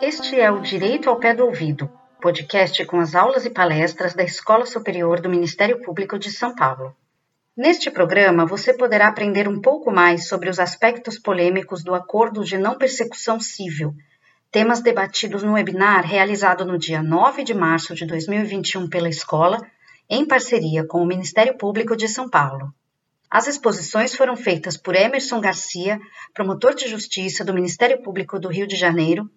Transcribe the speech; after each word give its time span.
Este 0.00 0.40
é 0.40 0.50
o 0.50 0.60
Direito 0.60 1.08
ao 1.08 1.16
Pé 1.16 1.34
do 1.34 1.44
Ouvido, 1.44 1.90
podcast 2.20 2.84
com 2.86 3.00
as 3.00 3.14
aulas 3.14 3.44
e 3.46 3.50
palestras 3.50 4.14
da 4.14 4.22
Escola 4.22 4.66
Superior 4.66 5.20
do 5.20 5.28
Ministério 5.28 5.80
Público 5.82 6.18
de 6.18 6.30
São 6.30 6.54
Paulo. 6.54 6.94
Neste 7.56 7.90
programa, 7.90 8.46
você 8.46 8.72
poderá 8.72 9.08
aprender 9.08 9.48
um 9.48 9.60
pouco 9.60 9.90
mais 9.90 10.28
sobre 10.28 10.48
os 10.48 10.58
aspectos 10.58 11.18
polêmicos 11.18 11.84
do 11.84 11.94
Acordo 11.94 12.44
de 12.44 12.58
Não 12.58 12.78
Persecução 12.78 13.38
Civil, 13.38 13.94
temas 14.50 14.82
debatidos 14.82 15.42
no 15.42 15.54
webinar 15.54 16.04
realizado 16.06 16.64
no 16.64 16.78
dia 16.78 17.02
9 17.02 17.42
de 17.42 17.54
março 17.54 17.94
de 17.94 18.04
2021 18.04 18.88
pela 18.88 19.08
escola, 19.08 19.58
em 20.14 20.26
parceria 20.26 20.86
com 20.86 21.02
o 21.02 21.06
Ministério 21.06 21.56
Público 21.56 21.96
de 21.96 22.06
São 22.06 22.28
Paulo. 22.28 22.70
As 23.30 23.46
exposições 23.46 24.14
foram 24.14 24.36
feitas 24.36 24.76
por 24.76 24.94
Emerson 24.94 25.40
Garcia, 25.40 25.98
promotor 26.34 26.74
de 26.74 26.86
justiça 26.86 27.42
do 27.42 27.54
Ministério 27.54 28.02
Público 28.02 28.38
do 28.38 28.48
Rio 28.48 28.66
de 28.66 28.76
Janeiro, 28.76 29.30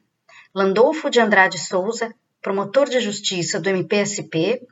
Landolfo 0.53 1.09
de 1.09 1.21
Andrade 1.21 1.57
Souza, 1.57 2.13
promotor 2.41 2.89
de 2.89 2.99
justiça 2.99 3.57
do 3.57 3.69
MPSP, 3.69 4.67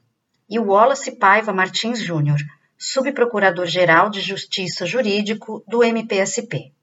e 0.50 0.59
Wallace 0.59 1.18
Paiva 1.18 1.54
Martins 1.54 2.00
Júnior, 2.00 2.40
subprocurador-geral 2.78 4.09
de 4.09 4.20
Justiça 4.20 4.86
Jurídico 4.86 5.64
do 5.70 5.86
MPSP. 5.86 6.73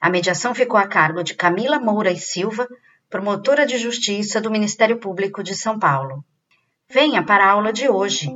A 0.00 0.08
mediação 0.08 0.54
ficou 0.54 0.80
a 0.80 0.86
cargo 0.86 1.22
de 1.22 1.34
Camila 1.34 1.78
Moura 1.78 2.10
e 2.10 2.18
Silva, 2.18 2.66
promotora 3.10 3.66
de 3.66 3.76
justiça 3.76 4.40
do 4.40 4.50
Ministério 4.50 4.96
Público 4.96 5.42
de 5.42 5.54
São 5.54 5.78
Paulo. 5.78 6.24
Venha 6.88 7.22
para 7.22 7.44
a 7.44 7.50
aula 7.50 7.70
de 7.70 7.88
hoje. 7.90 8.28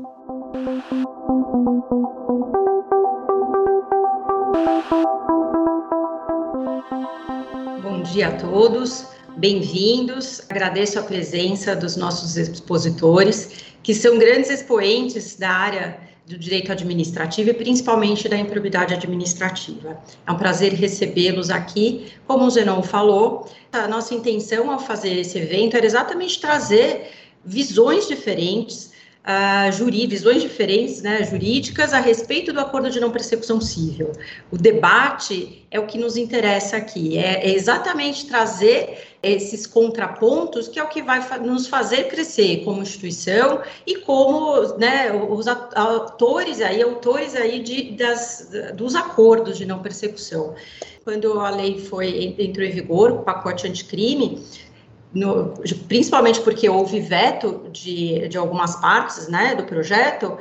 Bom 7.83 8.03
dia 8.03 8.29
a 8.29 8.33
todos, 8.33 9.09
bem-vindos. 9.37 10.41
Agradeço 10.49 10.99
a 10.99 11.03
presença 11.03 11.77
dos 11.77 11.97
nossos 11.97 12.39
expositores, 12.39 13.63
que 13.83 13.93
são 13.93 14.19
grandes 14.19 14.49
expoentes 14.49 15.37
da 15.37 15.51
área 15.51 16.01
do 16.27 16.39
direito 16.39 16.73
administrativo 16.73 17.51
e 17.51 17.55
principalmente 17.55 18.27
da 18.27 18.39
improbidade 18.39 18.95
administrativa. 18.95 20.03
É 20.27 20.33
um 20.33 20.37
prazer 20.39 20.73
recebê-los 20.73 21.51
aqui. 21.51 22.11
Como 22.27 22.47
o 22.47 22.51
Zenon 22.51 22.83
falou, 22.83 23.47
a 23.71 23.87
nossa 23.87 24.15
intenção 24.15 24.71
ao 24.71 24.79
fazer 24.79 25.13
esse 25.19 25.37
evento 25.39 25.77
era 25.77 25.85
exatamente 25.85 26.41
trazer 26.41 27.11
visões 27.45 28.09
diferentes, 28.09 28.88
uh, 29.25 29.73
juri, 29.73 30.07
visões 30.07 30.43
diferentes, 30.43 31.03
né, 31.03 31.23
jurídicas 31.25 31.93
a 31.93 32.01
respeito 32.01 32.53
do 32.53 32.61
acordo 32.61 32.91
de 32.91 33.01
não 33.01 33.11
persecução 33.11 33.61
civil. 33.61 34.13
O 34.51 34.57
debate 34.57 35.67
é 35.71 35.79
o 35.79 35.87
que 35.87 35.99
nos 35.99 36.17
interessa 36.17 36.77
aqui, 36.77 37.19
é, 37.19 37.49
é 37.49 37.55
exatamente 37.55 38.27
trazer 38.27 39.07
esses 39.23 39.67
contrapontos, 39.67 40.69
que 40.69 40.79
é 40.79 40.83
o 40.83 40.89
que 40.89 41.03
vai 41.03 41.21
nos 41.41 41.67
fazer 41.67 42.05
crescer 42.05 42.63
como 42.65 42.83
instituição 42.83 43.63
e 43.85 43.97
como 43.97 44.63
né, 44.79 45.11
os 45.13 45.47
autores 45.49 46.61
aí, 46.61 46.81
autores 46.81 47.35
aí 47.35 47.61
de, 47.61 47.93
das, 47.93 48.49
dos 48.75 48.95
acordos 48.95 49.59
de 49.59 49.67
não 49.67 49.81
persecução. 49.81 50.55
Quando 51.05 51.41
a 51.41 51.51
lei 51.51 51.81
foi 51.81 52.37
entrou 52.39 52.65
em 52.65 52.71
vigor, 52.71 53.11
o 53.11 53.23
pacote 53.23 53.67
anticrime, 53.67 54.45
no, 55.13 55.55
principalmente 55.89 56.41
porque 56.41 56.69
houve 56.69 57.01
veto 57.01 57.69
de, 57.73 58.29
de 58.29 58.37
algumas 58.37 58.77
partes 58.77 59.29
né, 59.29 59.55
do 59.55 59.65
projeto, 59.65 60.39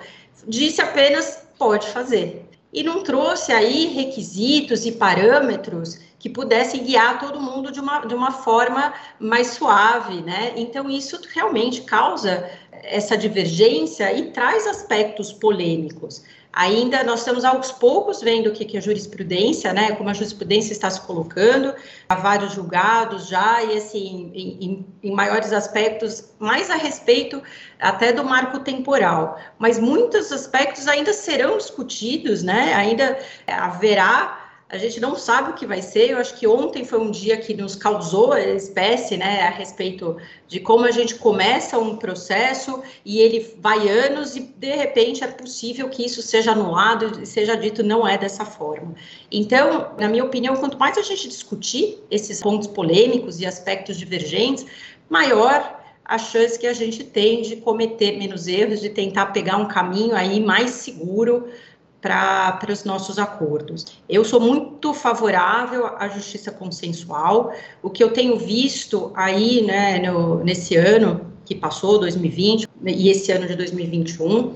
disse 0.47 0.81
apenas 0.81 1.47
pode 1.57 1.87
fazer. 1.87 2.45
E 2.73 2.83
não 2.83 3.01
trouxe 3.01 3.51
aí 3.51 3.87
requisitos 3.87 4.85
e 4.85 4.91
parâmetros 4.91 5.99
que 6.19 6.29
pudessem 6.29 6.83
guiar 6.83 7.19
todo 7.19 7.39
mundo 7.39 7.71
de 7.71 7.79
uma, 7.79 7.99
de 8.05 8.13
uma 8.13 8.31
forma 8.31 8.93
mais 9.19 9.47
suave, 9.47 10.21
né? 10.21 10.53
Então, 10.55 10.89
isso 10.89 11.19
realmente 11.33 11.81
causa 11.81 12.49
essa 12.71 13.17
divergência 13.17 14.11
e 14.13 14.31
traz 14.31 14.67
aspectos 14.67 15.31
polêmicos. 15.31 16.23
Ainda 16.57 17.03
nós 17.03 17.19
estamos 17.19 17.45
aos 17.45 17.71
poucos 17.71 18.19
vendo 18.19 18.47
o 18.47 18.51
que, 18.51 18.65
que 18.65 18.79
a 18.79 18.81
jurisprudência, 18.81 19.71
né, 19.73 19.91
como 19.91 20.09
a 20.09 20.13
jurisprudência 20.13 20.73
está 20.73 20.89
se 20.89 20.99
colocando, 21.01 21.71
há 22.09 22.15
vários 22.15 22.53
julgados 22.53 23.27
já, 23.27 23.63
e 23.63 23.77
assim, 23.77 24.31
em, 24.33 24.65
em, 24.65 24.85
em 25.03 25.11
maiores 25.11 25.53
aspectos, 25.53 26.33
mais 26.39 26.71
a 26.71 26.75
respeito 26.75 27.43
até 27.79 28.11
do 28.11 28.23
marco 28.23 28.57
temporal. 28.61 29.39
Mas 29.59 29.77
muitos 29.77 30.31
aspectos 30.31 30.87
ainda 30.87 31.13
serão 31.13 31.59
discutidos, 31.59 32.41
né, 32.41 32.73
ainda 32.73 33.19
haverá 33.45 34.46
a 34.69 34.77
gente 34.77 34.99
não 34.99 35.15
sabe 35.15 35.51
o 35.51 35.53
que 35.53 35.65
vai 35.65 35.81
ser. 35.81 36.11
Eu 36.11 36.17
acho 36.17 36.35
que 36.35 36.45
ontem 36.45 36.83
foi 36.83 36.99
um 36.99 37.09
dia 37.09 37.37
que 37.37 37.53
nos 37.53 37.75
causou 37.75 38.33
a 38.33 38.41
espécie, 38.41 39.15
né, 39.15 39.43
a 39.43 39.49
respeito 39.49 40.17
de 40.47 40.59
como 40.59 40.85
a 40.85 40.91
gente 40.91 41.15
começa 41.15 41.77
um 41.77 41.95
processo 41.95 42.81
e 43.05 43.19
ele 43.19 43.55
vai 43.59 43.87
anos 43.87 44.35
e 44.35 44.41
de 44.41 44.75
repente 44.75 45.23
é 45.23 45.27
possível 45.27 45.89
que 45.89 46.05
isso 46.05 46.21
seja 46.21 46.51
anulado 46.51 47.21
e 47.21 47.25
seja 47.25 47.55
dito 47.55 47.81
não 47.81 48.05
é 48.05 48.17
dessa 48.17 48.43
forma. 48.43 48.93
Então, 49.31 49.91
na 49.97 50.09
minha 50.09 50.25
opinião, 50.25 50.55
quanto 50.57 50.77
mais 50.77 50.97
a 50.97 51.01
gente 51.01 51.29
discutir 51.29 52.03
esses 52.11 52.41
pontos 52.41 52.67
polêmicos 52.67 53.39
e 53.39 53.45
aspectos 53.45 53.97
divergentes, 53.97 54.65
maior 55.09 55.77
a 56.03 56.17
chance 56.17 56.57
que 56.57 56.65
a 56.65 56.73
gente 56.73 57.03
tem 57.03 57.41
de 57.41 57.57
cometer 57.57 58.17
menos 58.17 58.47
erros, 58.47 58.79
de 58.79 58.89
tentar 58.89 59.27
pegar 59.27 59.57
um 59.57 59.67
caminho 59.67 60.15
aí 60.15 60.41
mais 60.41 60.71
seguro 60.71 61.49
para 62.07 62.71
os 62.71 62.83
nossos 62.83 63.19
acordos. 63.19 63.85
Eu 64.07 64.23
sou 64.23 64.39
muito 64.39 64.93
favorável 64.93 65.87
à 65.97 66.07
justiça 66.07 66.51
consensual. 66.51 67.53
O 67.81 67.89
que 67.89 68.03
eu 68.03 68.11
tenho 68.11 68.37
visto 68.37 69.11
aí, 69.15 69.61
né, 69.61 69.99
no, 69.99 70.43
nesse 70.43 70.75
ano 70.75 71.33
que 71.45 71.55
passou, 71.55 71.99
2020, 71.99 72.67
e 72.85 73.09
esse 73.09 73.31
ano 73.31 73.47
de 73.47 73.55
2021, 73.55 74.55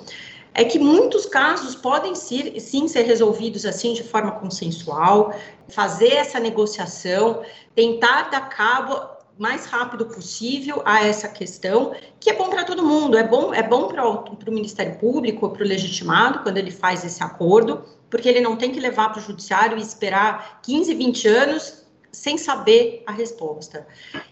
é 0.53 0.63
que 0.66 0.78
muitos 0.78 1.25
casos 1.25 1.75
podem 1.75 2.13
ser, 2.16 2.59
sim 2.59 2.88
ser 2.88 3.03
resolvidos 3.03 3.66
assim 3.66 3.94
de 3.94 4.03
forma 4.03 4.31
consensual, 4.31 5.34
fazer 5.69 6.13
essa 6.13 6.40
negociação, 6.40 7.41
tentar 7.73 8.29
dar 8.29 8.50
cabo 8.50 9.20
mais 9.37 9.65
rápido 9.65 10.05
possível 10.05 10.81
a 10.85 11.03
essa 11.03 11.27
questão, 11.27 11.95
que 12.19 12.29
é 12.29 12.33
bom 12.33 12.49
para 12.49 12.63
todo 12.63 12.85
mundo, 12.85 13.17
é 13.17 13.23
bom, 13.23 13.53
é 13.53 13.63
bom 13.63 13.87
para 13.87 14.07
o 14.07 14.53
Ministério 14.53 14.97
Público, 14.97 15.49
para 15.49 15.63
o 15.63 15.67
legitimado, 15.67 16.39
quando 16.39 16.57
ele 16.57 16.71
faz 16.71 17.03
esse 17.03 17.23
acordo, 17.23 17.83
porque 18.09 18.29
ele 18.29 18.41
não 18.41 18.55
tem 18.55 18.71
que 18.71 18.79
levar 18.79 19.09
para 19.09 19.19
o 19.19 19.23
judiciário 19.23 19.77
e 19.77 19.81
esperar 19.81 20.59
15, 20.61 20.93
20 20.93 21.27
anos 21.27 21.80
sem 22.11 22.38
saber 22.38 23.03
a 23.05 23.11
resposta. 23.11 23.88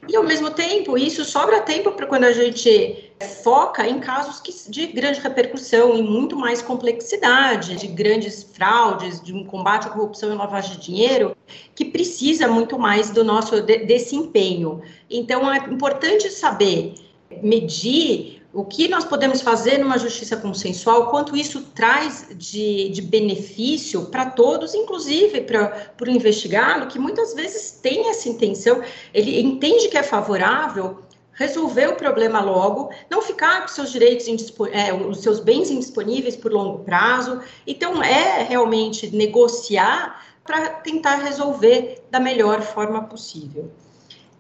E, 0.08 0.16
ao 0.16 0.24
mesmo 0.24 0.52
tempo, 0.52 0.98
isso 0.98 1.24
sobra 1.24 1.62
tempo 1.62 1.92
para 1.92 2.06
quando 2.06 2.26
a 2.26 2.32
gente 2.32 3.12
foca 3.44 3.88
em 3.88 4.00
casos 4.00 4.40
que, 4.40 4.54
de 4.70 4.88
grande 4.88 5.20
repercussão 5.20 5.96
e 5.96 6.02
muito 6.02 6.36
mais 6.36 6.62
complexidade, 6.62 7.76
de 7.76 7.88
grandes 7.88 8.44
fraudes, 8.44 9.22
de 9.22 9.34
um 9.34 9.44
combate 9.44 9.88
à 9.88 9.92
corrupção 9.92 10.32
e 10.32 10.36
lavagem 10.36 10.78
de 10.78 10.86
dinheiro, 10.86 11.36
que 11.76 11.86
precisa 11.86 12.48
muito 12.48 12.78
mais 12.78 13.10
do 13.10 13.24
nosso 13.24 13.62
de, 13.62 13.80
desse 13.80 14.16
empenho. 14.16 14.82
Então, 15.10 15.52
é 15.52 15.58
importante 15.58 16.30
saber 16.30 16.96
medir 17.42 18.39
o 18.52 18.66
que 18.66 18.88
nós 18.88 19.06
podemos 19.06 19.42
fazer 19.42 19.78
numa 19.78 19.98
justiça 19.98 20.36
consensual, 20.36 21.10
quanto 21.12 21.36
isso 21.36 21.62
traz 21.76 22.28
de, 22.36 22.90
de 22.90 23.02
benefício 23.02 24.06
para 24.06 24.26
todos, 24.26 24.74
inclusive 24.74 25.42
para 25.42 25.92
o 26.02 26.10
investigado, 26.10 26.88
que 26.88 26.98
muitas 26.98 27.36
vezes 27.36 27.80
tem 27.82 28.10
essa 28.10 28.28
intenção, 28.28 28.82
ele 29.14 29.40
entende 29.40 29.88
que 29.88 29.98
é 29.98 30.04
favorável, 30.04 31.04
resolver 31.34 31.88
o 31.88 31.96
problema 31.96 32.42
logo, 32.42 32.90
não 33.10 33.22
ficar 33.22 33.62
com 33.62 33.68
seus 33.70 33.92
direitos, 33.92 34.28
é, 34.72 34.94
os 34.94 35.20
seus 35.20 35.40
bens 35.40 35.70
indisponíveis 35.70 36.36
por 36.36 36.52
longo 36.52 36.80
prazo. 36.80 37.42
Então, 37.66 38.04
é 38.04 38.44
realmente 38.44 39.16
negociar 39.16 40.26
para 40.44 40.70
tentar 40.70 41.16
resolver 41.16 42.04
da 42.12 42.20
melhor 42.20 42.62
forma 42.62 43.04
possível. 43.04 43.72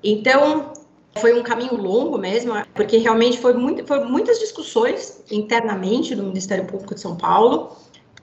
Então, 0.03 0.73
foi 1.19 1.39
um 1.39 1.43
caminho 1.43 1.75
longo 1.75 2.17
mesmo, 2.17 2.53
porque 2.73 2.97
realmente 2.97 3.37
foi, 3.37 3.53
muito, 3.53 3.85
foi 3.85 4.03
muitas 4.03 4.39
discussões 4.39 5.23
internamente 5.29 6.15
no 6.15 6.23
Ministério 6.23 6.65
Público 6.65 6.95
de 6.95 7.01
São 7.01 7.15
Paulo, 7.15 7.75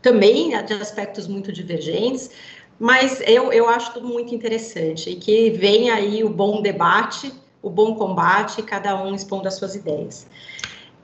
também 0.02 0.50
de 0.64 0.74
aspectos 0.74 1.26
muito 1.26 1.52
divergentes, 1.52 2.30
mas 2.78 3.22
eu, 3.26 3.52
eu 3.52 3.68
acho 3.68 3.94
tudo 3.94 4.06
muito 4.06 4.34
interessante 4.34 5.10
e 5.10 5.16
que 5.16 5.50
vem 5.50 5.90
aí 5.90 6.22
o 6.22 6.28
bom 6.28 6.60
debate, 6.60 7.32
o 7.62 7.70
bom 7.70 7.94
combate, 7.94 8.62
cada 8.62 9.02
um 9.02 9.14
expondo 9.14 9.48
as 9.48 9.54
suas 9.54 9.74
ideias. 9.74 10.26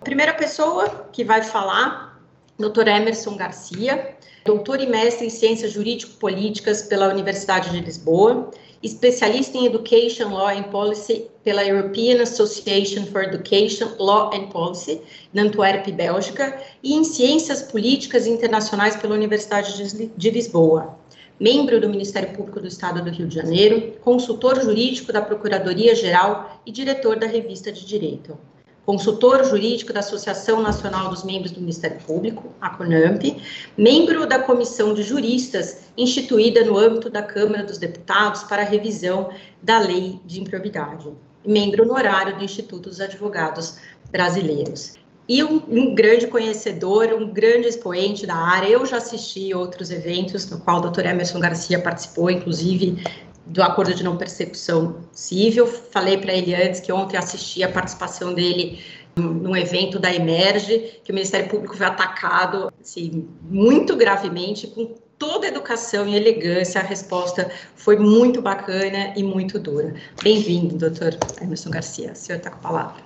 A 0.01 0.05
primeira 0.05 0.35
pessoa 0.35 1.09
que 1.13 1.25
vai 1.25 1.43
falar, 1.43 2.21
Dr. 2.59 2.89
Emerson 2.89 3.37
Garcia, 3.37 4.17
doutor 4.45 4.81
e 4.81 4.87
mestre 4.87 5.27
em 5.27 5.31
Ciências 5.31 5.73
Jurídico-Políticas 5.73 6.83
pela 6.83 7.09
Universidade 7.09 7.71
de 7.71 7.81
Lisboa, 7.81 8.51
especialista 8.83 9.57
em 9.57 9.67
Education, 9.67 10.29
Law 10.29 10.49
and 10.49 10.65
Policy 10.65 11.32
pela 11.45 11.65
European 11.65 12.23
Association 12.23 13.07
for 13.07 13.25
Education, 13.25 13.89
Law 13.99 14.31
and 14.33 14.49
Policy, 14.49 15.01
na 15.33 15.43
Antuérpia, 15.43 15.93
Bélgica, 15.93 16.61
e 16.83 16.95
em 16.95 17.05
Ciências 17.05 17.63
Políticas 17.63 18.27
Internacionais 18.27 18.97
pela 18.97 19.15
Universidade 19.15 20.11
de 20.17 20.31
Lisboa. 20.31 20.97
Membro 21.41 21.81
do 21.81 21.89
Ministério 21.89 22.33
Público 22.37 22.61
do 22.61 22.69
Estado 22.69 23.03
do 23.03 23.11
Rio 23.11 23.27
de 23.27 23.35
Janeiro, 23.35 23.95
consultor 24.03 24.63
jurídico 24.63 25.13
da 25.13 25.21
Procuradoria-Geral 25.21 26.61
e 26.65 26.71
diretor 26.71 27.19
da 27.19 27.27
Revista 27.27 27.73
de 27.73 27.85
Direito. 27.85 28.39
Consultor 28.87 29.45
jurídico 29.45 29.93
da 29.93 30.01
Associação 30.01 30.61
Nacional 30.61 31.09
dos 31.09 31.25
Membros 31.25 31.53
do 31.53 31.61
Ministério 31.61 31.99
Público, 32.01 32.53
a 32.61 32.71
CONAMP, 32.71 33.41
membro 33.77 34.27
da 34.27 34.41
Comissão 34.41 34.93
de 34.93 35.03
Juristas, 35.03 35.85
instituída 35.97 36.65
no 36.65 36.77
âmbito 36.77 37.09
da 37.09 37.23
Câmara 37.23 37.63
dos 37.63 37.79
Deputados 37.79 38.43
para 38.43 38.63
a 38.63 38.65
revisão 38.65 39.31
da 39.63 39.79
Lei 39.79 40.21
de 40.25 40.41
Improbidade 40.41 41.09
membro 41.45 41.85
honorário 41.85 42.37
do 42.37 42.45
Instituto 42.45 42.89
dos 42.89 43.01
Advogados 43.01 43.79
Brasileiros. 44.11 44.95
E 45.29 45.43
um, 45.43 45.63
um, 45.69 45.95
grande 45.95 46.27
conhecedor, 46.27 47.13
um 47.13 47.33
grande 47.33 47.69
expoente 47.69 48.27
da 48.27 48.35
área. 48.35 48.69
Eu 48.69 48.85
já 48.85 48.97
assisti 48.97 49.55
outros 49.55 49.91
eventos, 49.91 50.51
no 50.51 50.61
qual 50.61 50.79
o 50.79 50.81
doutor 50.81 51.07
Emerson 51.07 51.39
Garcia 51.39 51.81
participou, 51.81 52.31
inclusive 52.31 53.03
do 53.47 53.63
acordo 53.63 53.95
de 53.95 54.03
não 54.03 54.17
persecução 54.17 54.97
civil. 55.13 55.67
Falei 55.67 56.19
para 56.19 56.33
ele 56.33 56.55
antes 56.55 56.81
que 56.81 56.93
ontem 56.93 57.17
assisti 57.17 57.63
a 57.63 57.71
participação 57.71 58.35
dele 58.35 58.81
num 59.15 59.57
evento 59.57 59.99
da 59.99 60.13
Emerge, 60.13 61.01
que 61.05 61.13
o 61.13 61.15
Ministério 61.15 61.49
Público 61.49 61.77
foi 61.77 61.87
atacado 61.87 62.73
assim, 62.81 63.29
muito 63.43 63.95
gravemente, 63.95 64.67
com 64.69 64.95
toda 65.23 65.47
educação 65.47 66.09
e 66.09 66.17
elegância, 66.17 66.81
a 66.81 66.85
resposta 66.85 67.49
foi 67.77 67.97
muito 67.97 68.43
bacana 68.43 69.15
e 69.17 69.23
muito 69.23 69.57
dura. 69.57 69.95
Bem-vindo, 70.21 70.77
doutor 70.77 71.17
Emerson 71.41 71.71
Garcia. 71.71 72.11
O 72.11 72.17
senhor 72.17 72.39
está 72.39 72.51
com 72.51 72.57
a 72.57 72.61
palavra. 72.61 73.05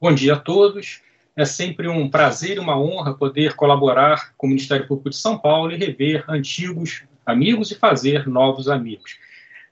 Bom 0.00 0.14
dia 0.14 0.34
a 0.34 0.38
todos. 0.38 1.02
É 1.34 1.44
sempre 1.44 1.88
um 1.88 2.08
prazer 2.08 2.58
e 2.58 2.60
uma 2.60 2.80
honra 2.80 3.12
poder 3.12 3.56
colaborar 3.56 4.34
com 4.36 4.46
o 4.46 4.50
Ministério 4.50 4.86
Público 4.86 5.10
de 5.10 5.16
São 5.16 5.36
Paulo 5.36 5.72
e 5.72 5.76
rever 5.76 6.24
antigos 6.28 7.02
amigos 7.26 7.72
e 7.72 7.74
fazer 7.74 8.28
novos 8.28 8.68
amigos. 8.68 9.18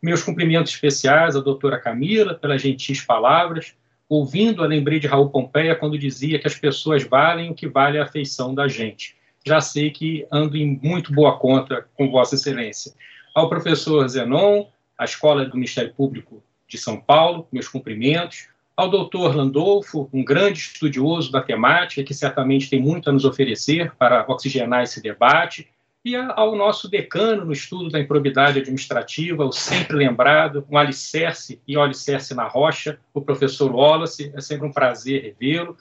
Meus 0.02 0.24
cumprimentos 0.24 0.72
especiais 0.72 1.36
à 1.36 1.40
doutora 1.40 1.78
Camila 1.78 2.34
pelas 2.34 2.62
gentis 2.62 3.00
palavras. 3.00 3.76
Ouvindo, 4.08 4.64
a 4.64 4.66
lembrei 4.66 4.98
de 4.98 5.06
Raul 5.06 5.30
Pompeia 5.30 5.76
quando 5.76 5.96
dizia 5.96 6.40
que 6.40 6.48
as 6.48 6.56
pessoas 6.56 7.04
valem 7.04 7.48
o 7.48 7.54
que 7.54 7.68
vale 7.68 7.96
a 7.96 8.02
afeição 8.02 8.52
da 8.52 8.66
gente 8.66 9.17
já 9.46 9.60
sei 9.60 9.90
que 9.90 10.26
ando 10.30 10.56
em 10.56 10.78
muito 10.82 11.12
boa 11.12 11.38
conta 11.38 11.86
com 11.96 12.10
Vossa 12.10 12.34
Excelência. 12.34 12.92
Ao 13.34 13.48
professor 13.48 14.06
Zenon, 14.08 14.66
à 14.96 15.04
Escola 15.04 15.44
do 15.44 15.54
Ministério 15.54 15.92
Público 15.94 16.42
de 16.66 16.76
São 16.76 17.00
Paulo, 17.00 17.46
meus 17.50 17.68
cumprimentos. 17.68 18.48
Ao 18.76 18.88
doutor 18.88 19.34
Landolfo, 19.34 20.08
um 20.12 20.24
grande 20.24 20.60
estudioso 20.60 21.32
da 21.32 21.40
temática, 21.40 22.04
que 22.04 22.14
certamente 22.14 22.70
tem 22.70 22.80
muito 22.80 23.10
a 23.10 23.12
nos 23.12 23.24
oferecer 23.24 23.92
para 23.96 24.24
oxigenar 24.28 24.82
esse 24.82 25.02
debate. 25.02 25.68
E 26.04 26.14
ao 26.14 26.54
nosso 26.54 26.88
decano 26.88 27.44
no 27.44 27.52
estudo 27.52 27.90
da 27.90 27.98
improbidade 27.98 28.60
administrativa, 28.60 29.44
o 29.44 29.52
sempre 29.52 29.96
lembrado, 29.96 30.64
um 30.70 30.78
alicerce 30.78 31.60
e 31.66 31.76
um 31.76 31.82
alicerce 31.82 32.34
na 32.34 32.46
rocha, 32.46 33.00
o 33.12 33.20
professor 33.20 33.74
Wallace. 33.74 34.32
É 34.34 34.40
sempre 34.40 34.66
um 34.66 34.72
prazer 34.72 35.22
revê-lo 35.22 35.76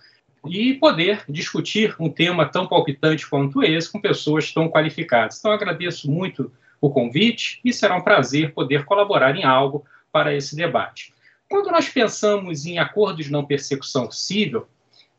e 0.49 0.73
poder 0.73 1.23
discutir 1.27 1.95
um 1.99 2.09
tema 2.09 2.45
tão 2.45 2.67
palpitante 2.67 3.29
quanto 3.29 3.63
esse 3.63 3.91
com 3.91 3.99
pessoas 3.99 4.51
tão 4.51 4.69
qualificadas. 4.69 5.39
Então, 5.39 5.51
agradeço 5.51 6.09
muito 6.09 6.51
o 6.79 6.89
convite 6.89 7.59
e 7.63 7.73
será 7.73 7.95
um 7.95 8.01
prazer 8.01 8.53
poder 8.53 8.85
colaborar 8.85 9.35
em 9.35 9.43
algo 9.43 9.85
para 10.11 10.35
esse 10.35 10.55
debate. 10.55 11.13
Quando 11.49 11.71
nós 11.71 11.87
pensamos 11.89 12.65
em 12.65 12.77
acordos 12.77 13.25
de 13.25 13.31
não 13.31 13.45
persecução 13.45 14.11
civil, 14.11 14.67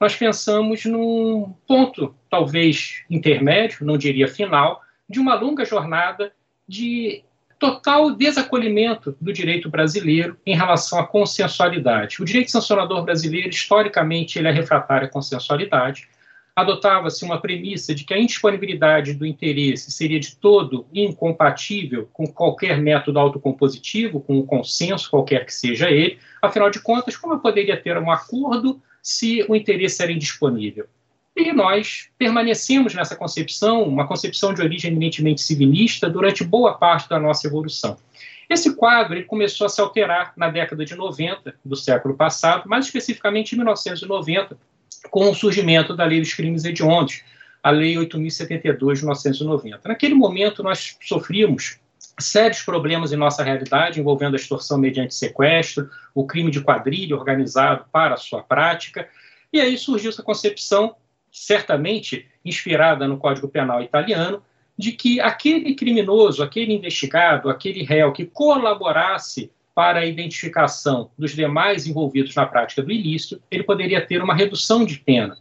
nós 0.00 0.14
pensamos 0.14 0.84
num 0.84 1.54
ponto, 1.66 2.14
talvez 2.30 3.02
intermédio, 3.10 3.84
não 3.84 3.98
diria 3.98 4.28
final, 4.28 4.82
de 5.08 5.19
uma 5.19 5.34
longa 5.34 5.64
jornada 5.64 6.32
de 6.66 7.25
total 7.58 8.12
desacolhimento 8.12 9.16
do 9.20 9.32
direito 9.32 9.69
brasileiro 9.69 10.37
em 10.46 10.56
relação 10.56 10.99
à 10.99 11.06
consensualidade. 11.06 12.22
O 12.22 12.25
direito 12.25 12.50
sancionador 12.50 13.02
brasileiro, 13.05 13.49
historicamente, 13.49 14.38
ele 14.38 14.49
é 14.49 14.52
refratário 14.52 15.08
à 15.08 15.10
consensualidade. 15.10 16.08
Adotava-se 16.55 17.25
uma 17.25 17.40
premissa 17.40 17.94
de 17.94 18.05
que 18.05 18.14
a 18.14 18.19
indisponibilidade 18.19 19.14
do 19.14 19.26
interesse 19.26 19.90
seria 19.90 20.19
de 20.19 20.37
todo 20.37 20.87
incompatível 20.93 22.08
com 22.12 22.26
qualquer 22.26 22.81
método 22.81 23.19
autocompositivo, 23.19 24.20
com 24.20 24.38
o 24.38 24.46
consenso, 24.46 25.11
qualquer 25.11 25.44
que 25.44 25.54
seja 25.54 25.90
ele. 25.90 26.19
Afinal 26.40 26.70
de 26.70 26.81
contas, 26.81 27.16
como 27.16 27.34
eu 27.34 27.38
poderia 27.38 27.76
ter 27.76 27.96
um 27.99 28.11
acordo 28.11 28.81
se 29.02 29.44
o 29.49 29.54
interesse 29.54 30.02
era 30.02 30.12
indisponível? 30.12 30.87
E 31.38 31.52
nós 31.52 32.08
permanecemos 32.19 32.96
nessa 32.96 33.14
concepção, 33.14 33.85
uma 33.85 34.08
concepção 34.08 34.52
de 34.52 34.61
origem 34.61 34.90
eminentemente 34.90 35.40
civilista, 35.40 36.11
durante 36.11 36.43
boa 36.43 36.75
parte 36.75 37.08
da 37.08 37.17
nossa 37.20 37.46
evolução. 37.46 37.96
Esse 38.50 38.75
quadro 38.75 39.14
ele 39.14 39.23
começou 39.23 39.64
a 39.64 39.70
se 39.70 39.81
alterar 39.81 40.32
na 40.37 40.49
década 40.49 40.85
de 40.85 40.96
90 40.96 41.55
do 41.64 41.76
século 41.76 42.17
passado, 42.17 42.69
mais 42.69 42.87
especificamente 42.87 43.52
em 43.52 43.58
1990, 43.58 44.58
com 45.11 45.31
o 45.31 45.35
surgimento 45.35 45.94
da 45.94 46.05
Lei 46.05 46.20
dos 46.20 46.35
Crimes 46.35 46.64
Hediondos, 46.64 47.23
a 47.62 47.70
Lei 47.70 47.94
8.072 47.94 48.94
de 48.94 49.00
1990. 49.02 49.88
Naquele 49.88 50.14
momento, 50.14 50.61
nós 50.64 50.96
sofríamos 51.00 51.79
sérios 52.19 52.62
problemas 52.62 53.12
em 53.12 53.17
nossa 53.17 53.44
realidade, 53.44 54.00
envolvendo 54.00 54.35
a 54.35 54.37
extorsão 54.37 54.76
mediante 54.76 55.14
sequestro, 55.14 55.88
o 56.12 56.26
crime 56.26 56.50
de 56.50 56.61
quadrilha 56.61 57.14
organizado 57.14 57.85
para 57.93 58.14
a 58.14 58.19
sua 58.19 58.43
prática, 58.43 59.08
e 59.52 59.61
aí 59.61 59.79
surgiu 59.79 60.11
essa 60.11 60.23
concepção 60.23 60.96
certamente 61.44 62.26
inspirada 62.44 63.06
no 63.06 63.19
Código 63.19 63.49
Penal 63.49 63.82
italiano, 63.82 64.43
de 64.76 64.93
que 64.93 65.20
aquele 65.20 65.75
criminoso, 65.75 66.43
aquele 66.43 66.73
investigado, 66.73 67.50
aquele 67.50 67.82
réu 67.82 68.12
que 68.12 68.25
colaborasse 68.25 69.50
para 69.75 70.00
a 70.00 70.06
identificação 70.06 71.11
dos 71.17 71.35
demais 71.35 71.87
envolvidos 71.87 72.35
na 72.35 72.46
prática 72.46 72.82
do 72.82 72.90
ilícito, 72.90 73.40
ele 73.50 73.62
poderia 73.62 74.05
ter 74.05 74.23
uma 74.23 74.35
redução 74.35 74.85
de 74.85 74.99
pena. 74.99 75.37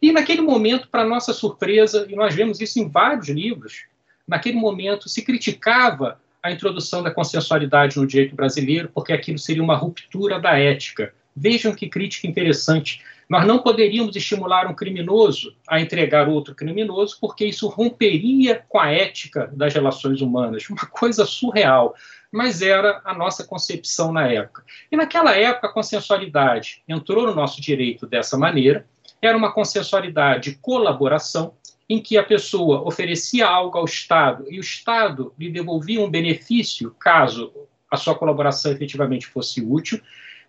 E 0.00 0.12
naquele 0.12 0.42
momento, 0.42 0.88
para 0.88 1.04
nossa 1.04 1.32
surpresa, 1.32 2.06
e 2.08 2.14
nós 2.14 2.34
vemos 2.34 2.60
isso 2.60 2.78
em 2.78 2.88
vários 2.88 3.28
livros, 3.28 3.84
naquele 4.26 4.56
momento 4.56 5.08
se 5.08 5.22
criticava 5.22 6.20
a 6.42 6.52
introdução 6.52 7.02
da 7.02 7.10
consensualidade 7.10 7.98
no 7.98 8.06
direito 8.06 8.34
brasileiro, 8.34 8.90
porque 8.94 9.12
aquilo 9.12 9.38
seria 9.38 9.62
uma 9.62 9.76
ruptura 9.76 10.38
da 10.38 10.58
ética. 10.58 11.12
Vejam 11.36 11.74
que 11.74 11.88
crítica 11.88 12.26
interessante. 12.26 13.02
Nós 13.28 13.46
não 13.46 13.58
poderíamos 13.58 14.16
estimular 14.16 14.66
um 14.66 14.74
criminoso 14.74 15.54
a 15.68 15.78
entregar 15.80 16.28
outro 16.28 16.54
criminoso, 16.54 17.18
porque 17.20 17.44
isso 17.44 17.68
romperia 17.68 18.64
com 18.68 18.80
a 18.80 18.90
ética 18.90 19.50
das 19.52 19.74
relações 19.74 20.22
humanas, 20.22 20.68
uma 20.70 20.86
coisa 20.86 21.26
surreal. 21.26 21.94
Mas 22.32 22.62
era 22.62 23.00
a 23.04 23.14
nossa 23.14 23.44
concepção 23.44 24.12
na 24.12 24.26
época. 24.26 24.64
E 24.90 24.96
naquela 24.96 25.36
época, 25.36 25.68
a 25.68 25.72
consensualidade 25.72 26.82
entrou 26.88 27.26
no 27.26 27.34
nosso 27.34 27.60
direito 27.60 28.06
dessa 28.06 28.36
maneira, 28.36 28.86
era 29.20 29.36
uma 29.36 29.52
consensualidade 29.52 30.50
de 30.50 30.58
colaboração, 30.58 31.54
em 31.88 32.00
que 32.00 32.18
a 32.18 32.22
pessoa 32.22 32.82
oferecia 32.82 33.46
algo 33.46 33.78
ao 33.78 33.86
Estado 33.86 34.44
e 34.50 34.58
o 34.58 34.60
Estado 34.60 35.32
lhe 35.38 35.50
devolvia 35.50 36.00
um 36.00 36.10
benefício 36.10 36.94
caso 36.98 37.50
a 37.90 37.96
sua 37.96 38.14
colaboração 38.14 38.70
efetivamente 38.70 39.26
fosse 39.26 39.62
útil, 39.62 39.98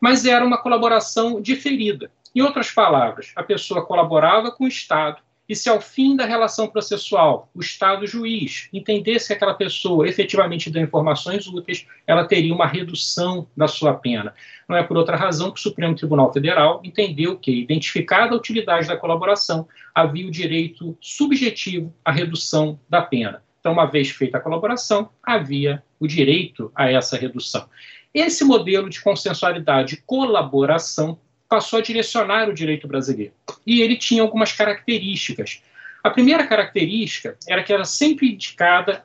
mas 0.02 0.26
era 0.26 0.46
uma 0.46 0.58
colaboração 0.58 1.42
diferida. 1.42 2.12
Em 2.36 2.42
outras 2.42 2.72
palavras, 2.72 3.32
a 3.36 3.44
pessoa 3.44 3.86
colaborava 3.86 4.52
com 4.52 4.66
o 4.66 4.68
Estado 4.68 5.22
e 5.50 5.56
se 5.56 5.68
ao 5.68 5.82
fim 5.82 6.16
da 6.16 6.26
relação 6.26 6.68
processual 6.68 7.50
o 7.56 7.60
Estado 7.60 8.06
juiz 8.06 8.70
entendesse 8.72 9.28
que 9.28 9.34
aquela 9.34 9.56
pessoa 9.56 10.08
efetivamente 10.08 10.70
deu 10.70 10.84
informações 10.84 11.48
úteis, 11.48 11.88
ela 12.06 12.24
teria 12.24 12.54
uma 12.54 12.68
redução 12.68 13.48
da 13.58 13.68
sua 13.68 13.96
pena. 13.96 14.36
Não 14.68 14.78
é 14.78 14.84
por 14.84 14.96
outra 14.96 15.18
razão 15.18 15.52
que 15.52 15.60
o 15.60 15.64
Supremo 15.64 15.96
Tribunal 15.96 16.32
Federal 16.32 16.80
entendeu 16.84 17.36
que, 17.36 17.52
identificada 17.52 18.36
a 18.36 18.38
utilidade 18.38 18.88
da 18.88 18.96
colaboração, 18.96 19.68
havia 19.94 20.28
o 20.28 20.32
direito 20.32 20.96
subjetivo 21.02 21.92
à 22.06 22.12
redução 22.12 22.80
da 22.88 23.02
pena. 23.02 23.44
Então, 23.60 23.74
uma 23.74 23.88
vez 23.88 24.10
feita 24.12 24.38
a 24.38 24.42
colaboração, 24.42 25.10
havia 25.24 25.84
o 26.00 26.08
direito 26.08 26.72
a 26.76 26.92
essa 26.92 27.18
redução. 27.18 27.68
Esse 28.14 28.44
modelo 28.44 28.88
de 28.88 29.02
consensualidade 29.02 29.96
e 29.96 30.02
colaboração 30.02 31.20
passou 31.50 31.80
a 31.80 31.82
direcionar 31.82 32.48
o 32.48 32.54
direito 32.54 32.88
brasileiro. 32.88 33.34
E 33.66 33.82
ele 33.82 33.98
tinha 33.98 34.22
algumas 34.22 34.54
características. 34.54 35.62
A 36.04 36.12
primeira 36.12 36.48
característica 36.48 37.36
era 37.48 37.64
que 37.64 37.74
era 37.74 37.84
sempre 37.84 38.32
indicada 38.32 39.04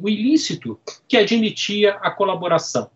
o 0.00 0.08
ilícito 0.08 0.80
que 1.08 1.16
admitia 1.16 1.94
a 2.00 2.10
colaboração. 2.10 2.90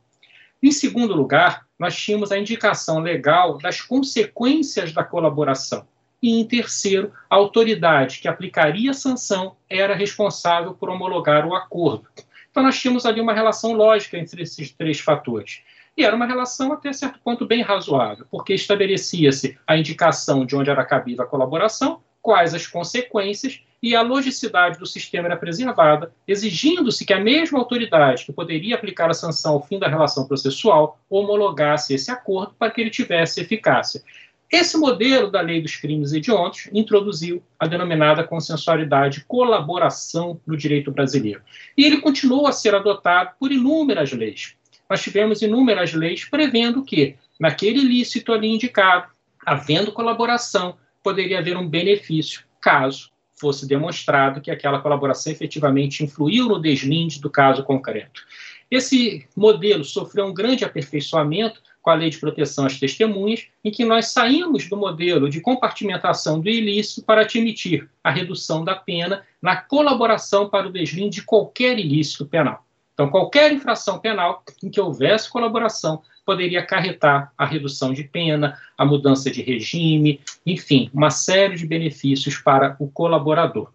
Em 0.62 0.70
segundo 0.70 1.14
lugar, 1.14 1.66
nós 1.78 1.96
tínhamos 1.96 2.30
a 2.30 2.38
indicação 2.38 3.00
legal 3.00 3.58
das 3.58 3.80
consequências 3.80 4.92
da 4.92 5.02
colaboração. 5.02 5.86
E, 6.22 6.38
em 6.38 6.44
terceiro, 6.44 7.12
a 7.30 7.36
autoridade 7.36 8.20
que 8.20 8.28
aplicaria 8.28 8.90
a 8.90 8.94
sanção 8.94 9.56
era 9.68 9.94
responsável 9.94 10.74
por 10.74 10.90
homologar 10.90 11.46
o 11.46 11.54
acordo. 11.54 12.06
Então, 12.50 12.62
nós 12.62 12.78
tínhamos 12.78 13.06
ali 13.06 13.20
uma 13.20 13.32
relação 13.32 13.72
lógica 13.72 14.18
entre 14.18 14.42
esses 14.42 14.70
três 14.70 15.00
fatores. 15.00 15.62
E 16.00 16.02
era 16.02 16.16
uma 16.16 16.24
relação 16.24 16.72
até 16.72 16.94
certo 16.94 17.20
ponto 17.22 17.44
bem 17.44 17.60
razoável, 17.60 18.24
porque 18.30 18.54
estabelecia-se 18.54 19.58
a 19.66 19.76
indicação 19.76 20.46
de 20.46 20.56
onde 20.56 20.70
era 20.70 20.82
cabível 20.82 21.22
a 21.22 21.28
colaboração, 21.28 22.00
quais 22.22 22.54
as 22.54 22.66
consequências 22.66 23.60
e 23.82 23.94
a 23.94 24.00
logicidade 24.00 24.78
do 24.78 24.86
sistema 24.86 25.28
era 25.28 25.36
preservada, 25.36 26.10
exigindo-se 26.26 27.04
que 27.04 27.12
a 27.12 27.20
mesma 27.20 27.58
autoridade 27.58 28.24
que 28.24 28.32
poderia 28.32 28.76
aplicar 28.76 29.10
a 29.10 29.14
sanção 29.14 29.52
ao 29.52 29.62
fim 29.62 29.78
da 29.78 29.88
relação 29.88 30.26
processual 30.26 30.98
homologasse 31.10 31.92
esse 31.92 32.10
acordo 32.10 32.54
para 32.58 32.70
que 32.72 32.80
ele 32.80 32.88
tivesse 32.88 33.42
eficácia. 33.42 34.02
Esse 34.50 34.78
modelo 34.78 35.30
da 35.30 35.42
lei 35.42 35.60
dos 35.60 35.76
crimes 35.76 36.14
hediondos 36.14 36.70
introduziu 36.72 37.42
a 37.58 37.66
denominada 37.66 38.24
consensualidade 38.24 39.22
colaboração 39.28 40.40
no 40.46 40.56
direito 40.56 40.90
brasileiro. 40.90 41.42
E 41.76 41.84
ele 41.84 42.00
continuou 42.00 42.46
a 42.46 42.52
ser 42.52 42.74
adotado 42.74 43.32
por 43.38 43.52
inúmeras 43.52 44.12
leis. 44.12 44.58
Nós 44.90 45.00
tivemos 45.00 45.40
inúmeras 45.40 45.92
leis 45.94 46.24
prevendo 46.24 46.84
que, 46.84 47.14
naquele 47.38 47.78
ilícito 47.78 48.32
ali 48.32 48.48
indicado, 48.48 49.06
havendo 49.46 49.92
colaboração, 49.92 50.76
poderia 51.00 51.38
haver 51.38 51.56
um 51.56 51.68
benefício, 51.68 52.42
caso 52.60 53.08
fosse 53.36 53.66
demonstrado 53.66 54.40
que 54.40 54.50
aquela 54.50 54.80
colaboração 54.80 55.32
efetivamente 55.32 56.04
influiu 56.04 56.46
no 56.46 56.60
deslinde 56.60 57.20
do 57.20 57.30
caso 57.30 57.62
concreto. 57.62 58.22
Esse 58.70 59.26
modelo 59.34 59.84
sofreu 59.84 60.26
um 60.26 60.34
grande 60.34 60.64
aperfeiçoamento 60.64 61.62
com 61.80 61.88
a 61.88 61.94
Lei 61.94 62.10
de 62.10 62.18
Proteção 62.18 62.66
às 62.66 62.78
Testemunhas, 62.78 63.46
em 63.64 63.70
que 63.70 63.84
nós 63.84 64.08
saímos 64.08 64.68
do 64.68 64.76
modelo 64.76 65.30
de 65.30 65.40
compartimentação 65.40 66.38
do 66.38 66.50
ilícito 66.50 67.02
para 67.02 67.22
admitir 67.22 67.88
a 68.04 68.10
redução 68.10 68.62
da 68.62 68.74
pena 68.74 69.24
na 69.40 69.56
colaboração 69.56 70.50
para 70.50 70.68
o 70.68 70.72
deslinde 70.72 71.20
de 71.20 71.22
qualquer 71.22 71.78
ilícito 71.78 72.26
penal. 72.26 72.66
Então, 73.00 73.08
qualquer 73.08 73.50
infração 73.50 73.98
penal 73.98 74.44
em 74.62 74.68
que 74.68 74.78
houvesse 74.78 75.30
colaboração 75.30 76.02
poderia 76.22 76.60
acarretar 76.60 77.32
a 77.38 77.46
redução 77.46 77.94
de 77.94 78.04
pena, 78.04 78.60
a 78.76 78.84
mudança 78.84 79.30
de 79.30 79.40
regime, 79.40 80.20
enfim, 80.44 80.90
uma 80.92 81.08
série 81.08 81.56
de 81.56 81.66
benefícios 81.66 82.36
para 82.36 82.76
o 82.78 82.90
colaborador. 82.90 83.72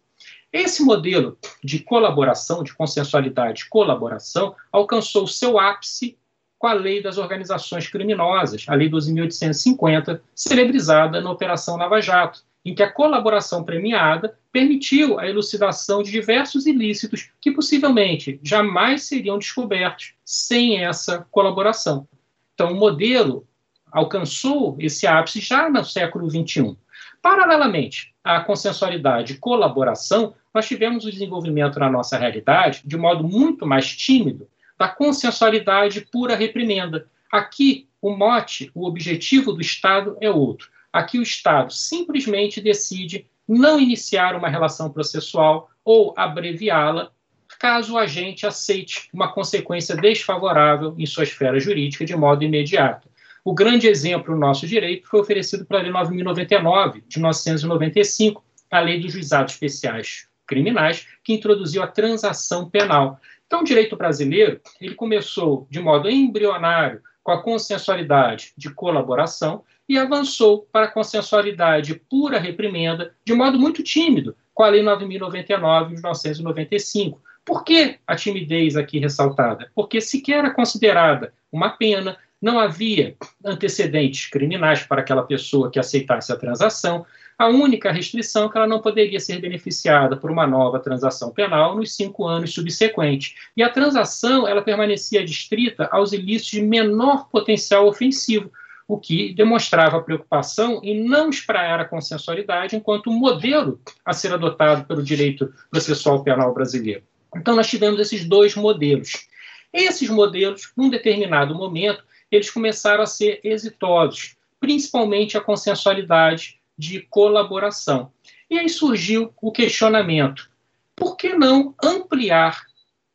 Esse 0.53 0.83
modelo 0.83 1.39
de 1.63 1.79
colaboração, 1.79 2.63
de 2.63 2.75
consensualidade 2.75 3.63
de 3.63 3.69
colaboração, 3.69 4.55
alcançou 4.71 5.25
seu 5.25 5.57
ápice 5.57 6.15
com 6.59 6.67
a 6.67 6.73
Lei 6.73 7.01
das 7.01 7.17
Organizações 7.17 7.87
Criminosas, 7.87 8.63
a 8.67 8.75
Lei 8.75 8.91
12.850, 8.91 10.21
celebrizada 10.35 11.19
na 11.19 11.31
Operação 11.31 11.77
Lava 11.77 11.99
Jato, 11.99 12.43
em 12.65 12.73
que 12.73 12.81
a 12.81 12.91
colaboração 12.91 13.63
premiada 13.63 14.37
permitiu 14.51 15.19
a 15.19 15.29
elucidação 15.29 16.01
de 16.01 16.09
diversos 16.09 16.65
ilícitos 16.65 17.29
que 17.39 17.51
possivelmente 17.51 18.39
jamais 18.41 19.03
seriam 19.03 19.37
descobertos 19.37 20.15
sem 20.25 20.83
essa 20.83 21.27
colaboração. 21.29 22.07
Então, 22.55 22.71
o 22.71 22.75
modelo 22.75 23.47
alcançou 23.91 24.75
esse 24.79 25.05
ápice 25.05 25.39
já 25.39 25.69
no 25.69 25.85
século 25.85 26.27
XXI. 26.29 26.75
Paralelamente 27.21 28.13
à 28.23 28.39
consensualidade 28.39 29.33
e 29.33 29.37
colaboração, 29.37 30.33
nós 30.53 30.67
tivemos 30.67 31.05
o 31.05 31.11
desenvolvimento 31.11 31.79
na 31.79 31.89
nossa 31.89 32.17
realidade, 32.17 32.81
de 32.83 32.97
modo 32.97 33.23
muito 33.23 33.65
mais 33.65 33.95
tímido, 33.95 34.47
da 34.77 34.87
consensualidade 34.87 36.01
pura 36.11 36.35
reprimenda. 36.35 37.07
Aqui, 37.31 37.87
o 38.01 38.15
mote, 38.15 38.71
o 38.73 38.85
objetivo 38.85 39.53
do 39.53 39.61
Estado 39.61 40.17
é 40.19 40.29
outro. 40.29 40.69
Aqui, 40.95 41.19
o 41.19 41.23
Estado 41.23 41.73
simplesmente 41.73 42.61
decide 42.61 43.27
não 43.45 43.77
iniciar 43.77 44.33
uma 44.33 44.47
relação 44.47 44.89
processual 44.89 45.69
ou 45.83 46.13
abreviá-la, 46.15 47.11
caso 47.59 47.95
o 47.95 47.97
agente 47.97 48.47
aceite 48.47 49.09
uma 49.13 49.33
consequência 49.33 49.93
desfavorável 49.93 50.95
em 50.97 51.05
sua 51.05 51.25
esfera 51.25 51.59
jurídica 51.59 52.05
de 52.05 52.15
modo 52.15 52.45
imediato. 52.45 53.09
O 53.43 53.53
grande 53.53 53.89
exemplo 53.89 54.33
no 54.33 54.39
nosso 54.39 54.65
direito 54.65 55.05
foi 55.09 55.19
oferecido 55.19 55.65
pela 55.65 55.81
Lei 55.81 55.91
9.099, 55.91 57.03
de 57.05 57.17
1995, 57.17 58.41
a 58.71 58.79
Lei 58.79 58.97
dos 58.97 59.11
Juizados 59.11 59.55
Especiais 59.55 60.29
Criminais, 60.47 61.05
que 61.21 61.33
introduziu 61.33 61.83
a 61.83 61.87
transação 61.87 62.69
penal. 62.69 63.19
Então, 63.45 63.59
o 63.59 63.65
direito 63.65 63.97
brasileiro 63.97 64.61
ele 64.79 64.95
começou 64.95 65.67
de 65.69 65.81
modo 65.81 66.09
embrionário 66.09 67.01
com 67.21 67.33
a 67.33 67.43
consensualidade 67.43 68.53
de 68.55 68.69
colaboração 68.69 69.65
e 69.87 69.97
avançou 69.97 70.67
para 70.71 70.85
a 70.85 70.91
consensualidade 70.91 72.01
pura 72.09 72.39
reprimenda 72.39 73.13
de 73.23 73.33
modo 73.33 73.59
muito 73.59 73.83
tímido 73.83 74.35
com 74.53 74.63
a 74.63 74.69
Lei 74.69 74.83
9.099 74.83 75.87
de 75.87 75.93
1995. 75.93 77.21
Por 77.43 77.63
que 77.63 77.97
a 78.07 78.15
timidez 78.15 78.75
aqui 78.75 78.97
ressaltada? 78.99 79.69
Porque 79.75 80.01
sequer 80.01 80.39
era 80.39 80.49
considerada 80.49 81.33
uma 81.51 81.69
pena, 81.69 82.17
não 82.41 82.59
havia 82.59 83.15
antecedentes 83.43 84.27
criminais 84.27 84.83
para 84.83 85.01
aquela 85.01 85.23
pessoa 85.23 85.69
que 85.69 85.79
aceitasse 85.79 86.31
a 86.31 86.37
transação, 86.37 87.05
a 87.37 87.47
única 87.47 87.91
restrição 87.91 88.45
é 88.45 88.49
que 88.49 88.57
ela 88.57 88.67
não 88.67 88.81
poderia 88.81 89.19
ser 89.19 89.41
beneficiada 89.41 90.15
por 90.15 90.31
uma 90.31 90.47
nova 90.47 90.79
transação 90.79 91.31
penal 91.31 91.75
nos 91.75 91.93
cinco 91.93 92.25
anos 92.25 92.53
subsequentes. 92.53 93.35
E 93.57 93.61
a 93.61 93.69
transação 93.69 94.47
ela 94.47 94.61
permanecia 94.61 95.23
distrita 95.23 95.89
aos 95.91 96.13
ilícitos 96.13 96.51
de 96.51 96.61
menor 96.61 97.27
potencial 97.29 97.87
ofensivo, 97.87 98.49
o 98.87 98.99
que 98.99 99.33
demonstrava 99.33 100.01
preocupação 100.01 100.79
em 100.83 101.03
não 101.07 101.29
espraiar 101.29 101.79
a 101.79 101.85
consensualidade 101.85 102.75
enquanto 102.75 103.11
modelo 103.11 103.79
a 104.05 104.13
ser 104.13 104.33
adotado 104.33 104.85
pelo 104.85 105.01
direito 105.01 105.51
processual 105.71 106.23
penal 106.23 106.53
brasileiro. 106.53 107.03
Então, 107.35 107.55
nós 107.55 107.67
tivemos 107.67 107.99
esses 107.99 108.25
dois 108.25 108.55
modelos. 108.55 109.27
Esses 109.73 110.09
modelos, 110.09 110.71
num 110.77 110.89
determinado 110.89 111.55
momento, 111.55 112.03
eles 112.31 112.49
começaram 112.49 113.03
a 113.03 113.07
ser 113.07 113.39
exitosos, 113.43 114.35
principalmente 114.59 115.37
a 115.37 115.41
consensualidade 115.41 116.59
de 116.77 117.01
colaboração. 117.01 118.11
E 118.49 118.57
aí 118.59 118.69
surgiu 118.69 119.33
o 119.41 119.51
questionamento: 119.51 120.49
por 120.95 121.17
que 121.17 121.33
não 121.33 121.73
ampliar 121.83 122.63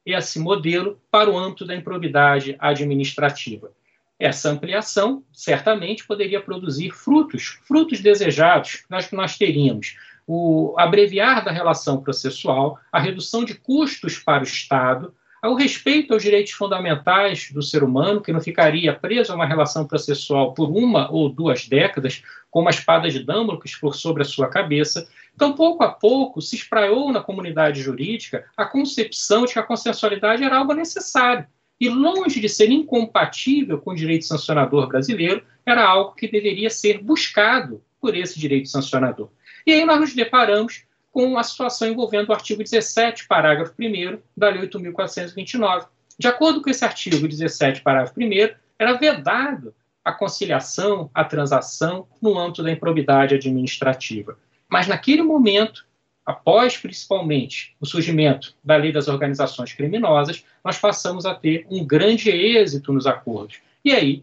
esse 0.04 0.38
modelo 0.38 1.00
para 1.10 1.30
o 1.30 1.38
âmbito 1.38 1.64
da 1.64 1.74
improbidade 1.74 2.56
administrativa? 2.58 3.72
Essa 4.20 4.50
ampliação 4.50 5.24
certamente 5.32 6.06
poderia 6.06 6.42
produzir 6.42 6.90
frutos, 6.90 7.58
frutos 7.66 8.00
desejados, 8.00 8.84
nós, 8.90 9.10
nós 9.12 9.38
teríamos 9.38 9.96
o 10.26 10.74
abreviar 10.78 11.42
da 11.42 11.50
relação 11.50 12.02
processual, 12.02 12.78
a 12.92 13.00
redução 13.00 13.46
de 13.46 13.54
custos 13.54 14.18
para 14.18 14.42
o 14.42 14.46
Estado, 14.46 15.14
ao 15.42 15.54
respeito 15.54 16.12
aos 16.12 16.22
direitos 16.22 16.52
fundamentais 16.52 17.50
do 17.50 17.62
ser 17.62 17.82
humano, 17.82 18.20
que 18.20 18.30
não 18.30 18.42
ficaria 18.42 18.94
preso 18.94 19.32
a 19.32 19.34
uma 19.34 19.46
relação 19.46 19.86
processual 19.86 20.52
por 20.52 20.68
uma 20.68 21.10
ou 21.10 21.30
duas 21.30 21.66
décadas, 21.66 22.22
com 22.50 22.60
uma 22.60 22.70
espada 22.70 23.08
de 23.08 23.24
Damocles 23.24 23.74
por 23.74 23.96
sobre 23.96 24.22
a 24.22 24.26
sua 24.26 24.48
cabeça. 24.48 25.08
Então, 25.34 25.54
pouco 25.54 25.82
a 25.82 25.88
pouco, 25.88 26.42
se 26.42 26.56
espraiou 26.56 27.10
na 27.10 27.22
comunidade 27.22 27.80
jurídica 27.80 28.44
a 28.54 28.66
concepção 28.66 29.46
de 29.46 29.54
que 29.54 29.58
a 29.58 29.62
consensualidade 29.62 30.44
era 30.44 30.58
algo 30.58 30.74
necessário. 30.74 31.46
E 31.80 31.88
longe 31.88 32.40
de 32.40 32.48
ser 32.48 32.70
incompatível 32.70 33.78
com 33.78 33.92
o 33.92 33.96
direito 33.96 34.26
sancionador 34.26 34.86
brasileiro, 34.86 35.42
era 35.64 35.82
algo 35.84 36.14
que 36.14 36.28
deveria 36.28 36.68
ser 36.68 36.98
buscado 36.98 37.82
por 38.00 38.14
esse 38.14 38.38
direito 38.38 38.68
sancionador. 38.68 39.30
E 39.66 39.72
aí 39.72 39.84
nós 39.84 40.00
nos 40.00 40.14
deparamos 40.14 40.84
com 41.12 41.38
a 41.38 41.42
situação 41.42 41.88
envolvendo 41.88 42.28
o 42.28 42.32
artigo 42.32 42.62
17, 42.62 43.26
parágrafo 43.26 43.74
1 43.78 44.18
da 44.36 44.48
Lei 44.50 44.68
8.429. 44.68 45.86
De 46.18 46.28
acordo 46.28 46.60
com 46.60 46.70
esse 46.70 46.84
artigo 46.84 47.26
17, 47.26 47.80
parágrafo 47.80 48.20
1, 48.20 48.54
era 48.78 48.92
vedado 48.94 49.74
a 50.04 50.12
conciliação, 50.12 51.10
a 51.14 51.24
transação 51.24 52.06
no 52.20 52.38
âmbito 52.38 52.62
da 52.62 52.70
improbidade 52.70 53.34
administrativa. 53.34 54.38
Mas 54.68 54.86
naquele 54.86 55.22
momento, 55.22 55.84
após 56.24 56.76
principalmente 56.76 57.74
o 57.80 57.86
surgimento 57.86 58.54
da 58.62 58.76
lei 58.76 58.92
das 58.92 59.08
organizações 59.08 59.72
criminosas, 59.72 60.44
nós 60.64 60.78
passamos 60.78 61.26
a 61.26 61.34
ter 61.34 61.66
um 61.70 61.84
grande 61.84 62.30
êxito 62.30 62.92
nos 62.92 63.06
acordos. 63.06 63.58
E 63.84 63.92
aí, 63.92 64.22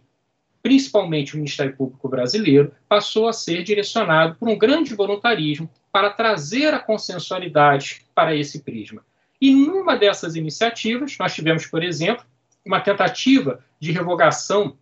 principalmente 0.61 1.33
o 1.33 1.37
Ministério 1.37 1.75
Público 1.75 2.09
Brasileiro, 2.09 2.71
passou 2.87 3.27
a 3.27 3.33
ser 3.33 3.63
direcionado 3.63 4.35
por 4.35 4.47
um 4.49 4.57
grande 4.57 4.93
voluntarismo 4.93 5.69
para 5.91 6.09
trazer 6.09 6.73
a 6.73 6.79
consensualidade 6.79 8.01
para 8.13 8.35
esse 8.35 8.61
prisma. 8.61 9.03
E 9.39 9.53
numa 9.53 9.95
dessas 9.95 10.35
iniciativas, 10.35 11.15
nós 11.19 11.33
tivemos, 11.33 11.65
por 11.65 11.83
exemplo, 11.83 12.25
uma 12.65 12.81
tentativa 12.81 13.63
de 13.79 13.91
revogação 13.91 14.75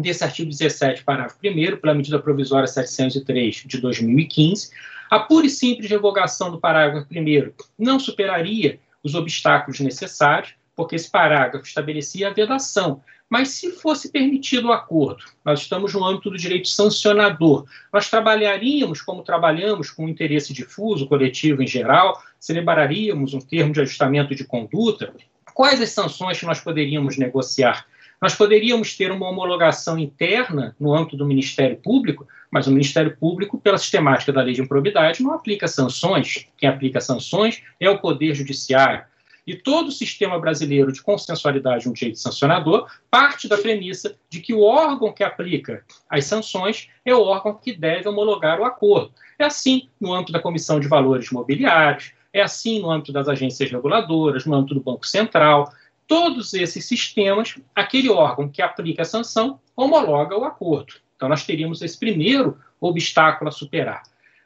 desse 0.00 0.24
artigo 0.24 0.50
17, 0.50 1.04
parágrafo 1.04 1.38
1 1.42 1.76
pela 1.76 1.94
medida 1.94 2.18
provisória 2.18 2.66
703 2.66 3.64
de 3.66 3.80
2015. 3.80 4.70
A 5.10 5.20
pura 5.20 5.46
e 5.46 5.50
simples 5.50 5.88
revogação 5.88 6.50
do 6.50 6.58
parágrafo 6.58 7.06
1 7.10 7.52
não 7.78 7.98
superaria 7.98 8.80
os 9.02 9.14
obstáculos 9.14 9.80
necessários, 9.80 10.54
porque 10.74 10.96
esse 10.96 11.10
parágrafo 11.10 11.66
estabelecia 11.66 12.28
a 12.28 12.32
vedação 12.32 13.02
mas 13.28 13.48
se 13.48 13.72
fosse 13.72 14.12
permitido 14.12 14.68
o 14.68 14.72
acordo, 14.72 15.24
nós 15.44 15.60
estamos 15.60 15.92
no 15.94 16.04
âmbito 16.04 16.30
do 16.30 16.36
direito 16.36 16.68
sancionador, 16.68 17.64
nós 17.92 18.08
trabalharíamos 18.08 19.00
como 19.00 19.22
trabalhamos 19.24 19.90
com 19.90 20.04
o 20.04 20.08
interesse 20.08 20.52
difuso, 20.52 21.08
coletivo 21.08 21.62
em 21.62 21.66
geral, 21.66 22.22
celebraríamos 22.38 23.34
um 23.34 23.40
termo 23.40 23.72
de 23.72 23.80
ajustamento 23.80 24.34
de 24.34 24.44
conduta. 24.44 25.12
Quais 25.54 25.80
as 25.80 25.90
sanções 25.90 26.38
que 26.38 26.46
nós 26.46 26.60
poderíamos 26.60 27.16
negociar? 27.16 27.86
Nós 28.24 28.34
poderíamos 28.34 28.96
ter 28.96 29.12
uma 29.12 29.28
homologação 29.28 29.98
interna 29.98 30.74
no 30.80 30.94
âmbito 30.94 31.14
do 31.14 31.26
Ministério 31.26 31.76
Público, 31.76 32.26
mas 32.50 32.66
o 32.66 32.70
Ministério 32.70 33.14
Público, 33.14 33.60
pela 33.60 33.76
sistemática 33.76 34.32
da 34.32 34.40
lei 34.40 34.54
de 34.54 34.62
improbidade, 34.62 35.22
não 35.22 35.34
aplica 35.34 35.68
sanções. 35.68 36.48
Quem 36.56 36.66
aplica 36.66 37.02
sanções 37.02 37.62
é 37.78 37.90
o 37.90 37.98
Poder 37.98 38.34
Judiciário. 38.34 39.04
E 39.46 39.54
todo 39.54 39.88
o 39.88 39.92
sistema 39.92 40.38
brasileiro 40.38 40.90
de 40.90 41.02
consensualidade 41.02 41.86
no 41.86 41.92
direito 41.92 42.18
sancionador 42.18 42.90
parte 43.10 43.46
da 43.46 43.58
premissa 43.58 44.16
de 44.30 44.40
que 44.40 44.54
o 44.54 44.62
órgão 44.62 45.12
que 45.12 45.22
aplica 45.22 45.84
as 46.08 46.24
sanções 46.24 46.88
é 47.04 47.14
o 47.14 47.20
órgão 47.20 47.52
que 47.52 47.74
deve 47.74 48.08
homologar 48.08 48.58
o 48.58 48.64
acordo. 48.64 49.12
É 49.38 49.44
assim 49.44 49.90
no 50.00 50.14
âmbito 50.14 50.32
da 50.32 50.40
Comissão 50.40 50.80
de 50.80 50.88
Valores 50.88 51.30
Mobiliários, 51.30 52.14
é 52.32 52.40
assim 52.40 52.80
no 52.80 52.90
âmbito 52.90 53.12
das 53.12 53.28
agências 53.28 53.70
reguladoras, 53.70 54.46
no 54.46 54.54
âmbito 54.54 54.72
do 54.72 54.80
Banco 54.80 55.06
Central. 55.06 55.70
Todos 56.06 56.52
esses 56.54 56.84
sistemas, 56.84 57.54
aquele 57.74 58.10
órgão 58.10 58.48
que 58.48 58.60
aplica 58.60 59.02
a 59.02 59.06
sanção 59.06 59.58
homologa 59.74 60.36
o 60.36 60.44
acordo. 60.44 60.94
Então, 61.16 61.28
nós 61.28 61.44
teríamos 61.44 61.80
esse 61.80 61.98
primeiro 61.98 62.58
obstáculo 62.80 63.48
a 63.48 63.52
superar. 63.52 64.02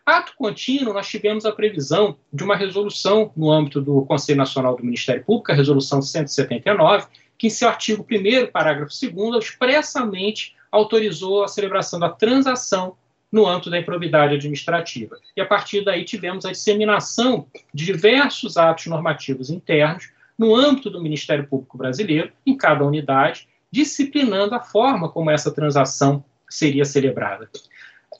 Ato 0.06 0.32
contínuo, 0.36 0.94
nós 0.94 1.08
tivemos 1.08 1.44
a 1.44 1.52
previsão 1.52 2.16
de 2.32 2.42
uma 2.42 2.56
resolução 2.56 3.30
no 3.36 3.50
âmbito 3.50 3.80
do 3.80 4.06
Conselho 4.06 4.38
Nacional 4.38 4.74
do 4.76 4.84
Ministério 4.84 5.22
Público, 5.22 5.52
a 5.52 5.54
resolução 5.54 6.00
179, 6.00 7.08
que 7.36 7.48
em 7.48 7.50
seu 7.50 7.68
artigo 7.68 8.06
1 8.10 8.50
parágrafo 8.50 8.90
2 8.90 9.44
expressamente 9.44 10.56
autorizou 10.72 11.44
a 11.44 11.48
celebração 11.48 12.00
da 12.00 12.08
transação 12.08 12.96
no 13.30 13.46
âmbito 13.46 13.68
da 13.68 13.78
improbidade 13.78 14.34
administrativa. 14.34 15.18
E 15.36 15.40
a 15.40 15.46
partir 15.46 15.84
daí 15.84 16.04
tivemos 16.04 16.46
a 16.46 16.52
disseminação 16.52 17.46
de 17.74 17.84
diversos 17.84 18.56
atos 18.56 18.86
normativos 18.86 19.50
internos 19.50 20.10
no 20.38 20.54
âmbito 20.54 20.88
do 20.88 21.02
Ministério 21.02 21.48
Público 21.48 21.76
Brasileiro, 21.76 22.32
em 22.46 22.56
cada 22.56 22.84
unidade, 22.84 23.48
disciplinando 23.70 24.54
a 24.54 24.60
forma 24.60 25.10
como 25.10 25.30
essa 25.30 25.50
transação 25.50 26.24
seria 26.48 26.84
celebrada 26.84 27.50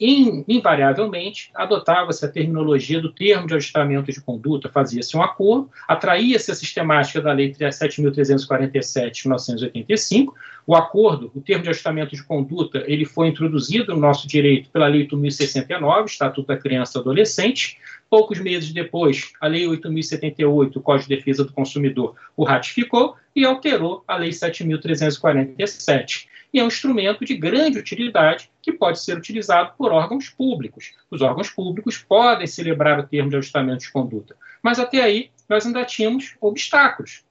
invariavelmente 0.00 1.50
adotava-se 1.55 2.25
a 2.25 2.28
terminologia 2.28 3.00
do 3.00 3.12
termo 3.12 3.47
de 3.47 3.55
ajustamento 3.55 4.12
de 4.12 4.21
conduta, 4.21 4.69
fazia-se 4.69 5.17
um 5.17 5.23
acordo, 5.23 5.71
atraía-se 5.88 6.50
a 6.52 6.55
sistemática 6.55 7.21
da 7.21 7.33
Lei 7.33 7.52
7.347 7.52 9.11
de 9.11 9.23
1985. 9.26 10.35
O 10.67 10.76
acordo, 10.76 11.33
o 11.35 11.40
termo 11.40 11.62
de 11.62 11.71
ajustamento 11.71 12.14
de 12.14 12.23
conduta, 12.23 12.85
ele 12.87 13.05
foi 13.05 13.28
introduzido 13.28 13.95
no 13.95 14.00
nosso 14.00 14.28
direito 14.28 14.69
pela 14.71 14.87
Lei 14.87 15.07
8.069, 15.09 16.07
Estatuto 16.07 16.47
da 16.47 16.57
Criança 16.57 16.99
e 16.99 17.00
Adolescente. 17.00 17.78
Poucos 18.11 18.38
meses 18.38 18.73
depois, 18.73 19.33
a 19.40 19.47
Lei 19.47 19.64
8.078, 19.67 20.76
o 20.76 20.81
Código 20.81 21.09
de 21.09 21.17
Defesa 21.17 21.45
do 21.45 21.52
Consumidor, 21.52 22.14
o 22.37 22.45
ratificou 22.45 23.17
e 23.38 23.45
alterou 23.45 24.02
a 24.09 24.16
Lei 24.16 24.30
7.347 24.30 26.26
e 26.52 26.59
é 26.59 26.64
um 26.64 26.66
instrumento 26.66 27.25
de 27.25 27.37
grande 27.37 27.78
utilidade 27.78 28.50
que 28.61 28.73
pode 28.73 29.00
ser 29.00 29.16
utilizado 29.16 29.75
por 29.78 29.92
órgãos 29.92 30.28
públicos. 30.28 30.95
Os 31.09 31.23
órgãos 31.23 31.49
públicos 31.49 31.99
podem 31.99 32.49
celebrar 32.49 32.99
o 32.99 33.07
termo 33.07 33.30
de 33.30 33.37
ajustamento 33.37 33.85
de 33.85 33.92
conduta, 33.92 34.35
mas 34.61 34.80
até 34.80 35.00
aí 35.00 35.30
nós 35.49 35.64
ainda 35.64 35.85
tínhamos 35.85 36.35
obstáculos. 36.40 37.23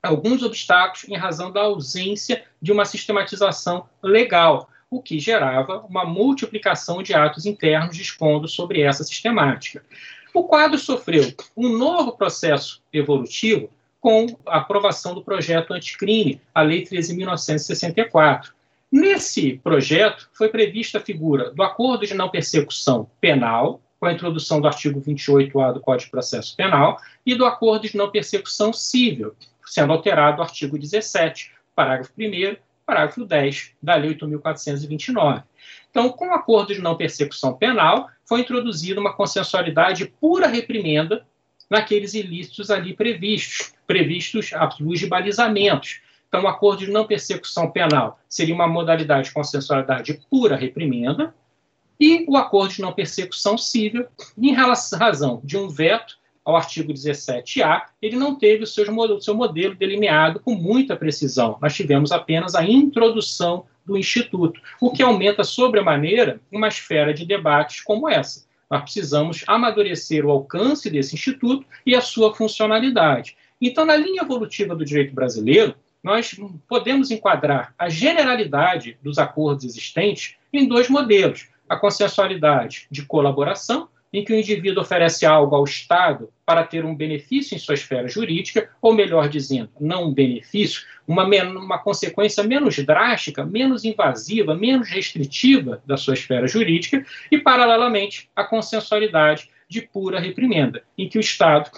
Alguns 0.00 0.44
obstáculos 0.44 1.08
em 1.08 1.16
razão 1.16 1.50
da 1.50 1.62
ausência 1.62 2.44
de 2.62 2.70
uma 2.70 2.84
sistematização 2.84 3.88
legal, 4.00 4.70
o 4.88 5.02
que 5.02 5.18
gerava 5.18 5.80
uma 5.80 6.04
multiplicação 6.04 7.02
de 7.02 7.12
atos 7.12 7.44
internos 7.44 7.96
dispondo 7.96 8.46
sobre 8.46 8.82
essa 8.82 9.02
sistemática. 9.02 9.84
O 10.32 10.44
quadro 10.44 10.78
sofreu 10.78 11.24
um 11.56 11.76
novo 11.76 12.12
processo 12.12 12.80
evolutivo 12.92 13.68
com 14.00 14.26
a 14.46 14.58
aprovação 14.58 15.14
do 15.14 15.22
projeto 15.22 15.74
anticrime, 15.74 16.40
a 16.54 16.62
Lei 16.62 16.84
13.964. 16.84 18.52
Nesse 18.90 19.60
projeto, 19.62 20.28
foi 20.32 20.48
prevista 20.48 20.98
a 20.98 21.02
figura 21.02 21.50
do 21.50 21.62
acordo 21.62 22.06
de 22.06 22.14
não 22.14 22.28
persecução 22.28 23.08
penal, 23.20 23.80
com 24.00 24.06
a 24.06 24.12
introdução 24.12 24.60
do 24.60 24.66
artigo 24.66 25.00
28A 25.00 25.74
do 25.74 25.80
Código 25.80 26.06
de 26.06 26.10
Processo 26.10 26.56
Penal, 26.56 26.98
e 27.24 27.34
do 27.34 27.44
acordo 27.44 27.86
de 27.86 27.96
não 27.96 28.10
persecução 28.10 28.72
civil, 28.72 29.34
sendo 29.64 29.92
alterado 29.92 30.40
o 30.40 30.42
artigo 30.42 30.78
17, 30.78 31.52
parágrafo 31.76 32.12
1 32.18 32.56
parágrafo 32.86 33.24
10 33.24 33.72
da 33.80 33.94
Lei 33.94 34.14
8.429. 34.16 35.44
Então, 35.90 36.08
com 36.08 36.28
o 36.28 36.34
acordo 36.34 36.74
de 36.74 36.80
não 36.80 36.96
persecução 36.96 37.52
penal, 37.52 38.08
foi 38.24 38.40
introduzida 38.40 39.00
uma 39.00 39.12
consensualidade 39.12 40.06
pura 40.20 40.48
reprimenda 40.48 41.24
naqueles 41.70 42.12
ilícitos 42.14 42.70
ali 42.70 42.94
previstos, 42.94 43.72
previstos 43.86 44.52
à 44.52 44.68
luz 44.80 44.98
de 44.98 45.06
balizamentos. 45.06 46.00
Então, 46.28 46.42
o 46.42 46.48
acordo 46.48 46.84
de 46.84 46.90
não 46.90 47.06
persecução 47.06 47.70
penal 47.70 48.18
seria 48.28 48.54
uma 48.54 48.66
modalidade 48.66 49.28
de 49.28 49.34
consensualidade 49.34 50.20
pura 50.28 50.56
reprimenda, 50.56 51.34
e 51.98 52.24
o 52.26 52.36
acordo 52.36 52.74
de 52.74 52.80
não 52.80 52.92
persecução 52.92 53.58
civil, 53.58 54.06
em 54.38 54.52
razão 54.52 55.40
de 55.44 55.58
um 55.58 55.68
veto 55.68 56.18
ao 56.42 56.56
artigo 56.56 56.92
17A, 56.92 57.82
ele 58.00 58.16
não 58.16 58.34
teve 58.34 58.64
o 58.64 58.66
seu, 58.66 58.86
seu 59.20 59.34
modelo 59.34 59.74
delineado 59.74 60.40
com 60.40 60.54
muita 60.54 60.96
precisão. 60.96 61.58
Nós 61.60 61.74
tivemos 61.74 62.10
apenas 62.10 62.54
a 62.54 62.64
introdução 62.64 63.66
do 63.84 63.98
Instituto, 63.98 64.60
o 64.80 64.90
que 64.90 65.02
aumenta 65.02 65.44
sobremaneira 65.44 66.40
uma 66.50 66.68
esfera 66.68 67.12
de 67.12 67.26
debates 67.26 67.82
como 67.82 68.08
essa. 68.08 68.48
Nós 68.70 68.82
precisamos 68.82 69.44
amadurecer 69.48 70.24
o 70.24 70.30
alcance 70.30 70.88
desse 70.88 71.16
instituto 71.16 71.66
e 71.84 71.96
a 71.96 72.00
sua 72.00 72.34
funcionalidade. 72.34 73.36
Então, 73.60 73.84
na 73.84 73.96
linha 73.96 74.22
evolutiva 74.22 74.76
do 74.76 74.84
direito 74.84 75.12
brasileiro, 75.12 75.74
nós 76.02 76.38
podemos 76.68 77.10
enquadrar 77.10 77.74
a 77.78 77.88
generalidade 77.88 78.96
dos 79.02 79.18
acordos 79.18 79.64
existentes 79.64 80.36
em 80.52 80.66
dois 80.66 80.88
modelos: 80.88 81.48
a 81.68 81.76
consensualidade 81.76 82.86
de 82.90 83.04
colaboração 83.04 83.88
em 84.12 84.24
que 84.24 84.32
o 84.32 84.36
indivíduo 84.36 84.82
oferece 84.82 85.24
algo 85.24 85.54
ao 85.54 85.64
Estado 85.64 86.30
para 86.44 86.64
ter 86.64 86.84
um 86.84 86.94
benefício 86.94 87.54
em 87.54 87.58
sua 87.58 87.74
esfera 87.74 88.08
jurídica, 88.08 88.68
ou 88.82 88.92
melhor 88.92 89.28
dizendo, 89.28 89.70
não 89.80 90.08
um 90.08 90.14
benefício, 90.14 90.82
uma, 91.06 91.24
uma 91.24 91.78
consequência 91.78 92.42
menos 92.42 92.76
drástica, 92.84 93.44
menos 93.44 93.84
invasiva, 93.84 94.54
menos 94.54 94.88
restritiva 94.88 95.80
da 95.86 95.96
sua 95.96 96.14
esfera 96.14 96.48
jurídica, 96.48 97.04
e, 97.30 97.38
paralelamente, 97.38 98.28
a 98.34 98.42
consensualidade 98.42 99.48
de 99.68 99.82
pura 99.82 100.18
reprimenda, 100.18 100.82
em 100.98 101.08
que 101.08 101.18
o 101.18 101.20
Estado 101.20 101.70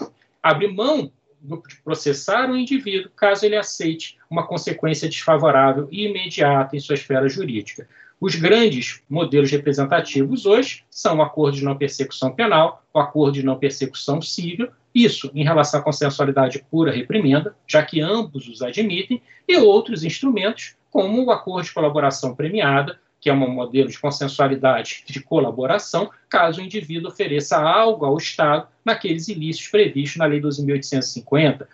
abre 0.43 0.69
mão 0.69 1.13
de 1.43 1.77
processar 1.83 2.49
o 2.51 2.57
indivíduo 2.57 3.11
caso 3.17 3.45
ele 3.45 3.57
aceite 3.57 4.17
uma 4.31 4.47
consequência 4.47 5.09
desfavorável 5.09 5.89
e 5.91 6.07
imediata 6.07 6.77
em 6.77 6.81
sua 6.81 6.95
esfera 6.95 7.29
jurídica. 7.29 7.89
Os 8.23 8.37
grandes 8.37 9.03
modelos 9.11 9.51
representativos 9.51 10.47
hoje 10.47 10.85
são 10.89 11.17
o 11.17 11.23
acordo 11.23 11.57
de 11.57 11.65
não 11.65 11.77
persecução 11.77 12.31
penal, 12.31 12.81
o 12.95 13.01
acordo 13.01 13.33
de 13.33 13.43
não 13.43 13.59
persecução 13.59 14.23
civil, 14.23 14.69
isso 14.95 15.29
em 15.35 15.43
relação 15.43 15.81
à 15.81 15.83
consensualidade 15.83 16.65
pura 16.71 16.93
reprimenda, 16.93 17.57
já 17.67 17.85
que 17.85 18.01
ambos 18.01 18.47
os 18.47 18.63
admitem, 18.63 19.21
e 19.49 19.57
outros 19.57 20.05
instrumentos, 20.05 20.77
como 20.89 21.25
o 21.25 21.33
acordo 21.33 21.65
de 21.65 21.75
colaboração 21.75 22.33
premiada, 22.33 22.97
que 23.21 23.29
é 23.29 23.33
um 23.33 23.51
modelo 23.51 23.89
de 23.89 23.99
consensualidade 23.99 25.03
de 25.05 25.21
colaboração, 25.21 26.09
caso 26.29 26.61
o 26.61 26.65
indivíduo 26.65 27.11
ofereça 27.11 27.59
algo 27.59 28.07
ao 28.07 28.17
Estado 28.17 28.69
naqueles 28.85 29.27
ilícitos 29.27 29.69
previstos 29.69 30.19
na 30.19 30.27
Lei 30.27 30.41
12.850, 30.41 31.67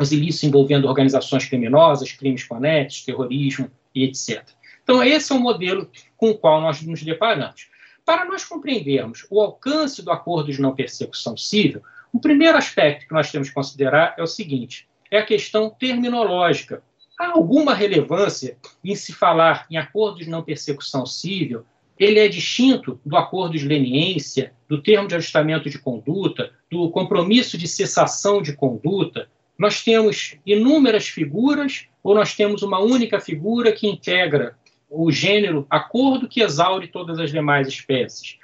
os 0.00 0.12
ilícitos 0.12 0.44
envolvendo 0.44 0.86
organizações 0.86 1.46
criminosas, 1.46 2.12
crimes 2.12 2.44
conexos, 2.44 3.04
terrorismo 3.04 3.68
e 3.92 4.04
etc. 4.04 4.54
Então, 4.86 5.02
esse 5.02 5.32
é 5.32 5.34
o 5.34 5.40
modelo 5.40 5.90
com 6.16 6.30
o 6.30 6.38
qual 6.38 6.60
nós 6.60 6.80
nos 6.80 7.02
deparamos. 7.02 7.66
Para 8.04 8.24
nós 8.24 8.44
compreendermos 8.44 9.26
o 9.28 9.40
alcance 9.40 10.00
do 10.00 10.12
acordo 10.12 10.52
de 10.52 10.60
não 10.60 10.76
persecução 10.76 11.36
civil, 11.36 11.82
o 12.12 12.20
primeiro 12.20 12.56
aspecto 12.56 13.08
que 13.08 13.12
nós 13.12 13.32
temos 13.32 13.48
que 13.48 13.54
considerar 13.54 14.14
é 14.16 14.22
o 14.22 14.28
seguinte: 14.28 14.86
é 15.10 15.18
a 15.18 15.26
questão 15.26 15.68
terminológica. 15.68 16.84
Há 17.18 17.32
alguma 17.32 17.74
relevância 17.74 18.56
em 18.84 18.94
se 18.94 19.12
falar 19.12 19.66
em 19.68 19.76
acordo 19.76 20.18
de 20.18 20.30
não 20.30 20.44
persecução 20.44 21.04
civil? 21.04 21.64
Ele 21.98 22.20
é 22.20 22.28
distinto 22.28 23.00
do 23.04 23.16
acordo 23.16 23.58
de 23.58 23.66
leniência, 23.66 24.52
do 24.68 24.80
termo 24.80 25.08
de 25.08 25.16
ajustamento 25.16 25.68
de 25.68 25.80
conduta, 25.80 26.52
do 26.70 26.88
compromisso 26.90 27.58
de 27.58 27.66
cessação 27.66 28.40
de 28.40 28.52
conduta. 28.52 29.28
Nós 29.58 29.82
temos 29.82 30.36
inúmeras 30.46 31.08
figuras 31.08 31.88
ou 32.04 32.14
nós 32.14 32.36
temos 32.36 32.62
uma 32.62 32.78
única 32.78 33.18
figura 33.18 33.72
que 33.72 33.88
integra 33.88 34.56
o 34.88 35.10
gênero 35.10 35.66
acordo 35.68 36.28
que 36.28 36.42
exaure 36.42 36.88
todas 36.88 37.18
as 37.18 37.30
demais 37.30 37.68
espécies. 37.68 38.38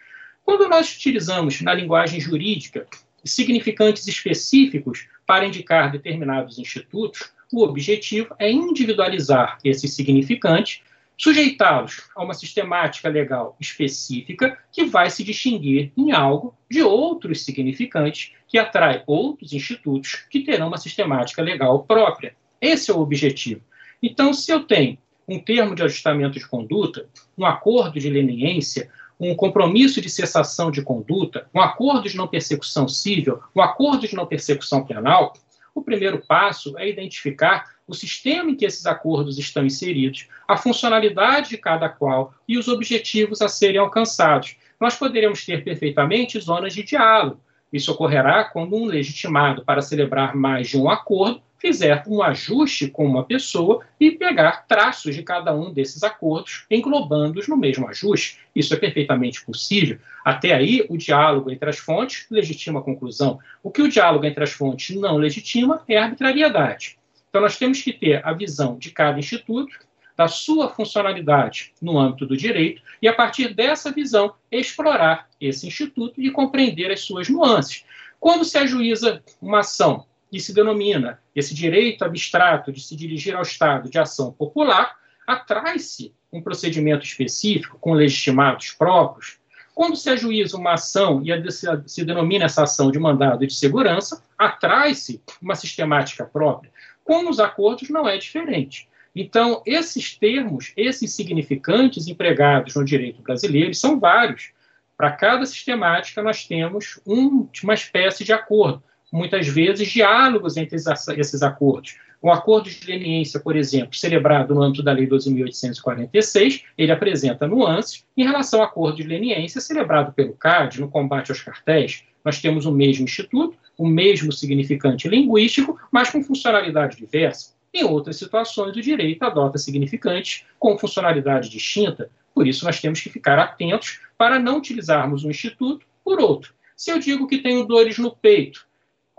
Quando 0.44 0.68
nós 0.68 0.94
utilizamos 0.94 1.60
na 1.60 1.72
linguagem 1.72 2.20
jurídica 2.20 2.86
significantes 3.24 4.06
específicos 4.08 5.06
para 5.26 5.46
indicar 5.46 5.92
determinados 5.92 6.58
institutos, 6.58 7.32
o 7.52 7.62
objetivo 7.62 8.34
é 8.38 8.50
individualizar 8.50 9.58
esses 9.62 9.94
significantes, 9.94 10.80
sujeitá-los 11.16 12.08
a 12.16 12.24
uma 12.24 12.34
sistemática 12.34 13.08
legal 13.08 13.56
específica 13.60 14.58
que 14.72 14.84
vai 14.84 15.10
se 15.10 15.22
distinguir 15.22 15.92
em 15.96 16.10
algo 16.10 16.56
de 16.68 16.82
outros 16.82 17.44
significantes 17.44 18.32
que 18.48 18.58
atrai 18.58 19.04
outros 19.06 19.52
institutos 19.52 20.26
que 20.28 20.40
terão 20.40 20.68
uma 20.68 20.78
sistemática 20.78 21.42
legal 21.42 21.84
própria. 21.84 22.34
Esse 22.60 22.90
é 22.90 22.94
o 22.94 23.00
objetivo. 23.00 23.62
Então, 24.02 24.32
se 24.32 24.50
eu 24.50 24.64
tenho 24.64 24.98
um 25.28 25.38
termo 25.38 25.74
de 25.74 25.82
ajustamento 25.82 26.38
de 26.38 26.46
conduta, 26.46 27.06
um 27.36 27.46
acordo 27.46 27.98
de 27.98 28.08
leniência, 28.08 28.90
um 29.18 29.34
compromisso 29.34 30.00
de 30.00 30.10
cessação 30.10 30.70
de 30.70 30.82
conduta, 30.82 31.46
um 31.54 31.60
acordo 31.60 32.08
de 32.08 32.16
não 32.16 32.26
persecução 32.26 32.88
civil, 32.88 33.40
um 33.54 33.62
acordo 33.62 34.06
de 34.06 34.16
não 34.16 34.26
persecução 34.26 34.84
penal, 34.84 35.32
o 35.74 35.82
primeiro 35.82 36.22
passo 36.26 36.76
é 36.76 36.88
identificar 36.88 37.72
o 37.86 37.94
sistema 37.94 38.50
em 38.50 38.54
que 38.54 38.64
esses 38.64 38.84
acordos 38.84 39.38
estão 39.38 39.64
inseridos, 39.64 40.28
a 40.46 40.56
funcionalidade 40.56 41.50
de 41.50 41.58
cada 41.58 41.88
qual 41.88 42.34
e 42.46 42.58
os 42.58 42.68
objetivos 42.68 43.40
a 43.40 43.48
serem 43.48 43.78
alcançados. 43.78 44.56
Nós 44.80 44.96
poderemos 44.96 45.44
ter 45.44 45.64
perfeitamente 45.64 46.38
zonas 46.40 46.74
de 46.74 46.82
diálogo. 46.82 47.40
Isso 47.72 47.90
ocorrerá 47.90 48.44
quando 48.44 48.76
um 48.76 48.84
legitimado 48.84 49.64
para 49.64 49.80
celebrar 49.80 50.36
mais 50.36 50.68
de 50.68 50.76
um 50.76 50.90
acordo 50.90 51.40
fizer 51.62 52.02
um 52.08 52.20
ajuste 52.20 52.88
com 52.88 53.06
uma 53.06 53.24
pessoa 53.24 53.84
e 54.00 54.10
pegar 54.10 54.66
traços 54.66 55.14
de 55.14 55.22
cada 55.22 55.54
um 55.54 55.72
desses 55.72 56.02
acordos, 56.02 56.66
englobando-os 56.68 57.46
no 57.46 57.56
mesmo 57.56 57.88
ajuste. 57.88 58.40
Isso 58.54 58.74
é 58.74 58.76
perfeitamente 58.76 59.44
possível. 59.44 59.96
Até 60.24 60.52
aí, 60.52 60.84
o 60.88 60.98
diálogo 60.98 61.52
entre 61.52 61.70
as 61.70 61.78
fontes 61.78 62.26
legitima 62.28 62.80
a 62.80 62.82
conclusão. 62.82 63.38
O 63.62 63.70
que 63.70 63.80
o 63.80 63.88
diálogo 63.88 64.26
entre 64.26 64.42
as 64.42 64.50
fontes 64.50 64.96
não 64.96 65.16
legitima 65.16 65.84
é 65.86 65.96
a 65.96 66.02
arbitrariedade. 66.02 66.98
Então, 67.30 67.40
nós 67.40 67.56
temos 67.56 67.80
que 67.80 67.92
ter 67.92 68.26
a 68.26 68.32
visão 68.32 68.76
de 68.76 68.90
cada 68.90 69.20
instituto, 69.20 69.78
da 70.16 70.26
sua 70.26 70.68
funcionalidade 70.68 71.72
no 71.80 71.96
âmbito 71.96 72.26
do 72.26 72.36
direito, 72.36 72.82
e 73.00 73.06
a 73.06 73.14
partir 73.14 73.54
dessa 73.54 73.92
visão, 73.92 74.34
explorar 74.50 75.28
esse 75.40 75.66
instituto 75.66 76.20
e 76.20 76.28
compreender 76.28 76.90
as 76.90 77.00
suas 77.02 77.28
nuances. 77.28 77.84
Quando 78.18 78.44
se 78.44 78.58
ajuiza 78.58 79.22
uma 79.40 79.60
ação 79.60 80.04
que 80.32 80.40
se 80.40 80.54
denomina 80.54 81.20
esse 81.36 81.54
direito 81.54 82.06
abstrato 82.06 82.72
de 82.72 82.80
se 82.80 82.96
dirigir 82.96 83.36
ao 83.36 83.42
Estado 83.42 83.90
de 83.90 83.98
ação 83.98 84.32
popular, 84.32 84.96
atrai-se 85.26 86.14
um 86.32 86.40
procedimento 86.40 87.04
específico 87.04 87.76
com 87.78 87.92
legitimados 87.92 88.70
próprios. 88.70 89.38
Quando 89.74 89.94
se 89.94 90.08
ajuiza 90.08 90.56
uma 90.56 90.72
ação 90.72 91.22
e 91.22 91.52
se 91.86 92.02
denomina 92.02 92.46
essa 92.46 92.62
ação 92.62 92.90
de 92.90 92.98
mandado 92.98 93.46
de 93.46 93.54
segurança, 93.54 94.24
atrai-se 94.38 95.22
uma 95.40 95.54
sistemática 95.54 96.24
própria. 96.24 96.72
Com 97.04 97.28
os 97.28 97.38
acordos 97.38 97.90
não 97.90 98.08
é 98.08 98.16
diferente. 98.16 98.88
Então, 99.14 99.62
esses 99.66 100.16
termos, 100.16 100.72
esses 100.78 101.12
significantes 101.12 102.08
empregados 102.08 102.74
no 102.74 102.86
direito 102.86 103.20
brasileiro, 103.20 103.74
são 103.74 104.00
vários. 104.00 104.52
Para 104.96 105.12
cada 105.12 105.44
sistemática, 105.44 106.22
nós 106.22 106.46
temos 106.46 106.98
um, 107.06 107.46
uma 107.62 107.74
espécie 107.74 108.24
de 108.24 108.32
acordo 108.32 108.82
muitas 109.12 109.46
vezes, 109.46 109.88
diálogos 109.88 110.56
entre 110.56 110.76
esses 110.76 111.42
acordos. 111.42 111.98
Um 112.22 112.30
acordo 112.30 112.70
de 112.70 112.86
leniência, 112.86 113.38
por 113.40 113.56
exemplo, 113.56 113.94
celebrado 113.94 114.54
no 114.54 114.62
âmbito 114.62 114.82
da 114.82 114.92
Lei 114.92 115.06
12.846, 115.06 116.62
ele 116.78 116.92
apresenta 116.92 117.46
nuances 117.46 118.04
em 118.16 118.24
relação 118.24 118.60
ao 118.60 118.66
acordo 118.66 118.96
de 118.96 119.02
leniência 119.02 119.60
celebrado 119.60 120.12
pelo 120.12 120.32
CAD 120.32 120.80
no 120.80 120.88
combate 120.88 121.30
aos 121.30 121.42
cartéis. 121.42 122.04
Nós 122.24 122.40
temos 122.40 122.64
o 122.64 122.72
mesmo 122.72 123.04
instituto, 123.04 123.58
o 123.76 123.86
mesmo 123.86 124.32
significante 124.32 125.08
linguístico, 125.08 125.78
mas 125.90 126.10
com 126.10 126.22
funcionalidade 126.22 126.96
diversa. 126.96 127.54
Em 127.74 127.84
outras 127.84 128.16
situações, 128.16 128.76
o 128.76 128.80
direito 128.80 129.24
adota 129.24 129.58
significantes 129.58 130.44
com 130.58 130.78
funcionalidade 130.78 131.48
distinta, 131.48 132.08
por 132.34 132.46
isso 132.46 132.64
nós 132.64 132.80
temos 132.80 133.00
que 133.00 133.10
ficar 133.10 133.38
atentos 133.38 134.00
para 134.16 134.38
não 134.38 134.58
utilizarmos 134.58 135.24
um 135.24 135.30
instituto 135.30 135.84
por 136.04 136.20
outro. 136.20 136.54
Se 136.76 136.90
eu 136.90 136.98
digo 136.98 137.26
que 137.26 137.38
tenho 137.38 137.64
dores 137.64 137.98
no 137.98 138.10
peito, 138.10 138.66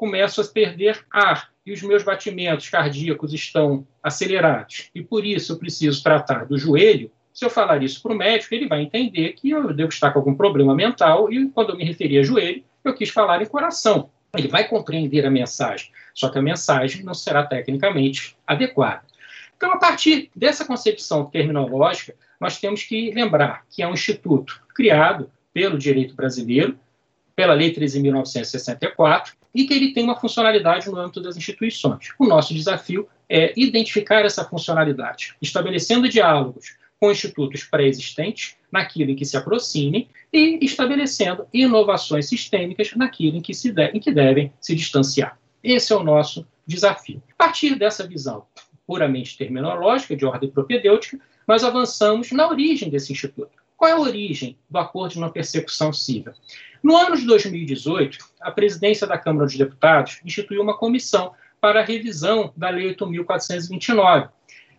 começo 0.03 0.41
a 0.41 0.43
perder 0.43 1.05
ar 1.09 1.49
e 1.65 1.71
os 1.71 1.81
meus 1.81 2.03
batimentos 2.03 2.67
cardíacos 2.69 3.33
estão 3.33 3.87
acelerados 4.03 4.89
e 4.93 5.01
por 5.01 5.25
isso 5.25 5.53
eu 5.53 5.57
preciso 5.57 6.03
tratar 6.03 6.45
do 6.45 6.57
joelho, 6.57 7.09
se 7.33 7.45
eu 7.45 7.49
falar 7.49 7.81
isso 7.81 8.03
para 8.03 8.11
o 8.11 8.17
médico, 8.17 8.53
ele 8.53 8.67
vai 8.67 8.81
entender 8.81 9.29
que 9.31 9.51
eu 9.51 9.73
devo 9.73 9.87
estar 9.87 10.11
com 10.11 10.19
algum 10.19 10.35
problema 10.35 10.75
mental 10.75 11.31
e 11.31 11.47
quando 11.51 11.69
eu 11.69 11.77
me 11.77 11.85
referi 11.85 12.19
a 12.19 12.21
joelho, 12.21 12.61
eu 12.83 12.93
quis 12.93 13.11
falar 13.11 13.41
em 13.41 13.45
coração. 13.45 14.09
Ele 14.35 14.49
vai 14.49 14.67
compreender 14.67 15.25
a 15.25 15.31
mensagem, 15.31 15.89
só 16.13 16.27
que 16.27 16.37
a 16.37 16.41
mensagem 16.41 17.01
não 17.01 17.13
será 17.13 17.45
tecnicamente 17.45 18.35
adequada. 18.45 19.03
Então, 19.55 19.71
a 19.71 19.77
partir 19.77 20.29
dessa 20.35 20.65
concepção 20.65 21.23
terminológica, 21.27 22.13
nós 22.41 22.59
temos 22.59 22.83
que 22.83 23.09
lembrar 23.11 23.63
que 23.69 23.81
é 23.81 23.87
um 23.87 23.93
instituto 23.93 24.61
criado 24.75 25.31
pelo 25.53 25.77
direito 25.77 26.13
brasileiro, 26.13 26.77
pela 27.35 27.53
Lei 27.53 27.73
13.964, 27.73 29.33
e 29.53 29.65
que 29.65 29.73
ele 29.73 29.93
tem 29.93 30.03
uma 30.03 30.19
funcionalidade 30.19 30.89
no 30.89 30.97
âmbito 30.97 31.21
das 31.21 31.37
instituições. 31.37 32.09
O 32.19 32.25
nosso 32.25 32.53
desafio 32.53 33.07
é 33.29 33.53
identificar 33.55 34.25
essa 34.25 34.43
funcionalidade, 34.43 35.35
estabelecendo 35.41 36.09
diálogos 36.09 36.75
com 36.99 37.11
institutos 37.11 37.63
pré-existentes, 37.63 38.55
naquilo 38.71 39.11
em 39.11 39.15
que 39.15 39.25
se 39.25 39.35
aproximem, 39.35 40.07
e 40.31 40.59
estabelecendo 40.61 41.45
inovações 41.53 42.27
sistêmicas 42.29 42.93
naquilo 42.95 43.37
em 43.37 43.41
que, 43.41 43.53
se 43.53 43.71
de, 43.71 43.87
em 43.87 43.99
que 43.99 44.11
devem 44.11 44.53
se 44.59 44.73
distanciar. 44.73 45.37
Esse 45.63 45.93
é 45.93 45.95
o 45.95 46.03
nosso 46.03 46.47
desafio. 46.65 47.21
A 47.37 47.45
partir 47.45 47.75
dessa 47.75 48.07
visão 48.07 48.45
puramente 48.85 49.37
terminológica, 49.37 50.15
de 50.15 50.25
ordem 50.25 50.49
propedêutica, 50.49 51.19
nós 51.47 51.63
avançamos 51.63 52.31
na 52.31 52.47
origem 52.47 52.89
desse 52.89 53.11
instituto. 53.11 53.62
Qual 53.77 53.89
é 53.89 53.93
a 53.93 53.99
origem 53.99 54.57
do 54.69 54.77
acordo 54.77 55.13
de 55.13 55.19
não 55.19 55.29
persecução 55.29 55.91
civil? 55.91 56.33
No 56.81 56.97
ano 56.97 57.15
de 57.15 57.25
2018, 57.25 58.17
a 58.41 58.51
presidência 58.51 59.07
da 59.07 59.17
Câmara 59.17 59.45
dos 59.45 59.57
Deputados 59.57 60.19
instituiu 60.25 60.61
uma 60.61 60.77
comissão 60.77 61.33
para 61.61 61.79
a 61.79 61.83
revisão 61.83 62.51
da 62.57 62.69
Lei 62.69 62.93
8.429. 62.93 64.29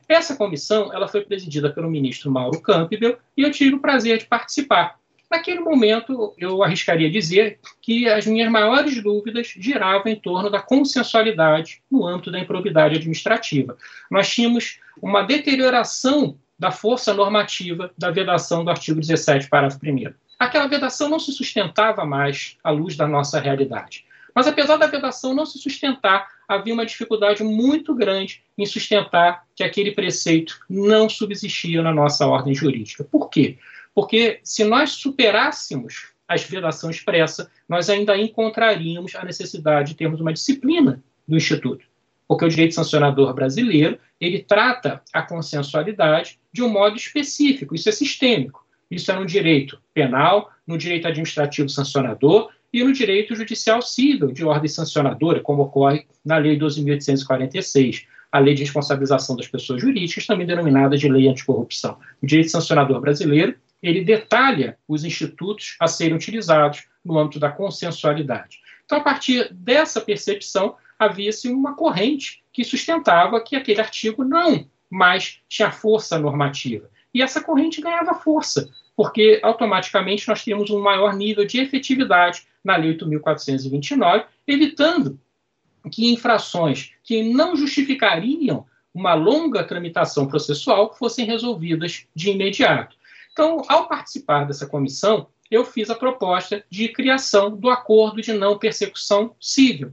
Essa 0.09 0.37
comissão 0.37 0.93
ela 0.93 1.09
foi 1.09 1.23
presidida 1.23 1.71
pelo 1.71 1.91
ministro 1.91 2.31
Mauro 2.31 2.61
Campbell 2.61 3.19
e 3.37 3.43
eu 3.43 3.51
tive 3.51 3.77
o 3.77 3.81
prazer 3.81 4.19
de 4.19 4.27
participar. 4.27 4.99
Naquele 5.31 5.61
momento, 5.61 6.35
eu 6.39 6.63
arriscaria 6.63 7.11
dizer 7.11 7.59
que 7.81 8.07
as 8.09 8.27
minhas 8.27 8.51
maiores 8.51 9.03
dúvidas 9.03 9.53
giravam 9.59 10.13
em 10.13 10.17
torno 10.17 10.51
da 10.51 10.61
consensualidade 10.61 11.83
no 11.91 12.07
âmbito 12.07 12.31
da 12.31 12.39
improbidade 12.39 12.97
administrativa. 12.97 13.77
Nós 14.11 14.29
tínhamos 14.33 14.79
uma 15.03 15.23
deterioração 15.23 16.39
da 16.59 16.71
força 16.71 17.13
normativa 17.13 17.91
da 17.97 18.11
vedação 18.11 18.65
do 18.65 18.71
artigo 18.71 19.01
17, 19.01 19.49
parágrafo 19.49 19.79
1 19.85 20.15
aquela 20.39 20.67
vedação 20.67 21.09
não 21.09 21.19
se 21.19 21.33
sustentava 21.33 22.05
mais 22.05 22.57
à 22.63 22.71
luz 22.71 22.97
da 22.97 23.07
nossa 23.07 23.41
realidade. 23.41 24.05
Mas 24.35 24.47
apesar 24.47 24.77
da 24.77 24.87
vedação 24.87 25.33
não 25.33 25.47
se 25.47 25.59
sustentar, 25.59 26.29
havia 26.49 26.75
uma 26.75 26.85
dificuldade 26.85 27.43
muito 27.45 27.95
grande 27.95 28.43
em 28.59 28.67
sustentar 28.67 29.45
que 29.55 29.63
aquele 29.63 29.93
preceito 29.93 30.59
não 30.69 31.09
subsistia 31.09 31.83
na 31.83 31.93
nossa 31.93 32.27
ordem 32.27 32.55
jurídica. 32.55 33.05
Por 33.05 33.31
quê? 33.31 33.59
Porque 33.95 34.41
se 34.43 34.65
nós 34.65 34.91
superássemos 34.91 36.09
a 36.27 36.35
vedação 36.37 36.91
expressa, 36.91 37.51
nós 37.69 37.89
ainda 37.89 38.17
encontraríamos 38.19 39.15
a 39.15 39.25
necessidade 39.25 39.91
de 39.91 39.97
termos 39.97 40.21
uma 40.21 40.33
disciplina 40.33 41.03
do 41.29 41.37
Instituto. 41.37 41.87
Porque 42.27 42.45
o 42.45 42.49
direito 42.49 42.75
sancionador 42.75 43.35
brasileiro, 43.35 43.99
ele 44.21 44.43
trata 44.43 45.03
a 45.13 45.23
consensualidade 45.23 46.39
de 46.53 46.63
um 46.63 46.69
modo 46.69 46.97
específico, 46.97 47.75
isso 47.75 47.89
é 47.89 47.93
sistêmico. 47.93 48.65
Isso 48.91 49.11
é 49.11 49.15
no 49.15 49.27
direito 49.27 49.81
penal, 49.93 50.51
no 50.67 50.79
direito 50.79 51.09
administrativo 51.09 51.69
sancionador 51.69 52.51
e 52.73 52.83
no 52.83 52.93
direito 52.93 53.35
judicial 53.35 53.81
civil 53.83 54.33
de 54.33 54.45
ordem 54.45 54.69
sancionadora, 54.69 55.41
como 55.41 55.63
ocorre 55.63 56.07
na 56.25 56.39
Lei 56.39 56.59
12.846, 56.59 58.05
a 58.31 58.39
Lei 58.39 58.55
de 58.55 58.63
Responsabilização 58.63 59.37
das 59.37 59.47
Pessoas 59.47 59.81
Jurídicas, 59.81 60.27
também 60.27 60.47
denominada 60.47 60.97
de 60.97 61.09
Lei 61.09 61.29
Anticorrupção. 61.29 61.99
O 62.23 62.27
direito 62.27 62.51
sancionador 62.51 63.01
brasileiro, 63.01 63.55
ele 63.83 64.03
detalha 64.03 64.77
os 64.89 65.05
institutos 65.05 65.77
a 65.79 65.87
serem 65.87 66.15
utilizados 66.15 66.85
no 67.05 67.19
âmbito 67.19 67.39
da 67.39 67.51
consensualidade. 67.51 68.59
Então, 68.85 68.99
a 68.99 69.03
partir 69.03 69.53
dessa 69.53 70.01
percepção, 70.01 70.77
havia-se 70.99 71.49
uma 71.49 71.75
corrente 71.75 72.43
que 72.53 72.65
sustentava 72.65 73.41
que 73.41 73.57
aquele 73.57 73.81
artigo 73.81 74.25
não 74.25 74.69
mais 74.91 75.41
tinha 75.49 75.71
força 75.71 76.19
normativa. 76.19 76.89
E 77.13 77.23
essa 77.23 77.43
corrente 77.43 77.81
ganhava 77.81 78.15
força 78.15 78.69
porque 78.97 79.41
automaticamente 79.43 80.29
nós 80.29 80.45
temos 80.45 80.71
um 80.71 80.81
maior 80.81 81.15
nível 81.15 81.45
de 81.45 81.61
efetividade 81.61 82.47
na 82.63 82.77
Lei 82.77 82.97
8.429, 82.97 84.27
evitando 84.47 85.19
que 85.91 86.13
infrações 86.13 86.93
que 87.03 87.23
não 87.33 87.57
justificariam 87.57 88.67
uma 88.95 89.15
longa 89.15 89.65
tramitação 89.65 90.27
processual 90.27 90.95
fossem 90.95 91.27
resolvidas 91.27 92.07
de 92.15 92.31
imediato. 92.31 92.97
Então, 93.33 93.63
ao 93.69 93.89
participar 93.89 94.45
dessa 94.45 94.67
comissão, 94.67 95.27
eu 95.51 95.65
fiz 95.65 95.91
a 95.91 95.95
proposta 95.95 96.65
de 96.71 96.89
criação 96.89 97.55
do 97.55 97.69
acordo 97.69 98.23
de 98.23 98.33
não 98.33 98.57
persecução 98.57 99.35
civil. 99.41 99.93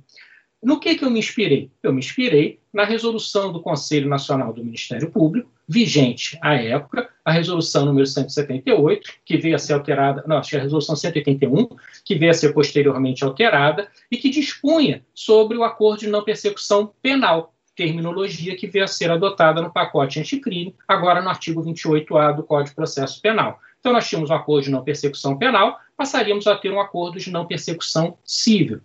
No 0.62 0.80
que, 0.80 0.94
que 0.94 1.04
eu 1.04 1.10
me 1.10 1.18
inspirei? 1.18 1.72
Eu 1.82 1.92
me 1.92 2.00
inspirei 2.00 2.60
na 2.72 2.86
resolução 2.86 3.52
do 3.52 3.62
Conselho 3.62 4.08
Nacional 4.08 4.54
do 4.54 4.64
Ministério 4.64 5.10
Público, 5.10 5.52
vigente 5.68 6.38
à 6.42 6.54
época, 6.54 7.10
a 7.26 7.32
resolução 7.32 7.86
número 7.86 8.06
178, 8.06 9.12
que 9.26 9.38
veio 9.38 9.56
a 9.56 9.60
ser 9.60 9.74
alterada, 9.74 10.24
não, 10.28 10.38
acho 10.38 10.52
que 10.52 10.56
é 10.56 10.60
a 10.60 10.64
resolução 10.64 10.96
181, 10.96 11.68
que 12.06 12.16
veio 12.16 12.30
a 12.30 12.34
ser 12.36 12.54
posteriormente 12.54 13.24
alterada, 13.24 13.90
e 14.12 14.18
que 14.18 14.30
dispunha 14.30 15.04
sobre 15.16 15.58
o 15.58 15.64
acordo 15.64 16.02
de 16.02 16.10
não 16.10 16.24
persecução 16.24 16.94
penal, 17.02 17.56
terminologia 17.76 18.56
que 18.56 18.68
veio 18.68 18.86
a 18.86 18.88
ser 18.88 19.10
adotada 19.10 19.62
no 19.62 19.72
pacote 19.72 20.20
anticrime, 20.20 20.76
agora 20.88 21.22
no 21.22 21.30
artigo 21.30 21.64
28A 21.64 22.36
do 22.36 22.44
Código 22.44 22.70
de 22.70 22.76
Processo 22.76 23.20
Penal. 23.20 23.60
Então, 23.80 23.94
nós 23.94 24.08
tínhamos 24.08 24.30
um 24.30 24.36
acordo 24.36 24.66
de 24.66 24.72
não 24.72 24.84
persecução 24.84 25.36
penal, 25.36 25.80
passaríamos 25.98 26.46
a 26.46 26.56
ter 26.56 26.72
um 26.72 26.80
acordo 26.80 27.18
de 27.18 27.32
não 27.32 27.48
persecução 27.48 28.16
civil. 28.24 28.80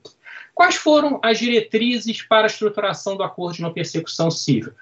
Quais 0.56 0.76
foram 0.76 1.20
as 1.22 1.38
diretrizes 1.38 2.22
para 2.22 2.44
a 2.44 2.46
estruturação 2.46 3.14
do 3.14 3.22
acordo 3.22 3.56
de 3.56 3.62
não 3.62 3.74
persecução 3.74 4.30
civil? 4.30 4.72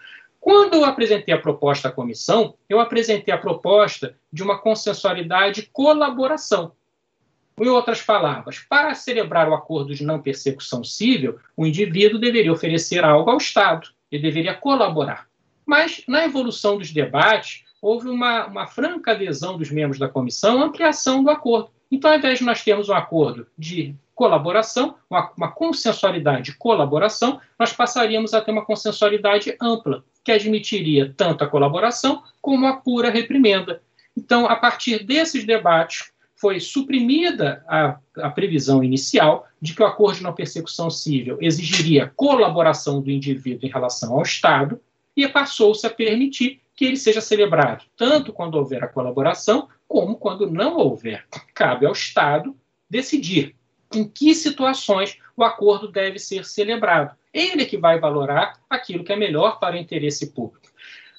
Quando 0.41 0.75
eu 0.75 0.85
apresentei 0.85 1.35
a 1.35 1.41
proposta 1.41 1.89
à 1.89 1.91
comissão, 1.91 2.55
eu 2.69 2.79
apresentei 2.79 3.35
a 3.35 3.39
proposta 3.39 4.17
de 4.33 4.41
uma 4.45 4.57
consensualidade 4.57 5.69
colaboração. 5.73 6.71
Em 7.61 7.67
outras 7.67 8.01
palavras, 8.01 8.61
para 8.61 8.95
celebrar 8.95 9.49
o 9.49 9.55
acordo 9.55 9.93
de 9.93 10.05
não 10.05 10.23
persecução 10.23 10.85
civil, 10.85 11.41
o 11.57 11.67
indivíduo 11.67 12.21
deveria 12.21 12.53
oferecer 12.53 13.05
algo 13.05 13.29
ao 13.29 13.39
Estado, 13.39 13.89
ele 14.13 14.23
deveria 14.23 14.55
colaborar. 14.55 15.27
Mas, 15.67 16.05
na 16.07 16.25
evolução 16.25 16.79
dos 16.79 16.93
debates, 16.93 17.65
houve 17.83 18.09
uma, 18.09 18.47
uma 18.47 18.69
franca 18.69 19.11
adesão 19.11 19.59
dos 19.59 19.73
membros 19.73 19.99
da 19.99 20.09
comissão 20.09 20.63
à 20.63 20.67
ampliação 20.67 21.25
do 21.25 21.31
acordo. 21.31 21.74
Então, 21.91 22.11
ao 22.11 22.19
invés 22.19 22.39
de 22.39 22.45
nós 22.45 22.63
termos 22.63 22.89
um 22.89 22.95
acordo 22.95 23.47
de 23.57 23.95
colaboração, 24.15 24.95
uma, 25.11 25.33
uma 25.37 25.51
consensualidade 25.51 26.45
de 26.45 26.57
colaboração, 26.57 27.41
nós 27.59 27.73
passaríamos 27.73 28.33
a 28.33 28.41
ter 28.41 28.53
uma 28.53 28.65
consensualidade 28.65 29.57
ampla, 29.61 30.05
que 30.23 30.33
admitiria 30.33 31.13
tanto 31.17 31.45
a 31.45 31.49
colaboração 31.49 32.23
como 32.41 32.67
a 32.67 32.77
pura 32.77 33.11
reprimenda. 33.11 33.83
Então, 34.17 34.47
a 34.47 34.57
partir 34.57 35.05
desses 35.05 35.45
debates, 35.45 36.13
foi 36.37 36.61
suprimida 36.61 37.65
a, 37.67 37.99
a, 38.19 38.31
previsão 38.31 38.85
inicial 38.85 39.47
de 39.61 39.75
que 39.75 39.83
o 39.83 39.87
acordo 39.87 40.19
de 40.19 40.23
não 40.23 40.35
persecução 40.35 40.91
civil 40.91 41.39
exigiria 41.41 42.13
colaboração 42.15 43.01
do 43.01 43.11
indivíduo 43.11 43.67
em 43.67 43.73
relação 43.73 44.13
ao 44.15 44.23
Estado 44.23 44.79
e 45.17 45.27
passou-se 45.27 45.87
a 45.87 45.91
permitir 45.91 46.61
que 46.77 46.85
ele 46.85 46.97
seja 46.97 47.21
celebrado 47.21 47.85
tanto 47.97 48.33
quando 48.33 48.57
houver 48.57 48.83
a 48.83 48.89
colaboração 48.89 49.69
como 49.89 50.17
quando 50.17 50.51
não 50.51 50.77
houver. 50.77 51.27
Cabe 51.55 51.87
ao 51.87 51.93
Estado 51.93 52.57
decidir 52.89 53.55
em 53.95 54.09
que 54.09 54.35
situações 54.35 55.19
o 55.37 55.45
acordo 55.45 55.91
deve 55.91 56.19
ser 56.19 56.45
celebrado. 56.45 57.17
Ele 57.33 57.65
que 57.65 57.77
vai 57.77 57.99
valorar 57.99 58.61
aquilo 58.69 59.05
que 59.05 59.13
é 59.13 59.17
melhor 59.17 59.59
para 59.59 59.77
o 59.77 59.79
interesse 59.79 60.33
público. 60.33 60.69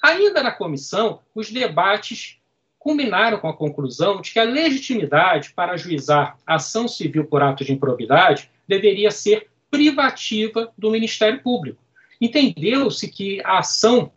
Ainda 0.02 0.42
na 0.42 0.52
comissão, 0.52 1.20
os 1.34 1.50
debates 1.50 2.38
culminaram 2.78 3.38
com 3.38 3.48
a 3.48 3.56
conclusão 3.56 4.20
de 4.20 4.32
que 4.32 4.38
a 4.38 4.44
legitimidade 4.44 5.52
para 5.52 5.72
ajuizar 5.72 6.38
ação 6.46 6.86
civil 6.86 7.24
por 7.26 7.42
ato 7.42 7.64
de 7.64 7.72
improbidade 7.72 8.50
deveria 8.68 9.10
ser 9.10 9.48
privativa 9.70 10.72
do 10.78 10.90
Ministério 10.90 11.42
Público. 11.42 11.82
Entendeu-se 12.20 13.08
que 13.08 13.42
a 13.44 13.58
ação 13.58 14.12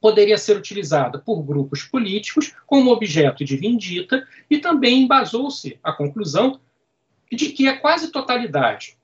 poderia 0.00 0.38
ser 0.38 0.56
utilizada 0.56 1.18
por 1.18 1.42
grupos 1.42 1.82
políticos 1.82 2.54
como 2.66 2.90
objeto 2.90 3.44
de 3.44 3.56
vindita 3.56 4.26
e 4.48 4.58
também 4.58 5.02
embasou-se 5.02 5.78
a 5.82 5.92
conclusão 5.92 6.60
de 7.30 7.50
que 7.50 7.66
a 7.68 7.78
quase 7.78 8.10
totalidade 8.10 8.96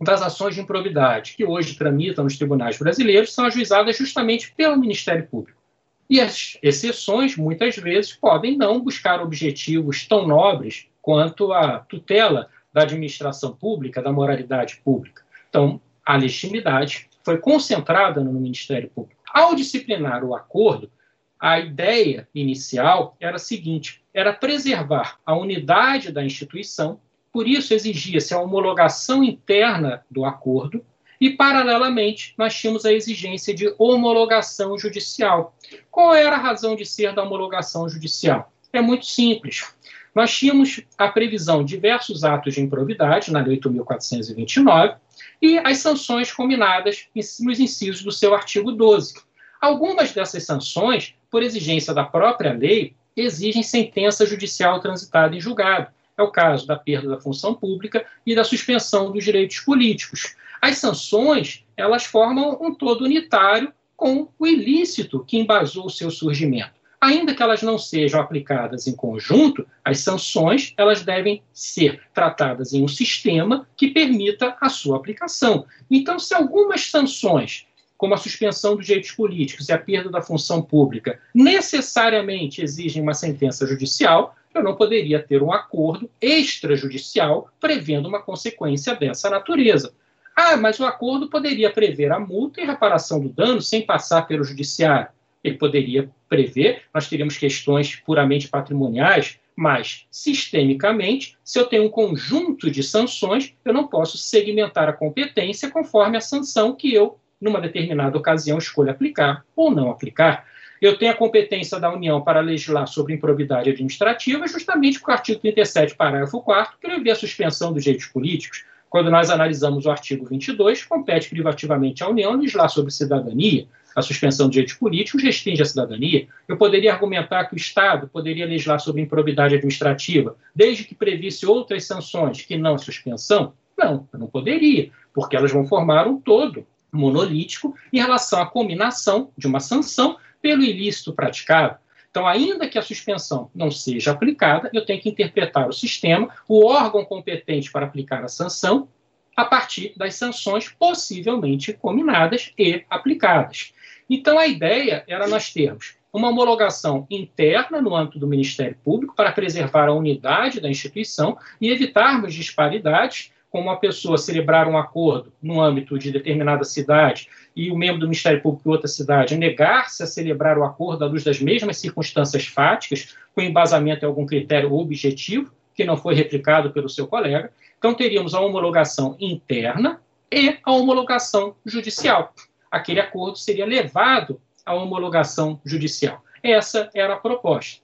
das 0.00 0.22
ações 0.22 0.54
de 0.54 0.60
improbidade 0.60 1.34
que 1.36 1.44
hoje 1.44 1.76
tramitam 1.76 2.24
nos 2.24 2.36
tribunais 2.36 2.78
brasileiros 2.78 3.32
são 3.32 3.44
ajuizadas 3.44 3.96
justamente 3.96 4.52
pelo 4.56 4.76
Ministério 4.76 5.26
Público. 5.26 5.60
E 6.08 6.20
as 6.20 6.58
exceções, 6.62 7.36
muitas 7.36 7.76
vezes, 7.76 8.12
podem 8.12 8.56
não 8.56 8.80
buscar 8.80 9.22
objetivos 9.22 10.06
tão 10.06 10.26
nobres 10.26 10.86
quanto 11.00 11.52
a 11.52 11.78
tutela 11.78 12.50
da 12.72 12.82
administração 12.82 13.54
pública, 13.54 14.02
da 14.02 14.12
moralidade 14.12 14.80
pública. 14.84 15.22
Então, 15.48 15.80
a 16.04 16.16
legitimidade 16.16 17.08
foi 17.22 17.38
concentrada 17.38 18.22
no 18.22 18.32
Ministério 18.32 18.90
Público. 18.90 19.22
Ao 19.34 19.54
disciplinar 19.54 20.24
o 20.24 20.34
acordo, 20.34 20.90
a 21.38 21.58
ideia 21.58 22.26
inicial 22.34 23.16
era 23.20 23.36
a 23.36 23.40
seguinte: 23.40 24.02
era 24.14 24.32
preservar 24.32 25.18
a 25.26 25.36
unidade 25.36 26.10
da 26.10 26.24
instituição 26.24 27.00
por 27.34 27.48
isso, 27.48 27.74
exigia-se 27.74 28.32
a 28.32 28.38
homologação 28.38 29.24
interna 29.24 30.04
do 30.08 30.24
acordo 30.24 30.86
e, 31.20 31.30
paralelamente, 31.30 32.32
nós 32.38 32.54
tínhamos 32.54 32.84
a 32.84 32.92
exigência 32.92 33.52
de 33.52 33.74
homologação 33.76 34.78
judicial. 34.78 35.52
Qual 35.90 36.14
era 36.14 36.36
a 36.36 36.38
razão 36.38 36.76
de 36.76 36.86
ser 36.86 37.12
da 37.12 37.24
homologação 37.24 37.88
judicial? 37.88 38.52
É 38.72 38.80
muito 38.80 39.06
simples. 39.06 39.74
Nós 40.14 40.32
tínhamos 40.32 40.82
a 40.96 41.08
previsão 41.08 41.64
de 41.64 41.74
diversos 41.74 42.22
atos 42.22 42.54
de 42.54 42.60
improvidade 42.60 43.32
na 43.32 43.40
Lei 43.40 43.58
8.429 43.58 44.96
e 45.44 45.58
as 45.58 45.76
sanções 45.78 46.32
combinadas 46.32 47.06
nos 47.14 47.60
incisos 47.60 48.02
do 48.02 48.10
seu 48.10 48.34
artigo 48.34 48.72
12. 48.72 49.14
Algumas 49.60 50.10
dessas 50.10 50.44
sanções, 50.44 51.14
por 51.30 51.42
exigência 51.42 51.92
da 51.92 52.02
própria 52.02 52.54
lei, 52.54 52.94
exigem 53.14 53.62
sentença 53.62 54.24
judicial 54.24 54.80
transitada 54.80 55.36
em 55.36 55.40
julgado 55.40 55.88
é 56.16 56.22
o 56.22 56.30
caso 56.30 56.66
da 56.66 56.76
perda 56.76 57.08
da 57.08 57.20
função 57.20 57.54
pública 57.54 58.06
e 58.24 58.34
da 58.34 58.42
suspensão 58.42 59.10
dos 59.10 59.22
direitos 59.22 59.60
políticos. 59.60 60.34
As 60.62 60.78
sanções, 60.78 61.64
elas 61.76 62.04
formam 62.04 62.56
um 62.60 62.72
todo 62.74 63.04
unitário 63.04 63.70
com 63.96 64.28
o 64.38 64.46
ilícito 64.46 65.24
que 65.26 65.36
embasou 65.36 65.86
o 65.86 65.90
seu 65.90 66.10
surgimento. 66.10 66.72
Ainda 67.04 67.34
que 67.34 67.42
elas 67.42 67.60
não 67.60 67.76
sejam 67.76 68.18
aplicadas 68.18 68.86
em 68.86 68.96
conjunto, 68.96 69.66
as 69.84 69.98
sanções 69.98 70.72
elas 70.74 71.02
devem 71.02 71.42
ser 71.52 72.00
tratadas 72.14 72.72
em 72.72 72.82
um 72.82 72.88
sistema 72.88 73.68
que 73.76 73.88
permita 73.90 74.56
a 74.58 74.70
sua 74.70 74.96
aplicação. 74.96 75.66
Então, 75.90 76.18
se 76.18 76.34
algumas 76.34 76.86
sanções 76.86 77.66
como 77.98 78.14
a 78.14 78.16
suspensão 78.16 78.74
dos 78.74 78.86
direitos 78.86 79.10
políticos 79.10 79.68
e 79.68 79.72
a 79.74 79.78
perda 79.78 80.08
da 80.08 80.22
função 80.22 80.62
pública, 80.62 81.20
necessariamente 81.34 82.62
exigem 82.62 83.02
uma 83.02 83.12
sentença 83.12 83.66
judicial, 83.66 84.34
eu 84.54 84.62
não 84.62 84.74
poderia 84.74 85.22
ter 85.22 85.42
um 85.42 85.52
acordo 85.52 86.08
extrajudicial 86.22 87.50
prevendo 87.60 88.08
uma 88.08 88.22
consequência 88.22 88.94
dessa 88.94 89.28
natureza. 89.28 89.92
Ah, 90.34 90.56
mas 90.56 90.80
o 90.80 90.86
acordo 90.86 91.28
poderia 91.28 91.70
prever 91.70 92.10
a 92.10 92.18
multa 92.18 92.62
e 92.62 92.64
reparação 92.64 93.20
do 93.20 93.28
dano 93.28 93.60
sem 93.60 93.84
passar 93.84 94.26
pelo 94.26 94.42
judiciário. 94.42 95.08
Ele 95.44 95.58
poderia 95.58 96.10
prever, 96.28 96.82
nós 96.92 97.06
teríamos 97.06 97.36
questões 97.36 97.96
puramente 97.96 98.48
patrimoniais, 98.48 99.38
mas 99.54 100.06
sistemicamente, 100.10 101.36
se 101.44 101.58
eu 101.58 101.66
tenho 101.66 101.84
um 101.84 101.88
conjunto 101.88 102.70
de 102.70 102.82
sanções, 102.82 103.54
eu 103.64 103.72
não 103.72 103.86
posso 103.86 104.18
segmentar 104.18 104.88
a 104.88 104.92
competência 104.92 105.70
conforme 105.70 106.16
a 106.16 106.20
sanção 106.20 106.74
que 106.74 106.92
eu, 106.92 107.18
numa 107.40 107.60
determinada 107.60 108.16
ocasião, 108.16 108.58
escolho 108.58 108.90
aplicar 108.90 109.44
ou 109.54 109.70
não 109.70 109.90
aplicar. 109.90 110.46
Eu 110.80 110.98
tenho 110.98 111.12
a 111.12 111.16
competência 111.16 111.78
da 111.78 111.92
União 111.92 112.20
para 112.20 112.40
legislar 112.40 112.86
sobre 112.86 113.14
improbidade 113.14 113.70
administrativa, 113.70 114.46
justamente 114.46 114.98
porque 114.98 115.12
o 115.12 115.14
artigo 115.14 115.40
37, 115.40 115.94
parágrafo 115.94 116.40
4, 116.40 116.78
prevê 116.80 117.10
a 117.10 117.14
suspensão 117.14 117.72
dos 117.72 117.84
direitos 117.84 118.06
políticos. 118.06 118.64
Quando 118.90 119.10
nós 119.10 119.30
analisamos 119.30 119.86
o 119.86 119.90
artigo 119.90 120.26
22, 120.26 120.84
compete 120.84 121.28
privativamente 121.28 122.02
à 122.02 122.08
União 122.08 122.32
legislar 122.32 122.68
sobre 122.68 122.92
cidadania. 122.92 123.66
A 123.94 124.02
suspensão 124.02 124.46
dos 124.46 124.54
direitos 124.54 124.74
políticos 124.74 125.22
restringe 125.22 125.62
a 125.62 125.64
cidadania. 125.64 126.26
Eu 126.48 126.56
poderia 126.56 126.92
argumentar 126.92 127.44
que 127.44 127.54
o 127.54 127.56
Estado 127.56 128.08
poderia 128.08 128.46
legislar 128.46 128.80
sobre 128.80 129.02
improbidade 129.02 129.54
administrativa, 129.54 130.36
desde 130.54 130.84
que 130.84 130.94
previsse 130.94 131.46
outras 131.46 131.84
sanções 131.84 132.42
que 132.42 132.56
não 132.56 132.74
a 132.74 132.78
suspensão? 132.78 133.52
Não, 133.76 134.08
não 134.12 134.26
poderia, 134.26 134.90
porque 135.12 135.36
elas 135.36 135.52
vão 135.52 135.66
formar 135.66 136.06
um 136.06 136.20
todo 136.20 136.66
monolítico 136.92 137.74
em 137.92 137.98
relação 137.98 138.40
à 138.40 138.46
combinação 138.46 139.30
de 139.36 139.46
uma 139.46 139.60
sanção 139.60 140.16
pelo 140.40 140.62
ilícito 140.62 141.12
praticado. 141.12 141.78
Então, 142.10 142.28
ainda 142.28 142.68
que 142.68 142.78
a 142.78 142.82
suspensão 142.82 143.50
não 143.52 143.72
seja 143.72 144.12
aplicada, 144.12 144.70
eu 144.72 144.86
tenho 144.86 145.00
que 145.00 145.08
interpretar 145.08 145.68
o 145.68 145.72
sistema, 145.72 146.28
o 146.48 146.64
órgão 146.64 147.04
competente 147.04 147.72
para 147.72 147.86
aplicar 147.86 148.22
a 148.22 148.28
sanção, 148.28 148.88
a 149.36 149.44
partir 149.44 149.92
das 149.96 150.14
sanções 150.14 150.68
possivelmente 150.68 151.72
combinadas 151.72 152.52
e 152.56 152.84
aplicadas. 152.88 153.72
Então, 154.08 154.38
a 154.38 154.46
ideia 154.46 155.04
era 155.06 155.26
nós 155.26 155.52
termos 155.52 155.96
uma 156.12 156.28
homologação 156.28 157.06
interna 157.10 157.82
no 157.82 157.96
âmbito 157.96 158.20
do 158.20 158.26
Ministério 158.26 158.76
Público 158.84 159.16
para 159.16 159.32
preservar 159.32 159.88
a 159.88 159.92
unidade 159.92 160.60
da 160.60 160.70
instituição 160.70 161.36
e 161.60 161.70
evitarmos 161.70 162.32
disparidades 162.32 163.32
como 163.50 163.64
uma 163.64 163.76
pessoa 163.76 164.18
celebrar 164.18 164.68
um 164.68 164.76
acordo 164.76 165.32
no 165.42 165.60
âmbito 165.60 165.98
de 165.98 166.10
determinada 166.10 166.64
cidade 166.64 167.28
e 167.54 167.70
o 167.70 167.76
membro 167.76 168.00
do 168.00 168.06
Ministério 168.06 168.42
Público 168.42 168.64
de 168.64 168.68
outra 168.68 168.88
cidade 168.88 169.36
negar-se 169.36 170.02
a 170.02 170.06
celebrar 170.06 170.58
o 170.58 170.64
acordo 170.64 171.04
à 171.04 171.08
luz 171.08 171.22
das 171.22 171.40
mesmas 171.40 171.78
circunstâncias 171.78 172.46
fáticas, 172.46 173.16
com 173.32 173.40
embasamento 173.40 174.04
em 174.04 174.08
algum 174.08 174.26
critério 174.26 174.72
objetivo, 174.72 175.52
que 175.74 175.84
não 175.84 175.96
foi 175.96 176.14
replicado 176.14 176.72
pelo 176.72 176.88
seu 176.88 177.06
colega. 177.06 177.52
Então, 177.78 177.94
teríamos 177.94 178.34
a 178.34 178.40
homologação 178.40 179.16
interna 179.20 180.00
e 180.32 180.58
a 180.64 180.72
homologação 180.72 181.54
judicial. 181.64 182.34
Aquele 182.74 182.98
acordo 182.98 183.38
seria 183.38 183.64
levado 183.64 184.40
à 184.66 184.74
homologação 184.74 185.60
judicial. 185.64 186.24
Essa 186.42 186.90
era 186.92 187.14
a 187.14 187.16
proposta. 187.16 187.80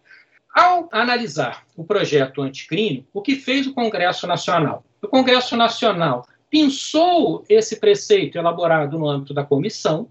Ao 0.53 0.89
analisar 0.91 1.65
o 1.77 1.85
projeto 1.85 2.43
anticrime, 2.43 3.07
o 3.13 3.23
que 3.23 3.37
fez 3.37 3.69
o 3.69 3.73
Congresso 3.73 4.27
Nacional? 4.27 4.85
O 5.01 5.07
Congresso 5.07 5.57
Nacional 5.57 6.27
pensou 6.51 7.45
esse 7.49 7.79
preceito 7.79 8.37
elaborado 8.37 8.99
no 8.99 9.09
âmbito 9.09 9.33
da 9.33 9.45
comissão 9.45 10.09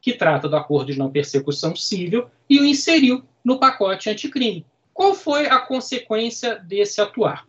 que 0.00 0.14
trata 0.14 0.48
do 0.48 0.56
acordo 0.56 0.90
de 0.90 0.98
não 0.98 1.10
persecução 1.10 1.76
civil, 1.76 2.26
e 2.48 2.58
o 2.60 2.64
inseriu 2.64 3.22
no 3.44 3.58
pacote 3.58 4.08
anticrime. 4.08 4.64
Qual 4.94 5.14
foi 5.14 5.46
a 5.48 5.58
consequência 5.58 6.56
desse 6.56 7.00
atuar? 7.00 7.46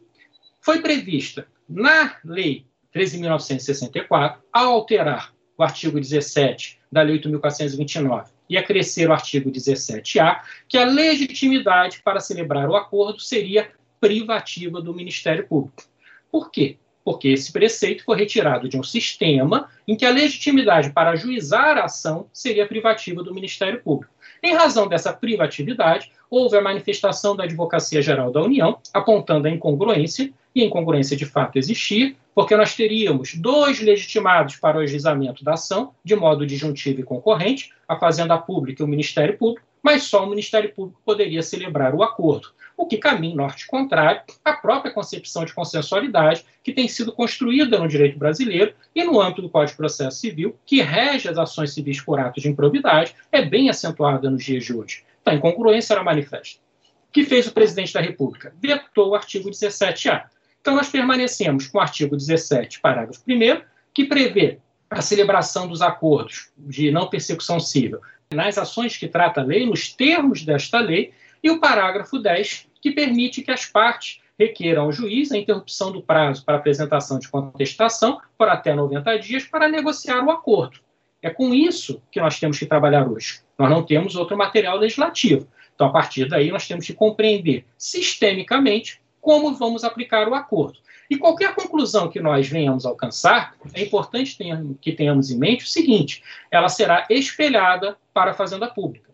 Foi 0.60 0.82
prevista 0.82 1.48
na 1.70 2.18
Lei 2.24 2.66
13.964, 2.94 4.38
ao 4.52 4.72
alterar 4.74 5.35
o 5.58 5.64
artigo 5.64 6.00
17 6.00 6.80
da 6.92 7.02
Lei 7.02 7.20
8.429 7.20 8.28
e 8.50 8.58
acrescer 8.58 9.10
o 9.10 9.14
artigo 9.14 9.52
17A, 9.52 10.42
que 10.68 10.78
a 10.78 10.86
legitimidade 10.86 12.02
para 12.04 12.20
celebrar 12.20 12.70
o 12.70 12.76
acordo 12.76 13.20
seria 13.20 13.70
privativa 14.00 14.82
do 14.82 14.94
Ministério 14.94 15.48
Público. 15.48 15.84
Por 16.32 16.52
quê? 16.52 16.78
Porque 17.04 17.30
esse 17.30 17.52
preceito 17.52 18.04
foi 18.04 18.18
retirado 18.18 18.68
de 18.68 18.78
um 18.78 18.84
sistema 18.84 19.70
em 19.88 19.96
que 19.96 20.06
a 20.06 20.12
legitimidade 20.12 20.92
para 20.92 21.12
ajuizar 21.12 21.78
a 21.78 21.86
ação 21.86 22.28
seria 22.34 22.68
privativa 22.68 23.24
do 23.24 23.34
Ministério 23.34 23.82
Público. 23.82 24.14
Em 24.44 24.54
razão 24.54 24.88
dessa 24.88 25.14
privatividade, 25.14 26.12
houve 26.30 26.58
a 26.58 26.62
manifestação 26.62 27.36
da 27.36 27.44
Advocacia 27.44 28.02
Geral 28.02 28.32
da 28.32 28.42
União, 28.42 28.80
apontando 28.94 29.48
a 29.48 29.52
incongruência, 29.52 30.32
e 30.54 30.62
a 30.62 30.66
incongruência 30.66 31.18
de 31.18 31.26
fato 31.26 31.58
existia, 31.58 32.16
porque 32.36 32.56
nós 32.58 32.76
teríamos 32.76 33.34
dois 33.36 33.80
legitimados 33.80 34.58
para 34.58 34.78
o 34.78 34.82
ajuizamento 34.82 35.42
da 35.42 35.54
ação, 35.54 35.96
de 36.04 36.16
modo 36.18 36.46
disjuntivo 36.46 37.00
e 37.00 37.04
concorrente, 37.04 37.72
a 37.88 37.96
Fazenda 37.96 38.38
Pública 38.38 38.84
e 38.84 38.86
o 38.86 38.90
Ministério 38.90 39.38
Público, 39.38 39.66
mas 39.82 40.04
só 40.04 40.26
o 40.26 40.30
Ministério 40.30 40.74
Público 40.74 41.00
poderia 41.06 41.42
celebrar 41.42 41.96
o 41.96 42.04
acordo, 42.04 42.50
o 42.76 42.86
que 42.86 42.98
caminha 42.98 43.36
norte 43.36 43.66
contrário 43.66 44.22
à 44.44 44.52
própria 44.52 44.92
concepção 44.92 45.46
de 45.46 45.54
consensualidade 45.54 46.44
que 46.62 46.74
tem 46.74 46.90
sido 46.90 47.14
construída 47.14 47.80
no 47.80 47.88
direito 47.88 48.20
brasileiro 48.20 48.74
e 48.94 49.04
no 49.06 49.22
âmbito 49.22 49.42
do 49.42 49.50
Código 49.50 49.72
de 49.72 49.78
Processo 49.78 50.20
Civil, 50.20 50.58
que 50.66 50.82
rege 50.82 51.30
as 51.30 51.38
ações 51.38 51.74
civis 51.74 52.02
por 52.02 52.20
atos 52.20 52.44
de 52.44 52.50
improbidade, 52.50 53.16
é 53.32 53.46
bem 53.46 53.70
acentuada 53.70 54.30
nos 54.30 54.44
dias 54.44 54.66
de 54.66 54.74
hoje. 54.74 55.04
Então, 55.22 55.34
a 55.34 55.38
incongruência 55.38 55.94
era 55.94 56.04
manifesta. 56.04 56.60
O 57.08 57.14
que 57.14 57.24
fez 57.24 57.48
o 57.48 57.54
presidente 57.54 57.94
da 57.94 58.02
República? 58.02 58.54
Vetou 58.60 59.12
o 59.12 59.16
artigo 59.16 59.50
17A. 59.50 60.26
Então, 60.66 60.74
nós 60.74 60.90
permanecemos 60.90 61.68
com 61.68 61.78
o 61.78 61.82
artigo 61.82 62.18
17, 62.18 62.80
parágrafo 62.80 63.22
1, 63.30 63.62
que 63.94 64.06
prevê 64.06 64.58
a 64.90 65.00
celebração 65.00 65.68
dos 65.68 65.80
acordos 65.80 66.50
de 66.58 66.90
não 66.90 67.08
persecução 67.08 67.60
civil 67.60 68.00
nas 68.34 68.58
ações 68.58 68.98
que 68.98 69.08
trata 69.08 69.42
a 69.42 69.44
lei, 69.44 69.64
nos 69.64 69.94
termos 69.94 70.44
desta 70.44 70.80
lei, 70.80 71.14
e 71.44 71.52
o 71.52 71.60
parágrafo 71.60 72.18
10, 72.18 72.68
que 72.82 72.90
permite 72.90 73.44
que 73.44 73.52
as 73.52 73.68
partes 73.68 74.22
requeram 74.40 74.86
ao 74.86 74.92
juiz 74.92 75.32
a 75.32 75.38
interrupção 75.38 75.92
do 75.92 76.02
prazo 76.02 76.44
para 76.44 76.58
apresentação 76.58 77.20
de 77.20 77.28
contestação 77.28 78.20
por 78.36 78.50
até 78.50 78.74
90 78.74 79.20
dias 79.20 79.44
para 79.44 79.70
negociar 79.70 80.26
o 80.26 80.32
acordo. 80.32 80.80
É 81.22 81.30
com 81.30 81.54
isso 81.54 82.02
que 82.10 82.20
nós 82.20 82.40
temos 82.40 82.58
que 82.58 82.66
trabalhar 82.66 83.08
hoje. 83.08 83.42
Nós 83.56 83.70
não 83.70 83.84
temos 83.84 84.16
outro 84.16 84.36
material 84.36 84.80
legislativo. 84.80 85.48
Então, 85.76 85.86
a 85.86 85.92
partir 85.92 86.28
daí, 86.28 86.50
nós 86.50 86.68
temos 86.68 86.88
que 86.88 86.94
compreender 86.94 87.66
sistemicamente 87.78 89.05
como 89.26 89.56
vamos 89.56 89.84
aplicar 89.84 90.28
o 90.28 90.36
acordo. 90.36 90.78
E 91.10 91.18
qualquer 91.18 91.56
conclusão 91.56 92.10
que 92.10 92.20
nós 92.20 92.48
venhamos 92.48 92.86
alcançar, 92.86 93.56
é 93.74 93.82
importante 93.82 94.38
que 94.80 94.92
tenhamos 94.92 95.32
em 95.32 95.38
mente 95.38 95.66
o 95.66 95.68
seguinte: 95.68 96.24
ela 96.52 96.70
será 96.70 97.08
espelhada 97.10 97.98
para 98.14 98.32
a 98.32 98.34
Fazenda 98.36 98.68
Pública. 98.68 99.10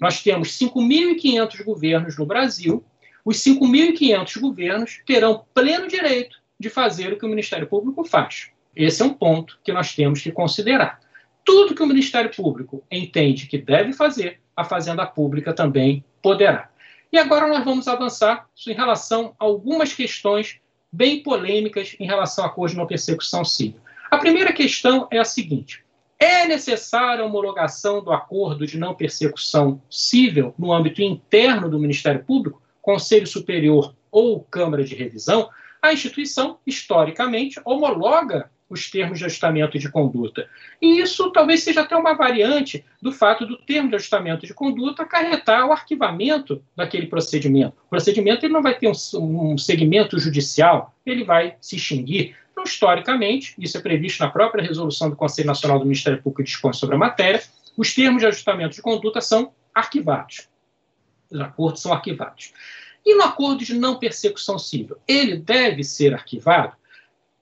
Nós 0.00 0.22
temos 0.22 0.56
5.500 0.56 1.64
governos 1.64 2.16
no 2.16 2.24
Brasil, 2.24 2.84
os 3.24 3.38
5.500 3.38 4.40
governos 4.40 5.02
terão 5.04 5.44
pleno 5.52 5.88
direito 5.88 6.36
de 6.58 6.70
fazer 6.70 7.12
o 7.12 7.18
que 7.18 7.26
o 7.26 7.28
Ministério 7.28 7.66
Público 7.66 8.04
faz. 8.04 8.50
Esse 8.74 9.02
é 9.02 9.04
um 9.04 9.12
ponto 9.12 9.58
que 9.64 9.72
nós 9.72 9.92
temos 9.92 10.22
que 10.22 10.30
considerar. 10.30 11.00
Tudo 11.44 11.74
que 11.74 11.82
o 11.82 11.86
Ministério 11.86 12.30
Público 12.30 12.84
entende 12.88 13.48
que 13.48 13.58
deve 13.58 13.92
fazer, 13.92 14.40
a 14.56 14.62
Fazenda 14.62 15.04
Pública 15.04 15.52
também 15.52 16.04
poderá. 16.22 16.71
E 17.12 17.18
agora 17.18 17.46
nós 17.46 17.62
vamos 17.62 17.86
avançar 17.86 18.46
em 18.66 18.72
relação 18.72 19.36
a 19.38 19.44
algumas 19.44 19.92
questões 19.92 20.58
bem 20.90 21.22
polêmicas 21.22 21.94
em 22.00 22.06
relação 22.06 22.42
à 22.42 22.48
cor 22.48 22.70
de 22.70 22.76
não 22.76 22.86
persecução 22.86 23.44
civil. 23.44 23.80
A 24.10 24.16
primeira 24.16 24.50
questão 24.50 25.06
é 25.10 25.18
a 25.18 25.24
seguinte: 25.24 25.84
é 26.18 26.46
necessária 26.46 27.22
a 27.22 27.26
homologação 27.26 28.02
do 28.02 28.12
acordo 28.12 28.66
de 28.66 28.78
não 28.78 28.94
persecução 28.94 29.82
civil 29.90 30.54
no 30.58 30.72
âmbito 30.72 31.02
interno 31.02 31.68
do 31.68 31.78
Ministério 31.78 32.24
Público, 32.24 32.62
Conselho 32.80 33.26
Superior 33.26 33.94
ou 34.10 34.40
Câmara 34.40 34.82
de 34.82 34.94
Revisão? 34.94 35.50
A 35.82 35.92
instituição, 35.92 36.60
historicamente, 36.66 37.60
homologa 37.64 38.50
os 38.72 38.90
termos 38.90 39.18
de 39.18 39.24
ajustamento 39.24 39.78
de 39.78 39.90
conduta. 39.90 40.48
E 40.80 41.00
isso 41.00 41.30
talvez 41.30 41.62
seja 41.62 41.82
até 41.82 41.94
uma 41.94 42.14
variante 42.14 42.84
do 43.00 43.12
fato 43.12 43.44
do 43.44 43.56
termo 43.58 43.90
de 43.90 43.96
ajustamento 43.96 44.46
de 44.46 44.54
conduta 44.54 45.02
acarretar 45.02 45.66
o 45.66 45.72
arquivamento 45.72 46.62
daquele 46.74 47.06
procedimento. 47.06 47.76
O 47.86 47.90
procedimento 47.90 48.46
ele 48.46 48.52
não 48.52 48.62
vai 48.62 48.76
ter 48.78 48.88
um, 48.88 49.52
um 49.52 49.58
segmento 49.58 50.18
judicial, 50.18 50.94
ele 51.04 51.22
vai 51.22 51.56
se 51.60 51.76
extinguir. 51.76 52.34
Então, 52.50 52.64
historicamente, 52.64 53.54
isso 53.58 53.76
é 53.76 53.80
previsto 53.80 54.22
na 54.22 54.30
própria 54.30 54.64
resolução 54.66 55.10
do 55.10 55.16
Conselho 55.16 55.48
Nacional 55.48 55.78
do 55.78 55.84
Ministério 55.84 56.22
Público 56.22 56.42
que 56.42 56.50
dispõe 56.50 56.72
sobre 56.72 56.96
a 56.96 56.98
matéria, 56.98 57.42
os 57.76 57.94
termos 57.94 58.20
de 58.20 58.26
ajustamento 58.26 58.74
de 58.74 58.82
conduta 58.82 59.20
são 59.20 59.52
arquivados. 59.74 60.48
Os 61.30 61.40
acordos 61.40 61.82
são 61.82 61.92
arquivados. 61.92 62.52
E 63.04 63.14
no 63.16 63.24
acordo 63.24 63.64
de 63.64 63.74
não 63.74 63.98
persecução 63.98 64.58
civil, 64.58 64.96
ele 65.08 65.36
deve 65.36 65.82
ser 65.82 66.14
arquivado? 66.14 66.76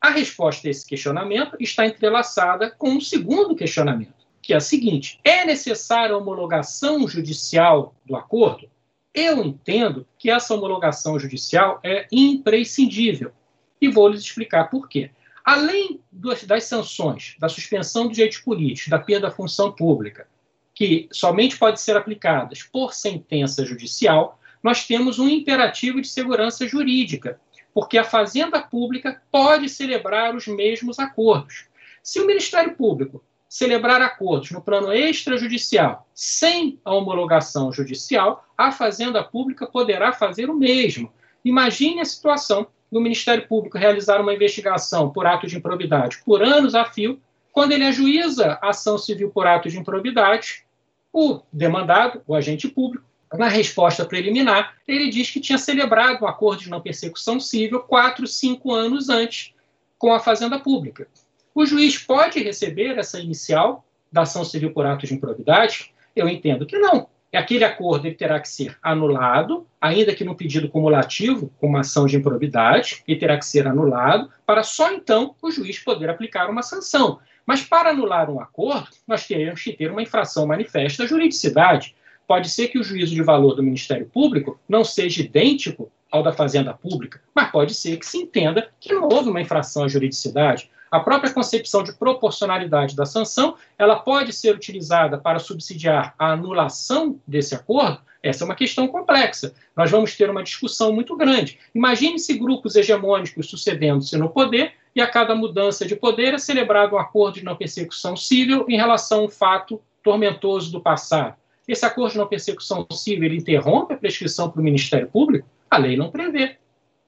A 0.00 0.08
resposta 0.10 0.66
a 0.66 0.70
esse 0.70 0.86
questionamento 0.86 1.56
está 1.60 1.86
entrelaçada 1.86 2.70
com 2.70 2.90
um 2.90 3.00
segundo 3.00 3.54
questionamento, 3.54 4.26
que 4.40 4.54
é 4.54 4.56
a 4.56 4.60
seguinte: 4.60 5.20
é 5.22 5.44
necessária 5.44 6.14
a 6.14 6.18
homologação 6.18 7.06
judicial 7.06 7.94
do 8.06 8.16
acordo? 8.16 8.70
Eu 9.12 9.44
entendo 9.44 10.06
que 10.18 10.30
essa 10.30 10.54
homologação 10.54 11.18
judicial 11.18 11.80
é 11.84 12.06
imprescindível 12.10 13.32
e 13.80 13.88
vou 13.88 14.08
lhes 14.08 14.22
explicar 14.22 14.70
por 14.70 14.88
quê. 14.88 15.10
Além 15.44 16.00
das 16.12 16.64
sanções, 16.64 17.34
da 17.38 17.48
suspensão 17.48 18.06
do 18.06 18.14
direito 18.14 18.42
político, 18.44 18.90
da 18.90 18.98
perda 18.98 19.28
da 19.28 19.34
função 19.34 19.72
pública, 19.72 20.28
que 20.74 21.08
somente 21.12 21.58
podem 21.58 21.76
ser 21.76 21.96
aplicadas 21.96 22.62
por 22.62 22.94
sentença 22.94 23.66
judicial, 23.66 24.40
nós 24.62 24.86
temos 24.86 25.18
um 25.18 25.28
imperativo 25.28 26.00
de 26.00 26.08
segurança 26.08 26.66
jurídica, 26.66 27.40
porque 27.72 27.98
a 27.98 28.04
Fazenda 28.04 28.60
Pública 28.60 29.22
pode 29.30 29.68
celebrar 29.68 30.34
os 30.34 30.46
mesmos 30.46 30.98
acordos. 30.98 31.66
Se 32.02 32.20
o 32.20 32.26
Ministério 32.26 32.74
Público 32.74 33.22
celebrar 33.48 34.00
acordos 34.00 34.52
no 34.52 34.60
plano 34.60 34.92
extrajudicial 34.92 36.06
sem 36.14 36.78
a 36.84 36.94
homologação 36.94 37.72
judicial, 37.72 38.46
a 38.56 38.70
Fazenda 38.70 39.24
Pública 39.24 39.66
poderá 39.66 40.12
fazer 40.12 40.48
o 40.48 40.54
mesmo. 40.54 41.12
Imagine 41.44 42.00
a 42.00 42.04
situação 42.04 42.68
do 42.90 43.00
Ministério 43.00 43.46
Público 43.46 43.78
realizar 43.78 44.20
uma 44.20 44.34
investigação 44.34 45.10
por 45.10 45.26
ato 45.26 45.46
de 45.46 45.56
improbidade 45.56 46.22
por 46.24 46.42
anos 46.42 46.74
a 46.74 46.84
fio, 46.84 47.20
quando 47.52 47.72
ele 47.72 47.84
ajuiza 47.84 48.58
ação 48.62 48.96
civil 48.96 49.30
por 49.30 49.46
ato 49.46 49.68
de 49.68 49.78
improbidade, 49.78 50.64
o 51.12 51.40
demandado, 51.52 52.22
o 52.26 52.34
agente 52.34 52.68
público, 52.68 53.04
na 53.38 53.48
resposta 53.48 54.04
preliminar, 54.04 54.74
ele 54.86 55.08
diz 55.08 55.30
que 55.30 55.40
tinha 55.40 55.58
celebrado 55.58 56.24
um 56.24 56.28
acordo 56.28 56.62
de 56.62 56.70
não 56.70 56.80
persecução 56.80 57.38
civil 57.38 57.80
quatro, 57.80 58.26
cinco 58.26 58.72
anos 58.72 59.08
antes 59.08 59.54
com 59.98 60.12
a 60.12 60.20
Fazenda 60.20 60.58
Pública. 60.58 61.06
O 61.54 61.64
juiz 61.64 61.98
pode 61.98 62.42
receber 62.42 62.98
essa 62.98 63.20
inicial 63.20 63.84
da 64.10 64.22
ação 64.22 64.44
civil 64.44 64.72
por 64.72 64.86
ato 64.86 65.06
de 65.06 65.14
improbidade? 65.14 65.92
Eu 66.14 66.28
entendo 66.28 66.66
que 66.66 66.78
não. 66.78 67.08
Aquele 67.32 67.62
acordo 67.62 68.08
ele 68.08 68.16
terá 68.16 68.40
que 68.40 68.48
ser 68.48 68.76
anulado, 68.82 69.64
ainda 69.80 70.12
que 70.14 70.24
no 70.24 70.34
pedido 70.34 70.68
cumulativo, 70.68 71.52
com 71.60 71.68
uma 71.68 71.80
ação 71.80 72.06
de 72.06 72.16
improbidade, 72.16 73.04
ele 73.06 73.20
terá 73.20 73.38
que 73.38 73.46
ser 73.46 73.68
anulado, 73.68 74.28
para 74.44 74.64
só 74.64 74.92
então 74.92 75.36
o 75.40 75.50
juiz 75.50 75.78
poder 75.78 76.10
aplicar 76.10 76.50
uma 76.50 76.62
sanção. 76.62 77.20
Mas 77.46 77.62
para 77.62 77.90
anular 77.90 78.28
um 78.28 78.40
acordo, 78.40 78.88
nós 79.06 79.26
teremos 79.26 79.62
que 79.62 79.72
ter 79.72 79.92
uma 79.92 80.02
infração 80.02 80.46
manifesta 80.46 81.04
à 81.04 81.06
juridicidade. 81.06 81.94
Pode 82.30 82.48
ser 82.48 82.68
que 82.68 82.78
o 82.78 82.84
juízo 82.84 83.12
de 83.12 83.24
valor 83.24 83.56
do 83.56 83.62
Ministério 83.62 84.06
Público 84.06 84.56
não 84.68 84.84
seja 84.84 85.20
idêntico 85.20 85.90
ao 86.08 86.22
da 86.22 86.32
Fazenda 86.32 86.72
Pública, 86.72 87.20
mas 87.34 87.50
pode 87.50 87.74
ser 87.74 87.96
que 87.96 88.06
se 88.06 88.18
entenda 88.18 88.68
que 88.78 88.94
não 88.94 89.08
houve 89.08 89.28
uma 89.28 89.40
infração 89.40 89.82
à 89.82 89.88
juridicidade. 89.88 90.70
A 90.92 91.00
própria 91.00 91.32
concepção 91.32 91.82
de 91.82 91.92
proporcionalidade 91.92 92.94
da 92.94 93.04
sanção, 93.04 93.56
ela 93.76 93.96
pode 93.96 94.32
ser 94.32 94.54
utilizada 94.54 95.18
para 95.18 95.40
subsidiar 95.40 96.14
a 96.16 96.30
anulação 96.30 97.18
desse 97.26 97.52
acordo. 97.52 97.98
Essa 98.22 98.44
é 98.44 98.46
uma 98.46 98.54
questão 98.54 98.86
complexa. 98.86 99.52
Nós 99.76 99.90
vamos 99.90 100.16
ter 100.16 100.30
uma 100.30 100.44
discussão 100.44 100.92
muito 100.92 101.16
grande. 101.16 101.58
Imagine-se 101.74 102.38
grupos 102.38 102.76
hegemônicos 102.76 103.50
sucedendo-se 103.50 104.16
no 104.16 104.30
poder 104.30 104.74
e 104.94 105.00
a 105.00 105.06
cada 105.08 105.34
mudança 105.34 105.84
de 105.84 105.96
poder 105.96 106.34
é 106.34 106.38
celebrado 106.38 106.94
um 106.94 106.98
acordo 107.00 107.40
de 107.40 107.44
não 107.44 107.56
persecução 107.56 108.14
civil 108.14 108.66
em 108.68 108.76
relação 108.76 109.22
a 109.22 109.24
um 109.24 109.28
fato 109.28 109.82
tormentoso 110.00 110.70
do 110.70 110.80
passado. 110.80 111.39
Esse 111.70 111.86
acordo 111.86 112.10
de 112.10 112.18
não 112.18 112.26
persecução 112.26 112.84
civil 112.90 113.32
interrompe 113.32 113.94
a 113.94 113.96
prescrição 113.96 114.50
para 114.50 114.60
o 114.60 114.64
Ministério 114.64 115.06
Público? 115.06 115.46
A 115.70 115.78
lei 115.78 115.96
não 115.96 116.10
prevê. 116.10 116.56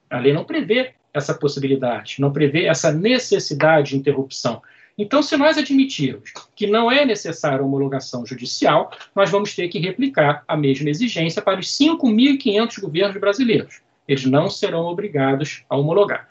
A 0.09 0.21
lei 0.21 0.33
não 0.33 0.45
prevê 0.45 0.93
essa 1.13 1.35
possibilidade, 1.35 2.21
não 2.21 2.33
prevê 2.33 2.67
essa 2.67 2.93
necessidade 2.93 3.91
de 3.91 3.97
interrupção. 3.97 4.63
Então, 4.97 5.21
se 5.21 5.37
nós 5.37 5.59
admitirmos 5.59 6.33
que 6.55 6.69
não 6.69 6.93
é 6.93 7.05
necessária 7.05 7.65
homologação 7.65 8.25
judicial, 8.25 8.93
nós 9.17 9.31
vamos 9.31 9.53
ter 9.53 9.67
que 9.67 9.81
replicar 9.81 10.45
a 10.47 10.57
mesma 10.57 10.91
exigência 10.91 11.43
para 11.43 11.59
os 11.59 11.67
5.500 11.77 12.81
governos 12.81 13.21
brasileiros. 13.21 13.81
Eles 14.07 14.25
não 14.27 14.49
serão 14.49 14.85
obrigados 14.85 15.65
a 15.69 15.77
homologar. 15.77 16.29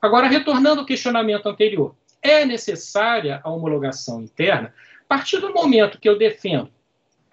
Agora, 0.00 0.28
retornando 0.28 0.82
ao 0.82 0.86
questionamento 0.86 1.48
anterior, 1.48 1.96
é 2.22 2.44
necessária 2.44 3.40
a 3.42 3.50
homologação 3.50 4.22
interna? 4.22 4.72
A 5.10 5.16
partir 5.16 5.40
do 5.40 5.52
momento 5.52 5.98
que 5.98 6.08
eu 6.08 6.16
defendo 6.16 6.70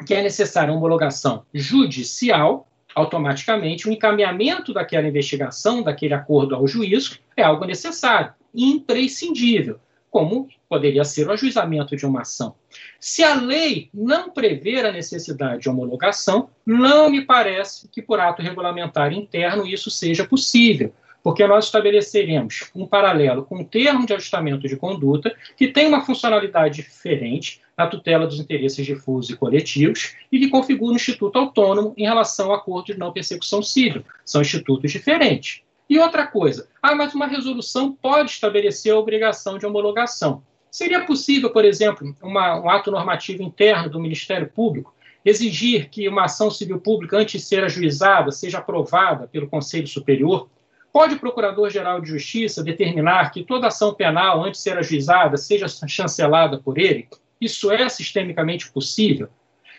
que 0.06 0.14
é 0.14 0.22
necessária 0.22 0.74
a 0.74 0.76
homologação 0.76 1.46
judicial, 1.54 2.68
automaticamente 2.96 3.88
o 3.88 3.92
encaminhamento 3.92 4.74
daquela 4.74 5.08
investigação, 5.08 5.82
daquele 5.82 6.14
acordo 6.14 6.56
ao 6.56 6.68
juízo, 6.68 7.20
é 7.36 7.44
algo 7.44 7.66
necessário, 7.66 8.34
imprescindível, 8.54 9.80
como 10.10 10.48
poderia 10.68 11.04
ser 11.04 11.28
o 11.28 11.32
ajuizamento 11.32 11.96
de 11.96 12.06
uma 12.06 12.22
ação. 12.22 12.56
Se 13.00 13.24
a 13.24 13.36
lei 13.36 13.90
não 13.94 14.30
prever 14.32 14.86
a 14.86 14.92
necessidade 14.92 15.62
de 15.62 15.70
homologação, 15.70 16.50
não 16.66 17.10
me 17.10 17.22
parece 17.22 17.88
que 17.90 18.02
por 18.02 18.20
ato 18.20 18.42
regulamentar 18.42 19.14
interno 19.14 19.66
isso 19.66 19.90
seja 19.90 20.26
possível, 20.26 20.94
porque 21.24 21.46
nós 21.46 21.66
estabeleceremos 21.66 22.70
um 22.76 22.86
paralelo 22.86 23.44
com 23.44 23.60
o 23.60 23.66
termo 23.66 24.06
de 24.06 24.14
ajustamento 24.14 24.68
de 24.68 24.76
conduta, 24.76 25.36
que 25.58 25.68
tem 25.68 25.88
uma 25.88 26.06
funcionalidade 26.06 26.82
diferente 26.84 27.62
na 27.78 27.88
tutela 27.88 28.28
dos 28.28 28.40
interesses 28.40 28.86
difusos 28.86 29.30
e 29.30 29.38
coletivos 29.38 30.16
e 30.32 30.40
que 30.40 30.50
configura 30.50 30.94
um 30.94 30.96
instituto 30.96 31.38
autônomo 31.40 31.94
em 31.98 32.04
relação 32.04 32.48
ao 32.48 32.56
acordo 32.56 32.88
de 32.88 33.00
não 33.00 33.14
persecução 33.14 33.62
civil. 33.62 34.04
São 34.26 34.42
institutos 34.42 34.92
diferentes. 34.92 35.62
E 35.90 35.98
outra 35.98 36.28
coisa, 36.28 36.68
ah, 36.82 36.94
mas 36.94 37.16
uma 37.16 37.26
resolução 37.26 37.92
pode 37.92 38.32
estabelecer 38.32 38.94
a 38.94 38.98
obrigação 38.98 39.58
de 39.58 39.66
homologação. 39.66 40.44
Seria 40.70 41.04
possível, 41.04 41.50
por 41.50 41.66
exemplo, 41.66 42.16
uma, 42.22 42.60
um 42.60 42.70
ato 42.70 42.92
normativo 42.92 43.42
interno 43.42 43.90
do 43.90 44.00
Ministério 44.00 44.48
Público 44.48 44.94
exigir 45.26 45.90
que 45.90 46.08
uma 46.08 46.26
ação 46.26 46.50
civil 46.50 46.80
pública, 46.80 47.18
antes 47.18 47.42
de 47.42 47.48
ser 47.48 47.64
ajuizada, 47.64 48.32
seja 48.32 48.60
aprovada 48.60 49.28
pelo 49.28 49.48
Conselho 49.50 49.88
Superior? 49.88 50.50
Pode 50.92 51.16
o 51.16 51.20
Procurador-Geral 51.20 52.02
de 52.02 52.10
Justiça 52.10 52.64
determinar 52.64 53.32
que 53.32 53.44
toda 53.44 53.68
ação 53.68 53.94
penal, 53.94 54.44
antes 54.44 54.60
de 54.60 54.64
ser 54.64 54.78
ajuizada, 54.78 55.38
seja 55.38 55.68
chancelada 55.88 56.58
por 56.58 56.78
ele? 56.78 57.08
Isso 57.40 57.72
é 57.72 57.88
sistemicamente 57.88 58.72
possível? 58.72 59.30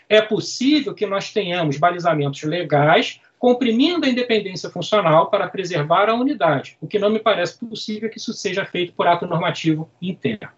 É 0.08 0.20
possível 0.22 0.94
que 0.94 1.06
nós 1.06 1.32
tenhamos 1.32 1.76
balizamentos 1.76 2.42
legais 2.42 3.20
comprimindo 3.38 4.04
a 4.04 4.08
independência 4.08 4.68
funcional 4.70 5.30
para 5.30 5.48
preservar 5.48 6.08
a 6.08 6.14
unidade, 6.14 6.76
o 6.80 6.86
que 6.86 6.98
não 6.98 7.10
me 7.10 7.18
parece 7.18 7.58
possível 7.58 8.10
que 8.10 8.18
isso 8.18 8.32
seja 8.32 8.64
feito 8.64 8.92
por 8.92 9.06
ato 9.06 9.26
normativo 9.26 9.90
interno. 10.00 10.50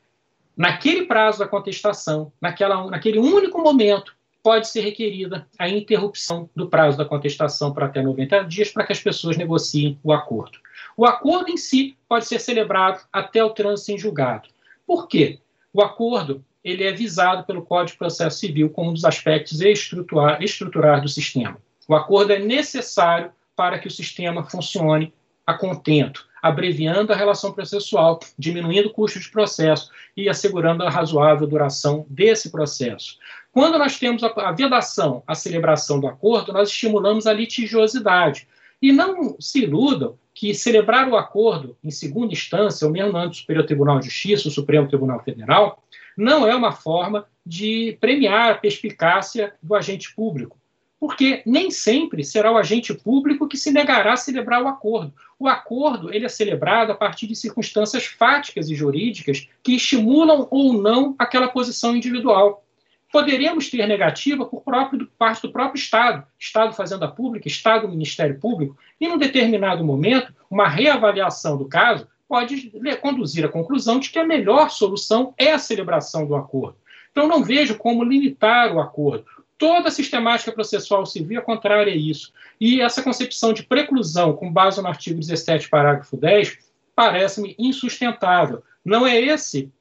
naquele 0.57 1.07
prazo 1.07 1.39
da 1.39 1.49
contestação, 1.49 2.33
naquela, 2.41 2.91
naquele 2.91 3.19
único 3.19 3.61
momento, 3.63 4.15
pode 4.43 4.69
ser 4.69 4.83
requerida 4.83 5.49
a 5.59 5.69
interrupção 5.69 6.51
do 6.55 6.69
prazo 6.69 6.99
da 6.99 7.05
contestação 7.05 7.73
para 7.73 7.87
até 7.87 8.03
90 8.03 8.43
dias 8.43 8.71
para 8.71 8.85
que 8.85 8.93
as 8.93 9.01
pessoas 9.01 9.39
negociem 9.39 9.99
o 10.03 10.13
acordo. 10.13 10.59
O 10.97 11.07
acordo 11.07 11.51
em 11.51 11.57
si 11.57 11.97
pode 12.07 12.27
ser 12.27 12.39
celebrado 12.39 13.01
até 13.11 13.43
o 13.43 13.51
trânsito 13.51 13.93
em 13.93 13.99
julgado. 13.99 14.51
Por 14.87 15.09
quê? 15.09 15.39
O 15.73 15.83
acordo 15.83 16.45
ele 16.63 16.85
é 16.85 16.93
visado 16.93 17.45
pelo 17.45 17.65
Código 17.65 17.93
de 17.93 17.99
Processo 17.99 18.39
Civil 18.39 18.71
como 18.71 18.91
um 18.91 18.95
dos 18.95 19.05
aspectos 19.05 19.61
estruturar 19.61 21.01
do 21.01 21.09
sistema. 21.09 21.59
O 21.89 21.95
acordo 21.95 22.33
é 22.33 22.39
necessário 22.39 23.33
para 23.57 23.79
que 23.79 23.89
o 23.89 23.91
sistema 23.91 24.45
funcione 24.45 25.13
a 25.47 25.55
contento, 25.55 26.27
abreviando 26.43 27.13
a 27.13 27.17
relação 27.17 27.53
processual, 27.53 28.21
diminuindo 28.39 28.89
o 28.89 28.93
custo 28.93 29.19
de 29.19 29.31
processo 29.31 29.91
e 30.17 30.29
assegurando 30.29 30.83
a 30.83 30.91
razoável 30.91 31.47
duração 31.47 32.07
desse 32.09 32.51
processo. 32.51 33.19
Quando 33.53 33.79
nós 33.79 33.99
temos 33.99 34.23
a, 34.23 34.53
vedação, 34.53 35.23
a 35.27 35.35
celebração 35.35 36.01
do 36.01 36.07
acordo, 36.07 36.53
nós 36.53 36.69
estimulamos 36.69 37.27
a 37.27 37.33
litigiosidade. 37.33 38.49
E 38.83 38.93
não 38.93 39.37
se 39.41 39.63
iludam 39.63 40.19
que 40.35 40.53
celebrar 40.53 41.09
o 41.09 41.17
acordo 41.17 41.77
em 41.83 41.91
segunda 41.91 42.33
instância, 42.33 42.87
ou 42.87 42.93
mesmo 42.93 43.17
âmbito 43.17 43.31
do 43.31 43.37
Superior 43.37 43.65
Tribunal 43.65 44.01
de 44.01 44.07
Justiça, 44.07 44.49
o 44.49 44.51
Supremo 44.51 44.89
Tribunal 44.89 45.23
Federal, 45.23 45.83
não 46.17 46.47
é 46.47 46.55
uma 46.55 46.73
forma 46.73 47.27
de 47.47 47.97
premiar 48.01 48.51
a 48.51 48.55
perspicácia 48.57 49.55
do 49.63 49.75
agente 49.75 50.15
público 50.15 50.59
porque 51.05 51.43
nem 51.45 51.71
sempre 51.71 52.25
será 52.25 52.51
o 52.51 52.57
agente 52.57 52.95
público 52.95 53.47
que 53.47 53.59
se 53.59 53.71
negará 53.71 54.15
a 54.15 54.17
celebrar 54.17 54.63
o 54.63 54.69
acordo. 54.69 55.13
O 55.39 55.47
acordo 55.47 56.11
ele 56.11 56.25
é 56.25 56.31
celebrado 56.31 56.93
a 56.93 56.95
partir 56.95 57.27
de 57.27 57.37
circunstâncias 57.37 58.07
fáticas 58.07 58.71
e 58.71 58.75
jurídicas 58.75 59.47
que 59.63 59.77
estimulam 59.77 60.49
ou 60.51 60.73
não 60.73 61.15
aquela 61.19 61.49
posição 61.49 61.95
individual. 61.95 62.65
Poderemos 63.13 63.69
ter 63.69 63.87
negativa 63.87 64.47
por 64.47 64.63
próprio, 64.63 65.07
parte 65.19 65.43
do 65.43 65.53
próprio 65.53 65.79
Estado, 65.79 66.27
Estado 66.39 66.73
Fazenda 66.73 67.07
Pública, 67.07 67.49
Estado 67.49 67.87
Ministério 67.87 68.41
Público, 68.41 68.75
e 68.99 69.07
num 69.07 69.19
determinado 69.19 69.85
momento, 69.85 70.33
uma 70.51 70.67
reavaliação 70.67 71.59
do 71.59 71.67
caso 71.67 72.09
pode 72.27 72.73
conduzir 73.03 73.45
à 73.45 73.49
conclusão 73.49 73.99
de 73.99 74.09
que 74.09 74.19
a 74.19 74.27
melhor 74.27 74.71
solução 74.71 75.35
é 75.37 75.53
a 75.53 75.59
celebração 75.59 76.27
do 76.27 76.35
acordo. 76.35 76.79
Então, 77.15 77.29
não 77.29 77.45
vejo 77.45 77.77
como 77.77 78.03
limitar 78.03 78.75
o 78.75 78.81
acordo. 78.81 79.25
Toda 79.57 79.89
a 79.89 79.93
sistemática 79.93 80.53
processual 80.53 81.07
civil 81.07 81.39
é 81.39 81.43
contrária 81.43 81.93
a 81.93 81.97
isso. 81.97 82.33
E 82.61 82.81
essa 82.81 83.03
concepção 83.03 83.53
de 83.53 83.63
preclusão, 83.63 84.33
com 84.33 84.53
base 84.53 84.81
no 84.81 84.89
artigo 84.89 85.21
17, 85.21 85.69
parágrafo 85.69 86.17
10, 86.17 86.59
parece-me 86.95 87.55
insustentável. 87.59 88.63
Não 88.85 89.07
é 89.07 89.21
esse 89.21 89.73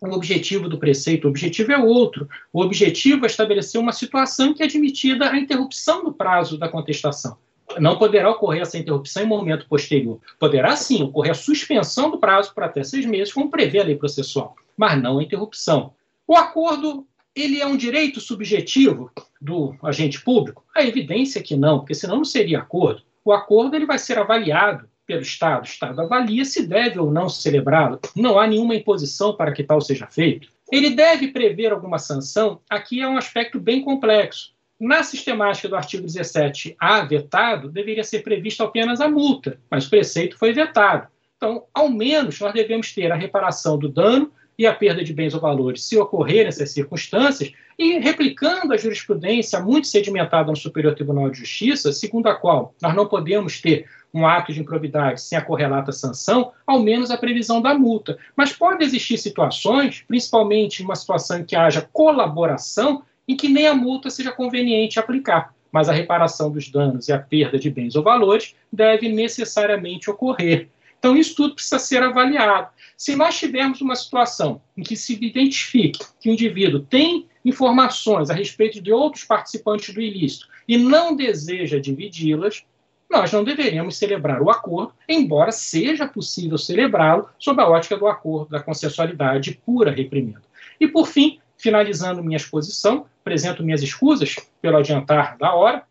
o 0.00 0.14
objetivo 0.14 0.68
do 0.68 0.78
preceito, 0.78 1.24
o 1.24 1.30
objetivo 1.30 1.72
é 1.72 1.78
outro. 1.78 2.28
O 2.52 2.62
objetivo 2.62 3.24
é 3.24 3.26
estabelecer 3.26 3.80
uma 3.80 3.92
situação 3.92 4.54
que 4.54 4.62
é 4.62 4.66
admitida 4.66 5.28
a 5.28 5.36
interrupção 5.36 6.04
do 6.04 6.12
prazo 6.12 6.56
da 6.56 6.68
contestação. 6.68 7.36
Não 7.78 7.98
poderá 7.98 8.30
ocorrer 8.30 8.62
essa 8.62 8.78
interrupção 8.78 9.24
em 9.24 9.26
momento 9.26 9.66
posterior. 9.68 10.20
Poderá 10.38 10.76
sim 10.76 11.02
ocorrer 11.02 11.32
a 11.32 11.34
suspensão 11.34 12.10
do 12.10 12.18
prazo 12.18 12.54
por 12.54 12.62
até 12.62 12.82
seis 12.82 13.04
meses, 13.04 13.34
como 13.34 13.50
prevê 13.50 13.80
a 13.80 13.84
lei 13.84 13.96
processual, 13.96 14.54
mas 14.76 15.00
não 15.02 15.18
a 15.18 15.22
interrupção. 15.22 15.92
O 16.26 16.36
acordo 16.36 17.06
ele 17.40 17.60
é 17.60 17.66
um 17.66 17.76
direito 17.76 18.20
subjetivo 18.20 19.10
do 19.40 19.74
agente 19.82 20.20
público? 20.20 20.64
A 20.74 20.84
evidência 20.84 21.38
é 21.38 21.42
que 21.42 21.56
não, 21.56 21.78
porque 21.78 21.94
senão 21.94 22.16
não 22.16 22.24
seria 22.24 22.58
acordo. 22.58 23.02
O 23.24 23.32
acordo 23.32 23.76
ele 23.76 23.86
vai 23.86 23.98
ser 23.98 24.18
avaliado 24.18 24.88
pelo 25.06 25.22
Estado. 25.22 25.62
O 25.62 25.68
Estado 25.68 26.00
avalia 26.00 26.44
se 26.44 26.66
deve 26.66 26.98
ou 26.98 27.10
não 27.10 27.28
celebrá-lo. 27.28 27.98
Não 28.14 28.38
há 28.38 28.46
nenhuma 28.46 28.74
imposição 28.74 29.34
para 29.34 29.52
que 29.52 29.64
tal 29.64 29.80
seja 29.80 30.06
feito. 30.06 30.48
Ele 30.70 30.90
deve 30.90 31.28
prever 31.28 31.72
alguma 31.72 31.98
sanção? 31.98 32.60
Aqui 32.68 33.00
é 33.00 33.08
um 33.08 33.16
aspecto 33.16 33.58
bem 33.58 33.82
complexo. 33.82 34.52
Na 34.78 35.02
sistemática 35.02 35.68
do 35.68 35.74
artigo 35.74 36.06
17A 36.06 37.08
vetado, 37.08 37.68
deveria 37.68 38.04
ser 38.04 38.22
prevista 38.22 38.64
apenas 38.64 39.00
a 39.00 39.08
multa, 39.08 39.58
mas 39.68 39.86
o 39.86 39.90
preceito 39.90 40.38
foi 40.38 40.52
vetado. 40.52 41.08
Então, 41.36 41.64
ao 41.72 41.88
menos, 41.88 42.38
nós 42.38 42.52
devemos 42.52 42.92
ter 42.92 43.10
a 43.10 43.16
reparação 43.16 43.78
do 43.78 43.88
dano 43.88 44.30
e 44.58 44.66
a 44.66 44.74
perda 44.74 45.04
de 45.04 45.14
bens 45.14 45.34
ou 45.34 45.40
valores, 45.40 45.84
se 45.84 45.96
ocorrerem 45.96 46.48
essas 46.48 46.72
circunstâncias, 46.72 47.52
e 47.78 47.98
replicando 48.00 48.74
a 48.74 48.76
jurisprudência 48.76 49.60
muito 49.60 49.86
sedimentada 49.86 50.50
no 50.50 50.56
Superior 50.56 50.96
Tribunal 50.96 51.30
de 51.30 51.38
Justiça, 51.38 51.92
segundo 51.92 52.26
a 52.26 52.34
qual 52.34 52.74
nós 52.82 52.92
não 52.92 53.06
podemos 53.06 53.60
ter 53.60 53.86
um 54.12 54.26
ato 54.26 54.52
de 54.52 54.60
improbidade 54.60 55.20
sem 55.20 55.38
a 55.38 55.42
correlata 55.42 55.92
sanção, 55.92 56.50
ao 56.66 56.80
menos 56.80 57.10
a 57.10 57.16
previsão 57.16 57.62
da 57.62 57.74
multa. 57.74 58.18
Mas 58.34 58.52
pode 58.52 58.82
existir 58.82 59.16
situações, 59.16 60.02
principalmente 60.08 60.82
uma 60.82 60.96
situação 60.96 61.38
em 61.38 61.44
que 61.44 61.54
haja 61.54 61.88
colaboração, 61.92 63.02
em 63.28 63.36
que 63.36 63.48
nem 63.48 63.68
a 63.68 63.74
multa 63.74 64.10
seja 64.10 64.32
conveniente 64.32 64.98
aplicar, 64.98 65.54
mas 65.70 65.88
a 65.88 65.92
reparação 65.92 66.50
dos 66.50 66.68
danos 66.68 67.06
e 67.08 67.12
a 67.12 67.18
perda 67.18 67.58
de 67.58 67.70
bens 67.70 67.94
ou 67.94 68.02
valores 68.02 68.56
deve 68.72 69.08
necessariamente 69.08 70.10
ocorrer. 70.10 70.68
Então, 70.98 71.16
isso 71.16 71.36
tudo 71.36 71.54
precisa 71.54 71.78
ser 71.78 72.02
avaliado. 72.02 72.70
Se 72.98 73.14
nós 73.14 73.38
tivermos 73.38 73.80
uma 73.80 73.94
situação 73.94 74.60
em 74.76 74.82
que 74.82 74.96
se 74.96 75.14
identifique 75.14 76.04
que 76.20 76.28
o 76.28 76.32
indivíduo 76.32 76.80
tem 76.80 77.28
informações 77.44 78.28
a 78.28 78.34
respeito 78.34 78.82
de 78.82 78.92
outros 78.92 79.22
participantes 79.22 79.94
do 79.94 80.00
ilícito 80.00 80.48
e 80.66 80.76
não 80.76 81.14
deseja 81.14 81.78
dividi-las, 81.78 82.64
nós 83.08 83.30
não 83.30 83.44
deveríamos 83.44 83.96
celebrar 83.96 84.42
o 84.42 84.50
acordo, 84.50 84.92
embora 85.08 85.52
seja 85.52 86.08
possível 86.08 86.58
celebrá-lo 86.58 87.28
sob 87.38 87.62
a 87.62 87.68
ótica 87.68 87.96
do 87.96 88.08
acordo 88.08 88.50
da 88.50 88.60
consensualidade 88.60 89.62
pura 89.64 89.92
reprimenda. 89.92 90.42
E, 90.80 90.88
por 90.88 91.06
fim, 91.06 91.38
finalizando 91.56 92.22
minha 92.22 92.36
exposição, 92.36 93.06
apresento 93.20 93.62
minhas 93.62 93.80
escusas 93.80 94.34
pelo 94.60 94.76
adiantar 94.76 95.38
da 95.38 95.54
hora, 95.54 95.84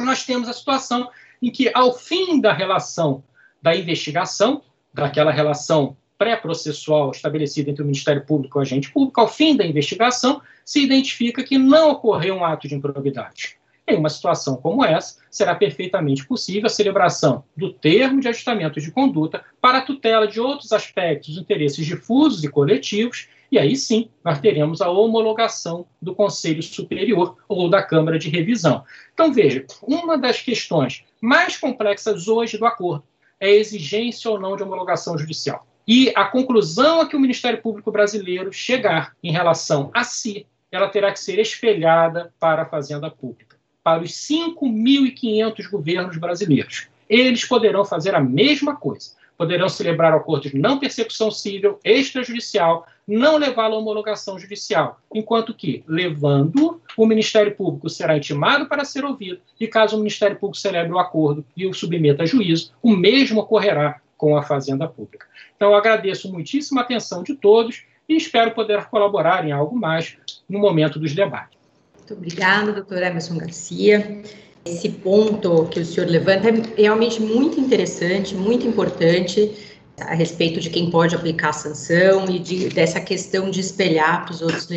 nós 0.00 0.26
temos 0.26 0.48
a 0.48 0.52
situação 0.52 1.08
em 1.40 1.52
que, 1.52 1.70
ao 1.72 1.96
fim 1.96 2.40
da 2.40 2.52
relação 2.52 3.22
da 3.62 3.76
investigação, 3.76 4.64
daquela 4.92 5.30
relação 5.30 5.96
pré-processual 6.18 7.10
estabelecida 7.10 7.70
entre 7.70 7.82
o 7.82 7.86
Ministério 7.86 8.24
Público 8.24 8.58
e 8.58 8.60
o 8.60 8.62
agente 8.62 8.90
público, 8.90 9.20
ao 9.20 9.28
fim 9.28 9.56
da 9.56 9.66
investigação, 9.66 10.40
se 10.64 10.82
identifica 10.82 11.42
que 11.42 11.58
não 11.58 11.90
ocorreu 11.90 12.36
um 12.36 12.44
ato 12.44 12.68
de 12.68 12.74
improbidade. 12.74 13.56
Em 13.86 13.96
uma 13.96 14.08
situação 14.08 14.56
como 14.56 14.84
essa, 14.84 15.18
será 15.28 15.54
perfeitamente 15.54 16.24
possível 16.24 16.66
a 16.66 16.70
celebração 16.70 17.42
do 17.56 17.72
termo 17.72 18.20
de 18.20 18.28
ajustamento 18.28 18.80
de 18.80 18.92
conduta 18.92 19.44
para 19.60 19.78
a 19.78 19.82
tutela 19.82 20.28
de 20.28 20.38
outros 20.40 20.72
aspectos, 20.72 21.36
interesses 21.36 21.84
difusos 21.84 22.44
e 22.44 22.48
coletivos, 22.48 23.28
e 23.50 23.58
aí 23.58 23.76
sim 23.76 24.08
nós 24.24 24.40
teremos 24.40 24.80
a 24.80 24.88
homologação 24.88 25.84
do 26.00 26.14
Conselho 26.14 26.62
Superior 26.62 27.36
ou 27.48 27.68
da 27.68 27.82
Câmara 27.82 28.18
de 28.18 28.30
Revisão. 28.30 28.84
Então, 29.12 29.32
veja, 29.32 29.66
uma 29.82 30.16
das 30.16 30.40
questões 30.40 31.04
mais 31.20 31.56
complexas 31.56 32.28
hoje 32.28 32.56
do 32.56 32.64
acordo 32.64 33.02
é 33.40 33.46
a 33.46 33.50
exigência 33.50 34.30
ou 34.30 34.38
não 34.38 34.56
de 34.56 34.62
homologação 34.62 35.18
judicial. 35.18 35.66
E 35.86 36.12
a 36.14 36.24
conclusão 36.24 37.00
a 37.00 37.08
que 37.08 37.16
o 37.16 37.20
Ministério 37.20 37.60
Público 37.60 37.90
Brasileiro 37.90 38.52
chegar 38.52 39.16
em 39.22 39.32
relação 39.32 39.90
a 39.92 40.04
si, 40.04 40.46
ela 40.70 40.88
terá 40.88 41.12
que 41.12 41.20
ser 41.20 41.38
espelhada 41.38 42.32
para 42.38 42.62
a 42.62 42.66
Fazenda 42.66 43.10
Pública, 43.10 43.56
para 43.82 44.02
os 44.02 44.12
5.500 44.12 45.70
governos 45.70 46.16
brasileiros. 46.16 46.88
Eles 47.08 47.44
poderão 47.44 47.84
fazer 47.84 48.14
a 48.14 48.20
mesma 48.20 48.76
coisa. 48.76 49.10
Poderão 49.36 49.68
celebrar 49.68 50.12
acordos 50.12 50.52
de 50.52 50.58
não 50.58 50.78
persecução 50.78 51.30
civil, 51.30 51.78
extrajudicial, 51.84 52.86
não 53.08 53.36
levá-lo 53.38 53.74
à 53.74 53.78
homologação 53.78 54.38
judicial, 54.38 55.00
enquanto 55.12 55.54
que, 55.54 55.82
levando, 55.88 56.80
o 56.96 57.06
Ministério 57.06 57.56
Público 57.56 57.90
será 57.90 58.16
intimado 58.16 58.66
para 58.66 58.84
ser 58.84 59.04
ouvido, 59.04 59.40
e 59.58 59.66
caso 59.66 59.96
o 59.96 59.98
Ministério 59.98 60.38
Público 60.38 60.60
celebre 60.60 60.92
o 60.92 60.98
acordo 60.98 61.44
e 61.56 61.66
o 61.66 61.74
submeta 61.74 62.22
a 62.22 62.26
juízo, 62.26 62.72
o 62.80 62.90
mesmo 62.90 63.40
ocorrerá 63.40 64.00
com 64.22 64.36
a 64.36 64.42
Fazenda 64.44 64.86
Pública. 64.86 65.26
Então, 65.56 65.74
agradeço 65.74 66.30
muitíssimo 66.30 66.78
a 66.78 66.84
atenção 66.84 67.24
de 67.24 67.34
todos 67.34 67.82
e 68.08 68.14
espero 68.14 68.52
poder 68.52 68.84
colaborar 68.84 69.44
em 69.44 69.50
algo 69.50 69.76
mais 69.76 70.16
no 70.48 70.60
momento 70.60 70.96
dos 70.96 71.12
debates. 71.12 71.58
Muito 71.98 72.14
obrigada, 72.14 72.72
doutor 72.72 73.02
Emerson 73.02 73.36
Garcia. 73.36 74.22
Esse 74.64 74.90
ponto 74.90 75.66
que 75.66 75.80
o 75.80 75.84
senhor 75.84 76.08
levanta 76.08 76.50
é 76.50 76.82
realmente 76.82 77.20
muito 77.20 77.58
interessante, 77.58 78.32
muito 78.36 78.64
importante 78.64 79.71
a 80.00 80.14
respeito 80.14 80.60
de 80.60 80.70
quem 80.70 80.90
pode 80.90 81.14
aplicar 81.14 81.50
a 81.50 81.52
sanção 81.52 82.28
e 82.28 82.38
de, 82.38 82.68
dessa 82.70 83.00
questão 83.00 83.50
de 83.50 83.60
espelhar 83.60 84.24
para 84.24 84.32
os 84.32 84.42
outros 84.42 84.68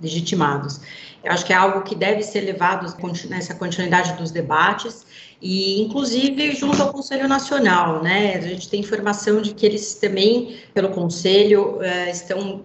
legitimados. 0.00 0.80
Eu 1.24 1.32
acho 1.32 1.44
que 1.44 1.52
é 1.52 1.56
algo 1.56 1.82
que 1.82 1.94
deve 1.94 2.22
ser 2.22 2.42
levado 2.42 2.94
nessa 3.28 3.54
continuidade 3.54 4.12
dos 4.12 4.30
debates 4.30 5.04
e, 5.42 5.82
inclusive, 5.82 6.52
junto 6.52 6.80
ao 6.80 6.92
Conselho 6.92 7.26
Nacional, 7.26 8.02
né? 8.02 8.36
A 8.36 8.40
gente 8.40 8.68
tem 8.68 8.80
informação 8.80 9.42
de 9.42 9.52
que 9.52 9.66
eles 9.66 9.94
também, 9.94 10.56
pelo 10.72 10.90
Conselho, 10.90 11.78
uh, 11.78 12.10
estão 12.10 12.64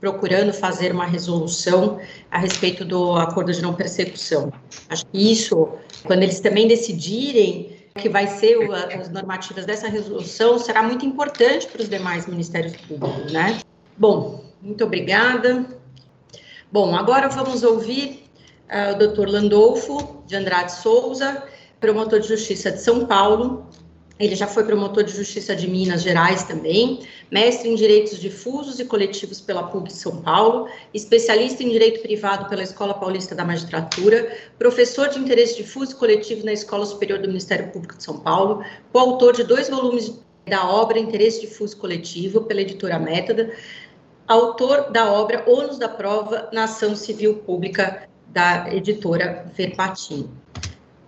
procurando 0.00 0.52
fazer 0.52 0.92
uma 0.92 1.04
resolução 1.04 1.98
a 2.30 2.38
respeito 2.38 2.84
do 2.84 3.14
acordo 3.14 3.52
de 3.52 3.60
não 3.60 3.74
persecução. 3.74 4.52
Acho 4.88 5.04
que 5.06 5.32
isso, 5.32 5.68
quando 6.04 6.22
eles 6.22 6.40
também 6.40 6.68
decidirem 6.68 7.77
que 7.98 8.08
vai 8.08 8.26
ser 8.26 8.56
o, 8.56 8.72
as 8.72 9.10
normativas 9.10 9.66
dessa 9.66 9.88
resolução 9.88 10.58
será 10.58 10.82
muito 10.82 11.04
importante 11.04 11.66
para 11.66 11.82
os 11.82 11.88
demais 11.88 12.26
ministérios 12.26 12.74
públicos, 12.76 13.32
né? 13.32 13.58
Bom, 13.96 14.44
muito 14.62 14.84
obrigada. 14.84 15.66
Bom, 16.72 16.96
agora 16.96 17.28
vamos 17.28 17.62
ouvir 17.62 18.24
uh, 18.70 18.94
o 18.94 19.08
Dr. 19.08 19.28
Landolfo 19.28 20.22
de 20.26 20.36
Andrade 20.36 20.72
Souza, 20.72 21.42
promotor 21.80 22.20
de 22.20 22.28
justiça 22.28 22.70
de 22.70 22.80
São 22.80 23.06
Paulo, 23.06 23.67
ele 24.18 24.34
já 24.34 24.46
foi 24.46 24.64
promotor 24.64 25.04
de 25.04 25.12
justiça 25.12 25.54
de 25.54 25.68
Minas 25.68 26.02
Gerais 26.02 26.42
também, 26.42 27.06
mestre 27.30 27.68
em 27.68 27.74
direitos 27.74 28.18
difusos 28.18 28.80
e 28.80 28.84
coletivos 28.84 29.40
pela 29.40 29.62
PUC 29.64 29.92
São 29.92 30.20
Paulo, 30.22 30.68
especialista 30.92 31.62
em 31.62 31.68
direito 31.68 32.00
privado 32.00 32.48
pela 32.48 32.62
Escola 32.62 32.94
Paulista 32.94 33.34
da 33.34 33.44
Magistratura, 33.44 34.36
professor 34.58 35.08
de 35.08 35.18
interesse 35.18 35.56
difuso 35.56 35.92
e 35.92 35.94
coletivo 35.94 36.44
na 36.44 36.52
Escola 36.52 36.84
Superior 36.84 37.20
do 37.20 37.28
Ministério 37.28 37.70
Público 37.70 37.96
de 37.96 38.02
São 38.02 38.18
Paulo, 38.18 38.64
coautor 38.92 39.34
de 39.34 39.44
dois 39.44 39.68
volumes 39.68 40.20
da 40.46 40.68
obra 40.68 40.98
Interesse 40.98 41.42
Difuso 41.42 41.76
Coletivo 41.76 42.42
pela 42.42 42.62
editora 42.62 42.98
Métoda, 42.98 43.52
autor 44.26 44.90
da 44.90 45.12
obra 45.12 45.44
Ônus 45.46 45.78
da 45.78 45.88
Prova 45.88 46.48
na 46.52 46.64
Ação 46.64 46.96
Civil 46.96 47.34
Pública 47.34 48.08
da 48.28 48.72
editora 48.74 49.46
Verpatim. 49.54 50.28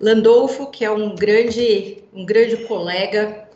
Landolfo, 0.01 0.69
que 0.69 0.85
é 0.85 0.91
um 0.91 1.15
grande, 1.15 2.03
um 2.13 2.25
grande 2.25 2.57
colega, 2.65 3.49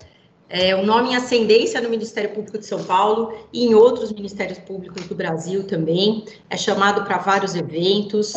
é 0.49 0.77
um 0.77 0.85
nome 0.85 1.11
em 1.11 1.17
ascendência 1.17 1.81
no 1.81 1.89
Ministério 1.89 2.31
Público 2.31 2.59
de 2.59 2.67
São 2.67 2.85
Paulo 2.85 3.35
e 3.53 3.65
em 3.65 3.75
outros 3.75 4.13
ministérios 4.13 4.59
públicos 4.59 5.07
do 5.07 5.15
Brasil 5.15 5.67
também. 5.67 6.25
É 6.51 6.57
chamado 6.57 7.05
para 7.05 7.19
vários 7.19 7.55
eventos. 7.55 8.35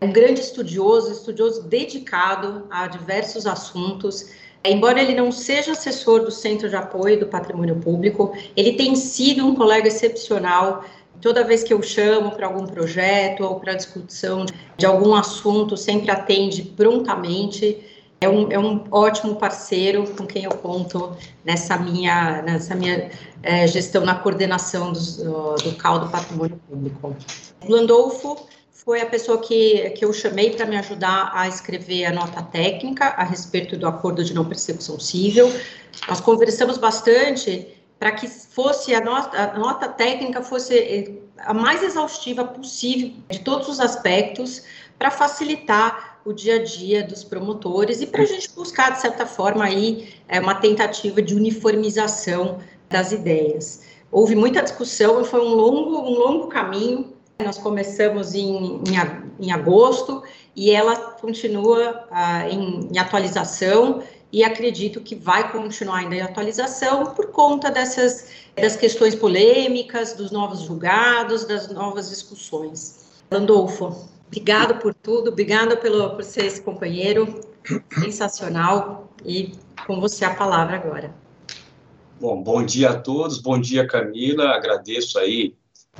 É 0.00 0.04
um 0.04 0.12
grande 0.12 0.40
estudioso, 0.40 1.10
estudioso 1.10 1.64
dedicado 1.64 2.64
a 2.70 2.86
diversos 2.86 3.44
assuntos. 3.44 4.30
Embora 4.64 5.02
ele 5.02 5.14
não 5.14 5.32
seja 5.32 5.72
assessor 5.72 6.20
do 6.20 6.30
Centro 6.30 6.68
de 6.68 6.76
Apoio 6.76 7.18
do 7.18 7.26
Patrimônio 7.26 7.76
Público, 7.76 8.32
ele 8.56 8.74
tem 8.74 8.94
sido 8.94 9.44
um 9.44 9.54
colega 9.54 9.88
excepcional 9.88 10.84
Toda 11.20 11.44
vez 11.44 11.62
que 11.62 11.72
eu 11.74 11.82
chamo 11.82 12.30
para 12.30 12.46
algum 12.46 12.66
projeto 12.66 13.44
ou 13.44 13.58
para 13.58 13.74
discussão 13.74 14.46
de 14.76 14.86
algum 14.86 15.14
assunto, 15.14 15.76
sempre 15.76 16.10
atende 16.10 16.62
prontamente. 16.62 17.84
É 18.20 18.28
um, 18.28 18.50
é 18.50 18.58
um 18.58 18.84
ótimo 18.90 19.36
parceiro 19.36 20.04
com 20.16 20.26
quem 20.26 20.44
eu 20.44 20.50
conto 20.50 21.16
nessa 21.44 21.76
minha, 21.76 22.42
nessa 22.42 22.74
minha 22.74 23.10
é, 23.42 23.66
gestão 23.66 24.04
na 24.04 24.16
coordenação 24.16 24.92
dos, 24.92 25.18
do, 25.18 25.54
do 25.54 25.74
CAL 25.76 26.00
do 26.00 26.08
Patrimônio 26.08 26.60
Público. 26.68 27.16
Landolfo 27.68 28.36
foi 28.72 29.02
a 29.02 29.06
pessoa 29.06 29.38
que, 29.38 29.90
que 29.90 30.04
eu 30.04 30.12
chamei 30.12 30.50
para 30.50 30.66
me 30.66 30.76
ajudar 30.76 31.30
a 31.34 31.46
escrever 31.46 32.06
a 32.06 32.12
nota 32.12 32.42
técnica 32.42 33.04
a 33.04 33.22
respeito 33.22 33.76
do 33.76 33.86
acordo 33.86 34.24
de 34.24 34.32
não 34.32 34.44
persecução 34.44 34.98
civil. 34.98 35.52
Nós 36.08 36.20
conversamos 36.20 36.78
bastante 36.78 37.77
para 37.98 38.12
que 38.12 38.28
fosse 38.28 38.94
a 38.94 39.00
nota, 39.00 39.36
a 39.36 39.58
nota 39.58 39.88
técnica 39.88 40.42
fosse 40.42 40.78
eh, 40.78 41.12
a 41.38 41.52
mais 41.52 41.82
exaustiva 41.82 42.44
possível 42.44 43.12
de 43.28 43.40
todos 43.40 43.68
os 43.68 43.80
aspectos 43.80 44.62
para 44.98 45.10
facilitar 45.10 46.18
o 46.24 46.32
dia 46.32 46.56
a 46.56 46.62
dia 46.62 47.02
dos 47.02 47.24
promotores 47.24 48.00
e 48.00 48.06
para 48.06 48.22
a 48.22 48.26
gente 48.26 48.50
buscar 48.52 48.92
de 48.92 49.00
certa 49.00 49.26
forma 49.26 49.64
aí 49.64 50.12
é, 50.28 50.38
uma 50.38 50.54
tentativa 50.54 51.22
de 51.22 51.34
uniformização 51.34 52.58
das 52.88 53.12
ideias. 53.12 53.82
Houve 54.10 54.34
muita 54.34 54.62
discussão, 54.62 55.24
foi 55.24 55.40
um 55.40 55.54
longo 55.54 55.98
um 55.98 56.10
longo 56.10 56.48
caminho. 56.48 57.12
Nós 57.42 57.58
começamos 57.58 58.34
em, 58.34 58.82
em, 58.84 59.46
em 59.46 59.52
agosto 59.52 60.22
e 60.56 60.70
ela 60.70 60.96
continua 60.96 62.06
ah, 62.10 62.48
em, 62.48 62.88
em 62.92 62.98
atualização 62.98 64.02
e 64.32 64.44
acredito 64.44 65.00
que 65.00 65.14
vai 65.14 65.50
continuar 65.50 65.98
ainda 65.98 66.14
em 66.14 66.20
atualização 66.20 67.14
por 67.14 67.28
conta 67.28 67.70
dessas 67.70 68.28
das 68.54 68.76
questões 68.76 69.14
polêmicas, 69.14 70.14
dos 70.14 70.30
novos 70.30 70.62
julgados, 70.62 71.44
das 71.44 71.68
novas 71.68 72.10
discussões. 72.10 73.06
Landolfo, 73.30 74.08
Obrigado 74.28 74.78
por 74.78 74.92
tudo, 74.92 75.30
obrigada 75.30 75.74
pelo, 75.74 76.10
por 76.10 76.22
ser 76.22 76.44
esse 76.44 76.60
companheiro 76.60 77.40
sensacional 77.98 79.10
e 79.24 79.52
com 79.86 79.98
você 80.00 80.24
a 80.24 80.34
palavra 80.34 80.76
agora. 80.76 81.14
Bom, 82.20 82.42
bom 82.42 82.62
dia 82.62 82.90
a 82.90 83.00
todos, 83.00 83.40
bom 83.40 83.58
dia 83.58 83.86
Camila, 83.86 84.50
agradeço 84.50 85.18
aí 85.18 85.54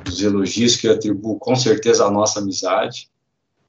os 0.06 0.20
elogios 0.22 0.76
que 0.76 0.86
eu 0.86 0.92
atribuo 0.92 1.38
com 1.38 1.56
certeza 1.56 2.04
à 2.04 2.10
nossa 2.10 2.38
amizade 2.38 3.08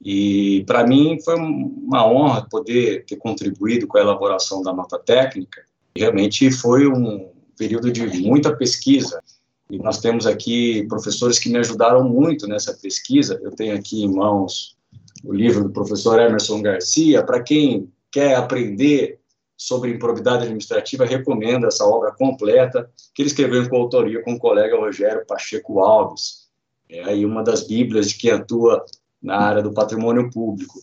e 0.02 0.64
para 0.66 0.86
mim 0.86 1.18
foi 1.22 1.34
uma 1.34 2.06
honra 2.06 2.46
poder 2.48 3.04
ter 3.04 3.16
contribuído 3.16 3.86
com 3.86 3.98
a 3.98 4.00
elaboração 4.00 4.62
da 4.62 4.72
nota 4.72 4.98
técnica. 4.98 5.62
Realmente 5.94 6.50
foi 6.50 6.86
um 6.86 7.28
período 7.56 7.92
de 7.92 8.06
muita 8.22 8.56
pesquisa 8.56 9.22
e 9.70 9.78
nós 9.78 9.98
temos 9.98 10.26
aqui 10.26 10.86
professores 10.88 11.38
que 11.38 11.50
me 11.50 11.58
ajudaram 11.58 12.02
muito 12.02 12.46
nessa 12.46 12.72
pesquisa. 12.74 13.38
Eu 13.42 13.52
tenho 13.52 13.76
aqui 13.76 14.02
em 14.02 14.12
mãos 14.12 14.76
o 15.22 15.32
livro 15.32 15.64
do 15.64 15.70
professor 15.70 16.18
Emerson 16.18 16.62
Garcia. 16.62 17.22
Para 17.22 17.42
quem 17.42 17.92
quer 18.10 18.36
aprender 18.36 19.20
sobre 19.56 19.90
improbidade 19.90 20.44
administrativa, 20.44 21.04
recomendo 21.04 21.66
essa 21.66 21.84
obra 21.84 22.10
completa, 22.12 22.90
que 23.14 23.20
ele 23.20 23.28
escreveu 23.28 23.62
em 23.62 23.68
coautoria 23.68 24.22
com 24.22 24.32
o 24.32 24.38
colega 24.38 24.76
Rogério 24.76 25.26
Pacheco 25.26 25.80
Alves. 25.80 26.48
É 26.88 27.04
aí 27.04 27.24
uma 27.26 27.44
das 27.44 27.66
bíblias 27.66 28.08
de 28.08 28.16
quem 28.16 28.30
atua 28.30 28.84
na 29.22 29.36
área 29.36 29.62
do 29.62 29.72
patrimônio 29.72 30.30
público. 30.30 30.78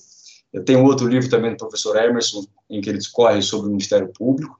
Eu 0.53 0.63
tenho 0.63 0.83
outro 0.83 1.07
livro 1.07 1.29
também 1.29 1.51
do 1.51 1.57
professor 1.57 1.95
Emerson, 1.97 2.45
em 2.69 2.81
que 2.81 2.89
ele 2.89 2.97
discorre 2.97 3.41
sobre 3.41 3.67
o 3.67 3.71
Ministério 3.71 4.11
Público. 4.13 4.59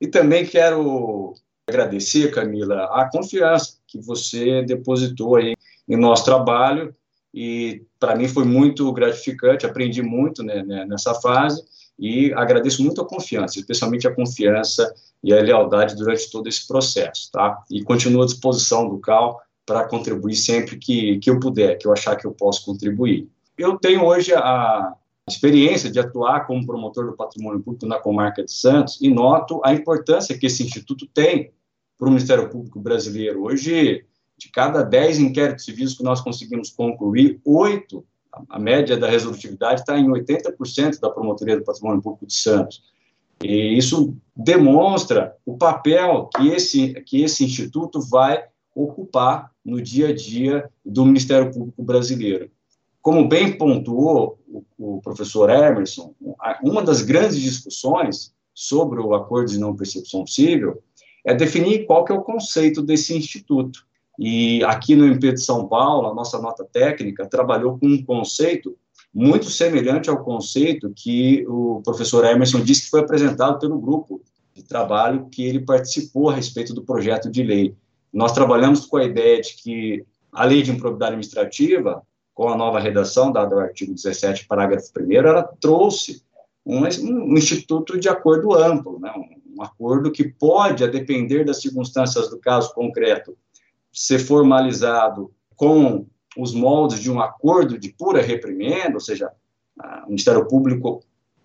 E 0.00 0.06
também 0.06 0.46
quero 0.46 1.34
agradecer, 1.66 2.30
Camila, 2.30 2.84
a 2.92 3.08
confiança 3.10 3.78
que 3.86 3.98
você 4.00 4.62
depositou 4.62 5.36
aí 5.36 5.54
em 5.88 5.96
nosso 5.96 6.24
trabalho 6.24 6.94
e 7.32 7.82
para 7.98 8.14
mim 8.14 8.28
foi 8.28 8.44
muito 8.44 8.92
gratificante, 8.92 9.66
aprendi 9.66 10.02
muito 10.02 10.42
né, 10.42 10.62
né, 10.62 10.84
nessa 10.84 11.14
fase 11.14 11.64
e 11.98 12.32
agradeço 12.34 12.82
muito 12.82 13.00
a 13.00 13.08
confiança, 13.08 13.58
especialmente 13.58 14.06
a 14.06 14.14
confiança 14.14 14.92
e 15.22 15.32
a 15.32 15.40
lealdade 15.40 15.96
durante 15.96 16.30
todo 16.30 16.48
esse 16.48 16.66
processo, 16.66 17.30
tá? 17.32 17.62
E 17.70 17.82
continuo 17.82 18.22
à 18.22 18.26
disposição 18.26 18.88
do 18.88 18.98
CAL 18.98 19.40
para 19.66 19.86
contribuir 19.86 20.36
sempre 20.36 20.76
que, 20.76 21.18
que 21.18 21.30
eu 21.30 21.40
puder, 21.40 21.78
que 21.78 21.86
eu 21.86 21.92
achar 21.92 22.16
que 22.16 22.26
eu 22.26 22.32
posso 22.32 22.64
contribuir. 22.64 23.28
Eu 23.56 23.78
tenho 23.78 24.04
hoje 24.04 24.34
a 24.34 24.94
experiência 25.28 25.90
de 25.90 25.98
atuar 25.98 26.46
como 26.46 26.66
promotor 26.66 27.06
do 27.06 27.16
patrimônio 27.16 27.62
público 27.62 27.86
na 27.86 27.98
comarca 27.98 28.44
de 28.44 28.52
Santos 28.52 29.00
e 29.00 29.08
noto 29.08 29.60
a 29.64 29.72
importância 29.72 30.36
que 30.36 30.46
esse 30.46 30.62
instituto 30.62 31.06
tem 31.06 31.50
para 31.98 32.08
o 32.08 32.10
Ministério 32.10 32.50
Público 32.50 32.78
brasileiro. 32.78 33.44
Hoje, 33.44 34.04
de 34.36 34.50
cada 34.50 34.82
10 34.82 35.20
inquéritos 35.20 35.64
civis 35.64 35.94
que 35.94 36.02
nós 36.02 36.20
conseguimos 36.20 36.70
concluir, 36.70 37.40
oito, 37.44 38.04
a 38.48 38.58
média 38.58 38.96
da 38.96 39.08
resolutividade 39.08 39.80
está 39.80 39.96
em 39.98 40.08
80% 40.08 41.00
da 41.00 41.08
promotoria 41.08 41.56
do 41.56 41.64
patrimônio 41.64 42.02
público 42.02 42.26
de 42.26 42.34
Santos. 42.34 42.82
E 43.42 43.78
isso 43.78 44.14
demonstra 44.36 45.36
o 45.46 45.56
papel 45.56 46.28
que 46.34 46.48
esse, 46.48 46.94
que 47.02 47.22
esse 47.22 47.44
instituto 47.44 48.00
vai 48.00 48.44
ocupar 48.74 49.53
no 49.64 49.80
dia 49.80 50.08
a 50.08 50.14
dia 50.14 50.68
do 50.84 51.04
Ministério 51.04 51.52
Público 51.52 51.82
brasileiro. 51.82 52.50
Como 53.00 53.28
bem 53.28 53.56
pontuou 53.56 54.38
o, 54.48 54.64
o 54.78 55.00
professor 55.00 55.50
Emerson, 55.50 56.14
uma 56.62 56.82
das 56.82 57.02
grandes 57.02 57.40
discussões 57.40 58.32
sobre 58.54 59.00
o 59.00 59.14
acordo 59.14 59.50
de 59.50 59.58
não 59.58 59.76
percepção 59.76 60.26
civil 60.26 60.82
é 61.24 61.34
definir 61.34 61.86
qual 61.86 62.04
que 62.04 62.12
é 62.12 62.14
o 62.14 62.22
conceito 62.22 62.82
desse 62.82 63.16
instituto. 63.16 63.80
E 64.18 64.62
aqui 64.64 64.94
no 64.94 65.06
MP 65.06 65.32
de 65.32 65.40
São 65.40 65.66
Paulo, 65.66 66.08
a 66.08 66.14
nossa 66.14 66.38
nota 66.38 66.64
técnica 66.64 67.26
trabalhou 67.26 67.78
com 67.78 67.86
um 67.86 68.04
conceito 68.04 68.76
muito 69.12 69.46
semelhante 69.46 70.10
ao 70.10 70.22
conceito 70.22 70.92
que 70.94 71.46
o 71.46 71.80
professor 71.84 72.24
Emerson 72.24 72.60
disse 72.60 72.84
que 72.84 72.90
foi 72.90 73.00
apresentado 73.00 73.58
pelo 73.58 73.78
grupo 73.78 74.20
de 74.52 74.62
trabalho 74.62 75.28
que 75.30 75.44
ele 75.44 75.60
participou 75.60 76.28
a 76.28 76.34
respeito 76.34 76.74
do 76.74 76.82
projeto 76.82 77.30
de 77.30 77.42
lei. 77.42 77.74
Nós 78.14 78.30
trabalhamos 78.30 78.86
com 78.86 78.96
a 78.96 79.04
ideia 79.04 79.40
de 79.40 79.56
que 79.56 80.06
a 80.32 80.44
lei 80.44 80.62
de 80.62 80.70
improbidade 80.70 81.10
administrativa, 81.10 82.00
com 82.32 82.48
a 82.48 82.56
nova 82.56 82.78
redação 82.78 83.32
dada 83.32 83.56
ao 83.56 83.60
artigo 83.60 83.92
17, 83.92 84.46
parágrafo 84.46 84.88
1 84.96 85.12
ela 85.12 85.42
trouxe 85.60 86.22
um, 86.64 86.84
um 86.84 87.34
instituto 87.36 87.98
de 87.98 88.08
acordo 88.08 88.54
amplo, 88.54 89.00
né, 89.00 89.12
um 89.56 89.62
acordo 89.62 90.12
que 90.12 90.24
pode, 90.24 90.84
a 90.84 90.86
depender 90.86 91.44
das 91.44 91.60
circunstâncias 91.60 92.30
do 92.30 92.38
caso 92.38 92.72
concreto, 92.72 93.36
ser 93.92 94.20
formalizado 94.20 95.32
com 95.56 96.06
os 96.36 96.54
moldes 96.54 97.00
de 97.00 97.10
um 97.10 97.20
acordo 97.20 97.78
de 97.78 97.90
pura 97.90 98.22
reprimenda, 98.22 98.94
ou 98.94 99.00
seja, 99.00 99.30
o 100.04 100.08
Ministério 100.08 100.46
Público 100.46 101.00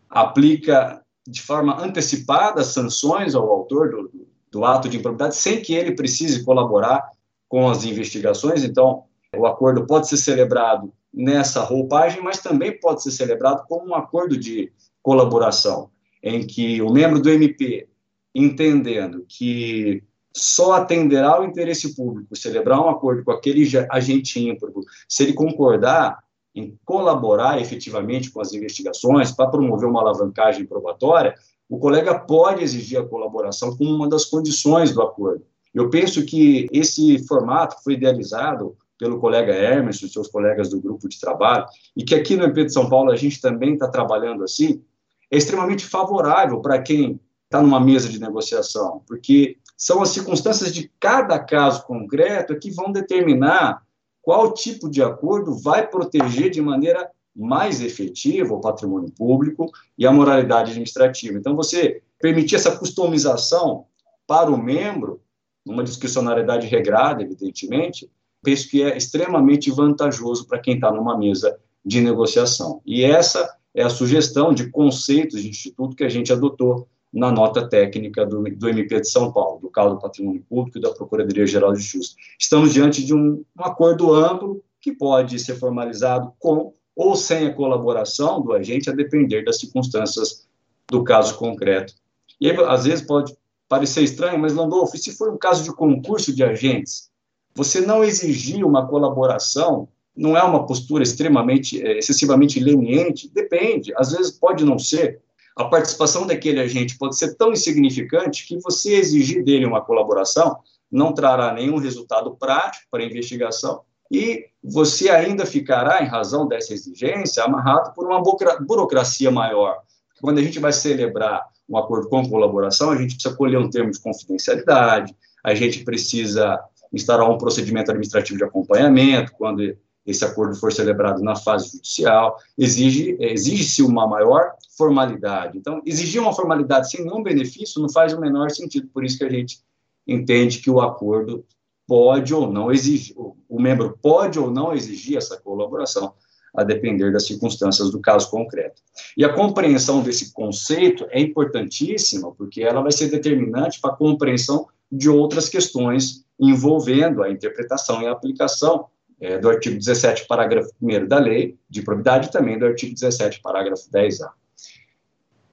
aplica 0.08 1.04
de 1.28 1.42
forma 1.42 1.80
antecipada 1.80 2.64
sanções 2.64 3.34
ao 3.36 3.50
autor 3.50 3.90
do, 3.92 4.29
do 4.52 4.66
ato 4.66 4.90
de 4.90 4.98
improbidade 4.98 5.36
sem 5.36 5.62
que 5.62 5.74
ele 5.74 5.96
precise 5.96 6.44
colaborar 6.44 7.10
com 7.48 7.70
as 7.70 7.84
investigações. 7.84 8.64
Então, 8.64 9.04
o 9.36 9.46
acordo 9.46 9.86
pode 9.86 10.08
ser 10.08 10.18
celebrado 10.18 10.92
nessa 11.14 11.64
roupagem, 11.64 12.22
mas 12.22 12.40
também 12.40 12.80
pode 12.80 13.04
ser 13.04 13.12
celebrado 13.12 13.64
como 13.68 13.90
um 13.90 13.96
acordo 13.96 14.38
de 14.38 14.72
colaboração, 15.02 15.90
em 16.22 16.46
que 16.46 16.82
o 16.82 16.92
membro 16.92 17.20
do 17.20 17.30
MP 17.30 17.88
entendendo 18.34 19.26
que 19.28 20.04
só 20.36 20.74
atenderá 20.74 21.32
ao 21.32 21.44
interesse 21.44 21.96
público 21.96 22.36
celebrar 22.36 22.80
um 22.80 22.90
acordo 22.90 23.24
com 23.24 23.32
aquele 23.32 23.68
agente 23.90 24.40
ímprobo 24.40 24.84
se 25.08 25.24
ele 25.24 25.34
concordar 25.34 26.20
em 26.56 26.78
colaborar 26.86 27.60
efetivamente 27.60 28.32
com 28.32 28.42
as 28.42 28.54
investigações 28.54 29.32
para 29.32 29.50
promover 29.50 29.88
uma 29.88 30.02
alavancagem 30.02 30.66
probatória, 30.66 31.36
o 31.70 31.78
colega 31.78 32.18
pode 32.18 32.64
exigir 32.64 33.00
a 33.00 33.06
colaboração 33.06 33.78
como 33.78 33.96
uma 33.96 34.10
das 34.10 34.26
condições 34.26 34.92
do 34.92 35.02
acordo. 35.02 35.46
Eu 35.74 35.90
penso 35.90 36.26
que 36.26 36.68
esse 36.74 37.26
formato 37.28 37.76
foi 37.84 37.94
idealizado 37.94 38.76
pelo 38.98 39.20
colega 39.20 39.54
Hermes 39.54 40.02
e 40.02 40.10
seus 40.10 40.28
colegas 40.28 40.70
do 40.70 40.82
grupo 40.82 41.08
de 41.08 41.20
trabalho, 41.20 41.66
e 41.96 42.04
que 42.04 42.16
aqui 42.16 42.36
no 42.36 42.44
MP 42.44 42.66
de 42.66 42.74
São 42.74 42.90
Paulo 42.90 43.12
a 43.12 43.16
gente 43.16 43.40
também 43.40 43.74
está 43.74 43.88
trabalhando 43.88 44.44
assim, 44.44 44.84
é 45.32 45.38
extremamente 45.38 45.86
favorável 45.86 46.60
para 46.60 46.82
quem 46.82 47.20
está 47.46 47.62
numa 47.62 47.80
mesa 47.80 48.10
de 48.10 48.20
negociação, 48.20 49.02
porque 49.08 49.58
são 49.78 50.02
as 50.02 50.10
circunstâncias 50.10 50.74
de 50.74 50.92
cada 51.00 51.40
caso 51.40 51.86
concreto 51.86 52.60
que 52.60 52.72
vão 52.72 52.92
determinar 52.92 53.82
qual 54.22 54.54
tipo 54.54 54.90
de 54.90 55.02
acordo 55.02 55.58
vai 55.58 55.88
proteger 55.88 56.50
de 56.50 56.62
maneira 56.62 57.10
mais 57.40 57.82
efetiva 57.82 58.54
o 58.54 58.60
patrimônio 58.60 59.10
público 59.12 59.72
e 59.98 60.06
a 60.06 60.12
moralidade 60.12 60.72
administrativa. 60.72 61.38
Então, 61.38 61.56
você 61.56 62.02
permitir 62.20 62.56
essa 62.56 62.76
customização 62.76 63.86
para 64.28 64.52
o 64.52 64.58
membro, 64.62 65.22
numa 65.66 65.84
discricionariedade 65.84 66.68
regrada, 66.68 67.24
evidentemente, 67.24 68.10
penso 68.44 68.70
que 68.70 68.84
é 68.84 68.98
extremamente 68.98 69.72
vantajoso 69.72 70.46
para 70.46 70.60
quem 70.60 70.76
está 70.76 70.92
numa 70.92 71.18
mesa 71.18 71.58
de 71.86 72.02
negociação. 72.02 72.82
E 72.86 73.04
essa 73.04 73.56
é 73.74 73.84
a 73.84 73.90
sugestão 73.90 74.54
de 74.54 74.70
conceitos 74.70 75.42
de 75.42 75.50
instituto 75.50 75.96
que 75.96 76.04
a 76.04 76.10
gente 76.10 76.34
adotou 76.34 76.88
na 77.12 77.32
nota 77.32 77.68
técnica 77.68 78.26
do, 78.26 78.44
do 78.44 78.70
MP 78.70 79.00
de 79.00 79.10
São 79.10 79.32
Paulo, 79.32 79.60
do 79.62 79.70
Calo 79.70 79.96
do 79.96 80.02
Patrimônio 80.02 80.44
Público 80.48 80.78
e 80.78 80.82
da 80.82 80.92
Procuradoria-Geral 80.92 81.74
de 81.74 81.80
Justiça. 81.80 82.16
Estamos 82.38 82.74
diante 82.74 83.04
de 83.04 83.14
um, 83.14 83.44
um 83.58 83.64
acordo 83.64 84.14
amplo 84.14 84.62
que 84.82 84.92
pode 84.92 85.40
ser 85.40 85.56
formalizado 85.56 86.32
com 86.38 86.74
ou 87.00 87.16
sem 87.16 87.48
a 87.48 87.54
colaboração 87.54 88.42
do 88.42 88.52
agente, 88.52 88.90
a 88.90 88.94
depender 88.94 89.46
das 89.46 89.58
circunstâncias 89.58 90.46
do 90.86 91.02
caso 91.02 91.38
concreto. 91.38 91.94
E 92.42 92.52
aí, 92.52 92.58
às 92.66 92.84
vezes 92.84 93.06
pode 93.06 93.34
parecer 93.70 94.04
estranho, 94.04 94.38
mas 94.38 94.54
Landolfo, 94.54 94.98
se 94.98 95.16
for 95.16 95.32
um 95.32 95.38
caso 95.38 95.64
de 95.64 95.72
concurso 95.72 96.36
de 96.36 96.44
agentes, 96.44 97.10
você 97.56 97.80
não 97.80 98.04
exigir 98.04 98.66
uma 98.66 98.86
colaboração 98.86 99.88
não 100.14 100.36
é 100.36 100.44
uma 100.44 100.66
postura 100.66 101.02
extremamente, 101.02 101.82
é, 101.82 102.00
excessivamente 102.00 102.60
leniente? 102.60 103.32
Depende, 103.34 103.94
às 103.96 104.12
vezes 104.12 104.38
pode 104.38 104.66
não 104.66 104.78
ser, 104.78 105.22
a 105.56 105.64
participação 105.64 106.28
daquele 106.28 106.60
agente 106.60 106.98
pode 106.98 107.18
ser 107.18 107.36
tão 107.36 107.54
insignificante 107.54 108.46
que 108.46 108.60
você 108.60 108.96
exigir 108.96 109.42
dele 109.46 109.66
uma 109.66 109.80
colaboração 109.80 110.58
não 110.92 111.14
trará 111.14 111.54
nenhum 111.54 111.78
resultado 111.78 112.36
prático 112.36 112.88
para 112.92 113.02
a 113.02 113.06
investigação 113.06 113.84
e 114.12 114.46
você 114.64 115.10
ainda 115.10 115.46
ficará, 115.46 116.04
em 116.04 116.08
razão 116.08 116.48
dessa 116.48 116.74
exigência, 116.74 117.44
amarrado 117.44 117.94
por 117.94 118.06
uma 118.06 118.22
burocracia 118.22 119.32
maior. 119.32 119.78
Quando 120.22 120.40
a 120.40 120.42
gente 120.42 120.60
vai 120.60 120.74
celebrar 120.74 121.46
um 121.68 121.78
acordo 121.78 122.10
com 122.10 122.28
colaboração, 122.28 122.92
a 122.92 122.98
gente 122.98 123.14
precisa 123.14 123.36
colher 123.36 123.60
um 123.60 123.70
termo 123.70 123.92
de 123.92 124.00
confidencialidade, 124.00 125.16
a 125.44 125.54
gente 125.54 125.84
precisa 125.84 126.60
instaurar 126.92 127.30
um 127.30 127.38
procedimento 127.38 127.92
administrativo 127.92 128.38
de 128.38 128.44
acompanhamento, 128.44 129.32
quando 129.34 129.78
esse 130.06 130.26
acordo 130.26 130.56
for 130.56 130.74
celebrado 130.74 131.22
na 131.22 131.36
fase 131.36 131.72
judicial, 131.72 132.38
exige 132.58 133.16
exige-se 133.20 133.84
uma 133.84 134.08
maior 134.08 134.54
formalidade. 134.76 135.58
Então, 135.58 135.82
exigir 135.86 136.20
uma 136.20 136.34
formalidade 136.34 136.90
sem 136.90 137.06
nenhum 137.06 137.22
benefício 137.22 137.82
não 137.82 137.90
faz 137.90 138.14
o 138.14 138.20
menor 138.20 138.50
sentido, 138.50 138.88
por 138.88 139.06
isso 139.06 139.18
que 139.18 139.26
a 139.26 139.30
gente 139.30 139.60
entende 140.08 140.60
que 140.60 140.70
o 140.72 140.82
acordo 140.82 141.46
pode 141.90 142.36
ou 142.36 142.52
não 142.52 142.72
exigir, 142.72 143.16
o 143.18 143.60
membro 143.60 143.98
pode 144.00 144.38
ou 144.38 144.52
não 144.52 144.74
exigir 144.74 145.18
essa 145.18 145.36
colaboração, 145.38 146.14
a 146.56 146.64
depender 146.64 147.12
das 147.12 147.26
circunstâncias 147.26 147.92
do 147.92 148.00
caso 148.00 148.30
concreto. 148.30 148.82
E 149.18 149.24
a 149.24 149.34
compreensão 149.34 150.02
desse 150.02 150.32
conceito 150.34 151.06
é 151.10 151.20
importantíssima, 151.20 152.32
porque 152.32 152.62
ela 152.62 152.82
vai 152.82 152.92
ser 152.92 153.10
determinante 153.10 153.80
para 153.80 153.92
a 153.92 153.96
compreensão 153.96 154.68
de 154.92 155.10
outras 155.10 155.50
questões 155.50 156.26
envolvendo 156.40 157.22
a 157.22 157.30
interpretação 157.30 158.02
e 158.02 158.08
a 158.08 158.12
aplicação 158.12 158.86
é, 159.20 159.38
do 159.38 159.50
artigo 159.50 159.78
17, 159.78 160.26
parágrafo 160.28 160.72
1 160.82 161.08
da 161.08 161.20
lei 161.20 161.58
de 161.70 161.82
probidade 161.82 162.28
e 162.28 162.32
também 162.32 162.58
do 162.58 162.66
artigo 162.66 162.94
17, 162.94 163.42
parágrafo 163.42 163.90
10A. 163.92 164.30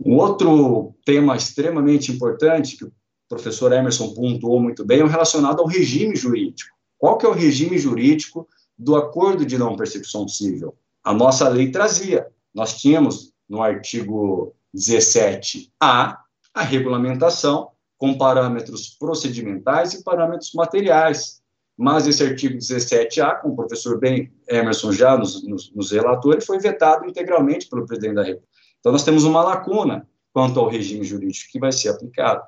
Um 0.05 0.17
outro 0.17 0.95
tema 1.05 1.37
extremamente 1.37 2.13
importante 2.13 2.77
que 2.77 2.85
o 2.85 2.93
professor 3.29 3.73
Emerson 3.73 4.15
pontuou 4.15 4.61
muito 4.61 4.85
bem 4.85 5.01
é 5.01 5.07
relacionado 5.07 5.61
ao 5.61 5.67
regime 5.67 6.15
jurídico. 6.15 6.71
Qual 6.99 7.19
que 7.19 7.27
é 7.27 7.29
o 7.29 7.33
regime 7.33 7.79
jurídico 7.79 8.49
do 8.79 8.97
acordo 8.97 9.45
de 9.45 9.59
não 9.59 9.77
persecução 9.77 10.27
civil? 10.29 10.75
A 11.05 11.13
nossa 11.13 11.49
lei 11.49 11.71
trazia. 11.71 12.27
Nós 12.55 12.81
tínhamos 12.81 13.33
no 13.49 13.63
artigo 13.63 14.55
17A 14.75 16.17
a 16.55 16.63
regulamentação 16.63 17.71
com 17.99 18.17
parâmetros 18.17 18.89
procedimentais 18.99 19.95
e 19.95 20.03
parâmetros 20.03 20.53
materiais. 20.55 21.41
Mas 21.77 22.07
esse 22.07 22.23
artigo 22.23 22.57
17A, 22.57 23.41
como 23.41 23.53
o 23.53 23.57
professor 23.57 23.99
Ben 23.99 24.33
Emerson 24.49 24.93
já 24.93 25.17
nos, 25.17 25.47
nos, 25.47 25.73
nos 25.75 25.91
relatou, 25.93 26.33
ele 26.33 26.41
foi 26.41 26.59
vetado 26.59 27.07
integralmente 27.07 27.69
pelo 27.69 27.85
presidente 27.85 28.15
da 28.15 28.23
República. 28.23 28.49
Então, 28.81 28.93
nós 28.93 29.05
temos 29.05 29.25
uma 29.25 29.43
lacuna 29.43 30.09
quanto 30.33 30.59
ao 30.59 30.69
regime 30.69 31.05
jurídico 31.05 31.51
que 31.53 31.59
vai 31.59 31.73
ser 31.73 31.91
aplicado. 31.91 32.43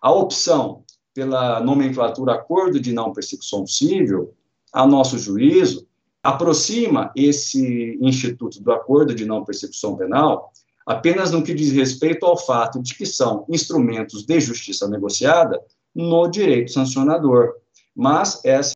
A 0.00 0.12
opção 0.12 0.84
pela 1.14 1.60
nomenclatura 1.60 2.34
acordo 2.34 2.78
de 2.78 2.92
não 2.92 3.12
persecução 3.12 3.66
civil, 3.66 4.34
a 4.72 4.86
nosso 4.86 5.18
juízo, 5.18 5.86
aproxima 6.22 7.10
esse 7.16 7.98
instituto 8.00 8.62
do 8.62 8.72
acordo 8.72 9.14
de 9.14 9.24
não 9.24 9.44
persecução 9.44 9.96
penal 9.96 10.52
apenas 10.88 11.30
no 11.30 11.42
que 11.42 11.52
diz 11.52 11.70
respeito 11.70 12.24
ao 12.24 12.38
fato 12.38 12.82
de 12.82 12.94
que 12.94 13.04
são 13.04 13.44
instrumentos 13.48 14.24
de 14.24 14.40
justiça 14.40 14.88
negociada 14.88 15.60
no 15.94 16.26
direito 16.28 16.72
sancionador. 16.72 17.52
Mas 17.94 18.40
essa 18.42 18.72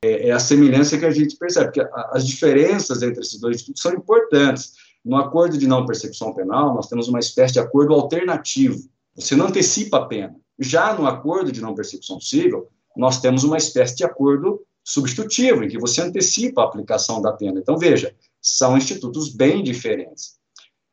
é, 0.00 0.28
é 0.28 0.30
a 0.30 0.38
semelhança 0.38 0.96
que 0.96 1.04
a 1.04 1.10
gente 1.10 1.36
percebe, 1.36 1.66
porque 1.66 1.88
as 2.12 2.24
diferenças 2.24 3.02
entre 3.02 3.20
esses 3.20 3.40
dois 3.40 3.56
institutos 3.56 3.82
são 3.82 3.92
importantes. 3.92 4.74
No 5.04 5.16
acordo 5.16 5.58
de 5.58 5.66
não 5.66 5.84
persecução 5.84 6.32
penal, 6.32 6.72
nós 6.72 6.88
temos 6.88 7.08
uma 7.08 7.18
espécie 7.18 7.54
de 7.54 7.60
acordo 7.60 7.94
alternativo. 7.94 8.78
Você 9.16 9.34
não 9.34 9.46
antecipa 9.46 9.96
a 9.96 10.06
pena. 10.06 10.36
Já 10.58 10.94
no 10.94 11.06
acordo 11.06 11.52
de 11.52 11.60
não 11.60 11.74
persecução 11.74 12.20
civil, 12.20 12.68
nós 12.96 13.20
temos 13.20 13.44
uma 13.44 13.58
espécie 13.58 13.96
de 13.96 14.04
acordo 14.04 14.60
substitutivo, 14.82 15.64
em 15.64 15.68
que 15.68 15.78
você 15.78 16.00
antecipa 16.00 16.62
a 16.62 16.64
aplicação 16.64 17.20
da 17.20 17.32
pena. 17.32 17.58
Então, 17.58 17.76
veja, 17.76 18.14
são 18.40 18.76
institutos 18.76 19.28
bem 19.28 19.62
diferentes. 19.62 20.36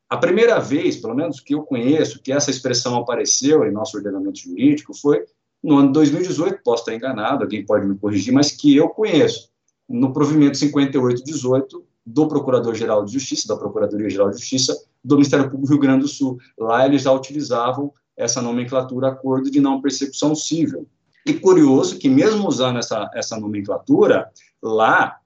A 0.10 0.18
primeira 0.18 0.60
vez, 0.60 0.98
pelo 0.98 1.16
menos 1.16 1.40
que 1.40 1.56
eu 1.56 1.64
conheço, 1.64 2.22
que 2.22 2.32
essa 2.32 2.52
expressão 2.52 2.96
apareceu 2.98 3.64
em 3.66 3.72
nosso 3.72 3.98
ordenamento 3.98 4.40
jurídico 4.40 4.94
foi 4.94 5.24
no 5.64 5.78
ano 5.78 5.88
de 5.88 5.94
2018, 5.94 6.62
posso 6.64 6.82
estar 6.82 6.94
enganado, 6.94 7.44
alguém 7.44 7.66
pode 7.66 7.88
me 7.88 7.98
corrigir, 7.98 8.34
mas 8.34 8.52
que 8.52 8.76
eu 8.76 8.90
conheço, 8.90 9.50
no 9.88 10.12
provimento 10.12 10.58
5818 10.58 11.86
do 12.06 12.28
Procurador-Geral 12.28 13.06
de 13.06 13.14
Justiça, 13.14 13.48
da 13.48 13.56
Procuradoria-Geral 13.56 14.30
de 14.30 14.38
Justiça 14.38 14.76
do 15.04 15.16
Ministério 15.16 15.46
Público 15.46 15.68
do 15.68 15.72
Rio 15.72 15.82
Grande 15.82 16.02
do 16.02 16.08
Sul. 16.08 16.38
Lá 16.58 16.86
eles 16.86 17.04
já 17.04 17.12
utilizavam 17.12 17.94
essa 18.16 18.42
nomenclatura 18.42 19.10
acordo 19.10 19.50
de 19.50 19.60
não 19.60 19.82
persecução 19.82 20.36
civil. 20.36 20.88
E 21.26 21.34
curioso 21.34 21.98
que, 21.98 22.10
mesmo 22.10 22.48
usando 22.48 22.80
essa, 22.80 23.10
essa 23.14 23.40
nomenclatura, 23.40 24.30
lá 24.62 25.20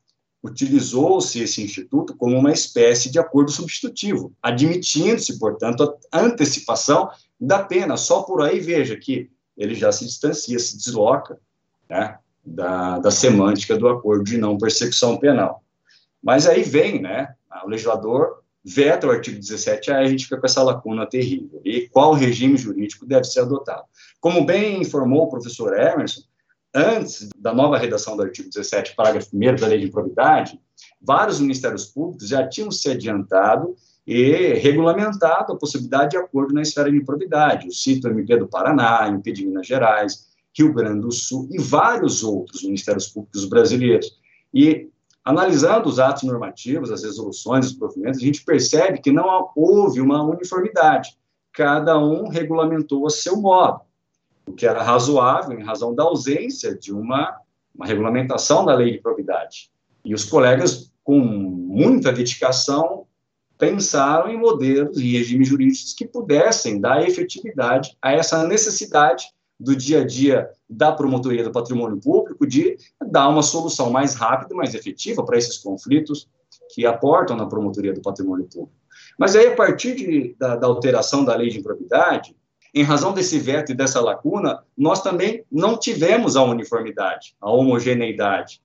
utilizou-se 0.43 1.41
esse 1.41 1.61
instituto 1.61 2.15
como 2.15 2.37
uma 2.37 2.51
espécie 2.51 3.09
de 3.11 3.19
acordo 3.19 3.51
substitutivo, 3.51 4.33
admitindo-se, 4.41 5.39
portanto, 5.39 5.97
a 6.11 6.19
antecipação 6.19 7.09
da 7.39 7.63
pena. 7.63 7.97
Só 7.97 8.21
por 8.21 8.41
aí 8.41 8.59
veja 8.59 8.95
que 8.95 9.29
ele 9.57 9.73
já 9.73 9.91
se 9.91 10.05
distancia, 10.05 10.57
se 10.59 10.77
desloca 10.77 11.39
né, 11.89 12.17
da, 12.45 12.99
da 12.99 13.11
semântica 13.11 13.75
do 13.77 13.89
acordo 13.89 14.23
de 14.23 14.37
não 14.37 14.57
persecução 14.57 15.17
penal. 15.17 15.63
Mas 16.21 16.47
aí 16.47 16.61
vem, 16.61 17.01
né, 17.01 17.35
o 17.63 17.67
legislador 17.67 18.36
veta 18.63 19.07
o 19.07 19.11
artigo 19.11 19.39
17, 19.39 19.91
aí 19.91 20.05
a 20.05 20.07
gente 20.09 20.25
fica 20.25 20.37
com 20.37 20.45
essa 20.45 20.63
lacuna 20.63 21.07
terrível. 21.07 21.61
E 21.63 21.87
qual 21.87 22.13
regime 22.13 22.57
jurídico 22.57 23.05
deve 23.05 23.25
ser 23.25 23.41
adotado? 23.41 23.83
Como 24.19 24.45
bem 24.45 24.81
informou 24.81 25.23
o 25.23 25.29
professor 25.29 25.77
Emerson, 25.77 26.21
antes 26.73 27.29
da 27.37 27.53
nova 27.53 27.77
redação 27.77 28.17
do 28.17 28.23
artigo 28.23 28.49
17, 28.49 28.95
parágrafo 28.95 29.29
1 29.33 29.55
da 29.55 29.67
Lei 29.67 29.79
de 29.79 29.87
Improbidade, 29.87 30.59
vários 31.01 31.39
ministérios 31.39 31.85
públicos 31.85 32.27
já 32.27 32.47
tinham 32.47 32.71
se 32.71 32.89
adiantado 32.89 33.75
e 34.05 34.53
regulamentado 34.53 35.51
a 35.51 35.57
possibilidade 35.57 36.11
de 36.11 36.17
acordo 36.17 36.53
na 36.53 36.61
esfera 36.61 36.89
de 36.89 36.97
improbidade. 36.97 37.67
Eu 37.67 37.71
cito 37.71 38.07
o 38.07 38.11
MP 38.11 38.37
do 38.37 38.47
Paraná, 38.47 39.07
MP 39.07 39.31
de 39.31 39.45
Minas 39.45 39.67
Gerais, 39.67 40.27
Rio 40.57 40.73
Grande 40.73 41.01
do 41.01 41.11
Sul 41.11 41.47
e 41.51 41.61
vários 41.61 42.23
outros 42.23 42.63
ministérios 42.63 43.07
públicos 43.09 43.45
brasileiros. 43.45 44.17
E 44.53 44.89
analisando 45.27 45.89
os 45.89 45.99
atos 45.99 46.23
normativos, 46.23 46.89
as 46.89 47.03
resoluções, 47.03 47.65
os 47.65 47.73
provimentos, 47.73 48.21
a 48.21 48.23
gente 48.23 48.45
percebe 48.45 48.99
que 48.99 49.11
não 49.11 49.49
houve 49.53 49.99
uma 49.99 50.23
uniformidade. 50.23 51.17
Cada 51.51 51.99
um 51.99 52.29
regulamentou 52.29 53.05
a 53.05 53.09
seu 53.09 53.35
modo 53.35 53.81
o 54.45 54.53
que 54.53 54.65
era 54.65 54.81
razoável 54.81 55.59
em 55.59 55.61
razão 55.61 55.93
da 55.93 56.03
ausência 56.03 56.73
de 56.73 56.93
uma, 56.93 57.41
uma 57.75 57.85
regulamentação 57.85 58.63
da 58.63 58.73
lei 58.73 58.93
de 58.93 58.99
probidade. 58.99 59.69
E 60.05 60.13
os 60.13 60.23
colegas, 60.23 60.89
com 61.03 61.19
muita 61.19 62.13
dedicação, 62.13 63.05
pensaram 63.57 64.29
em 64.29 64.39
modelos 64.39 64.97
e 64.97 65.17
regimes 65.17 65.49
jurídicos 65.49 65.93
que 65.93 66.07
pudessem 66.07 66.79
dar 66.79 67.05
efetividade 67.05 67.97
a 68.01 68.13
essa 68.13 68.47
necessidade 68.47 69.25
do 69.59 69.75
dia 69.75 70.01
a 70.01 70.05
dia 70.05 70.49
da 70.69 70.91
promotoria 70.91 71.43
do 71.43 71.51
patrimônio 71.51 71.99
público 71.99 72.45
de 72.45 72.77
dar 73.05 73.29
uma 73.29 73.41
solução 73.41 73.89
mais 73.89 74.13
rápida, 74.15 74.55
mais 74.55 74.73
efetiva 74.73 75.23
para 75.25 75.37
esses 75.37 75.57
conflitos 75.57 76.29
que 76.73 76.85
aportam 76.85 77.35
na 77.35 77.45
promotoria 77.45 77.93
do 77.93 78.01
patrimônio 78.01 78.45
público. 78.45 78.75
Mas 79.17 79.35
aí, 79.35 79.47
a 79.47 79.55
partir 79.55 79.95
de, 79.95 80.35
da, 80.37 80.55
da 80.55 80.67
alteração 80.67 81.25
da 81.25 81.35
lei 81.35 81.49
de 81.49 81.59
improbidade, 81.59 82.35
em 82.73 82.83
razão 82.83 83.13
desse 83.13 83.39
veto 83.39 83.71
e 83.71 83.75
dessa 83.75 83.99
lacuna, 83.99 84.63
nós 84.77 85.01
também 85.01 85.43
não 85.51 85.77
tivemos 85.77 86.35
a 86.35 86.43
uniformidade, 86.43 87.35
a 87.41 87.49
homogeneidade. 87.49 88.61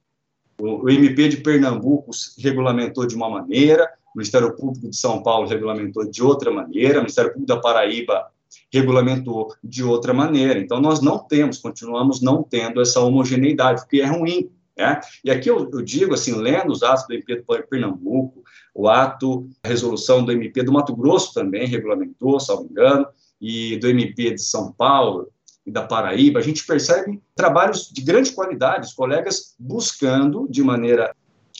O, 0.60 0.84
o 0.84 0.90
MP 0.90 1.28
de 1.28 1.38
Pernambuco 1.38 2.10
regulamentou 2.38 3.06
de 3.06 3.14
uma 3.14 3.30
maneira, 3.30 3.90
o 4.14 4.18
Ministério 4.18 4.54
Público 4.54 4.88
de 4.88 4.96
São 4.96 5.22
Paulo 5.22 5.48
regulamentou 5.48 6.04
de 6.04 6.22
outra 6.22 6.50
maneira, 6.50 6.98
o 6.98 7.02
Ministério 7.02 7.32
Público 7.32 7.54
da 7.54 7.60
Paraíba 7.60 8.30
regulamentou 8.72 9.54
de 9.62 9.84
outra 9.84 10.12
maneira. 10.12 10.58
Então, 10.58 10.80
nós 10.80 11.00
não 11.00 11.18
temos, 11.18 11.58
continuamos 11.58 12.20
não 12.20 12.42
tendo 12.42 12.80
essa 12.80 13.00
homogeneidade, 13.00 13.82
o 13.82 13.86
que 13.86 14.00
é 14.00 14.06
ruim. 14.06 14.50
Né? 14.76 15.00
E 15.24 15.30
aqui 15.30 15.50
eu, 15.50 15.70
eu, 15.70 15.82
digo, 15.82 16.14
assim, 16.14 16.34
lendo 16.34 16.72
os 16.72 16.82
atos 16.82 17.06
do 17.06 17.14
MP 17.14 17.36
do 17.36 17.44
Pernambuco, 17.68 18.42
o 18.74 18.88
ato, 18.88 19.48
a 19.62 19.68
resolução 19.68 20.24
do 20.24 20.32
MP 20.32 20.62
do 20.62 20.72
Mato 20.72 20.96
Grosso 20.96 21.34
também 21.34 21.66
regulamentou, 21.66 22.40
salvo 22.40 22.68
engano, 22.70 23.06
e 23.40 23.76
do 23.76 23.88
MP 23.88 24.34
de 24.34 24.42
São 24.42 24.72
Paulo 24.72 25.28
e 25.66 25.70
da 25.70 25.82
Paraíba, 25.82 26.40
a 26.40 26.42
gente 26.42 26.64
percebe 26.66 27.20
trabalhos 27.34 27.90
de 27.92 28.02
grande 28.02 28.32
qualidade, 28.32 28.86
os 28.86 28.94
colegas 28.94 29.54
buscando, 29.58 30.48
de 30.48 30.62
maneira 30.62 31.14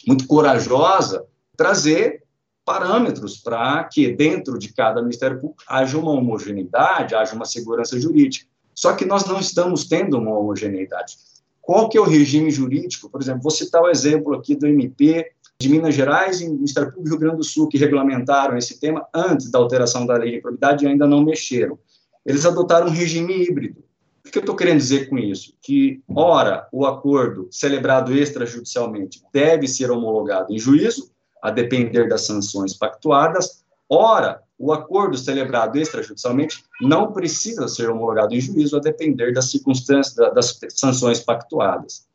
muito 0.07 0.27
corajosa, 0.27 1.25
trazer 1.57 2.22
parâmetros 2.65 3.37
para 3.39 3.85
que 3.85 4.13
dentro 4.13 4.59
de 4.59 4.73
cada 4.73 5.03
Ministério 5.03 5.41
Público 5.41 5.65
haja 5.69 5.99
uma 5.99 6.13
homogeneidade, 6.13 7.15
haja 7.15 7.35
uma 7.35 7.45
segurança 7.45 7.99
jurídica. 7.99 8.47
Só 8.75 8.95
que 8.95 9.05
nós 9.05 9.27
não 9.27 9.39
estamos 9.39 9.85
tendo 9.85 10.19
uma 10.19 10.37
homogeneidade. 10.39 11.17
Qual 11.61 11.89
que 11.89 11.97
é 11.97 12.01
o 12.01 12.05
regime 12.05 12.51
jurídico? 12.51 13.09
Por 13.09 13.21
exemplo, 13.21 13.43
vou 13.43 13.51
citar 13.51 13.83
o 13.83 13.89
exemplo 13.89 14.35
aqui 14.35 14.57
do 14.57 14.67
MP 14.67 15.31
de 15.61 15.69
Minas 15.69 15.95
Gerais 15.95 16.41
e 16.41 16.49
Ministério 16.49 16.91
Público 16.91 17.05
do 17.05 17.11
Rio 17.11 17.21
Grande 17.21 17.37
do 17.37 17.45
Sul, 17.45 17.69
que 17.69 17.79
regulamentaram 17.79 18.57
esse 18.57 18.81
tema 18.81 19.07
antes 19.15 19.51
da 19.51 19.61
alteração 19.61 20.05
da 20.05 20.17
lei 20.17 20.33
de 20.33 20.37
improbidade 20.39 20.85
e 20.85 20.89
ainda 20.89 21.07
não 21.07 21.23
mexeram. 21.23 21.79
Eles 22.27 22.45
adotaram 22.45 22.89
um 22.89 22.91
regime 22.91 23.45
híbrido. 23.45 23.85
O 24.27 24.31
que 24.31 24.39
eu 24.39 24.41
estou 24.41 24.57
querendo 24.57 24.79
dizer 24.79 25.09
com 25.09 25.19
isso? 25.19 25.55
Que, 25.61 26.03
ora, 26.09 26.67
o 26.73 26.87
acordo 26.87 27.49
celebrado 27.51 28.17
extrajudicialmente 28.17 29.23
deve 29.33 29.69
ser 29.69 29.91
homologado 29.91 30.53
em 30.53 30.59
juízo, 30.59 31.12
a 31.43 31.51
depender 31.51 32.09
das 32.09 32.23
sanções 32.23 32.73
pactuadas, 32.73 33.65
ora, 33.91 34.41
o 34.57 34.73
acordo 34.73 35.19
celebrado 35.19 35.77
extrajudicialmente 35.77 36.65
não 36.81 37.13
precisa 37.13 37.67
ser 37.67 37.91
homologado 37.91 38.33
em 38.33 38.41
juízo, 38.41 38.77
a 38.77 38.81
depender 38.81 39.33
das 39.33 39.51
circunstâncias, 39.51 40.15
das 40.33 40.59
sanções 40.71 41.19
pactuadas. 41.19 42.07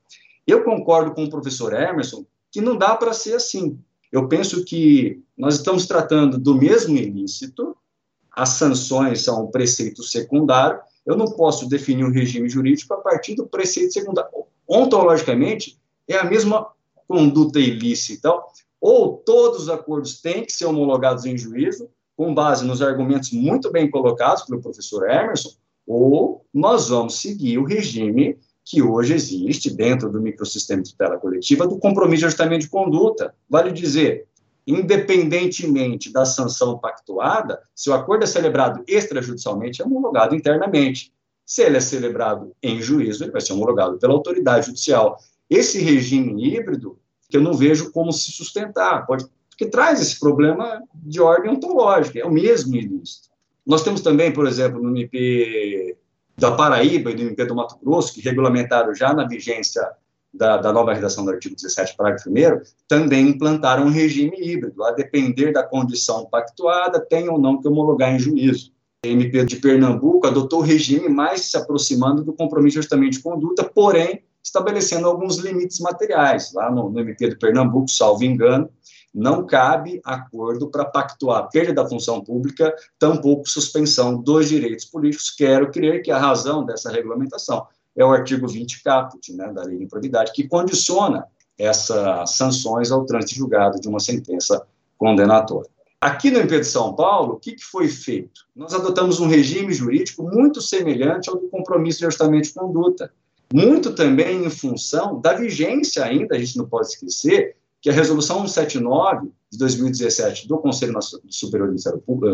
Eu 0.48 0.64
concordo 0.64 1.14
com 1.14 1.26
o 1.26 1.30
professor 1.30 1.74
Emerson 1.74 2.26
que 2.50 2.62
não 2.62 2.78
dá 2.78 2.96
para 2.96 3.12
ser 3.12 3.36
assim. 3.36 3.78
Eu 4.10 4.30
penso 4.30 4.64
que 4.64 5.22
nós 5.38 5.56
estamos 5.56 5.86
tratando 5.86 6.38
do 6.38 6.56
mesmo 6.56 6.96
ilícito, 6.96 7.76
as 8.32 8.50
sanções 8.50 9.22
são 9.24 9.44
um 9.44 9.52
preceito 9.52 10.02
secundário, 10.04 10.80
eu 11.06 11.18
não 11.18 11.26
posso 11.26 11.68
definir 11.68 12.06
um 12.06 12.12
regime 12.12 12.48
jurídico 12.48 12.94
a 12.94 12.98
partir 12.98 13.36
do 13.36 13.46
preceito 13.46 13.92
secundário. 13.92 14.32
Ontologicamente, 14.68 15.78
é 16.08 16.18
a 16.18 16.24
mesma 16.24 16.68
conduta 17.08 17.60
ilícita. 17.60 18.30
Então, 18.30 18.44
Ou 18.80 19.18
todos 19.18 19.64
os 19.64 19.70
acordos 19.70 20.22
têm 20.22 20.46
que 20.46 20.52
ser 20.52 20.66
homologados 20.66 21.26
em 21.26 21.38
juízo, 21.38 21.90
com 22.16 22.34
base 22.34 22.66
nos 22.66 22.82
argumentos 22.82 23.32
muito 23.32 23.72
bem 23.72 23.90
colocados 23.90 24.44
pelo 24.44 24.62
professor 24.62 25.10
Emerson, 25.10 25.52
ou 25.86 26.46
nós 26.54 26.90
vamos 26.90 27.20
seguir 27.22 27.58
o 27.58 27.64
regime 27.64 28.38
que 28.66 28.82
hoje 28.82 29.14
existe 29.14 29.70
dentro 29.70 30.12
do 30.12 30.22
microsistema 30.22 30.82
de 30.82 30.92
tutela 30.92 31.18
coletiva 31.18 31.66
do 31.66 31.80
compromisso 31.80 32.20
de 32.20 32.26
ajustamento 32.26 32.66
de 32.66 32.70
conduta. 32.70 33.34
Vale 33.50 33.72
dizer, 33.72 34.28
independentemente 34.68 36.12
da 36.12 36.26
sanção 36.26 36.78
pactuada, 36.78 37.62
se 37.74 37.90
o 37.90 37.94
acordo 37.94 38.24
é 38.24 38.28
celebrado 38.28 38.84
extrajudicialmente, 38.86 39.82
é 39.82 39.86
homologado 39.86 40.36
internamente. 40.36 41.14
Se 41.46 41.62
ele 41.62 41.78
é 41.78 41.80
celebrado 41.80 42.52
em 42.62 42.82
juízo, 42.82 43.24
ele 43.24 43.32
vai 43.32 43.40
ser 43.40 43.54
homologado 43.54 43.98
pela 43.98 44.14
autoridade 44.14 44.66
judicial. 44.66 45.18
Esse 45.50 45.80
regime 45.80 46.54
híbrido, 46.54 47.00
que 47.30 47.38
eu 47.38 47.42
não 47.42 47.54
vejo 47.54 47.92
como 47.92 48.12
se 48.12 48.32
sustentar, 48.32 49.06
pode, 49.06 49.26
porque 49.50 49.66
traz 49.66 50.00
esse 50.00 50.20
problema 50.20 50.82
de 50.96 51.20
ordem 51.20 51.52
ontológica, 51.52 52.20
é 52.20 52.26
o 52.26 52.32
mesmo 52.32 52.76
ilícito. 52.76 53.30
Nós 53.66 53.84
temos 53.84 54.02
também, 54.02 54.32
por 54.32 54.48
exemplo, 54.48 54.82
no 54.82 54.90
MP 54.90 55.98
da 56.38 56.52
Paraíba 56.52 57.12
e 57.12 57.16
do 57.16 57.24
MP 57.24 57.46
do 57.46 57.56
Mato 57.56 57.78
Grosso, 57.84 58.14
que 58.14 58.22
regulamentaram 58.22 58.94
já 58.94 59.14
na 59.14 59.28
vigência 59.28 59.82
da, 60.34 60.58
da, 60.58 60.72
nova 60.72 60.94
redação 60.94 61.26
do 61.26 61.32
artigo 61.32 61.56
17, 61.56 61.96
parágrafo 61.98 62.30
1, 62.30 62.34
também 62.88 63.30
implantaram 63.30 63.86
um 63.86 63.90
regime 63.90 64.38
híbrido, 64.40 64.84
a 64.84 64.92
depender 64.92 65.52
da 65.52 65.64
condição 65.64 66.26
pactuada, 66.26 67.00
tem 67.00 67.28
ou 67.28 67.40
não 67.40 67.60
que 67.60 67.68
homologar 67.68 68.14
em 68.14 68.20
juízo. 68.20 68.72
A 69.04 69.08
MP 69.08 69.44
de 69.46 69.56
Pernambuco 69.58 70.28
adotou 70.28 70.60
o 70.60 70.64
regime 70.64 71.10
mais 71.10 71.50
se 71.50 71.58
aproximando 71.58 72.24
do 72.24 72.34
compromisso 72.34 72.76
de 72.76 72.80
ajustamento 72.80 73.18
de 73.18 73.24
conduta, 73.24 73.64
porém 73.64 74.24
estabelecendo 74.48 75.08
alguns 75.08 75.38
limites 75.38 75.80
materiais. 75.80 76.54
Lá 76.54 76.72
no, 76.72 76.90
no 76.90 77.00
MP 77.00 77.30
de 77.30 77.38
Pernambuco, 77.38 77.90
salvo 77.90 78.24
engano, 78.24 78.70
não 79.14 79.46
cabe 79.46 80.02
acordo 80.04 80.70
para 80.70 80.86
pactuar 80.86 81.50
perda 81.50 81.74
da 81.74 81.90
função 81.90 82.24
pública, 82.24 82.74
tampouco 83.00 83.50
suspensão 83.50 84.22
dos 84.22 84.50
direitos 84.50 84.86
políticos. 84.86 85.32
Quero 85.32 85.72
crer 85.72 86.02
que 86.02 86.12
a 86.12 86.20
razão 86.20 86.66
dessa 86.66 86.92
regulamentação 86.92 87.66
é 87.96 88.06
o 88.06 88.12
artigo 88.12 88.48
20 88.48 88.84
caput, 88.84 89.34
né, 89.34 89.52
da 89.52 89.64
Lei 89.64 89.78
de 89.78 89.84
Improbidade, 89.86 90.32
que 90.34 90.48
condiciona 90.48 91.26
essas 91.58 92.36
sanções 92.36 92.92
ao 92.92 93.06
trânsito 93.06 93.36
julgado 93.36 93.80
de 93.82 93.88
uma 93.88 94.00
sentença 94.00 94.66
condenatória. 94.98 95.70
Aqui 96.00 96.30
no 96.30 96.38
MP 96.38 96.60
de 96.60 96.68
São 96.68 96.94
Paulo, 96.94 97.34
o 97.34 97.40
que, 97.40 97.54
que 97.54 97.64
foi 97.64 97.88
feito? 97.88 98.42
Nós 98.56 98.72
adotamos 98.72 99.20
um 99.20 99.28
regime 99.28 99.74
jurídico 99.74 100.22
muito 100.22 100.62
semelhante 100.62 101.28
ao 101.28 101.38
do 101.38 101.50
compromisso 101.50 102.00
de 102.00 102.06
ajustamento 102.06 102.50
de 102.50 102.54
conduta, 102.54 103.12
muito 103.54 103.94
também 103.94 104.46
em 104.46 104.50
função 104.50 105.20
da 105.22 105.34
vigência 105.34 106.04
ainda, 106.04 106.36
a 106.36 106.40
gente 106.40 106.58
não 106.58 106.68
pode 106.68 106.88
esquecer, 106.88 107.56
que 107.82 107.90
a 107.90 107.94
Resolução 107.94 108.48
179 108.48 109.30
de 109.52 109.58
2017 109.58 110.48
do 110.48 110.58
Conselho 110.58 110.94
Superior 111.30 111.74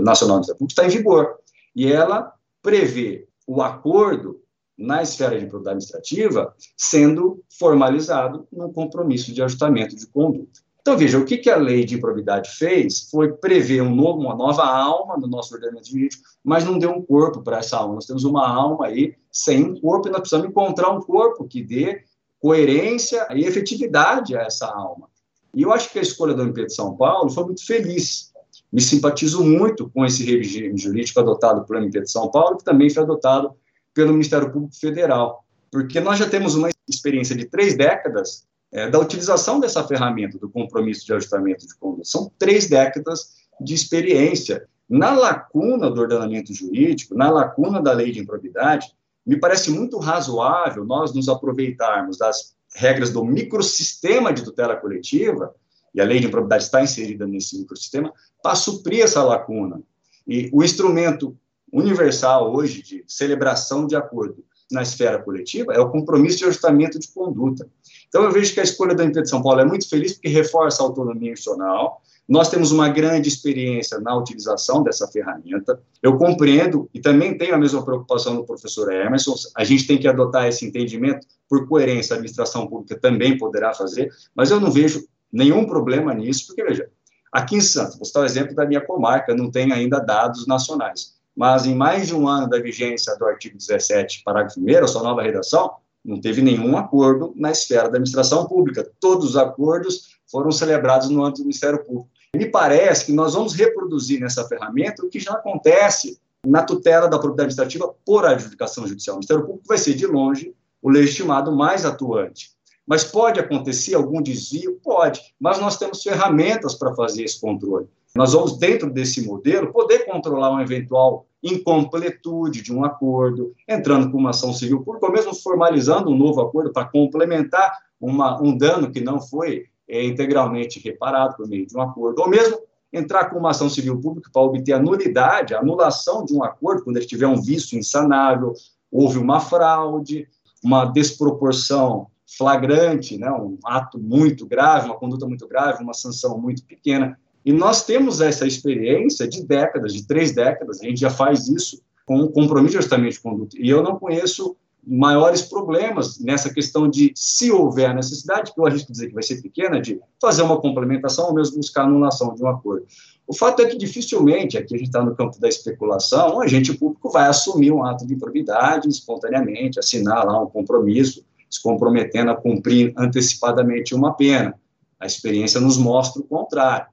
Nacional 0.01 0.37
do 0.37 0.41
Ministério 0.41 0.67
está 0.67 0.85
em 0.85 0.89
vigor, 0.89 1.37
e 1.75 1.91
ela 1.91 2.33
prevê 2.61 3.27
o 3.45 3.61
acordo 3.61 4.41
na 4.77 5.03
esfera 5.03 5.37
de 5.37 5.45
improbidade 5.45 5.75
administrativa 5.75 6.55
sendo 6.75 7.43
formalizado 7.59 8.47
num 8.51 8.71
compromisso 8.71 9.31
de 9.33 9.43
ajustamento 9.43 9.95
de 9.95 10.07
conduta. 10.07 10.61
Então, 10.83 10.97
veja, 10.97 11.17
o 11.17 11.23
que, 11.23 11.37
que 11.37 11.49
a 11.49 11.55
lei 11.55 11.85
de 11.85 11.95
improbidade 11.95 12.49
fez 12.57 13.09
foi 13.09 13.31
prever 13.31 13.81
um 13.81 13.95
novo, 13.95 14.19
uma 14.19 14.35
nova 14.35 14.65
alma 14.65 15.15
no 15.15 15.27
nosso 15.27 15.53
ordenamento 15.53 15.89
jurídico, 15.89 16.23
mas 16.43 16.65
não 16.65 16.77
deu 16.77 16.91
um 16.91 17.01
corpo 17.01 17.41
para 17.41 17.59
essa 17.59 17.77
alma. 17.77 17.95
Nós 17.95 18.05
temos 18.05 18.25
uma 18.25 18.45
alma 18.45 18.87
aí 18.87 19.15
sem 19.31 19.63
um 19.63 19.79
corpo 19.79 20.09
e 20.09 20.11
nós 20.11 20.19
precisamos 20.19 20.49
encontrar 20.49 20.89
um 20.91 20.99
corpo 20.99 21.47
que 21.47 21.63
dê 21.63 22.03
coerência 22.37 23.25
e 23.33 23.45
efetividade 23.45 24.35
a 24.35 24.41
essa 24.41 24.67
alma. 24.67 25.07
E 25.55 25.61
eu 25.61 25.71
acho 25.71 25.89
que 25.89 25.99
a 25.99 26.01
escolha 26.01 26.33
do 26.33 26.41
MP 26.41 26.65
de 26.65 26.75
São 26.75 26.97
Paulo 26.97 27.29
foi 27.29 27.45
muito 27.45 27.65
feliz. 27.65 28.33
Me 28.69 28.81
simpatizo 28.81 29.41
muito 29.41 29.89
com 29.89 30.03
esse 30.03 30.25
regime 30.25 30.77
jurídico 30.77 31.17
adotado 31.17 31.65
pelo 31.65 31.79
MP 31.79 32.01
de 32.01 32.11
São 32.11 32.29
Paulo, 32.29 32.57
que 32.57 32.65
também 32.65 32.89
foi 32.89 33.03
adotado 33.03 33.55
pelo 33.93 34.11
Ministério 34.11 34.51
Público 34.51 34.75
Federal, 34.75 35.45
porque 35.71 36.01
nós 36.01 36.19
já 36.19 36.29
temos 36.29 36.55
uma 36.55 36.69
experiência 36.89 37.37
de 37.37 37.45
três 37.45 37.77
décadas 37.77 38.45
é, 38.73 38.89
da 38.89 38.99
utilização 38.99 39.59
dessa 39.59 39.83
ferramenta 39.87 40.39
do 40.39 40.49
compromisso 40.49 41.05
de 41.05 41.13
ajustamento 41.13 41.65
de 41.67 41.75
conduta. 41.75 42.03
São 42.05 42.31
três 42.39 42.67
décadas 42.67 43.35
de 43.61 43.73
experiência. 43.73 44.67
Na 44.89 45.11
lacuna 45.11 45.89
do 45.89 46.01
ordenamento 46.01 46.53
jurídico, 46.53 47.15
na 47.15 47.29
lacuna 47.29 47.79
da 47.79 47.93
lei 47.93 48.11
de 48.11 48.19
improbidade, 48.19 48.87
me 49.25 49.39
parece 49.39 49.71
muito 49.71 49.97
razoável 49.99 50.83
nós 50.83 51.13
nos 51.13 51.29
aproveitarmos 51.29 52.17
das 52.17 52.55
regras 52.75 53.11
do 53.11 53.23
microsistema 53.23 54.33
de 54.33 54.43
tutela 54.43 54.75
coletiva, 54.75 55.53
e 55.93 56.01
a 56.01 56.05
lei 56.05 56.19
de 56.19 56.25
improbidade 56.25 56.63
está 56.63 56.81
inserida 56.81 57.27
nesse 57.27 57.57
microsistema, 57.59 58.11
para 58.41 58.55
suprir 58.55 59.03
essa 59.03 59.23
lacuna. 59.23 59.81
E 60.27 60.49
o 60.51 60.63
instrumento 60.63 61.37
universal 61.71 62.53
hoje 62.53 62.81
de 62.81 63.03
celebração 63.07 63.85
de 63.85 63.95
acordo 63.95 64.43
na 64.71 64.81
esfera 64.81 65.21
coletiva 65.21 65.73
é 65.73 65.79
o 65.79 65.89
compromisso 65.89 66.39
de 66.39 66.45
ajustamento 66.45 66.99
de 66.99 67.07
conduta. 67.11 67.67
Então, 68.07 68.23
eu 68.23 68.31
vejo 68.31 68.53
que 68.53 68.59
a 68.59 68.63
escolha 68.63 68.95
da 68.95 69.03
MP 69.03 69.21
de 69.21 69.29
São 69.29 69.41
Paulo 69.41 69.59
é 69.61 69.65
muito 69.65 69.89
feliz 69.89 70.13
porque 70.13 70.29
reforça 70.29 70.81
a 70.81 70.85
autonomia 70.85 71.31
institucional, 71.31 72.01
nós 72.27 72.49
temos 72.49 72.71
uma 72.71 72.87
grande 72.87 73.27
experiência 73.27 73.99
na 73.99 74.15
utilização 74.15 74.81
dessa 74.81 75.07
ferramenta. 75.07 75.81
Eu 76.01 76.17
compreendo 76.17 76.89
e 76.93 77.01
também 77.01 77.37
tenho 77.37 77.53
a 77.53 77.57
mesma 77.57 77.83
preocupação 77.83 78.35
do 78.35 78.45
professor 78.45 78.91
Emerson. 78.91 79.35
A 79.55 79.63
gente 79.63 79.85
tem 79.85 79.97
que 79.97 80.07
adotar 80.07 80.47
esse 80.47 80.65
entendimento 80.65 81.27
por 81.49 81.67
coerência. 81.67 82.13
A 82.13 82.15
administração 82.15 82.65
pública 82.67 82.97
também 82.99 83.37
poderá 83.37 83.73
fazer, 83.73 84.09
mas 84.33 84.51
eu 84.51 84.59
não 84.59 84.71
vejo 84.71 85.05
nenhum 85.31 85.65
problema 85.65 86.13
nisso, 86.13 86.47
porque 86.47 86.63
veja, 86.63 86.87
aqui 87.31 87.55
em 87.55 87.61
Santos, 87.61 87.97
vou 87.97 88.05
citar 88.05 88.23
o 88.23 88.25
exemplo 88.25 88.55
da 88.55 88.65
minha 88.65 88.81
comarca, 88.81 89.35
não 89.35 89.49
tem 89.49 89.71
ainda 89.73 89.99
dados 89.99 90.45
nacionais, 90.45 91.12
mas 91.35 91.65
em 91.65 91.75
mais 91.75 92.07
de 92.07 92.15
um 92.15 92.27
ano 92.27 92.49
da 92.49 92.59
vigência 92.59 93.15
do 93.17 93.25
artigo 93.25 93.57
17, 93.57 94.23
parágrafo 94.23 94.59
1, 94.59 94.83
a 94.83 94.87
sua 94.87 95.03
nova 95.03 95.21
redação, 95.21 95.71
não 96.03 96.19
teve 96.19 96.41
nenhum 96.41 96.77
acordo 96.77 97.33
na 97.35 97.51
esfera 97.51 97.83
da 97.83 97.95
administração 97.95 98.45
pública. 98.45 98.89
Todos 98.99 99.29
os 99.29 99.37
acordos 99.37 100.17
foram 100.29 100.51
celebrados 100.51 101.09
no 101.09 101.23
âmbito 101.23 101.41
do 101.41 101.45
Ministério 101.45 101.83
Público. 101.83 102.09
Me 102.35 102.45
parece 102.47 103.05
que 103.05 103.13
nós 103.13 103.33
vamos 103.33 103.53
reproduzir 103.53 104.19
nessa 104.19 104.47
ferramenta 104.47 105.05
o 105.05 105.09
que 105.09 105.19
já 105.19 105.33
acontece 105.33 106.19
na 106.45 106.63
tutela 106.63 107.07
da 107.07 107.19
propriedade 107.19 107.53
administrativa 107.53 107.95
por 108.05 108.25
adjudicação 108.25 108.85
judicial. 108.85 109.15
O 109.15 109.19
Ministério 109.19 109.45
Público 109.45 109.67
vai 109.67 109.77
ser, 109.77 109.93
de 109.93 110.05
longe, 110.05 110.53
o 110.81 110.89
legitimado 110.89 111.51
mais 111.55 111.85
atuante. 111.85 112.52
Mas 112.85 113.03
pode 113.03 113.39
acontecer 113.39 113.95
algum 113.95 114.21
desvio? 114.21 114.79
Pode, 114.83 115.21
mas 115.39 115.59
nós 115.59 115.77
temos 115.77 116.03
ferramentas 116.03 116.73
para 116.75 116.93
fazer 116.95 117.23
esse 117.23 117.39
controle. 117.39 117.87
Nós 118.15 118.33
vamos, 118.33 118.57
dentro 118.57 118.91
desse 118.91 119.25
modelo, 119.25 119.71
poder 119.71 120.05
controlar 120.05 120.51
uma 120.51 120.61
eventual 120.61 121.25
incompletude 121.41 122.61
de 122.61 122.73
um 122.73 122.85
acordo, 122.85 123.53
entrando 123.67 124.11
com 124.11 124.17
uma 124.17 124.29
ação 124.29 124.53
civil 124.53 124.81
pública, 124.81 125.07
ou 125.07 125.11
mesmo 125.11 125.33
formalizando 125.33 126.09
um 126.09 126.17
novo 126.17 126.39
acordo 126.41 126.71
para 126.71 126.85
complementar 126.85 127.77
uma, 127.99 128.41
um 128.41 128.55
dano 128.55 128.91
que 128.91 129.01
não 129.01 129.19
foi 129.19 129.65
é, 129.87 130.03
integralmente 130.05 130.79
reparado 130.79 131.35
por 131.35 131.47
meio 131.47 131.65
de 131.65 131.75
um 131.75 131.81
acordo, 131.81 132.21
ou 132.21 132.29
mesmo 132.29 132.59
entrar 132.93 133.29
com 133.29 133.39
uma 133.39 133.49
ação 133.49 133.69
civil 133.69 133.99
pública 133.99 134.29
para 134.31 134.43
obter 134.43 134.73
a 134.73 134.79
nulidade, 134.79 135.55
a 135.55 135.59
anulação 135.59 136.23
de 136.23 136.33
um 136.33 136.43
acordo, 136.43 136.83
quando 136.83 136.97
ele 136.97 137.07
tiver 137.07 137.27
um 137.27 137.41
vício 137.41 137.77
insanável, 137.77 138.53
houve 138.91 139.17
uma 139.17 139.39
fraude, 139.39 140.27
uma 140.63 140.85
desproporção 140.85 142.07
flagrante, 142.37 143.17
né, 143.17 143.31
um 143.31 143.57
ato 143.63 143.99
muito 143.99 144.45
grave, 144.45 144.87
uma 144.87 144.97
conduta 144.97 145.27
muito 145.27 145.47
grave, 145.47 145.83
uma 145.83 145.93
sanção 145.93 146.37
muito 146.37 146.63
pequena. 146.65 147.17
E 147.45 147.51
nós 147.51 147.85
temos 147.85 148.21
essa 148.21 148.47
experiência 148.47 149.27
de 149.27 149.45
décadas, 149.45 149.93
de 149.93 150.07
três 150.07 150.33
décadas, 150.33 150.81
a 150.81 150.85
gente 150.85 150.99
já 150.99 151.09
faz 151.09 151.47
isso 151.47 151.81
com 152.05 152.19
o 152.19 152.29
compromisso 152.29 152.71
de 152.71 152.77
ajustamento 152.79 153.15
de 153.15 153.21
conduta. 153.21 153.57
E 153.59 153.69
eu 153.69 153.83
não 153.83 153.97
conheço 153.97 154.55
maiores 154.85 155.41
problemas 155.41 156.19
nessa 156.19 156.53
questão 156.53 156.89
de, 156.89 157.13
se 157.15 157.51
houver 157.51 157.95
necessidade, 157.95 158.53
que 158.53 158.59
eu 158.59 158.65
arrisco 158.65 158.91
dizer 158.91 159.07
que 159.07 159.13
vai 159.13 159.23
ser 159.23 159.41
pequena, 159.41 159.79
de 159.79 159.99
fazer 160.21 160.41
uma 160.41 160.59
complementação 160.59 161.27
ou 161.27 161.33
mesmo 161.33 161.57
buscar 161.57 161.83
anulação 161.83 162.35
de 162.35 162.43
um 162.43 162.47
acordo. 162.47 162.85
O 163.25 163.33
fato 163.33 163.61
é 163.61 163.65
que 163.65 163.77
dificilmente, 163.77 164.57
aqui 164.57 164.75
a 164.75 164.77
gente 164.77 164.87
está 164.87 165.01
no 165.01 165.15
campo 165.15 165.39
da 165.39 165.47
especulação, 165.47 166.35
o 166.35 166.41
agente 166.41 166.73
público 166.73 167.09
vai 167.09 167.27
assumir 167.27 167.71
um 167.71 167.83
ato 167.83 168.05
de 168.05 168.13
improbidade 168.13 168.89
espontaneamente, 168.89 169.79
assinar 169.79 170.25
lá 170.25 170.41
um 170.41 170.47
compromisso, 170.47 171.23
se 171.53 171.61
comprometendo 171.61 172.31
a 172.31 172.35
cumprir 172.35 172.93
antecipadamente 172.97 173.93
uma 173.93 174.13
pena. 174.13 174.59
A 174.99 175.05
experiência 175.05 175.61
nos 175.61 175.77
mostra 175.77 176.21
o 176.21 176.25
contrário. 176.25 176.87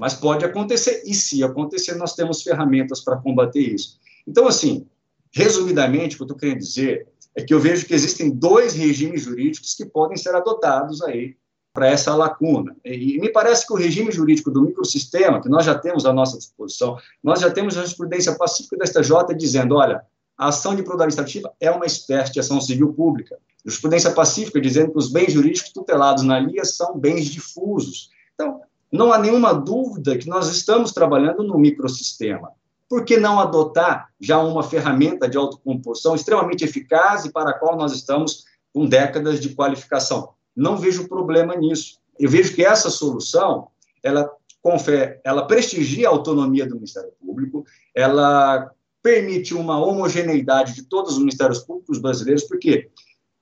Mas 0.00 0.14
pode 0.14 0.44
acontecer, 0.44 1.02
e 1.06 1.14
se 1.14 1.44
acontecer, 1.44 1.94
nós 1.94 2.14
temos 2.14 2.42
ferramentas 2.42 3.00
para 3.00 3.18
combater 3.18 3.60
isso. 3.60 4.00
Então, 4.26 4.48
assim, 4.48 4.86
resumidamente, 5.30 6.14
o 6.14 6.18
que 6.18 6.22
eu 6.22 6.26
estou 6.26 6.38
querendo 6.38 6.58
dizer 6.58 7.06
é 7.36 7.44
que 7.44 7.54
eu 7.54 7.60
vejo 7.60 7.86
que 7.86 7.94
existem 7.94 8.30
dois 8.30 8.74
regimes 8.74 9.22
jurídicos 9.22 9.74
que 9.74 9.84
podem 9.84 10.16
ser 10.16 10.34
adotados 10.34 11.02
aí 11.02 11.36
para 11.72 11.86
essa 11.86 12.12
lacuna. 12.16 12.74
E 12.84 13.20
me 13.20 13.28
parece 13.28 13.64
que 13.64 13.72
o 13.72 13.76
regime 13.76 14.10
jurídico 14.10 14.50
do 14.50 14.62
microsistema, 14.62 15.40
que 15.40 15.48
nós 15.48 15.64
já 15.64 15.78
temos 15.78 16.04
à 16.04 16.12
nossa 16.12 16.36
disposição, 16.36 16.98
nós 17.22 17.40
já 17.40 17.50
temos 17.50 17.76
a 17.76 17.82
jurisprudência 17.82 18.34
pacífica 18.34 18.76
da 18.76 18.86
STJ 18.86 19.36
dizendo, 19.36 19.76
olha, 19.76 20.02
a 20.40 20.48
ação 20.48 20.74
de 20.74 20.82
prova 20.82 21.02
administrativa 21.02 21.52
é 21.60 21.70
uma 21.70 21.84
espécie 21.84 22.32
de 22.32 22.40
ação 22.40 22.58
civil 22.62 22.94
pública. 22.94 23.36
Jurisprudência 23.62 24.10
pacífica 24.10 24.58
dizendo 24.58 24.92
que 24.92 24.96
os 24.96 25.12
bens 25.12 25.34
jurídicos 25.34 25.70
tutelados 25.70 26.24
na 26.24 26.40
LIA 26.40 26.64
são 26.64 26.98
bens 26.98 27.26
difusos. 27.26 28.08
Então, 28.32 28.62
não 28.90 29.12
há 29.12 29.18
nenhuma 29.18 29.52
dúvida 29.52 30.16
que 30.16 30.26
nós 30.26 30.48
estamos 30.48 30.92
trabalhando 30.92 31.42
no 31.42 31.58
microsistema. 31.58 32.52
Por 32.88 33.04
que 33.04 33.18
não 33.18 33.38
adotar 33.38 34.08
já 34.18 34.38
uma 34.40 34.62
ferramenta 34.62 35.28
de 35.28 35.36
autocomposição 35.36 36.14
extremamente 36.14 36.64
eficaz 36.64 37.26
e 37.26 37.30
para 37.30 37.50
a 37.50 37.58
qual 37.58 37.76
nós 37.76 37.92
estamos 37.92 38.46
com 38.72 38.86
décadas 38.86 39.40
de 39.40 39.50
qualificação? 39.50 40.30
Não 40.56 40.78
vejo 40.78 41.06
problema 41.06 41.54
nisso. 41.54 41.98
Eu 42.18 42.30
vejo 42.30 42.54
que 42.54 42.64
essa 42.64 42.88
solução, 42.88 43.68
ela 44.02 44.30
confere, 44.62 45.20
ela 45.22 45.46
prestigia 45.46 46.08
a 46.08 46.10
autonomia 46.10 46.66
do 46.66 46.76
Ministério 46.76 47.12
Público, 47.20 47.66
ela 47.94 48.72
permite 49.02 49.54
uma 49.54 49.78
homogeneidade 49.78 50.74
de 50.74 50.82
todos 50.82 51.14
os 51.14 51.18
ministérios 51.18 51.60
públicos 51.60 51.98
brasileiros, 51.98 52.44
porque 52.44 52.90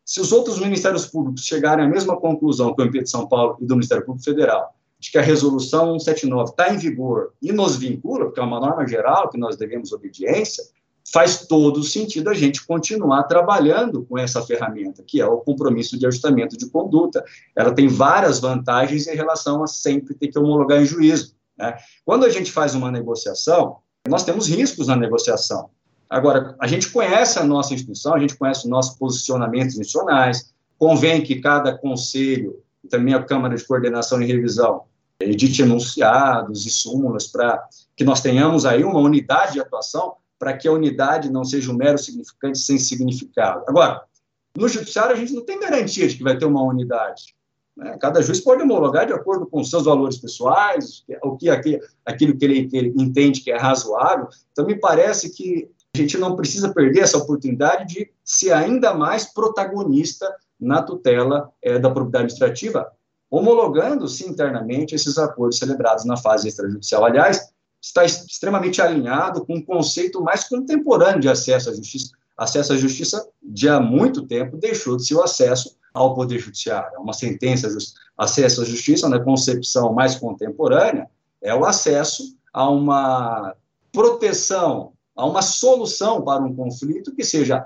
se 0.05 0.21
os 0.21 0.33
outros 0.33 0.59
ministérios 0.59 1.07
públicos 1.07 1.43
chegarem 1.43 1.85
à 1.85 1.89
mesma 1.89 2.19
conclusão 2.19 2.75
que 2.75 2.81
o 2.81 2.85
MP 2.85 3.03
de 3.03 3.11
São 3.11 3.29
Paulo 3.29 3.59
e 3.61 3.67
do 3.67 3.75
Ministério 3.75 4.05
Público 4.05 4.25
Federal, 4.25 4.75
de 4.99 5.11
que 5.11 5.19
a 5.19 5.23
resolução 5.23 5.99
179 5.99 6.51
está 6.51 6.75
em 6.75 6.79
vigor 6.79 7.33
e 7.43 7.53
nos 7.53 7.77
vincula, 7.77 8.25
porque 8.25 8.41
é 8.41 8.43
uma 8.43 8.59
norma 8.59 8.87
geral 8.87 9.29
que 9.29 9.39
nós 9.39 9.57
devemos 9.57 9.93
obediência, 9.93 10.65
faz 11.13 11.47
todo 11.47 11.83
sentido 11.83 12.29
a 12.29 12.35
gente 12.35 12.67
continuar 12.67 13.25
trabalhando 13.25 14.05
com 14.05 14.19
essa 14.19 14.43
ferramenta, 14.43 15.03
que 15.07 15.21
é 15.21 15.27
o 15.27 15.39
compromisso 15.39 15.99
de 15.99 16.07
ajustamento 16.07 16.57
de 16.57 16.69
conduta. 16.69 17.25
Ela 17.57 17.73
tem 17.73 17.89
várias 17.89 18.41
vantagens 18.41 19.07
em 19.07 19.15
relação 19.15 19.63
a 19.63 19.67
sempre 19.67 20.15
ter 20.15 20.29
que 20.29 20.39
homologar 20.39 20.81
em 20.81 20.85
juízo. 20.85 21.35
Né? 21.57 21.77
Quando 22.05 22.25
a 22.25 22.31
gente 22.31 22.53
faz 22.53 22.75
uma 22.75 22.91
negociação, 22.91 23.79
nós 24.09 24.25
temos 24.25 24.49
riscos 24.49 24.89
na 24.89 24.97
negociação. 24.97 25.71
Agora, 26.09 26.57
a 26.59 26.67
gente 26.67 26.91
conhece 26.91 27.39
a 27.39 27.45
nossa 27.45 27.75
instituição, 27.75 28.15
a 28.15 28.19
gente 28.19 28.37
conhece 28.37 28.61
os 28.61 28.71
nossos 28.71 28.97
posicionamentos 28.97 29.75
institucionais, 29.75 30.53
convém 30.79 31.23
que 31.23 31.41
cada 31.41 31.77
conselho 31.77 32.63
também 32.89 33.15
a 33.15 33.23
Câmara 33.23 33.57
de 33.57 33.65
Coordenação 33.65 34.23
e 34.23 34.27
Revisão 34.27 34.85
edite 35.21 35.63
enunciados 35.63 36.65
e 36.65 36.71
súmulas 36.71 37.27
para 37.27 37.63
que 37.97 38.05
nós 38.05 38.21
tenhamos 38.21 38.65
aí 38.65 38.85
uma 38.85 39.01
unidade 39.01 39.55
de 39.55 39.61
atuação 39.61 40.15
para 40.39 40.57
que 40.57 40.69
a 40.69 40.73
unidade 40.73 41.31
não 41.31 41.45
seja 41.45 41.73
um 41.73 41.77
mero 41.77 41.99
significante 41.99 42.59
sem 42.59 42.79
significado. 42.79 43.65
Agora, 43.67 44.01
no 44.57 44.69
judiciário 44.69 45.15
a 45.15 45.19
gente 45.19 45.33
não 45.33 45.45
tem 45.45 45.59
garantia 45.59 46.07
de 46.07 46.17
que 46.17 46.23
vai 46.23 46.39
ter 46.39 46.45
uma 46.45 46.63
unidade. 46.63 47.35
Né? 47.79 47.97
Cada 48.01 48.21
juiz 48.21 48.41
pode 48.41 48.63
homologar 48.63 49.07
de 49.07 49.13
acordo 49.13 49.47
com 49.47 49.63
seus 49.63 49.85
valores 49.85 50.19
pessoais, 50.19 51.05
o 51.23 51.37
que 51.37 51.49
aquilo 52.05 52.37
que 52.37 52.45
ele, 52.45 52.93
entende 52.97 53.41
que 53.41 53.53
é 53.53 53.57
razoável. 53.57 54.27
Então, 54.51 54.67
me 54.67 54.75
parece 54.75 55.31
que 55.31 55.71
a 55.95 55.99
gente 55.99 56.19
não 56.19 56.35
precisa 56.35 56.75
perder 56.75 57.01
essa 57.01 57.17
oportunidade 57.17 57.95
de 57.95 58.11
ser 58.25 58.53
ainda 58.53 58.93
mais 58.93 59.33
protagonista 59.33 60.29
na 60.61 60.83
tutela 60.83 61.51
é, 61.63 61.79
da 61.79 61.89
propriedade 61.89 62.25
administrativa, 62.25 62.91
homologando-se 63.31 64.29
internamente 64.29 64.95
esses 64.95 65.17
acordos 65.17 65.59
celebrados 65.59 66.05
na 66.05 66.17
fase 66.17 66.49
extrajudicial. 66.49 67.05
Aliás, 67.05 67.53
está 67.81 68.05
extremamente 68.05 68.83
alinhado 68.83 69.47
com 69.47 69.55
o 69.55 69.59
um 69.59 69.65
conceito 69.65 70.21
mais 70.21 70.45
contemporâneo 70.49 71.21
de 71.21 71.29
acesso 71.29 71.71
à 71.71 71.75
justiça. 71.75 72.11
Acesso 72.37 72.73
à 72.73 72.77
justiça, 72.77 73.29
de 73.43 73.69
há 73.69 73.81
muito 73.81 74.27
tempo, 74.27 74.57
deixou 74.57 74.97
de 74.97 75.07
ser 75.07 75.15
o 75.15 75.23
acesso 75.23 75.77
ao 75.99 76.15
Poder 76.15 76.39
Judiciário. 76.39 76.95
É 76.95 76.99
uma 76.99 77.13
sentença, 77.13 77.69
acesso 78.17 78.63
à 78.63 78.65
justiça, 78.65 79.09
na 79.09 79.21
concepção 79.21 79.93
mais 79.93 80.15
contemporânea, 80.17 81.09
é 81.43 81.55
o 81.55 81.65
acesso 81.65 82.37
a 82.53 82.69
uma 82.69 83.55
proteção, 83.93 84.93
a 85.15 85.27
uma 85.27 85.43
solução 85.43 86.23
para 86.23 86.43
um 86.43 86.55
conflito 86.55 87.15
que 87.15 87.25
seja 87.25 87.65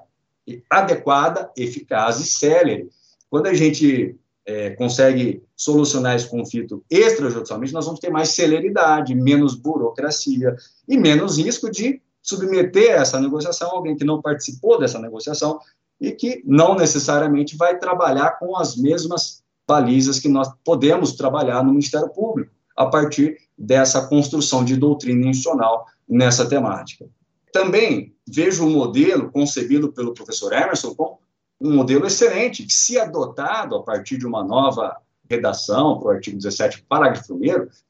adequada, 0.68 1.51
eficaz 1.57 2.20
e 2.20 2.24
célere. 2.24 2.89
Quando 3.30 3.47
a 3.47 3.55
gente 3.55 4.16
é, 4.45 4.70
consegue 4.70 5.43
solucionar 5.57 6.16
esse 6.16 6.28
conflito 6.28 6.85
extrajudicialmente, 6.91 7.72
nós 7.72 7.85
vamos 7.85 8.01
ter 8.01 8.11
mais 8.11 8.30
celeridade, 8.30 9.14
menos 9.14 9.55
burocracia 9.55 10.57
e 10.89 10.97
menos 10.97 11.39
risco 11.39 11.70
de 11.70 12.01
submeter 12.20 12.93
essa 12.93 13.20
negociação 13.20 13.70
alguém 13.70 13.97
que 13.97 14.05
não 14.05 14.22
participou 14.22 14.78
dessa 14.78 14.99
negociação 14.99 15.59
e 16.03 16.11
que 16.11 16.42
não 16.44 16.74
necessariamente 16.74 17.57
vai 17.57 17.78
trabalhar 17.78 18.32
com 18.32 18.57
as 18.57 18.76
mesmas 18.76 19.40
balizas 19.66 20.18
que 20.18 20.28
nós 20.28 20.50
podemos 20.64 21.12
trabalhar 21.12 21.62
no 21.62 21.70
Ministério 21.70 22.09
Público, 22.09 22.50
a 22.76 22.86
partir 22.86 23.36
dessa 23.57 24.09
construção 24.09 24.64
de 24.64 24.76
doutrina 24.76 25.28
institucional 25.28 25.86
nessa 26.09 26.44
temática. 26.48 27.07
Também 27.53 28.12
vejo 28.26 28.66
o 28.66 28.70
modelo 28.70 29.30
concebido 29.30 29.92
pelo 29.92 30.12
professor 30.12 30.53
Emerson 30.53 30.92
como 30.94 31.20
um 31.61 31.72
modelo 31.72 32.05
excelente, 32.05 32.64
que, 32.64 32.72
se 32.72 32.98
adotado 32.98 33.76
a 33.76 33.82
partir 33.84 34.18
de 34.18 34.26
uma 34.26 34.42
nova 34.42 34.96
redação 35.30 36.00
para 36.00 36.09
o 36.09 36.11
artigo 36.11 36.36
17, 36.36 36.84
parágrafo 36.88 37.34
1, 37.34 37.38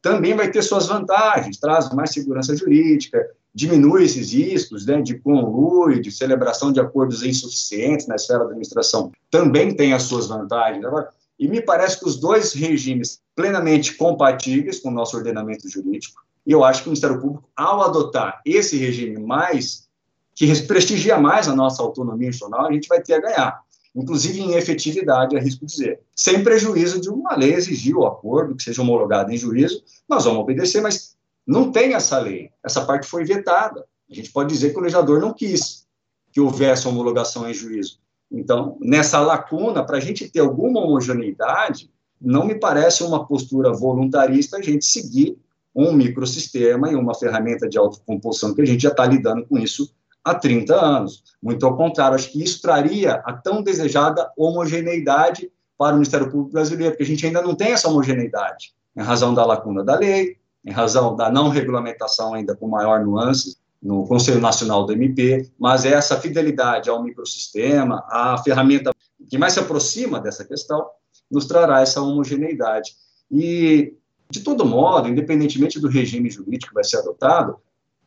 também 0.03 0.35
vai 0.35 0.51
ter 0.51 0.61
suas 0.61 0.87
vantagens, 0.87 1.57
traz 1.57 1.89
mais 1.95 2.11
segurança 2.11 2.55
jurídica, 2.55 3.27
diminui 3.55 4.05
esses 4.05 4.33
riscos 4.33 4.87
né, 4.87 5.01
de 5.03 5.19
conluio, 5.19 6.01
de 6.01 6.11
celebração 6.11 6.73
de 6.73 6.81
acordos 6.81 7.23
insuficientes 7.23 8.07
na 8.07 8.17
esfera 8.17 8.41
da 8.41 8.47
administração, 8.47 9.13
também 9.31 9.75
tem 9.75 9.93
as 9.93 10.05
suas 10.05 10.27
vantagens. 10.27 10.85
Agora, 10.85 11.11
e 11.39 11.49
me 11.49 11.61
parece 11.61 11.99
que 11.99 12.07
os 12.07 12.17
dois 12.17 12.53
regimes 12.53 13.21
plenamente 13.35 13.97
compatíveis 13.97 14.79
com 14.79 14.89
o 14.89 14.93
nosso 14.93 15.17
ordenamento 15.17 15.69
jurídico, 15.69 16.23
e 16.47 16.53
eu 16.53 16.65
acho 16.65 16.83
que 16.83 16.89
o 16.89 16.91
Ministério 16.91 17.21
Público, 17.21 17.49
ao 17.57 17.83
adotar 17.83 18.41
esse 18.45 18.77
regime 18.77 19.19
mais, 19.21 19.89
que 20.35 20.47
prestigia 20.63 21.19
mais 21.19 21.47
a 21.47 21.55
nossa 21.55 21.83
autonomia 21.83 22.29
institucional, 22.29 22.67
a 22.67 22.73
gente 22.73 22.89
vai 22.89 23.01
ter 23.01 23.15
a 23.15 23.21
ganhar. 23.21 23.61
Inclusive 23.95 24.41
em 24.41 24.55
efetividade, 24.55 25.37
arrisco 25.37 25.67
dizer. 25.67 26.01
Sem 26.17 26.43
prejuízo 26.43 27.01
de 27.01 27.11
uma 27.11 27.37
lei 27.37 27.55
exigir 27.55 27.95
o 27.95 28.07
acordo, 28.07 28.55
que 28.55 28.63
seja 28.63 28.81
homologado 28.81 29.31
em 29.31 29.37
juízo, 29.37 29.83
nós 30.09 30.25
vamos 30.25 30.41
obedecer, 30.41 30.81
mas 30.81 31.15
não 31.47 31.73
tem 31.73 31.95
essa 31.95 32.19
lei. 32.19 32.51
Essa 32.65 32.85
parte 32.85 33.07
foi 33.07 33.25
vetada. 33.25 33.85
A 34.11 34.15
gente 34.15 34.31
pode 34.31 34.53
dizer 34.53 34.71
que 34.71 34.79
o 34.79 34.83
legislador 34.83 35.21
não 35.21 35.33
quis 35.33 35.87
que 36.33 36.41
houvesse 36.41 36.89
homologação 36.89 37.49
em 37.49 37.55
juízo. 37.55 37.99
Então, 38.31 38.79
nessa 38.81 39.21
lacuna, 39.21 39.85
para 39.85 39.99
a 39.99 40.01
gente 40.01 40.29
ter 40.29 40.41
alguma 40.41 40.81
homogeneidade, 40.81 41.91
não 42.21 42.47
me 42.47 42.55
parece 42.55 43.03
uma 43.03 43.27
postura 43.27 43.73
voluntarista 43.73 44.57
a 44.57 44.63
gente 44.63 44.87
seguir 44.87 45.37
um 45.75 45.93
microsistema 45.93 46.91
e 46.91 46.95
uma 46.95 47.15
ferramenta 47.15 47.69
de 47.69 47.79
autocomposição, 47.79 48.55
que 48.55 48.63
a 48.63 48.67
gente 48.67 48.83
já 48.83 48.91
está 48.91 49.05
lidando 49.05 49.47
com 49.47 49.59
isso 49.59 49.93
há 50.25 50.35
30 50.35 50.75
anos. 50.75 51.23
Muito 51.43 51.67
ao 51.67 51.77
contrário, 51.77 52.15
acho 52.15 52.31
que 52.31 52.43
isso 52.43 52.61
traria 52.63 53.15
a 53.25 53.33
tão 53.33 53.63
desejada 53.63 54.31
homogeneidade 54.37 55.51
para 55.77 55.93
o 55.93 55.99
Ministério 55.99 56.31
Público 56.31 56.53
Brasileiro, 56.53 56.93
porque 56.93 57.03
a 57.03 57.07
gente 57.07 57.27
ainda 57.27 57.43
não 57.43 57.55
tem 57.55 57.73
essa 57.73 57.89
homogeneidade, 57.89 58.73
em 58.97 59.03
razão 59.03 59.35
da 59.35 59.45
lacuna 59.45 59.83
da 59.83 59.97
lei, 59.97 60.37
em 60.65 60.71
razão 60.71 61.17
da 61.17 61.31
não 61.31 61.49
regulamentação 61.49 62.35
ainda 62.35 62.55
com 62.55 62.69
maior 62.69 63.05
nuance 63.05 63.57
no 63.83 64.07
Conselho 64.07 64.41
Nacional 64.41 64.87
do 64.87 64.93
MP, 64.93 65.51
mas 65.59 65.85
essa 65.85 66.21
fidelidade 66.21 66.89
ao 66.89 67.03
microsistema, 67.03 68.05
a 68.09 68.39
ferramenta 68.39 68.93
que 69.29 69.37
mais 69.37 69.55
se 69.55 69.61
aproxima 69.61 70.21
dessa 70.21 70.45
questão, 70.45 70.87
nos 71.31 71.47
trará 71.47 71.81
essa 71.81 72.01
homogeneidade. 72.01 72.95
E 73.31 73.95
de 74.31 74.41
todo 74.41 74.65
modo, 74.65 75.09
independentemente 75.09 75.81
do 75.81 75.89
regime 75.89 76.31
jurídico 76.31 76.69
que 76.69 76.75
vai 76.75 76.85
ser 76.85 76.99
adotado, 76.99 77.57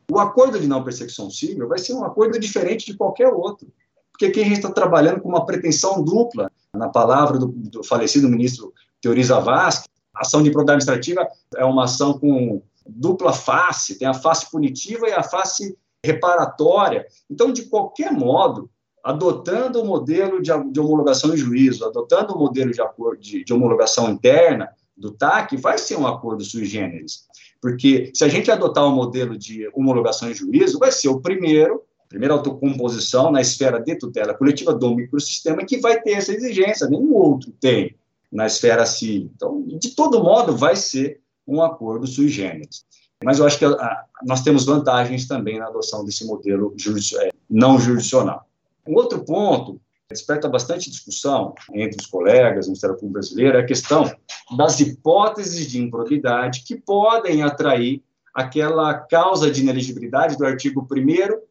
o 0.09 0.19
acordo 0.19 0.59
de 0.59 0.67
não 0.67 0.83
persecução 0.83 1.29
civil 1.29 1.67
vai 1.67 1.79
ser 1.79 1.93
um 1.93 2.05
acordo 2.05 2.39
diferente 2.39 2.85
de 2.85 2.97
qualquer 2.97 3.27
outro. 3.27 3.67
Porque 4.11 4.27
aqui 4.27 4.39
a 4.39 4.43
gente 4.43 4.57
está 4.57 4.71
trabalhando 4.71 5.19
com 5.19 5.27
uma 5.27 5.45
pretensão 5.45 6.01
dupla, 6.01 6.49
na 6.73 6.89
palavra 6.89 7.39
do, 7.39 7.47
do 7.47 7.83
falecido 7.83 8.29
ministro 8.29 8.73
Teori 9.01 9.23
Zavascki, 9.23 9.89
a 10.15 10.21
ação 10.21 10.41
de 10.41 10.49
improbidade 10.49 10.83
administrativa 10.83 11.27
é 11.55 11.65
uma 11.65 11.85
ação 11.85 12.17
com 12.17 12.61
dupla 12.85 13.33
face, 13.33 13.97
tem 13.97 14.07
a 14.07 14.13
face 14.13 14.49
punitiva 14.49 15.07
e 15.09 15.13
a 15.13 15.23
face 15.23 15.77
reparatória. 16.03 17.05
Então, 17.29 17.51
de 17.51 17.63
qualquer 17.63 18.11
modo, 18.11 18.69
adotando 19.03 19.81
o 19.81 19.85
modelo 19.85 20.41
de, 20.41 20.51
de 20.71 20.79
homologação 20.79 21.33
em 21.33 21.37
juízo, 21.37 21.85
adotando 21.85 22.33
o 22.33 22.39
modelo 22.39 22.71
de, 22.71 22.81
acordo, 22.81 23.19
de, 23.19 23.43
de 23.43 23.53
homologação 23.53 24.09
interna, 24.09 24.69
do 24.95 25.11
TAC 25.11 25.57
vai 25.57 25.77
ser 25.77 25.97
um 25.97 26.07
acordo 26.07 26.43
sui 26.43 26.65
generis. 26.65 27.25
Porque 27.61 28.11
se 28.13 28.23
a 28.23 28.27
gente 28.27 28.49
adotar 28.49 28.83
o 28.85 28.89
um 28.89 28.95
modelo 28.95 29.37
de 29.37 29.69
homologação 29.73 30.29
em 30.29 30.33
juízo, 30.33 30.79
vai 30.79 30.91
ser 30.91 31.09
o 31.09 31.19
primeiro, 31.19 31.81
primeira 32.07 32.33
autocomposição 32.33 33.31
na 33.31 33.41
esfera 33.41 33.79
de 33.79 33.95
tutela 33.97 34.33
coletiva 34.33 34.73
do 34.73 34.95
microsistema 34.95 35.65
que 35.65 35.77
vai 35.77 36.01
ter 36.01 36.11
essa 36.11 36.33
exigência, 36.33 36.87
nenhum 36.87 37.13
outro 37.13 37.51
tem 37.59 37.95
na 38.31 38.45
esfera 38.45 38.85
civil. 38.85 39.31
Então, 39.35 39.63
de 39.65 39.95
todo 39.95 40.23
modo, 40.23 40.55
vai 40.55 40.75
ser 40.75 41.21
um 41.47 41.61
acordo 41.61 42.07
sui 42.07 42.27
generis. 42.27 42.85
Mas 43.23 43.39
eu 43.39 43.45
acho 43.45 43.57
que 43.57 43.65
a, 43.65 43.69
a, 43.69 44.05
nós 44.23 44.41
temos 44.41 44.65
vantagens 44.65 45.27
também 45.27 45.59
na 45.59 45.67
adoção 45.67 46.03
desse 46.05 46.25
modelo 46.25 46.75
é, 47.21 47.29
não 47.49 47.79
jurisdicional. 47.79 48.45
Um 48.87 48.95
outro 48.95 49.23
ponto 49.23 49.79
desperta 50.09 50.47
bastante 50.47 50.89
discussão 50.89 51.55
entre 51.73 51.99
os 51.99 52.05
colegas 52.05 52.65
do 52.65 52.69
Ministério 52.69 52.95
Público 52.95 53.13
Brasileiro 53.13 53.57
é 53.57 53.61
a 53.61 53.65
questão 53.65 54.11
das 54.55 54.79
hipóteses 54.79 55.67
de 55.67 55.81
improbidade 55.81 56.63
que 56.63 56.75
podem 56.75 57.41
atrair 57.41 58.03
aquela 58.33 58.93
causa 58.93 59.49
de 59.49 59.61
ineligibilidade 59.61 60.37
do 60.37 60.45
artigo 60.45 60.85
1 60.91 61.41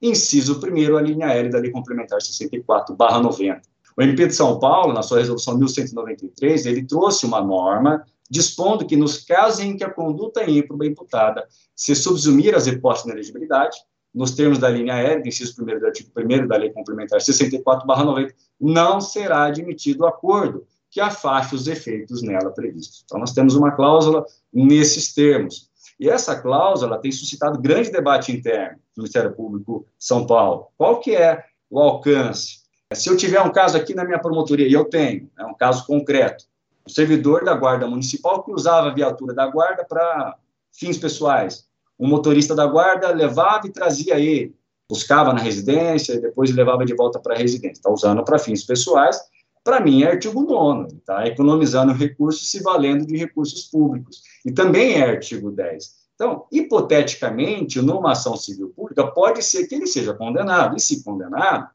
inciso 0.00 0.60
1 0.60 0.96
a 0.96 1.00
linha 1.00 1.26
L 1.28 1.48
da 1.48 1.58
Lei 1.58 1.70
Complementar 1.70 2.20
64/90. 2.20 3.62
O 3.96 4.02
MP 4.02 4.26
de 4.26 4.34
São 4.34 4.58
Paulo, 4.58 4.92
na 4.92 5.02
sua 5.02 5.18
resolução 5.18 5.56
1193, 5.56 6.66
ele 6.66 6.84
trouxe 6.84 7.24
uma 7.26 7.40
norma 7.40 8.04
dispondo 8.28 8.86
que, 8.86 8.96
nos 8.96 9.18
casos 9.18 9.60
em 9.60 9.76
que 9.76 9.84
a 9.84 9.90
conduta 9.90 10.48
ímproba 10.48 10.86
imputada 10.86 11.46
se 11.76 11.94
subsumir 11.94 12.54
às 12.54 12.66
hipóteses 12.66 13.04
de 13.04 13.10
inelegibilidade, 13.10 13.76
nos 14.14 14.32
termos 14.32 14.58
da 14.58 14.68
linha 14.68 14.94
aérea, 14.94 15.20
do 15.20 15.28
inciso 15.28 15.60
1 15.60 15.78
do 15.78 15.86
artigo 15.86 16.10
1 16.16 16.46
da 16.46 16.56
Lei 16.56 16.70
Complementar 16.70 17.20
64-90, 17.20 18.32
não 18.60 19.00
será 19.00 19.44
admitido 19.44 20.06
acordo 20.06 20.66
que 20.90 21.00
afaste 21.00 21.56
os 21.56 21.66
efeitos 21.66 22.22
nela 22.22 22.50
previstos. 22.50 23.02
Então, 23.04 23.18
nós 23.18 23.32
temos 23.32 23.56
uma 23.56 23.72
cláusula 23.72 24.24
nesses 24.52 25.12
termos. 25.12 25.68
E 25.98 26.08
essa 26.08 26.40
cláusula 26.40 27.00
tem 27.00 27.10
suscitado 27.10 27.60
grande 27.60 27.90
debate 27.90 28.30
interno 28.30 28.78
no 28.96 29.02
Ministério 29.02 29.34
Público 29.34 29.86
São 29.98 30.26
Paulo. 30.26 30.68
Qual 30.76 31.00
que 31.00 31.16
é 31.16 31.44
o 31.68 31.80
alcance? 31.80 32.63
Se 32.94 33.08
eu 33.08 33.16
tiver 33.16 33.40
um 33.40 33.52
caso 33.52 33.76
aqui 33.76 33.94
na 33.94 34.04
minha 34.04 34.18
promotoria, 34.18 34.68
e 34.68 34.72
eu 34.72 34.84
tenho, 34.84 35.30
é 35.38 35.44
um 35.44 35.54
caso 35.54 35.86
concreto, 35.86 36.44
um 36.86 36.90
servidor 36.90 37.44
da 37.44 37.54
Guarda 37.54 37.86
Municipal 37.86 38.42
que 38.42 38.52
usava 38.52 38.88
a 38.88 38.94
viatura 38.94 39.34
da 39.34 39.46
Guarda 39.46 39.84
para 39.84 40.36
fins 40.72 40.98
pessoais. 40.98 41.66
Um 41.98 42.08
motorista 42.08 42.54
da 42.54 42.66
Guarda 42.66 43.08
levava 43.10 43.66
e 43.66 43.70
trazia 43.70 44.18
ele, 44.18 44.54
buscava 44.88 45.32
na 45.32 45.40
residência 45.40 46.14
e 46.14 46.20
depois 46.20 46.54
levava 46.54 46.84
de 46.84 46.94
volta 46.94 47.18
para 47.18 47.34
a 47.34 47.38
residência. 47.38 47.80
Está 47.80 47.90
usando 47.90 48.24
para 48.24 48.38
fins 48.38 48.64
pessoais 48.64 49.18
para 49.64 49.80
mim 49.80 50.02
é 50.02 50.10
artigo 50.10 50.42
9, 50.42 50.96
está 50.98 51.26
economizando 51.26 51.94
recursos 51.94 52.50
se 52.50 52.62
valendo 52.62 53.06
de 53.06 53.16
recursos 53.16 53.62
públicos. 53.62 54.22
E 54.44 54.52
também 54.52 55.00
é 55.00 55.08
artigo 55.08 55.50
10. 55.50 56.04
Então, 56.14 56.46
hipoteticamente, 56.52 57.80
numa 57.80 58.12
ação 58.12 58.36
civil 58.36 58.68
pública, 58.76 59.06
pode 59.06 59.42
ser 59.42 59.66
que 59.66 59.74
ele 59.74 59.86
seja 59.86 60.12
condenado, 60.12 60.76
e 60.76 60.80
se 60.80 61.02
condenado, 61.02 61.66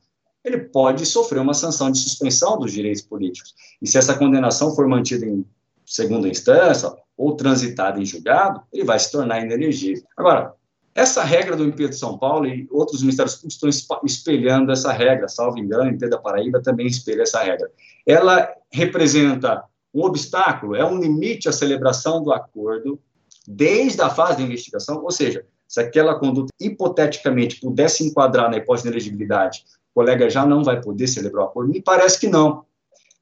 ele 0.44 0.58
pode 0.58 1.06
sofrer 1.06 1.40
uma 1.40 1.54
sanção 1.54 1.92
de 1.92 2.00
suspensão 2.00 2.58
dos 2.58 2.72
direitos 2.72 3.02
políticos. 3.02 3.54
E 3.82 3.88
se 3.88 3.98
essa 3.98 4.18
condenação 4.18 4.74
for 4.76 4.88
mantida 4.88 5.26
em 5.26 5.46
segunda 5.86 6.28
instância 6.28 6.92
ou 7.18 7.36
transitada 7.36 8.00
em 8.00 8.06
julgado, 8.06 8.62
ele 8.72 8.84
vai 8.84 9.00
se 9.00 9.12
tornar 9.12 9.42
inelegível. 9.42 10.04
Agora, 10.16 10.54
essa 10.96 11.24
regra 11.24 11.56
do 11.56 11.64
MP 11.64 11.90
de 11.90 11.96
São 11.96 12.18
Paulo 12.18 12.48
e 12.48 12.68
outros 12.72 13.02
ministérios 13.02 13.36
públicos 13.36 13.78
estão 13.78 14.00
espelhando 14.04 14.72
essa 14.72 14.92
regra, 14.92 15.28
salvo 15.28 15.58
engano, 15.58 15.92
o 15.92 16.10
da 16.10 16.18
Paraíba 16.18 16.62
também 16.62 16.88
espelha 16.88 17.24
essa 17.24 17.42
regra. 17.42 17.70
Ela 18.06 18.50
representa 18.72 19.64
um 19.94 20.04
obstáculo, 20.04 20.76
é 20.76 20.86
um 20.86 21.00
limite 21.00 21.50
à 21.50 21.52
celebração 21.52 22.24
do 22.24 22.32
acordo 22.32 23.00
desde 23.48 24.02
a 24.02 24.10
fase 24.10 24.38
da 24.38 24.44
investigação, 24.44 25.04
ou 25.04 25.12
seja, 25.12 25.46
se 25.68 25.80
aquela 25.80 26.20
conduta 26.20 26.52
hipoteticamente 26.60 27.60
pudesse 27.60 28.04
enquadrar 28.04 28.50
na 28.50 28.58
hipótese 28.58 28.88
de 28.88 28.94
elegibilidade, 28.94 29.64
o 29.92 30.02
colega 30.02 30.30
já 30.30 30.46
não 30.46 30.64
vai 30.64 30.82
poder 30.82 31.08
celebrar 31.08 31.46
o 31.46 31.48
acordo? 31.48 31.72
Me 31.72 31.82
parece 31.82 32.20
que 32.20 32.28
não. 32.28 32.66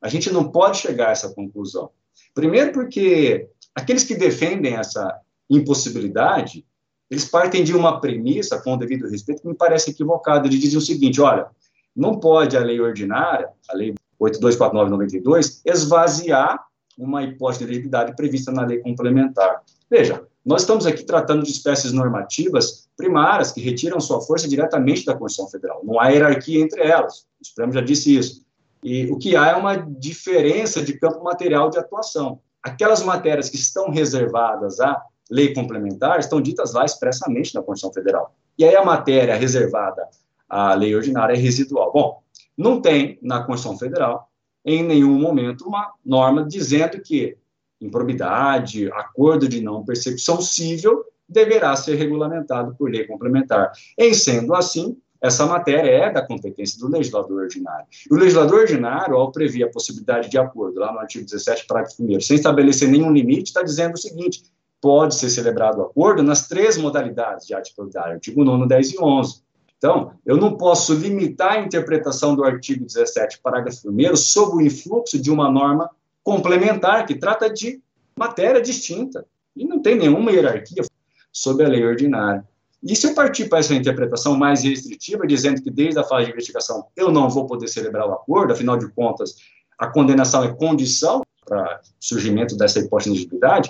A 0.02 0.10
gente 0.10 0.32
não 0.32 0.50
pode 0.52 0.78
chegar 0.78 1.10
a 1.10 1.12
essa 1.12 1.34
conclusão. 1.34 1.90
Primeiro 2.34 2.72
porque 2.72 3.50
aqueles 3.74 4.04
que 4.04 4.16
defendem 4.16 4.76
essa 4.76 5.20
impossibilidade 5.50 6.66
eles 7.10 7.26
partem 7.26 7.64
de 7.64 7.74
uma 7.74 8.02
premissa, 8.02 8.62
com 8.62 8.74
o 8.74 8.78
devido 8.78 9.10
respeito, 9.10 9.42
que 9.42 9.48
me 9.48 9.56
parece 9.56 9.92
equivocada. 9.92 10.48
Eles 10.48 10.60
dizem 10.60 10.78
o 10.78 10.82
seguinte: 10.82 11.22
olha, 11.22 11.48
não 11.96 12.20
pode 12.20 12.58
a 12.58 12.60
lei 12.60 12.80
ordinária, 12.80 13.50
a 13.70 13.76
lei 13.76 13.96
8249-92, 14.20 15.62
esvaziar 15.66 16.67
uma 16.98 17.24
hipótese 17.24 17.60
de 17.60 17.66
elegibilidade 17.66 18.16
prevista 18.16 18.52
na 18.52 18.66
lei 18.66 18.80
complementar. 18.80 19.62
Veja, 19.90 20.26
nós 20.46 20.62
estamos 20.62 20.86
aqui 20.86 21.04
tratando 21.04 21.44
de 21.44 21.52
espécies 21.52 21.92
normativas 21.92 22.88
primárias 22.98 23.52
que 23.52 23.62
retiram 23.62 24.00
sua 24.00 24.22
força 24.22 24.48
diretamente 24.48 25.06
da 25.06 25.16
Constituição 25.16 25.52
Federal. 25.52 25.82
Não 25.84 26.00
há 26.00 26.08
hierarquia 26.08 26.62
entre 26.62 26.82
elas. 26.82 27.28
O 27.40 27.46
Supremo 27.46 27.72
já 27.74 27.82
disse 27.82 28.18
isso. 28.18 28.46
E 28.84 29.12
o 29.12 29.18
que 29.18 29.36
há 29.36 29.50
é 29.50 29.56
uma 29.56 29.76
diferença 29.76 30.82
de 30.82 30.98
campo 30.98 31.24
material 31.24 31.70
de 31.70 31.78
atuação. 31.78 32.40
Aquelas 32.64 33.04
matérias 33.04 33.50
que 33.50 33.58
estão 33.58 33.92
reservadas 33.92 34.80
a 34.80 35.02
lei 35.30 35.54
complementar 35.54 36.20
estão 36.20 36.42
ditas 36.42 36.74
lá 36.74 36.86
expressamente 36.86 37.54
na 37.54 37.62
Constituição 37.62 37.94
Federal. 37.94 38.34
E 38.58 38.66
aí 38.66 38.76
a 38.76 38.84
matéria 38.84 39.36
reservada 39.36 40.08
à 40.50 40.74
lei 40.74 40.96
ordinária 40.96 41.34
é 41.34 41.38
residual. 41.38 41.92
Bom, 41.92 42.24
não 42.58 42.82
tem 42.82 43.20
na 43.22 43.44
Constituição 43.44 43.78
Federal, 43.78 44.27
em 44.68 44.84
nenhum 44.84 45.18
momento, 45.18 45.66
uma 45.66 45.94
norma 46.06 46.46
dizendo 46.46 47.00
que 47.02 47.38
improbidade, 47.80 48.92
acordo 48.92 49.48
de 49.48 49.62
não 49.62 49.86
persecução 49.86 50.42
civil 50.42 51.06
deverá 51.28 51.74
ser 51.78 51.96
regulamentado 51.96 52.76
por 52.76 52.92
lei 52.92 53.08
complementar. 53.08 53.72
Em 53.98 54.14
sendo 54.14 54.54
assim, 54.54 54.98
essa 55.22 55.46
matéria 55.46 55.90
é 55.90 56.12
da 56.12 56.22
competência 56.22 56.78
do 56.80 56.90
legislador 56.90 57.44
ordinário. 57.44 57.88
E 58.12 58.14
o 58.14 58.18
legislador 58.18 58.60
ordinário, 58.60 59.16
ao 59.16 59.32
prever 59.32 59.64
a 59.64 59.70
possibilidade 59.70 60.30
de 60.30 60.38
acordo, 60.38 60.82
lá 60.82 60.92
no 60.92 61.00
artigo 61.00 61.24
17, 61.24 61.66
parágrafo 61.66 62.04
1, 62.04 62.20
sem 62.20 62.36
estabelecer 62.36 62.90
nenhum 62.90 63.14
limite, 63.14 63.46
está 63.46 63.64
dizendo 63.64 63.94
o 63.94 63.98
seguinte: 63.98 64.44
pode 64.82 65.16
ser 65.16 65.30
celebrado 65.30 65.80
o 65.80 65.84
acordo 65.84 66.22
nas 66.22 66.48
três 66.50 66.78
modalidades 66.78 67.48
de 67.48 67.54
atividade, 67.54 68.16
artigo 68.16 68.44
9, 68.44 68.68
10 68.68 68.92
e 68.92 69.00
11. 69.00 69.47
Então, 69.78 70.14
eu 70.26 70.38
não 70.38 70.58
posso 70.58 70.94
limitar 70.94 71.54
a 71.54 71.60
interpretação 71.60 72.36
do 72.36 72.44
artigo 72.44 72.86
17, 72.86 73.40
parágrafo 73.42 73.90
1 73.90 74.16
sob 74.16 74.58
o 74.58 74.62
influxo 74.62 75.22
de 75.22 75.30
uma 75.30 75.52
norma 75.52 75.90
complementar 76.24 77.06
que 77.06 77.16
trata 77.16 77.50
de 77.50 77.80
matéria 78.18 78.62
distinta 78.62 79.26
e 79.56 79.64
não 79.66 79.82
tem 79.82 79.96
nenhuma 79.96 80.32
hierarquia 80.32 80.84
sobre 81.32 81.66
a 81.66 81.70
lei 81.70 81.86
ordinária. 81.86 82.44
E 82.82 82.96
se 82.96 83.08
eu 83.08 83.14
partir 83.14 83.50
para 83.50 83.60
essa 83.60 83.74
interpretação 83.74 84.36
mais 84.36 84.64
restritiva, 84.64 85.26
dizendo 85.26 85.62
que 85.62 85.70
desde 85.70 86.00
a 86.00 86.04
fase 86.04 86.26
de 86.26 86.32
investigação 86.32 86.88
eu 86.96 87.12
não 87.12 87.30
vou 87.30 87.46
poder 87.46 87.68
celebrar 87.68 88.08
o 88.08 88.14
acordo, 88.14 88.54
afinal 88.54 88.78
de 88.78 88.88
contas, 88.90 89.36
a 89.78 89.88
condenação 89.88 90.44
é 90.44 90.54
condição 90.54 91.22
para 91.46 91.82
surgimento 92.00 92.58
dessa 92.58 92.80
hipótese 92.80 93.12
de 93.12 93.16
elegibilidade, 93.18 93.70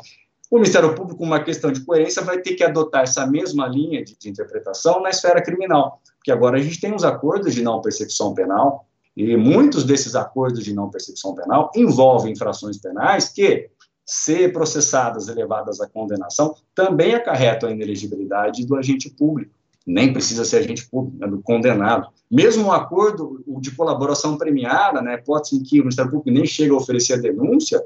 o 0.49 0.55
Ministério 0.55 0.95
Público, 0.95 1.23
uma 1.23 1.43
questão 1.43 1.71
de 1.71 1.81
coerência, 1.81 2.21
vai 2.21 2.39
ter 2.39 2.55
que 2.55 2.63
adotar 2.63 3.03
essa 3.03 3.27
mesma 3.27 3.67
linha 3.67 4.03
de, 4.03 4.17
de 4.17 4.29
interpretação 4.29 5.01
na 5.01 5.09
esfera 5.09 5.41
criminal, 5.41 6.01
porque 6.17 6.31
agora 6.31 6.57
a 6.57 6.61
gente 6.61 6.79
tem 6.79 6.93
os 6.95 7.03
acordos 7.03 7.53
de 7.53 7.61
não 7.61 7.81
persecução 7.81 8.33
penal, 8.33 8.87
e 9.15 9.35
muitos 9.35 9.83
desses 9.83 10.15
acordos 10.15 10.63
de 10.63 10.73
não 10.73 10.89
persecução 10.89 11.33
penal 11.33 11.71
envolvem 11.75 12.33
infrações 12.33 12.77
penais 12.77 13.29
que, 13.29 13.69
se 14.05 14.47
processadas 14.47 15.27
e 15.27 15.33
levadas 15.33 15.81
à 15.81 15.87
condenação, 15.87 16.55
também 16.73 17.13
acarretam 17.13 17.67
a 17.67 17.71
inelegibilidade 17.71 18.65
do 18.65 18.75
agente 18.75 19.09
público. 19.09 19.51
Nem 19.85 20.13
precisa 20.13 20.45
ser 20.45 20.57
agente 20.57 20.87
público, 20.87 21.23
é 21.23 21.27
do 21.27 21.41
condenado. 21.41 22.07
Mesmo 22.29 22.67
um 22.67 22.71
acordo 22.71 23.43
de 23.59 23.71
colaboração 23.71 24.37
premiada, 24.37 25.01
né, 25.01 25.15
hipótese 25.15 25.57
em 25.57 25.63
que 25.63 25.79
o 25.79 25.83
Ministério 25.83 26.11
Público 26.11 26.31
nem 26.31 26.45
chega 26.45 26.73
a 26.73 26.77
oferecer 26.77 27.13
a 27.13 27.17
denúncia, 27.17 27.83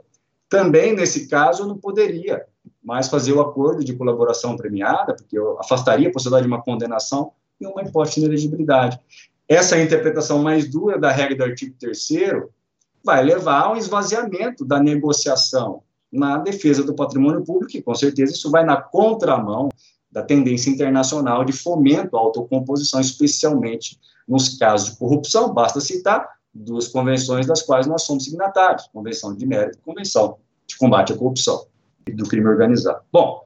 também, 0.50 0.94
nesse 0.94 1.28
caso, 1.30 1.66
não 1.66 1.78
poderia 1.78 2.46
mais 2.84 3.08
fazer 3.08 3.34
o 3.34 3.42
acordo 3.42 3.84
de 3.84 3.96
colaboração 3.96 4.58
premiada, 4.58 5.16
porque 5.16 5.38
eu 5.38 5.60
afastaria 5.60 6.10
a 6.10 6.12
possibilidade 6.12 6.48
de 6.48 6.54
uma 6.54 6.64
condenação 6.64 7.32
e 7.60 7.68
uma 7.68 7.82
hipótese 7.84 8.16
de 8.16 8.22
inelegibilidade. 8.22 9.00
Essa 9.48 9.80
interpretação 9.80 10.42
mais 10.42 10.70
dura 10.70 10.98
da 10.98 11.12
regra 11.12 11.38
do 11.38 11.44
artigo 11.44 11.76
3 11.80 12.08
vai 13.04 13.24
levar 13.24 13.64
ao 13.64 13.78
esvaziamento 13.78 14.66
da 14.66 14.80
negociação 14.80 15.84
na 16.12 16.38
defesa 16.38 16.84
do 16.84 16.94
patrimônio 16.94 17.44
público, 17.44 17.76
e 17.78 17.82
com 17.82 17.96
certeza 17.96 18.34
isso 18.34 18.50
vai 18.50 18.66
na 18.66 18.82
contramão 18.82 19.70
da 20.12 20.22
tendência 20.22 20.70
internacional 20.70 21.46
de 21.46 21.54
fomento 21.54 22.18
à 22.18 22.20
autocomposição, 22.20 23.00
especialmente 23.00 23.98
nos 24.28 24.58
casos 24.58 24.92
de 24.92 24.98
corrupção. 24.98 25.54
Basta 25.54 25.80
citar 25.80 26.28
duas 26.54 26.88
convenções 26.90 27.46
das 27.46 27.62
quais 27.62 27.88
nós 27.88 28.04
somos 28.04 28.26
signatários, 28.26 28.90
Convenção 28.92 29.34
de 29.34 29.46
Mérito 29.46 29.78
e 29.78 29.82
Convenção 29.82 30.38
de 30.68 30.78
Combate 30.78 31.14
à 31.14 31.18
Corrupção 31.18 31.71
e 32.08 32.12
do 32.12 32.28
Crime 32.28 32.48
Organizado. 32.48 33.02
Bom, 33.12 33.46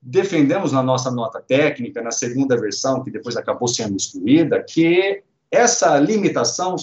defendemos 0.00 0.72
na 0.72 0.82
nossa 0.82 1.10
nota 1.10 1.40
técnica, 1.40 2.02
na 2.02 2.10
segunda 2.10 2.56
versão, 2.56 3.02
que 3.02 3.10
depois 3.10 3.36
acabou 3.36 3.68
sendo 3.68 3.96
excluída, 3.96 4.62
que 4.62 5.22
essa 5.50 5.98
limitação 5.98 6.76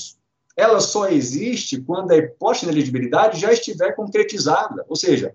ela 0.56 0.80
só 0.80 1.08
existe 1.08 1.82
quando 1.82 2.12
a 2.12 2.18
hipótese 2.18 2.66
de 2.66 2.72
elegibilidade 2.72 3.40
já 3.40 3.52
estiver 3.52 3.96
concretizada, 3.96 4.86
ou 4.88 4.96
seja, 4.96 5.34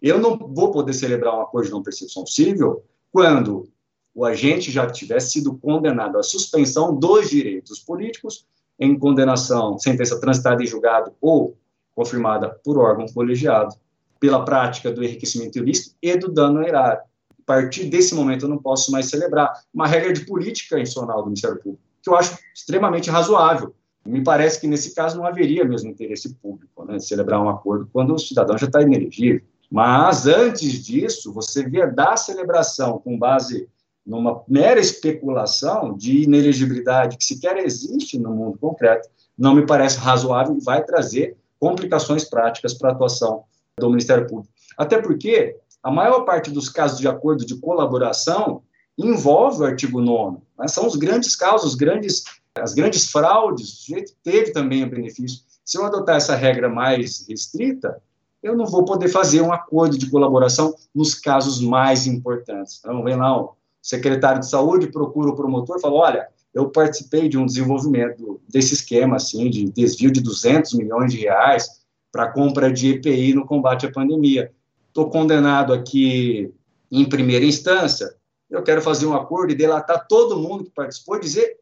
eu 0.00 0.18
não 0.18 0.36
vou 0.36 0.70
poder 0.70 0.92
celebrar 0.92 1.36
um 1.36 1.40
acordo 1.40 1.66
de 1.66 1.72
não 1.72 1.82
percepção 1.82 2.26
civil 2.26 2.82
quando 3.10 3.68
o 4.14 4.24
agente 4.24 4.70
já 4.70 4.86
tiver 4.90 5.20
sido 5.20 5.56
condenado 5.56 6.18
à 6.18 6.22
suspensão 6.22 6.94
dos 6.94 7.30
direitos 7.30 7.78
políticos 7.78 8.46
em 8.78 8.98
condenação, 8.98 9.78
sentença 9.78 10.20
transitada 10.20 10.62
em 10.62 10.66
julgado 10.66 11.12
ou 11.20 11.56
confirmada 11.94 12.48
por 12.64 12.78
órgão 12.78 13.06
colegiado, 13.06 13.74
pela 14.22 14.44
prática 14.44 14.92
do 14.92 15.02
enriquecimento 15.02 15.58
ilícito 15.58 15.96
e 16.00 16.16
do 16.16 16.30
dano 16.30 16.62
erário. 16.62 17.00
A 17.40 17.44
partir 17.44 17.86
desse 17.86 18.14
momento, 18.14 18.44
eu 18.44 18.48
não 18.48 18.56
posso 18.56 18.92
mais 18.92 19.06
celebrar 19.06 19.52
uma 19.74 19.84
regra 19.84 20.12
de 20.12 20.24
política 20.24 20.78
institucional 20.78 21.22
do 21.22 21.26
Ministério 21.26 21.60
Público, 21.60 21.82
que 22.00 22.08
eu 22.08 22.14
acho 22.14 22.38
extremamente 22.54 23.10
razoável. 23.10 23.74
Me 24.06 24.22
parece 24.22 24.60
que, 24.60 24.68
nesse 24.68 24.94
caso, 24.94 25.16
não 25.16 25.26
haveria 25.26 25.64
mesmo 25.64 25.90
interesse 25.90 26.36
público 26.36 26.84
né, 26.84 26.98
de 26.98 27.04
celebrar 27.04 27.42
um 27.42 27.48
acordo 27.48 27.88
quando 27.92 28.14
o 28.14 28.18
cidadão 28.18 28.56
já 28.56 28.66
está 28.66 28.80
inelegível. 28.80 29.42
Mas, 29.68 30.28
antes 30.28 30.84
disso, 30.84 31.32
você 31.32 31.68
vedar 31.68 32.12
a 32.12 32.16
celebração 32.16 33.00
com 33.00 33.18
base 33.18 33.68
numa 34.06 34.44
mera 34.46 34.78
especulação 34.78 35.96
de 35.96 36.22
inelegibilidade 36.22 37.16
que 37.16 37.24
sequer 37.24 37.56
existe 37.56 38.20
no 38.20 38.30
mundo 38.30 38.56
concreto, 38.56 39.08
não 39.36 39.52
me 39.52 39.66
parece 39.66 39.98
razoável 39.98 40.56
e 40.56 40.64
vai 40.64 40.84
trazer 40.84 41.36
complicações 41.58 42.24
práticas 42.24 42.72
para 42.72 42.90
a 42.90 42.92
atuação 42.92 43.44
do 43.86 43.90
Ministério 43.90 44.26
Público. 44.26 44.52
Até 44.76 45.00
porque 45.00 45.56
a 45.82 45.90
maior 45.90 46.24
parte 46.24 46.50
dos 46.50 46.68
casos 46.68 46.98
de 46.98 47.08
acordo 47.08 47.44
de 47.44 47.56
colaboração 47.56 48.62
envolve 48.96 49.62
o 49.62 49.66
artigo 49.66 50.00
9. 50.00 50.38
Né? 50.58 50.68
São 50.68 50.86
os 50.86 50.96
grandes 50.96 51.34
casos, 51.34 51.72
os 51.72 51.74
grandes, 51.74 52.22
as 52.56 52.74
grandes 52.74 53.10
fraudes, 53.10 53.68
o 53.68 53.76
sujeito 53.76 54.12
teve 54.22 54.52
também 54.52 54.84
o 54.84 54.90
benefício. 54.90 55.40
Se 55.64 55.78
eu 55.78 55.84
adotar 55.84 56.16
essa 56.16 56.34
regra 56.34 56.68
mais 56.68 57.26
restrita, 57.28 58.00
eu 58.42 58.56
não 58.56 58.66
vou 58.66 58.84
poder 58.84 59.08
fazer 59.08 59.40
um 59.40 59.52
acordo 59.52 59.96
de 59.96 60.10
colaboração 60.10 60.74
nos 60.94 61.14
casos 61.14 61.60
mais 61.60 62.06
importantes. 62.06 62.80
Então, 62.80 63.02
vem 63.04 63.16
lá 63.16 63.40
o 63.40 63.54
secretário 63.80 64.40
de 64.40 64.48
saúde, 64.48 64.90
procura 64.90 65.30
o 65.30 65.36
promotor 65.36 65.78
e 65.78 65.80
fala, 65.80 65.94
olha, 65.94 66.28
eu 66.52 66.68
participei 66.68 67.28
de 67.28 67.38
um 67.38 67.46
desenvolvimento 67.46 68.40
desse 68.48 68.74
esquema, 68.74 69.16
assim, 69.16 69.48
de 69.48 69.64
desvio 69.64 70.10
de 70.10 70.20
200 70.20 70.74
milhões 70.74 71.12
de 71.12 71.20
reais 71.20 71.81
para 72.12 72.30
compra 72.30 72.70
de 72.70 72.90
EPI 72.90 73.32
no 73.32 73.46
combate 73.46 73.86
à 73.86 73.90
pandemia. 73.90 74.52
Estou 74.88 75.08
condenado 75.08 75.72
aqui 75.72 76.52
em 76.90 77.08
primeira 77.08 77.44
instância, 77.44 78.14
eu 78.50 78.62
quero 78.62 78.82
fazer 78.82 79.06
um 79.06 79.14
acordo 79.14 79.52
e 79.52 79.56
delatar 79.56 80.06
todo 80.06 80.38
mundo 80.38 80.64
que 80.64 80.70
participou, 80.70 81.18
dizer 81.18 81.58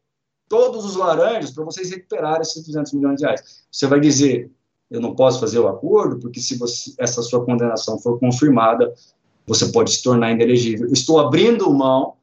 todos 0.49 0.83
os 0.83 0.97
laranjas 0.97 1.51
para 1.51 1.63
vocês 1.63 1.89
recuperarem 1.89 2.41
esses 2.41 2.61
200 2.65 2.91
milhões 2.91 3.17
de 3.17 3.23
reais. 3.23 3.63
Você 3.71 3.87
vai 3.87 4.01
dizer, 4.01 4.51
eu 4.89 4.99
não 4.99 5.15
posso 5.15 5.39
fazer 5.39 5.57
o 5.59 5.69
acordo, 5.69 6.19
porque 6.19 6.41
se 6.41 6.57
você, 6.57 6.93
essa 6.99 7.21
sua 7.21 7.45
condenação 7.45 7.97
for 7.97 8.19
confirmada, 8.19 8.93
você 9.47 9.71
pode 9.71 9.91
se 9.91 10.03
tornar 10.03 10.31
inelegível. 10.31 10.91
Estou 10.91 11.21
abrindo 11.21 11.73
mão 11.73 12.17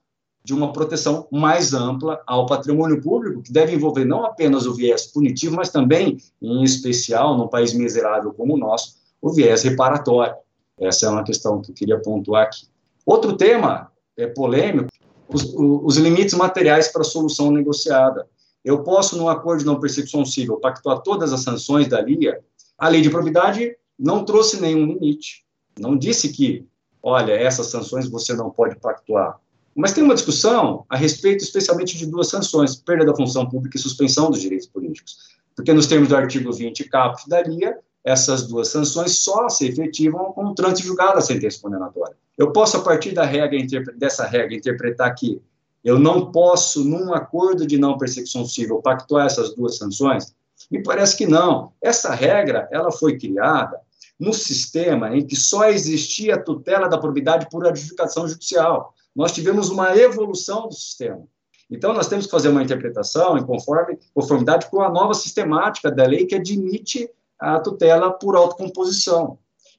de 0.48 0.54
uma 0.54 0.72
proteção 0.72 1.28
mais 1.30 1.74
ampla 1.74 2.22
ao 2.26 2.46
patrimônio 2.46 3.02
público, 3.02 3.42
que 3.42 3.52
deve 3.52 3.74
envolver 3.74 4.06
não 4.06 4.24
apenas 4.24 4.64
o 4.64 4.72
viés 4.72 5.04
punitivo, 5.04 5.54
mas 5.54 5.68
também, 5.68 6.16
em 6.40 6.64
especial, 6.64 7.36
num 7.36 7.48
país 7.48 7.74
miserável 7.74 8.32
como 8.32 8.54
o 8.54 8.56
nosso, 8.56 8.94
o 9.20 9.30
viés 9.30 9.62
reparatório. 9.62 10.34
Essa 10.80 11.04
é 11.04 11.10
uma 11.10 11.22
questão 11.22 11.60
que 11.60 11.70
eu 11.70 11.74
queria 11.74 12.00
pontuar 12.00 12.44
aqui. 12.44 12.66
Outro 13.04 13.36
tema 13.36 13.92
é, 14.16 14.26
polêmico, 14.26 14.88
os, 15.28 15.52
os 15.54 15.98
limites 15.98 16.32
materiais 16.32 16.88
para 16.88 17.02
a 17.02 17.04
solução 17.04 17.50
negociada. 17.50 18.26
Eu 18.64 18.82
posso, 18.82 19.18
num 19.18 19.28
acordo 19.28 19.58
de 19.60 19.66
não 19.66 19.78
percepção 19.78 20.24
civil, 20.24 20.56
pactuar 20.56 21.02
todas 21.02 21.30
as 21.30 21.42
sanções 21.42 21.88
da 21.88 22.00
LIA. 22.00 22.40
A 22.78 22.88
lei 22.88 23.02
de 23.02 23.10
propriedade 23.10 23.76
não 23.98 24.24
trouxe 24.24 24.58
nenhum 24.62 24.86
limite. 24.86 25.44
Não 25.78 25.94
disse 25.94 26.30
que, 26.30 26.66
olha, 27.02 27.32
essas 27.32 27.66
sanções 27.66 28.08
você 28.08 28.32
não 28.32 28.48
pode 28.48 28.76
pactuar. 28.76 29.38
Mas 29.78 29.92
tem 29.92 30.02
uma 30.02 30.16
discussão 30.16 30.84
a 30.88 30.96
respeito, 30.96 31.44
especialmente, 31.44 31.96
de 31.96 32.04
duas 32.04 32.28
sanções: 32.28 32.74
perda 32.74 33.06
da 33.06 33.14
função 33.14 33.48
pública 33.48 33.76
e 33.76 33.80
suspensão 33.80 34.28
dos 34.28 34.40
direitos 34.40 34.66
políticos. 34.66 35.38
Porque, 35.54 35.72
nos 35.72 35.86
termos 35.86 36.08
do 36.08 36.16
artigo 36.16 36.52
20 36.52 36.82
caput 36.88 37.28
da 37.28 37.40
LIA, 37.40 37.78
essas 38.02 38.48
duas 38.48 38.68
sanções 38.68 39.20
só 39.20 39.48
se 39.48 39.68
efetivam 39.68 40.32
com 40.32 40.46
o 40.46 40.54
trânsito 40.54 40.88
julgado 40.88 41.14
da 41.14 41.20
sentença 41.20 41.60
condenatória. 41.62 42.16
Eu 42.36 42.50
posso, 42.52 42.76
a 42.76 42.80
partir 42.80 43.12
da 43.12 43.24
regra, 43.24 43.56
dessa 43.96 44.26
regra, 44.26 44.56
interpretar 44.56 45.14
que 45.14 45.40
eu 45.84 45.96
não 45.96 46.32
posso, 46.32 46.82
num 46.82 47.14
acordo 47.14 47.64
de 47.64 47.78
não 47.78 47.96
persecução 47.96 48.44
civil, 48.44 48.82
pactuar 48.82 49.26
essas 49.26 49.54
duas 49.54 49.76
sanções? 49.76 50.34
Me 50.68 50.82
parece 50.82 51.16
que 51.16 51.24
não. 51.24 51.72
Essa 51.80 52.12
regra, 52.12 52.68
ela 52.72 52.90
foi 52.90 53.16
criada 53.16 53.78
no 54.18 54.34
sistema 54.34 55.16
em 55.16 55.24
que 55.24 55.36
só 55.36 55.68
existia 55.68 56.34
a 56.34 56.42
tutela 56.42 56.88
da 56.88 56.98
probidade 56.98 57.46
por 57.48 57.64
adjudicação 57.64 58.26
judicial. 58.26 58.92
Nós 59.18 59.32
tivemos 59.32 59.68
uma 59.68 59.96
evolução 59.96 60.68
do 60.68 60.74
sistema. 60.74 61.24
Então, 61.68 61.92
nós 61.92 62.06
temos 62.06 62.26
que 62.26 62.30
fazer 62.30 62.50
uma 62.50 62.62
interpretação 62.62 63.36
em 63.36 63.44
conforme, 63.44 63.98
conformidade 64.14 64.70
com 64.70 64.80
a 64.80 64.88
nova 64.88 65.12
sistemática 65.12 65.90
da 65.90 66.06
lei 66.06 66.24
que 66.24 66.36
admite 66.36 67.10
a 67.36 67.58
tutela 67.58 68.12
por 68.12 68.36
autocomposição. 68.36 69.36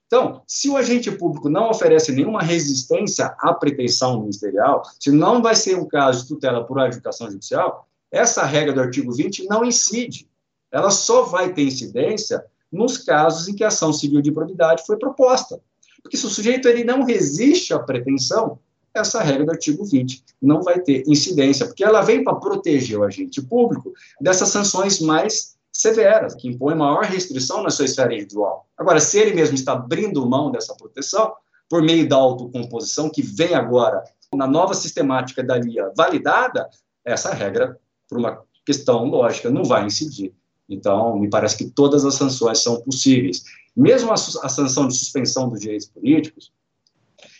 Então, 0.07 0.41
se 0.45 0.67
o 0.67 0.75
agente 0.75 1.09
público 1.09 1.47
não 1.47 1.69
oferece 1.69 2.11
nenhuma 2.11 2.41
resistência 2.41 3.33
à 3.39 3.53
pretensão 3.53 4.19
ministerial, 4.19 4.83
se 4.99 5.09
não 5.09 5.41
vai 5.41 5.55
ser 5.55 5.77
um 5.77 5.87
caso 5.87 6.23
de 6.23 6.27
tutela 6.27 6.65
por 6.65 6.77
adjudicação 6.77 7.31
judicial, 7.31 7.87
essa 8.11 8.43
regra 8.43 8.73
do 8.73 8.81
artigo 8.81 9.13
20 9.13 9.47
não 9.47 9.63
incide. 9.63 10.27
Ela 10.69 10.91
só 10.91 11.21
vai 11.21 11.53
ter 11.53 11.63
incidência 11.63 12.43
nos 12.69 12.97
casos 12.97 13.47
em 13.47 13.55
que 13.55 13.63
a 13.63 13.69
ação 13.69 13.93
civil 13.93 14.19
de 14.19 14.33
probidade 14.33 14.83
foi 14.85 14.97
proposta. 14.97 15.61
Porque 16.03 16.17
se 16.17 16.25
o 16.25 16.29
sujeito 16.29 16.67
ele 16.67 16.83
não 16.83 17.05
resiste 17.05 17.73
à 17.73 17.79
pretensão, 17.79 18.59
essa 18.93 19.21
regra 19.21 19.45
do 19.45 19.51
artigo 19.51 19.85
20 19.85 20.23
não 20.41 20.61
vai 20.61 20.79
ter 20.79 21.03
incidência, 21.07 21.65
porque 21.65 21.83
ela 21.83 22.01
vem 22.01 22.23
para 22.23 22.35
proteger 22.35 22.97
o 22.97 23.03
agente 23.03 23.41
público 23.41 23.93
dessas 24.19 24.49
sanções 24.49 24.99
mais 24.99 25.57
severas, 25.71 26.35
que 26.35 26.47
impõem 26.47 26.75
maior 26.75 27.03
restrição 27.03 27.61
na 27.61 27.69
sua 27.69 27.85
esfera 27.85 28.13
individual. 28.13 28.67
Agora, 28.77 28.99
se 28.99 29.19
ele 29.19 29.33
mesmo 29.33 29.55
está 29.55 29.73
abrindo 29.73 30.27
mão 30.27 30.51
dessa 30.51 30.75
proteção, 30.75 31.33
por 31.69 31.81
meio 31.81 32.07
da 32.09 32.15
autocomposição, 32.15 33.09
que 33.09 33.21
vem 33.21 33.53
agora 33.53 34.03
na 34.33 34.47
nova 34.47 34.73
sistemática 34.73 35.43
da 35.43 35.57
LIA 35.57 35.91
validada, 35.95 36.69
essa 37.05 37.33
regra, 37.33 37.79
por 38.07 38.17
uma 38.17 38.43
questão 38.65 39.05
lógica, 39.05 39.49
não 39.49 39.63
vai 39.63 39.85
incidir. 39.85 40.33
Então, 40.67 41.17
me 41.17 41.29
parece 41.29 41.57
que 41.57 41.69
todas 41.69 42.05
as 42.05 42.15
sanções 42.15 42.61
são 42.61 42.81
possíveis. 42.81 43.43
Mesmo 43.75 44.11
a, 44.11 44.13
a 44.13 44.49
sanção 44.49 44.87
de 44.87 44.95
suspensão 44.95 45.49
dos 45.49 45.61
direitos 45.61 45.87
políticos, 45.87 46.51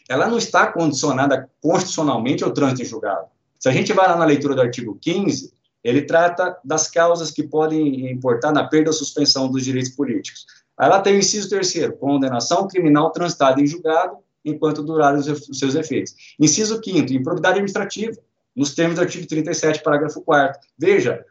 ela 0.09 0.27
não 0.27 0.39
está 0.39 0.67
condicionada 0.67 1.47
constitucionalmente 1.61 2.43
ao 2.43 2.51
trânsito 2.51 2.81
em 2.81 2.85
julgado. 2.85 3.27
Se 3.59 3.69
a 3.69 3.71
gente 3.71 3.93
vai 3.93 4.07
lá 4.07 4.17
na 4.17 4.25
leitura 4.25 4.55
do 4.55 4.61
artigo 4.61 4.97
15, 4.99 5.53
ele 5.83 6.01
trata 6.01 6.57
das 6.65 6.89
causas 6.89 7.29
que 7.29 7.43
podem 7.43 8.11
importar 8.11 8.51
na 8.51 8.67
perda 8.67 8.89
ou 8.89 8.93
suspensão 8.93 9.49
dos 9.49 9.63
direitos 9.63 9.91
políticos. 9.91 10.45
Aí 10.75 11.01
tem 11.01 11.15
o 11.15 11.19
inciso 11.19 11.49
terceiro, 11.49 11.95
condenação 11.97 12.67
criminal 12.67 13.11
transitada 13.11 13.61
em 13.61 13.67
julgado 13.67 14.17
enquanto 14.43 14.81
durarem 14.81 15.19
os 15.19 15.59
seus 15.59 15.75
efeitos. 15.75 16.15
Inciso 16.39 16.79
quinto, 16.81 17.13
improbidade 17.13 17.55
administrativa, 17.55 18.17
nos 18.55 18.73
termos 18.73 18.95
do 18.95 19.01
artigo 19.01 19.27
37, 19.27 19.83
parágrafo 19.83 20.21
4 20.21 20.59
Veja, 20.77 21.23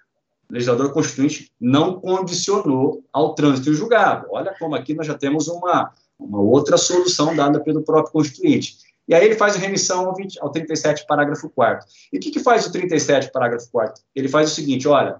o 0.48 0.52
legislador 0.52 0.92
constituinte 0.92 1.50
não 1.60 2.00
condicionou 2.00 3.04
ao 3.12 3.34
trânsito 3.34 3.70
em 3.70 3.74
julgado. 3.74 4.26
Olha 4.30 4.54
como 4.58 4.74
aqui 4.74 4.94
nós 4.94 5.06
já 5.06 5.14
temos 5.14 5.48
uma, 5.48 5.92
uma 6.18 6.40
outra 6.40 6.76
solução 6.76 7.34
dada 7.34 7.60
pelo 7.60 7.82
próprio 7.82 8.12
constituinte. 8.12 8.78
E 9.06 9.14
aí 9.14 9.24
ele 9.24 9.36
faz 9.36 9.56
a 9.56 9.58
remissão 9.58 10.06
ao, 10.06 10.14
20, 10.14 10.38
ao 10.40 10.50
37, 10.50 11.06
parágrafo 11.06 11.48
4 11.48 11.86
E 12.12 12.18
o 12.18 12.20
que, 12.20 12.30
que 12.30 12.40
faz 12.40 12.66
o 12.66 12.72
37, 12.72 13.30
parágrafo 13.32 13.70
4 13.70 14.02
Ele 14.14 14.28
faz 14.28 14.52
o 14.52 14.54
seguinte, 14.54 14.86
olha, 14.86 15.18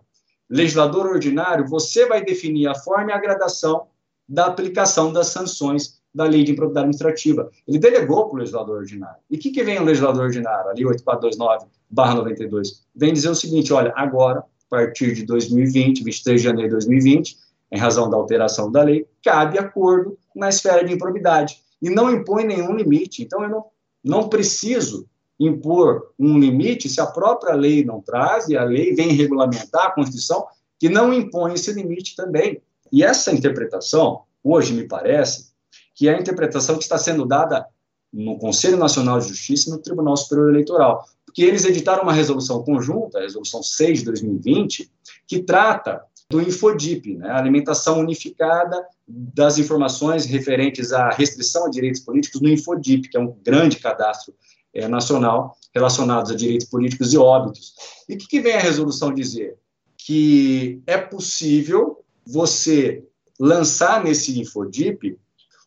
legislador 0.49 1.07
ordinário, 1.07 1.67
você 1.67 2.07
vai 2.07 2.23
definir 2.23 2.67
a 2.69 2.75
forma 2.75 3.11
e 3.11 3.15
a 3.15 3.19
gradação 3.19 3.87
da 4.29 4.47
aplicação 4.47 5.13
das 5.13 5.29
sanções 5.29 5.99
da 6.15 6.25
lei 6.25 6.43
de 6.45 6.53
improbidade 6.53 6.85
administrativa. 6.87 7.51
Ele 7.67 7.79
delegou 7.79 8.27
para 8.27 8.35
o 8.35 8.39
legislador 8.39 8.79
ordinário. 8.79 9.17
E 9.31 9.37
o 9.37 9.39
que, 9.39 9.51
que 9.51 9.63
vem 9.63 9.79
o 9.79 9.85
legislador 9.85 10.25
ordinário, 10.25 10.71
ali 10.71 10.85
8429-92? 10.85 12.83
Vem 12.95 13.13
dizer 13.13 13.31
o 13.31 13.35
seguinte, 13.35 13.73
olha, 13.73 13.93
agora, 13.97 14.41
a 14.41 14.45
partir 14.69 15.15
de 15.15 15.25
2020, 15.25 16.05
23 16.05 16.41
de 16.41 16.45
janeiro 16.45 16.69
de 16.71 16.87
2020, 16.87 17.37
em 17.71 17.79
razão 17.79 18.09
da 18.09 18.17
alteração 18.17 18.71
da 18.71 18.83
lei, 18.83 19.07
cabe 19.23 19.59
acordo 19.59 20.19
na 20.35 20.49
esfera 20.49 20.85
de 20.85 20.93
improbidade 20.93 21.61
e 21.81 21.91
não 21.91 22.11
impõe 22.11 22.45
nenhum 22.45 22.75
limite. 22.75 23.23
Então, 23.23 23.43
eu 23.43 23.49
não 23.49 23.65
não 24.03 24.29
preciso 24.29 25.07
impor 25.39 26.13
um 26.19 26.39
limite 26.39 26.89
se 26.89 27.01
a 27.01 27.07
própria 27.07 27.55
lei 27.55 27.85
não 27.85 28.01
traz, 28.01 28.49
e 28.49 28.57
a 28.57 28.65
lei 28.65 28.95
vem 28.95 29.13
regulamentar 29.13 29.87
a 29.87 29.91
Constituição, 29.91 30.47
que 30.79 30.89
não 30.89 31.13
impõe 31.13 31.55
esse 31.55 31.73
limite 31.73 32.17
também. 32.17 32.61
E 32.91 33.05
essa 33.05 33.33
interpretação, 33.33 34.23
hoje 34.43 34.73
me 34.73 34.87
parece, 34.87 35.49
que 35.95 36.09
é 36.09 36.15
a 36.15 36.21
interpretação 36.21 36.77
que 36.77 36.83
está 36.83 36.99
sendo 36.99 37.25
dada 37.25 37.67
no 38.13 38.39
Conselho 38.39 38.77
Nacional 38.77 39.19
de 39.19 39.29
Justiça 39.29 39.69
e 39.69 39.73
no 39.73 39.79
Tribunal 39.79 40.17
Superior 40.17 40.51
Eleitoral. 40.51 41.05
Porque 41.27 41.43
eles 41.43 41.65
editaram 41.65 42.05
uma 42.05 42.13
resolução 42.13 42.63
conjunta, 42.63 43.19
a 43.19 43.23
resolução 43.23 43.63
6 43.63 43.99
de 43.99 44.05
2020, 44.07 44.91
que 45.27 45.43
trata 45.43 46.03
do 46.31 46.43
Infodip, 46.43 47.17
né, 47.17 47.31
a 47.31 47.39
alimentação 47.39 48.01
unificada 48.01 48.87
das 49.07 49.59
informações 49.59 50.27
referentes 50.27 50.93
à 50.93 51.09
restrição 51.09 51.65
a 51.65 51.71
direitos 51.71 52.03
políticos 52.03 52.41
no 52.43 52.51
Infodip, 52.51 53.09
que 53.09 53.17
é 53.17 53.21
um 53.21 53.35
grande 53.43 53.79
cadastro 53.79 54.35
é, 54.75 54.87
nacional 54.87 55.57
relacionado 55.75 56.31
a 56.31 56.37
direitos 56.37 56.67
políticos 56.67 57.15
e 57.15 57.19
óbitos. 57.19 57.75
E 58.07 58.15
o 58.15 58.19
que, 58.19 58.27
que 58.27 58.41
vem 58.41 58.55
a 58.55 58.61
resolução 58.61 59.13
dizer? 59.13 59.57
Que 59.97 60.83
é 60.87 60.99
possível 60.99 62.05
você 62.27 63.03
lançar 63.41 64.05
nesse 64.05 64.39
Infodip 64.39 65.19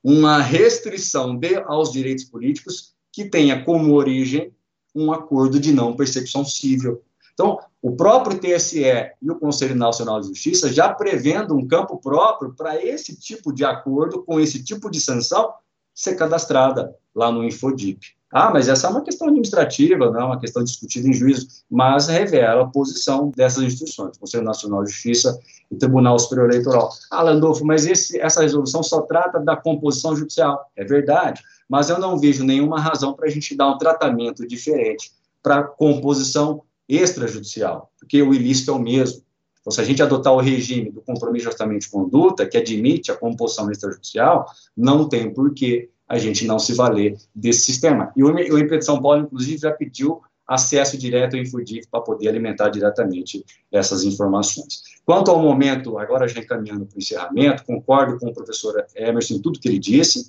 uma 0.03 0.39
restrição 0.39 1.35
de, 1.35 1.55
aos 1.55 1.91
direitos 1.91 2.25
políticos 2.25 2.93
que 3.11 3.25
tenha 3.25 3.63
como 3.63 3.93
origem 3.93 4.53
um 4.93 5.11
acordo 5.11 5.59
de 5.59 5.73
não 5.73 5.95
persecução 5.95 6.45
civil. 6.45 7.01
Então, 7.33 7.59
o 7.81 7.95
próprio 7.95 8.39
TSE 8.39 8.83
e 9.21 9.31
o 9.31 9.39
Conselho 9.39 9.75
Nacional 9.75 10.21
de 10.21 10.27
Justiça 10.27 10.71
já 10.71 10.93
prevendo 10.93 11.55
um 11.55 11.67
campo 11.67 11.97
próprio 11.97 12.53
para 12.53 12.83
esse 12.83 13.19
tipo 13.19 13.51
de 13.51 13.65
acordo, 13.65 14.23
com 14.23 14.39
esse 14.39 14.63
tipo 14.63 14.89
de 14.89 15.01
sanção, 15.01 15.51
ser 15.93 16.15
cadastrada 16.15 16.95
lá 17.13 17.31
no 17.31 17.43
Infodip. 17.43 17.99
Ah, 18.31 18.49
mas 18.49 18.69
essa 18.69 18.87
é 18.87 18.89
uma 18.89 19.01
questão 19.01 19.27
administrativa, 19.27 20.09
não 20.09 20.21
é 20.21 20.23
uma 20.23 20.39
questão 20.39 20.63
discutida 20.63 21.07
em 21.07 21.13
juízo, 21.13 21.47
mas 21.69 22.07
revela 22.07 22.63
a 22.63 22.67
posição 22.67 23.29
dessas 23.35 23.63
instituições, 23.63 24.17
Conselho 24.17 24.43
Nacional 24.43 24.83
de 24.83 24.91
Justiça 24.91 25.37
e 25.69 25.75
Tribunal 25.75 26.17
Superior 26.17 26.49
Eleitoral. 26.49 26.89
Ah, 27.09 27.23
Landolfo, 27.23 27.65
mas 27.65 27.85
esse, 27.85 28.17
essa 28.21 28.41
resolução 28.41 28.81
só 28.81 29.01
trata 29.01 29.37
da 29.39 29.57
composição 29.57 30.15
judicial. 30.15 30.65
É 30.77 30.85
verdade, 30.85 31.41
mas 31.67 31.89
eu 31.89 31.99
não 31.99 32.17
vejo 32.17 32.45
nenhuma 32.45 32.79
razão 32.79 33.13
para 33.13 33.27
a 33.27 33.29
gente 33.29 33.53
dar 33.53 33.67
um 33.67 33.77
tratamento 33.77 34.47
diferente 34.47 35.11
para 35.43 35.63
composição 35.63 36.63
extrajudicial, 36.95 37.91
porque 37.99 38.21
o 38.21 38.33
ilícito 38.33 38.71
é 38.71 38.73
o 38.73 38.79
mesmo. 38.79 39.21
Então, 39.61 39.71
se 39.71 39.79
a 39.79 39.83
gente 39.83 40.01
adotar 40.01 40.33
o 40.33 40.39
regime 40.39 40.91
do 40.91 41.01
compromisso 41.01 41.49
de 41.49 41.79
de 41.79 41.89
conduta, 41.89 42.47
que 42.47 42.57
admite 42.57 43.11
a 43.11 43.15
composição 43.15 43.71
extrajudicial, 43.71 44.45
não 44.75 45.07
tem 45.07 45.31
por 45.31 45.53
que 45.53 45.89
a 46.07 46.17
gente 46.17 46.45
não 46.45 46.59
se 46.59 46.73
valer 46.73 47.17
desse 47.33 47.61
sistema. 47.61 48.11
E 48.17 48.23
o, 48.23 48.33
o 48.33 48.57
MP 48.57 48.79
de 48.79 48.85
São 48.85 49.01
Paulo, 49.01 49.21
inclusive, 49.21 49.59
já 49.59 49.71
pediu 49.71 50.21
acesso 50.47 50.97
direto 50.97 51.35
ao 51.35 51.41
InfoDIF 51.41 51.87
para 51.89 52.01
poder 52.01 52.27
alimentar 52.27 52.69
diretamente 52.69 53.45
essas 53.71 54.03
informações. 54.03 54.83
Quanto 55.05 55.31
ao 55.31 55.41
momento, 55.41 55.97
agora 55.97 56.27
já 56.27 56.41
encaminhando 56.41 56.85
para 56.85 56.97
o 56.97 56.99
encerramento, 56.99 57.63
concordo 57.63 58.19
com 58.19 58.27
o 58.27 58.33
professor 58.33 58.85
Emerson 58.95 59.35
em 59.35 59.41
tudo 59.41 59.59
que 59.59 59.69
ele 59.69 59.79
disse, 59.79 60.27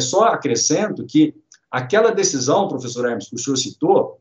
só 0.00 0.24
acrescento 0.24 1.06
que 1.06 1.34
aquela 1.70 2.10
decisão, 2.10 2.68
professor 2.68 3.06
Emerson, 3.06 3.30
que 3.30 3.36
o 3.36 3.38
senhor 3.38 3.56
citou, 3.56 4.20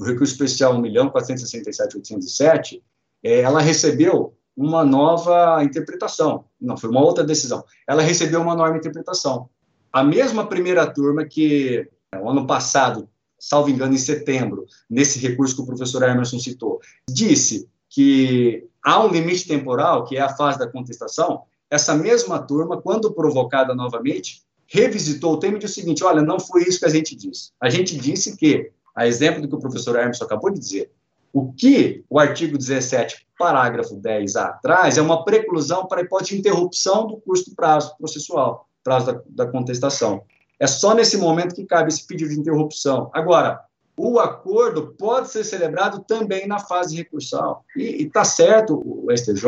o 0.00 0.04
recurso 0.04 0.32
especial 0.32 0.74
1.467.807, 0.80 2.80
é, 3.22 3.40
ela 3.40 3.60
recebeu 3.60 4.34
uma 4.56 4.82
nova 4.82 5.62
interpretação, 5.62 6.46
não, 6.60 6.76
foi 6.76 6.90
uma 6.90 7.02
outra 7.02 7.22
decisão, 7.22 7.62
ela 7.86 8.02
recebeu 8.02 8.40
uma 8.40 8.56
nova 8.56 8.76
interpretação, 8.76 9.48
a 9.92 10.02
mesma 10.02 10.44
primeira 10.46 10.86
turma 10.86 11.26
que, 11.26 11.86
no 12.14 12.30
ano 12.30 12.46
passado, 12.46 13.08
salvo 13.38 13.68
engano, 13.68 13.92
em 13.94 13.98
setembro, 13.98 14.64
nesse 14.88 15.18
recurso 15.18 15.54
que 15.54 15.60
o 15.62 15.66
professor 15.66 16.02
Emerson 16.02 16.38
citou, 16.38 16.80
disse 17.08 17.68
que 17.88 18.66
há 18.82 19.04
um 19.04 19.08
limite 19.08 19.46
temporal, 19.46 20.04
que 20.04 20.16
é 20.16 20.22
a 20.22 20.34
fase 20.34 20.58
da 20.58 20.66
contestação, 20.66 21.42
essa 21.70 21.94
mesma 21.94 22.38
turma, 22.38 22.80
quando 22.80 23.12
provocada 23.12 23.74
novamente, 23.74 24.42
revisitou 24.66 25.34
o 25.34 25.38
tema 25.38 25.56
e 25.56 25.60
disse 25.60 25.72
o 25.72 25.82
seguinte: 25.82 26.04
olha, 26.04 26.22
não 26.22 26.38
foi 26.38 26.62
isso 26.62 26.78
que 26.78 26.86
a 26.86 26.90
gente 26.90 27.16
disse. 27.16 27.50
A 27.60 27.68
gente 27.68 27.96
disse 27.96 28.36
que, 28.36 28.70
a 29.00 29.06
exemplo 29.06 29.40
do 29.40 29.48
que 29.48 29.54
o 29.54 29.58
professor 29.58 29.98
Emerson 29.98 30.24
acabou 30.24 30.50
de 30.50 30.60
dizer, 30.60 30.92
o 31.32 31.50
que 31.54 32.04
o 32.10 32.18
artigo 32.18 32.58
17, 32.58 33.26
parágrafo 33.38 33.98
10A 33.98 34.58
traz 34.60 34.98
é 34.98 35.02
uma 35.02 35.24
preclusão 35.24 35.86
para 35.86 36.02
a 36.02 36.04
hipótese 36.04 36.34
de 36.34 36.40
interrupção 36.40 37.06
do 37.06 37.16
curso 37.16 37.48
do 37.48 37.56
prazo 37.56 37.96
processual 37.96 38.68
prazo 38.84 39.06
da, 39.06 39.22
da 39.44 39.46
contestação. 39.50 40.22
É 40.58 40.66
só 40.66 40.94
nesse 40.94 41.16
momento 41.16 41.54
que 41.54 41.64
cabe 41.64 41.88
esse 41.88 42.06
pedido 42.06 42.30
de 42.30 42.40
interrupção. 42.40 43.10
Agora, 43.14 43.60
o 43.96 44.18
acordo 44.18 44.94
pode 44.98 45.30
ser 45.30 45.44
celebrado 45.44 46.04
também 46.06 46.46
na 46.46 46.58
fase 46.58 46.94
recursal. 46.94 47.64
E 47.74 48.04
está 48.04 48.22
certo 48.22 48.82
o 48.84 49.06
STJ, 49.16 49.44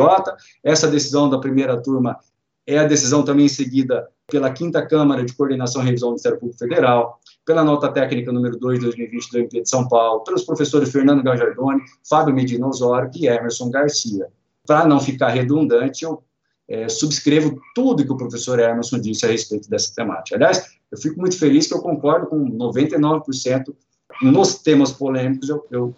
essa 0.63 0.87
decisão 0.87 1.29
da 1.29 1.37
primeira 1.37 1.79
turma 1.79 2.17
é 2.65 2.79
a 2.79 2.87
decisão 2.87 3.23
também 3.23 3.47
seguida 3.47 4.07
pela 4.27 4.51
Quinta 4.51 4.85
Câmara 4.85 5.23
de 5.23 5.33
Coordenação 5.33 5.83
e 5.83 5.85
Revisão 5.85 6.09
do 6.09 6.13
Ministério 6.13 6.39
Público 6.39 6.57
Federal, 6.57 7.19
pela 7.45 7.63
nota 7.63 7.91
técnica 7.91 8.31
número 8.31 8.57
2 8.57 8.79
de 8.79 8.85
2020 8.85 9.31
do 9.31 9.37
MP 9.39 9.61
de 9.61 9.69
São 9.69 9.87
Paulo, 9.87 10.23
pelos 10.23 10.43
professores 10.43 10.91
Fernando 10.91 11.23
Gajardoni, 11.23 11.81
Fábio 12.07 12.33
Medina 12.33 12.67
Osório 12.67 13.09
e 13.15 13.27
Emerson 13.27 13.69
Garcia. 13.69 14.27
Para 14.65 14.85
não 14.87 14.99
ficar 14.99 15.29
redundante, 15.29 16.05
eu 16.05 16.23
é, 16.67 16.87
subscrevo 16.87 17.59
tudo 17.75 18.05
que 18.05 18.11
o 18.11 18.17
professor 18.17 18.59
Emerson 18.59 18.99
disse 18.99 19.25
a 19.25 19.29
respeito 19.29 19.69
dessa 19.69 19.93
temática. 19.93 20.37
Aliás, 20.37 20.63
eu 20.91 20.97
fico 20.97 21.19
muito 21.19 21.37
feliz 21.37 21.67
que 21.67 21.73
eu 21.73 21.81
concordo 21.81 22.27
com 22.27 22.49
99% 22.49 23.73
nos 24.21 24.55
temas 24.55 24.91
polêmicos, 24.91 25.49
eu, 25.49 25.65
eu 25.69 25.93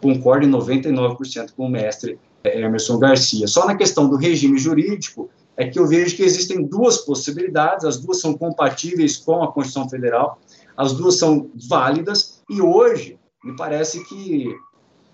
concordo 0.00 0.46
em 0.46 0.50
99% 0.50 1.52
com 1.56 1.66
o 1.66 1.68
mestre 1.68 2.18
é, 2.44 2.60
Emerson 2.60 2.98
Garcia. 2.98 3.46
Só 3.46 3.66
na 3.66 3.76
questão 3.76 4.08
do 4.08 4.16
regime 4.16 4.58
jurídico 4.58 5.28
é 5.56 5.66
que 5.66 5.78
eu 5.78 5.86
vejo 5.86 6.16
que 6.16 6.22
existem 6.22 6.62
duas 6.62 6.98
possibilidades, 6.98 7.84
as 7.84 7.98
duas 7.98 8.20
são 8.20 8.34
compatíveis 8.34 9.16
com 9.16 9.42
a 9.42 9.50
Constituição 9.50 9.88
Federal, 9.88 10.38
as 10.76 10.92
duas 10.92 11.18
são 11.18 11.50
válidas, 11.68 12.42
e 12.50 12.60
hoje 12.60 13.18
me 13.42 13.56
parece 13.56 14.04
que 14.04 14.54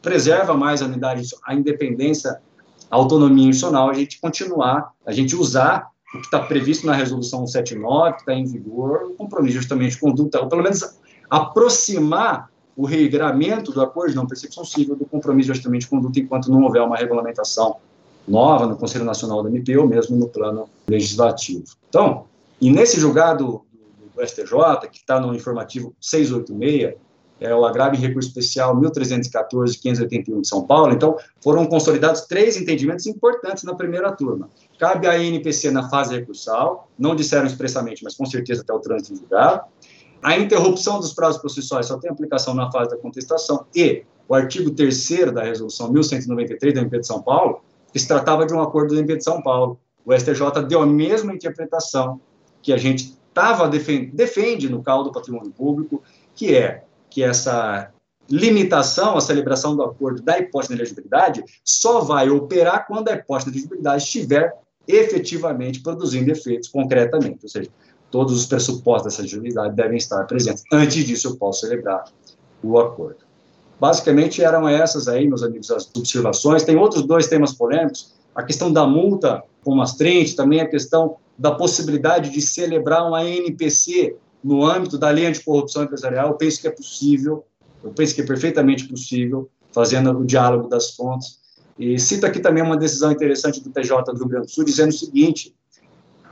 preserva 0.01 0.55
mais 0.55 0.83
a 0.83 0.87
unidade, 0.87 1.29
a 1.45 1.55
independência 1.55 2.41
a 2.93 2.97
autonomia 2.97 3.49
institucional, 3.49 3.89
a 3.89 3.95
gente 3.95 4.21
continuar, 4.21 4.93
a 5.07 5.13
gente 5.13 5.35
usar 5.35 5.89
o 6.15 6.19
que 6.19 6.27
está 6.27 6.41
previsto 6.41 6.87
na 6.87 6.93
resolução 6.93 7.47
179, 7.47 8.13
que 8.13 8.21
está 8.21 8.35
em 8.35 8.45
vigor, 8.45 9.05
o 9.05 9.15
compromisso 9.15 9.57
justamente 9.57 9.93
de 9.93 9.99
conduta, 9.99 10.43
ou 10.43 10.47
pelo 10.47 10.63
menos 10.63 10.99
aproximar 11.31 12.51
o 12.77 12.85
regramento 12.85 13.73
do 13.73 13.81
acordo 13.81 14.11
de 14.11 14.17
não 14.17 14.27
percepção 14.27 14.63
civil 14.63 14.95
do 14.95 15.07
compromisso 15.07 15.47
de 15.47 15.53
ajustamento 15.53 15.85
de 15.85 15.89
conduta 15.89 16.21
enquanto 16.21 16.51
não 16.51 16.63
houver 16.65 16.83
uma 16.83 16.97
regulamentação 16.97 17.77
nova 18.29 18.67
no 18.67 18.77
Conselho 18.77 19.07
Nacional 19.07 19.43
do 19.43 19.49
MP 19.49 19.75
ou 19.79 19.89
mesmo 19.89 20.15
no 20.15 20.29
plano 20.29 20.69
legislativo. 20.87 21.65
Então, 21.89 22.27
e 22.61 22.71
nesse 22.71 23.01
julgado 23.01 23.62
STJ, 24.25 24.89
que 24.91 24.99
está 24.99 25.21
no 25.21 25.35
informativo 25.35 25.95
686, 26.01 26.95
é 27.41 27.55
o 27.55 27.65
agravo 27.65 27.97
em 27.97 27.99
recurso 27.99 28.29
especial 28.29 28.77
1314-581 28.81 30.41
de 30.43 30.49
São 30.49 30.65
Paulo. 30.65 30.93
Então, 30.93 31.17
foram 31.43 31.67
consolidados 31.67 32.23
três 32.23 32.57
entendimentos 32.57 33.07
importantes 33.07 33.65
na 33.65 33.75
primeira 33.75 34.13
turma. 34.13 34.49
Cabe 34.79 35.09
à 35.09 35.19
INPC 35.19 35.71
na 35.71 35.89
fase 35.89 36.15
recursal, 36.15 36.89
não 36.97 37.17
disseram 37.17 37.47
expressamente, 37.47 38.05
mas 38.05 38.15
com 38.15 38.25
certeza 38.27 38.63
até 38.63 38.73
o 38.73 38.79
trânsito 38.79 39.17
julgado. 39.17 39.63
A 40.23 40.39
interrupção 40.39 41.01
dos 41.01 41.13
prazos 41.13 41.41
processuais 41.41 41.87
só 41.87 41.99
tem 41.99 42.09
aplicação 42.09 42.55
na 42.55 42.71
fase 42.71 42.91
da 42.91 42.97
contestação 42.97 43.67
e 43.75 44.05
o 44.29 44.35
artigo 44.35 44.71
3 44.71 45.33
da 45.35 45.43
resolução 45.43 45.91
1193 45.91 46.75
da 46.75 46.81
MP 46.81 47.01
de 47.01 47.07
São 47.09 47.21
Paulo, 47.21 47.61
que 47.93 47.99
se 47.99 48.07
tratava 48.07 48.47
de 48.47 48.55
um 48.55 48.63
acordo 48.63 48.95
da 48.95 49.01
MP 49.01 49.17
de 49.17 49.25
São 49.25 49.43
Paulo. 49.43 49.81
O 50.07 50.17
STJ 50.17 50.63
deu 50.69 50.81
a 50.81 50.87
mesma 50.87 51.35
interpretação 51.35 52.21
que 52.63 52.73
a 52.73 52.77
gente 52.77 53.17
tava 53.33 53.69
defende, 53.69 54.07
defende 54.07 54.69
no 54.69 54.83
caldo 54.83 55.11
do 55.11 55.13
patrimônio 55.13 55.51
público, 55.51 56.03
que 56.35 56.55
é 56.55 56.85
que 57.09 57.23
essa 57.23 57.91
limitação 58.29 59.17
à 59.17 59.21
celebração 59.21 59.77
do 59.77 59.83
acordo 59.83 60.23
da 60.23 60.39
hipótese 60.39 60.75
de 60.75 60.81
elegibilidade 60.81 61.45
só 61.65 62.01
vai 62.01 62.31
operar 62.31 62.87
quando 62.87 63.09
a 63.09 63.15
hipótese 63.15 63.51
de 63.51 63.59
elegibilidade 63.59 64.05
estiver 64.05 64.55
efetivamente 64.87 65.81
produzindo 65.81 66.31
efeitos 66.31 66.69
concretamente, 66.69 67.41
ou 67.43 67.49
seja, 67.49 67.71
todos 68.11 68.35
os 68.37 68.47
pressupostos 68.47 69.13
dessa 69.13 69.23
elegibilidade 69.23 69.75
devem 69.75 69.97
estar 69.97 70.25
presentes. 70.25 70.63
Antes 70.73 71.05
disso, 71.05 71.29
eu 71.29 71.37
posso 71.37 71.61
celebrar 71.61 72.05
o 72.63 72.79
acordo. 72.79 73.25
Basicamente, 73.81 74.43
eram 74.43 74.69
essas 74.69 75.09
aí, 75.09 75.27
meus 75.27 75.43
amigos, 75.43 75.71
as 75.71 75.91
observações. 75.97 76.63
Tem 76.63 76.77
outros 76.77 77.03
dois 77.03 77.27
temas 77.27 77.53
polêmicos, 77.53 78.15
a 78.35 78.43
questão 78.43 78.73
da 78.73 78.87
multa 78.87 79.43
com 79.65 79.81
as 79.81 79.95
30, 79.95 80.37
também 80.37 80.61
a 80.61 80.69
questão 80.69 81.17
da 81.39 81.53
possibilidade 81.53 82.31
de 82.31 82.41
celebrar 82.41 83.07
uma 83.07 83.25
NPC 83.25 84.17
no 84.43 84.65
âmbito 84.65 84.99
da 84.99 85.11
lei 85.11 85.27
anticorrupção 85.27 85.85
empresarial, 85.85 86.29
eu 86.29 86.35
penso 86.35 86.61
que 86.61 86.67
é 86.67 86.71
possível, 86.71 87.45
eu 87.83 87.91
penso 87.91 88.15
que 88.15 88.21
é 88.21 88.27
perfeitamente 88.27 88.89
possível, 88.89 89.49
fazendo 89.73 90.11
o 90.19 90.25
diálogo 90.25 90.69
das 90.69 90.95
fontes. 90.95 91.41
E 91.79 91.99
cito 91.99 92.27
aqui 92.27 92.41
também 92.41 92.63
uma 92.63 92.77
decisão 92.77 93.11
interessante 93.11 93.61
do 93.61 93.71
TJ 93.71 94.05
do 94.05 94.19
Rio 94.19 94.29
Grande 94.29 94.47
do 94.47 94.53
Sul, 94.53 94.65
dizendo 94.65 94.91
o 94.91 94.93
seguinte, 94.93 95.55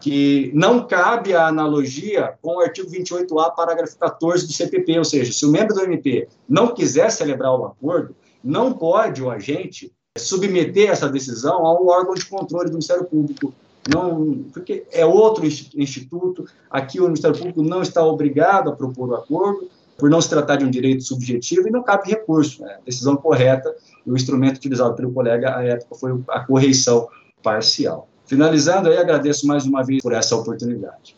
que 0.01 0.51
não 0.55 0.87
cabe 0.87 1.35
a 1.35 1.47
analogia 1.47 2.35
com 2.41 2.57
o 2.57 2.61
artigo 2.61 2.91
28A, 2.91 3.55
parágrafo 3.55 3.99
14 3.99 4.47
do 4.47 4.53
CPP, 4.53 4.99
ou 4.99 5.05
seja, 5.05 5.33
se 5.33 5.45
o 5.45 5.51
membro 5.51 5.75
do 5.75 5.83
MP 5.83 6.27
não 6.49 6.75
quiser 6.75 7.11
celebrar 7.11 7.53
o 7.53 7.67
acordo, 7.67 8.15
não 8.43 8.73
pode 8.73 9.23
o 9.23 9.31
agente 9.31 9.93
submeter 10.17 10.91
essa 10.91 11.09
decisão 11.09 11.67
a 11.67 11.81
um 11.81 11.89
órgão 11.89 12.15
de 12.15 12.25
controle 12.27 12.67
do 12.67 12.73
Ministério 12.73 13.05
Público 13.05 13.55
não, 13.89 14.45
porque 14.53 14.85
é 14.93 15.07
outro 15.07 15.47
instituto, 15.47 16.45
aqui 16.71 17.01
o 17.01 17.05
Ministério 17.05 17.37
Público 17.37 17.63
não 17.63 17.83
está 17.83 18.05
obrigado 18.05 18.69
a 18.69 18.73
propor 18.73 19.09
o 19.11 19.15
acordo, 19.15 19.69
por 19.97 20.09
não 20.09 20.21
se 20.21 20.31
tratar 20.31 20.57
de 20.57 20.65
um 20.65 20.71
direito 20.71 21.03
subjetivo 21.03 21.69
e 21.69 21.71
não 21.71 21.83
cabe 21.83 22.09
recurso, 22.09 22.63
né? 22.63 22.79
decisão 22.85 23.17
correta, 23.17 23.75
e 24.07 24.11
o 24.11 24.17
instrumento 24.17 24.57
utilizado 24.57 24.95
pelo 24.95 25.13
colega 25.13 25.57
à 25.57 25.63
época 25.63 25.95
foi 25.95 26.19
a 26.29 26.41
correição 26.41 27.09
parcial. 27.43 28.09
Finalizando 28.27 28.89
aí, 28.89 28.97
agradeço 28.97 29.47
mais 29.47 29.67
uma 29.67 29.85
vez 29.85 30.01
por 30.03 30.13
essa 30.13 30.37
oportunidade. 30.37 31.17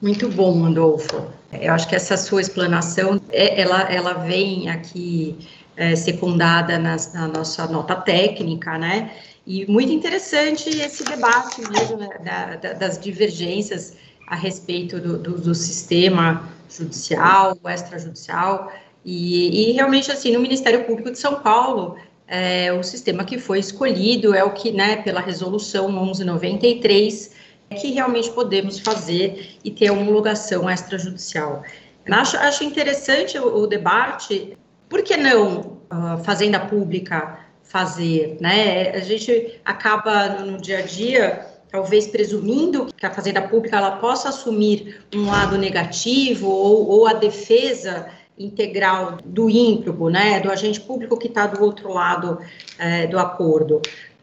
Muito 0.00 0.28
bom, 0.28 0.64
Andolfo. 0.64 1.26
Eu 1.52 1.72
acho 1.72 1.86
que 1.88 1.94
essa 1.94 2.16
sua 2.16 2.40
explanação, 2.40 3.20
é, 3.30 3.60
ela, 3.60 3.82
ela 3.92 4.14
vem 4.14 4.70
aqui 4.70 5.36
é, 5.76 5.94
secundada 5.94 6.78
na 6.78 7.28
nossa 7.28 7.66
nota 7.66 7.94
técnica, 7.94 8.78
né? 8.78 9.12
E 9.52 9.66
muito 9.66 9.92
interessante 9.92 10.68
esse 10.68 11.02
debate 11.02 11.60
mesmo 11.60 11.96
né, 11.96 12.08
da, 12.22 12.54
da, 12.54 12.72
das 12.72 13.00
divergências 13.00 13.96
a 14.28 14.36
respeito 14.36 15.00
do, 15.00 15.18
do, 15.18 15.40
do 15.40 15.54
sistema 15.56 16.48
judicial, 16.68 17.58
extrajudicial, 17.66 18.72
e, 19.04 19.70
e, 19.70 19.72
realmente, 19.72 20.12
assim, 20.12 20.30
no 20.30 20.38
Ministério 20.38 20.84
Público 20.84 21.10
de 21.10 21.18
São 21.18 21.40
Paulo, 21.40 21.96
é, 22.28 22.72
o 22.72 22.84
sistema 22.84 23.24
que 23.24 23.40
foi 23.40 23.58
escolhido 23.58 24.32
é 24.36 24.44
o 24.44 24.52
que, 24.52 24.70
né, 24.70 24.98
pela 24.98 25.20
resolução 25.20 25.90
1193, 25.90 27.32
é 27.70 27.74
que 27.74 27.90
realmente 27.90 28.30
podemos 28.30 28.78
fazer 28.78 29.56
e 29.64 29.70
ter 29.72 29.88
a 29.88 29.92
homologação 29.94 30.70
extrajudicial. 30.70 31.64
Acho, 32.08 32.36
acho 32.36 32.62
interessante 32.62 33.36
o, 33.36 33.62
o 33.62 33.66
debate. 33.66 34.56
Por 34.88 35.02
que 35.02 35.16
não 35.16 35.78
a 35.90 36.18
Fazenda 36.18 36.60
Pública 36.60 37.49
fazer? 37.70 38.36
Né? 38.40 38.90
A 38.90 38.98
gente 38.98 39.60
acaba 39.64 40.28
no, 40.40 40.60
dia 40.60 40.78
a 40.78 40.82
dia 40.82 41.46
talvez 41.70 42.08
presumindo 42.08 42.86
que 42.96 43.06
a 43.06 43.10
fazenda 43.12 43.40
pública 43.40 43.76
ela 43.76 43.92
possa 43.92 44.30
assumir 44.30 45.04
um 45.14 45.26
lado 45.26 45.56
negativo 45.56 46.48
ou, 46.48 46.88
ou 46.88 47.06
a 47.06 47.12
defesa 47.12 48.08
integral 48.36 49.18
do 49.24 49.48
ímprobo, 49.48 50.08
né, 50.08 50.40
do 50.40 50.50
agente 50.50 50.80
público 50.80 51.16
que 51.16 51.28
está 51.28 51.46
do 51.46 51.62
outro 51.62 51.92
lado 51.92 52.40
é, 52.76 53.06
do 53.06 53.18
acordo. 53.20 53.80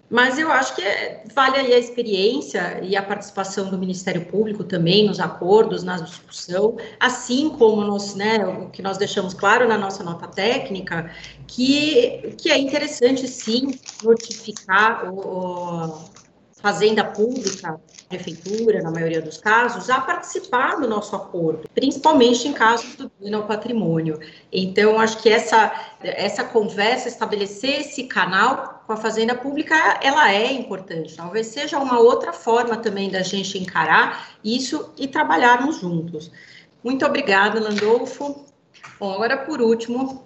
Mas 0.10 0.40
eu 0.40 0.50
acho 0.52 0.74
que 0.76 0.82
é, 0.82 1.24
vale 1.34 1.58
aí 1.58 1.74
a 1.74 1.78
experiência 1.78 2.80
e 2.82 2.96
a 2.96 3.04
participação 3.04 3.70
do 3.70 3.78
Ministério 3.78 4.26
Público 4.26 4.64
também 4.64 5.06
nos 5.06 5.20
acordos, 5.20 5.84
na 5.84 5.98
discussão, 5.98 6.78
assim 7.00 7.50
como 7.50 7.82
nós, 7.84 8.16
né, 8.16 8.46
o 8.46 8.70
que 8.70 8.82
nós 8.82 8.98
deixamos 8.98 9.34
claro 9.34 9.68
na 9.68 9.78
nossa 9.78 10.04
nota 10.04 10.28
técnica, 10.28 11.12
que, 11.46 12.36
que 12.38 12.50
é 12.50 12.58
interessante 12.58 13.28
sim 13.28 13.78
notificar 14.02 15.14
o, 15.14 16.10
fazenda 16.58 17.04
pública, 17.04 17.80
prefeitura, 18.10 18.82
na 18.82 18.92
maioria 18.92 19.22
dos 19.22 19.38
casos, 19.38 19.90
a 19.90 20.02
participar 20.02 20.76
do 20.80 20.88
nosso 20.88 21.16
acordo, 21.16 21.70
principalmente 21.74 22.48
em 22.48 22.54
casos 22.54 22.96
do 22.96 23.12
dano 23.20 23.38
ao 23.38 23.48
patrimônio. 23.48 24.20
Então, 24.52 25.00
acho 25.00 25.22
que 25.22 25.30
essa, 25.30 25.72
essa 26.02 26.44
conversa, 26.44 27.08
estabelecer 27.08 27.82
esse 27.82 28.04
canal 28.06 28.77
com 28.88 28.94
a 28.94 28.98
fazenda 28.98 29.36
pública, 29.36 29.76
ela 30.02 30.32
é 30.32 30.50
importante. 30.54 31.14
Talvez 31.14 31.48
seja 31.48 31.78
uma 31.78 32.00
outra 32.00 32.32
forma 32.32 32.78
também 32.78 33.12
da 33.12 33.22
gente 33.22 33.58
encarar 33.58 34.30
isso 34.42 34.94
e 34.98 35.10
trabalharmos 35.10 35.82
juntos. 35.82 36.32
Muito 36.82 37.06
obrigada, 37.06 37.60
Landolfo. 37.60 38.46
Bom, 38.98 39.14
agora 39.14 39.40
por 39.40 39.62
último, 39.62 40.26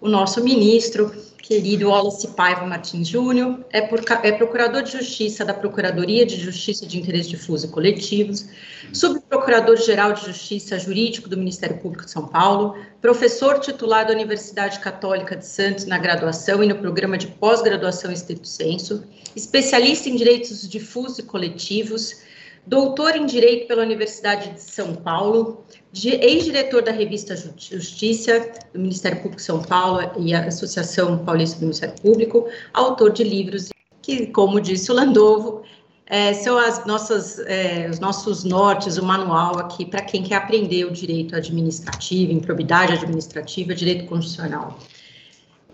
o 0.00 0.08
nosso 0.08 0.44
ministro 0.44 1.12
querido 1.52 1.90
Wallace 1.90 2.28
Paiva 2.28 2.64
Martins 2.64 3.08
Júnior, 3.08 3.62
é, 3.70 3.80
é, 3.80 4.32
procurador 4.32 4.82
de 4.82 4.92
Justiça 4.92 5.44
da 5.44 5.52
Procuradoria 5.52 6.24
de 6.24 6.40
Justiça 6.40 6.86
de 6.86 6.98
Interesse 6.98 7.28
Difuso 7.28 7.66
e 7.66 7.68
Coletivos, 7.68 8.46
subprocurador-geral 8.90 10.14
de 10.14 10.24
Justiça 10.24 10.78
Jurídico 10.78 11.28
do 11.28 11.36
Ministério 11.36 11.76
Público 11.76 12.06
de 12.06 12.10
São 12.10 12.26
Paulo, 12.26 12.74
professor 13.02 13.58
titular 13.58 14.06
da 14.06 14.14
Universidade 14.14 14.80
Católica 14.80 15.36
de 15.36 15.44
Santos 15.44 15.84
na 15.84 15.98
graduação 15.98 16.64
e 16.64 16.68
no 16.68 16.76
programa 16.76 17.18
de 17.18 17.26
pós-graduação 17.26 18.10
em 18.10 18.14
estrito 18.14 18.48
senso, 18.48 19.04
especialista 19.36 20.08
em 20.08 20.16
direitos 20.16 20.66
difusos 20.66 21.18
e 21.18 21.22
coletivos, 21.22 22.16
doutor 22.66 23.16
em 23.16 23.26
Direito 23.26 23.66
pela 23.66 23.82
Universidade 23.82 24.50
de 24.50 24.60
São 24.60 24.94
Paulo, 24.94 25.64
ex-diretor 25.94 26.82
da 26.82 26.92
revista 26.92 27.34
Justiça, 27.36 28.50
do 28.72 28.80
Ministério 28.80 29.18
Público 29.18 29.36
de 29.36 29.42
São 29.42 29.62
Paulo 29.62 30.00
e 30.18 30.34
a 30.34 30.46
Associação 30.46 31.24
Paulista 31.24 31.58
do 31.58 31.62
Ministério 31.62 31.94
Público, 32.00 32.48
autor 32.72 33.12
de 33.12 33.24
livros 33.24 33.70
que, 34.00 34.26
como 34.26 34.60
disse 34.60 34.90
o 34.90 34.94
Landovo, 34.94 35.62
é, 36.06 36.34
são 36.34 36.58
as 36.58 36.84
nossas, 36.84 37.38
é, 37.40 37.88
os 37.88 37.98
nossos 37.98 38.44
nortes, 38.44 38.98
o 38.98 39.04
manual 39.04 39.58
aqui 39.58 39.86
para 39.86 40.02
quem 40.02 40.22
quer 40.22 40.36
aprender 40.36 40.84
o 40.84 40.90
direito 40.90 41.34
administrativo, 41.34 42.32
improbidade 42.32 42.92
administrativa, 42.92 43.74
direito 43.74 44.06
constitucional. 44.06 44.78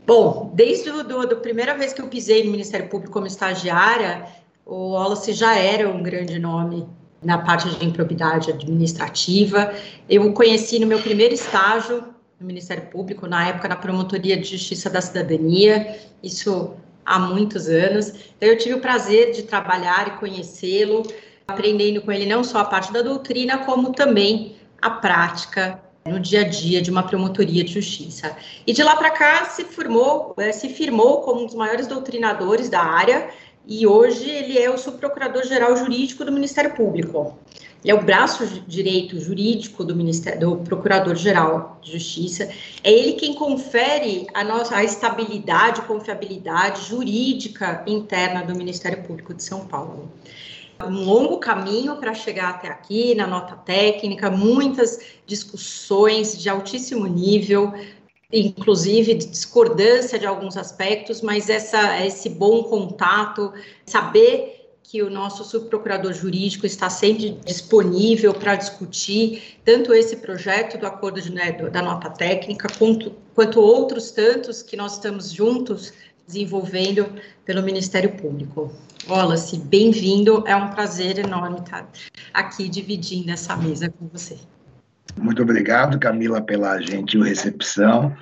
Bom, 0.06 0.52
desde 0.54 0.88
a 0.90 1.36
primeira 1.36 1.76
vez 1.76 1.92
que 1.92 2.00
eu 2.00 2.08
pisei 2.08 2.44
no 2.44 2.50
Ministério 2.50 2.88
Público 2.88 3.12
como 3.12 3.26
estagiária, 3.26 4.26
o 4.68 4.90
Wallace 4.90 5.32
já 5.32 5.56
era 5.56 5.88
um 5.88 6.02
grande 6.02 6.38
nome 6.38 6.86
na 7.22 7.38
parte 7.38 7.68
de 7.70 7.84
improbidade 7.84 8.50
administrativa. 8.50 9.72
Eu 10.08 10.26
o 10.26 10.32
conheci 10.34 10.78
no 10.78 10.86
meu 10.86 11.00
primeiro 11.00 11.32
estágio 11.32 12.04
no 12.38 12.46
Ministério 12.46 12.86
Público, 12.86 13.26
na 13.26 13.48
época 13.48 13.66
na 13.66 13.74
Promotoria 13.74 14.36
de 14.36 14.44
Justiça 14.44 14.88
da 14.88 15.00
Cidadania, 15.00 15.98
isso 16.22 16.74
há 17.04 17.18
muitos 17.18 17.66
anos. 17.66 18.12
Então, 18.36 18.48
eu 18.48 18.58
tive 18.58 18.74
o 18.74 18.80
prazer 18.80 19.32
de 19.32 19.42
trabalhar 19.42 20.06
e 20.06 20.10
conhecê-lo, 20.20 21.02
aprendendo 21.48 22.02
com 22.02 22.12
ele 22.12 22.26
não 22.26 22.44
só 22.44 22.58
a 22.58 22.64
parte 22.64 22.92
da 22.92 23.02
doutrina, 23.02 23.58
como 23.58 23.92
também 23.92 24.54
a 24.80 24.90
prática 24.90 25.80
no 26.06 26.20
dia 26.20 26.42
a 26.42 26.44
dia 26.44 26.80
de 26.80 26.90
uma 26.90 27.02
promotoria 27.02 27.64
de 27.64 27.72
justiça. 27.72 28.36
E 28.66 28.72
de 28.72 28.82
lá 28.82 28.94
para 28.94 29.10
cá 29.10 29.44
se 29.46 29.64
formou, 29.64 30.34
eh, 30.38 30.52
se 30.52 30.68
firmou 30.68 31.22
como 31.22 31.42
um 31.42 31.46
dos 31.46 31.54
maiores 31.54 31.86
doutrinadores 31.86 32.68
da 32.68 32.80
área 32.80 33.28
e 33.66 33.86
hoje 33.86 34.28
ele 34.28 34.58
é 34.58 34.70
o 34.70 34.78
subprocurador-geral 34.78 35.76
jurídico 35.76 36.24
do 36.24 36.32
Ministério 36.32 36.74
Público. 36.74 37.38
Ele 37.84 37.92
é 37.92 37.94
o 37.94 38.02
braço 38.02 38.44
direito 38.66 39.20
jurídico 39.20 39.84
do 39.84 39.94
Ministério, 39.94 40.40
do 40.40 40.56
Procurador-Geral 40.56 41.78
de 41.80 41.92
Justiça. 41.92 42.50
É 42.82 42.90
ele 42.90 43.12
quem 43.12 43.34
confere 43.34 44.26
a 44.34 44.42
nossa 44.42 44.76
a 44.76 44.82
estabilidade, 44.82 45.82
confiabilidade 45.82 46.88
jurídica 46.88 47.84
interna 47.86 48.42
do 48.42 48.56
Ministério 48.56 49.02
Público 49.04 49.32
de 49.32 49.44
São 49.44 49.66
Paulo. 49.66 50.10
Um 50.84 51.04
longo 51.04 51.38
caminho 51.38 51.96
para 51.96 52.14
chegar 52.14 52.50
até 52.50 52.68
aqui, 52.68 53.14
na 53.14 53.26
nota 53.26 53.56
técnica, 53.56 54.30
muitas 54.30 55.00
discussões 55.26 56.38
de 56.38 56.48
altíssimo 56.48 57.06
nível, 57.06 57.74
inclusive 58.32 59.14
de 59.14 59.26
discordância 59.26 60.18
de 60.18 60.26
alguns 60.26 60.56
aspectos, 60.56 61.22
mas 61.22 61.48
essa, 61.48 62.04
esse 62.04 62.28
bom 62.28 62.62
contato, 62.64 63.52
saber 63.86 64.76
que 64.82 65.02
o 65.02 65.10
nosso 65.10 65.44
subprocurador 65.44 66.12
jurídico 66.12 66.64
está 66.64 66.88
sempre 66.88 67.38
disponível 67.44 68.32
para 68.32 68.56
discutir 68.56 69.58
tanto 69.64 69.92
esse 69.92 70.16
projeto 70.16 70.78
do 70.78 70.86
acordo 70.86 71.20
de, 71.20 71.30
né, 71.30 71.52
da 71.52 71.82
nota 71.82 72.08
técnica, 72.10 72.68
quanto, 72.78 73.12
quanto 73.34 73.60
outros 73.60 74.10
tantos 74.10 74.62
que 74.62 74.76
nós 74.76 74.94
estamos 74.94 75.30
juntos 75.30 75.92
desenvolvendo 76.26 77.06
pelo 77.44 77.62
Ministério 77.62 78.14
Público. 78.16 78.72
Wallace, 79.08 79.58
bem-vindo, 79.58 80.44
é 80.46 80.54
um 80.54 80.70
prazer 80.70 81.18
enorme 81.18 81.60
estar 81.60 81.90
aqui 82.34 82.68
dividindo 82.68 83.30
essa 83.30 83.56
mesa 83.56 83.90
com 83.90 84.06
você. 84.08 84.36
Muito 85.16 85.42
obrigado, 85.42 85.98
Camila, 85.98 86.40
pela 86.40 86.80
gentil 86.80 87.22
recepção. 87.22 88.16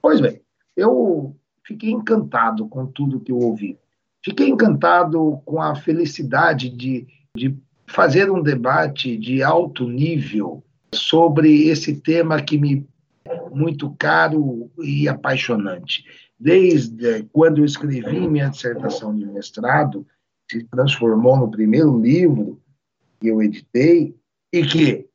Pois 0.00 0.20
bem, 0.20 0.40
eu 0.76 1.34
fiquei 1.66 1.90
encantado 1.90 2.68
com 2.68 2.86
tudo 2.86 3.20
que 3.20 3.32
eu 3.32 3.38
ouvi. 3.38 3.78
Fiquei 4.22 4.48
encantado 4.48 5.40
com 5.44 5.60
a 5.60 5.74
felicidade 5.74 6.70
de, 6.70 7.06
de 7.36 7.56
fazer 7.86 8.30
um 8.30 8.42
debate 8.42 9.16
de 9.16 9.42
alto 9.42 9.88
nível 9.88 10.64
sobre 10.94 11.68
esse 11.68 12.00
tema 12.00 12.40
que 12.40 12.56
me 12.56 12.86
é 13.26 13.48
muito 13.50 13.94
caro 13.98 14.70
e 14.82 15.08
apaixonante. 15.08 16.04
Desde 16.38 17.24
quando 17.32 17.58
eu 17.58 17.64
escrevi 17.64 18.28
minha 18.28 18.50
dissertação 18.50 19.16
de 19.16 19.24
mestrado, 19.24 20.06
se 20.50 20.62
transformou 20.64 21.36
no 21.36 21.50
primeiro 21.50 21.98
livro 21.98 22.60
que 23.18 23.28
eu 23.28 23.42
editei 23.42 24.14
e 24.52 24.62
que 24.62 25.06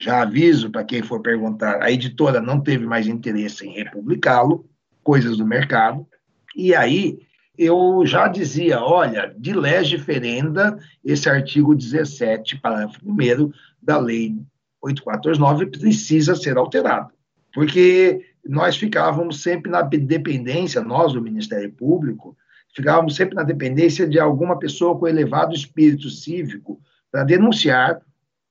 já 0.00 0.22
aviso 0.22 0.70
para 0.70 0.84
quem 0.84 1.02
for 1.02 1.20
perguntar, 1.20 1.82
a 1.82 1.90
editora 1.90 2.40
não 2.40 2.60
teve 2.60 2.86
mais 2.86 3.06
interesse 3.06 3.66
em 3.66 3.72
republicá-lo, 3.72 4.68
coisas 5.02 5.36
do 5.36 5.46
mercado, 5.46 6.06
e 6.54 6.74
aí 6.74 7.18
eu 7.56 8.02
já 8.06 8.28
dizia, 8.28 8.80
olha, 8.80 9.34
de 9.36 9.52
lege 9.52 9.98
ferenda, 9.98 10.78
esse 11.04 11.28
artigo 11.28 11.74
17, 11.74 12.60
parágrafo 12.60 13.00
1 13.04 13.50
da 13.82 13.98
lei 13.98 14.36
8429 14.80 15.66
precisa 15.66 16.36
ser 16.36 16.56
alterado, 16.56 17.10
porque 17.52 18.24
nós 18.44 18.76
ficávamos 18.76 19.42
sempre 19.42 19.70
na 19.70 19.82
dependência, 19.82 20.80
nós 20.80 21.12
do 21.12 21.20
Ministério 21.20 21.72
Público, 21.72 22.36
ficávamos 22.74 23.16
sempre 23.16 23.34
na 23.34 23.42
dependência 23.42 24.06
de 24.06 24.20
alguma 24.20 24.58
pessoa 24.58 24.96
com 24.96 25.08
elevado 25.08 25.54
espírito 25.54 26.08
cívico 26.08 26.80
para 27.10 27.24
denunciar 27.24 28.00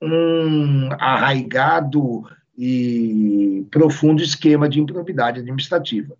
um 0.02 0.90
arraigado 0.99 2.24
e 2.57 3.65
profundo 3.72 4.22
esquema 4.22 4.68
de 4.68 4.80
improbidade 4.80 5.40
administrativa. 5.40 6.15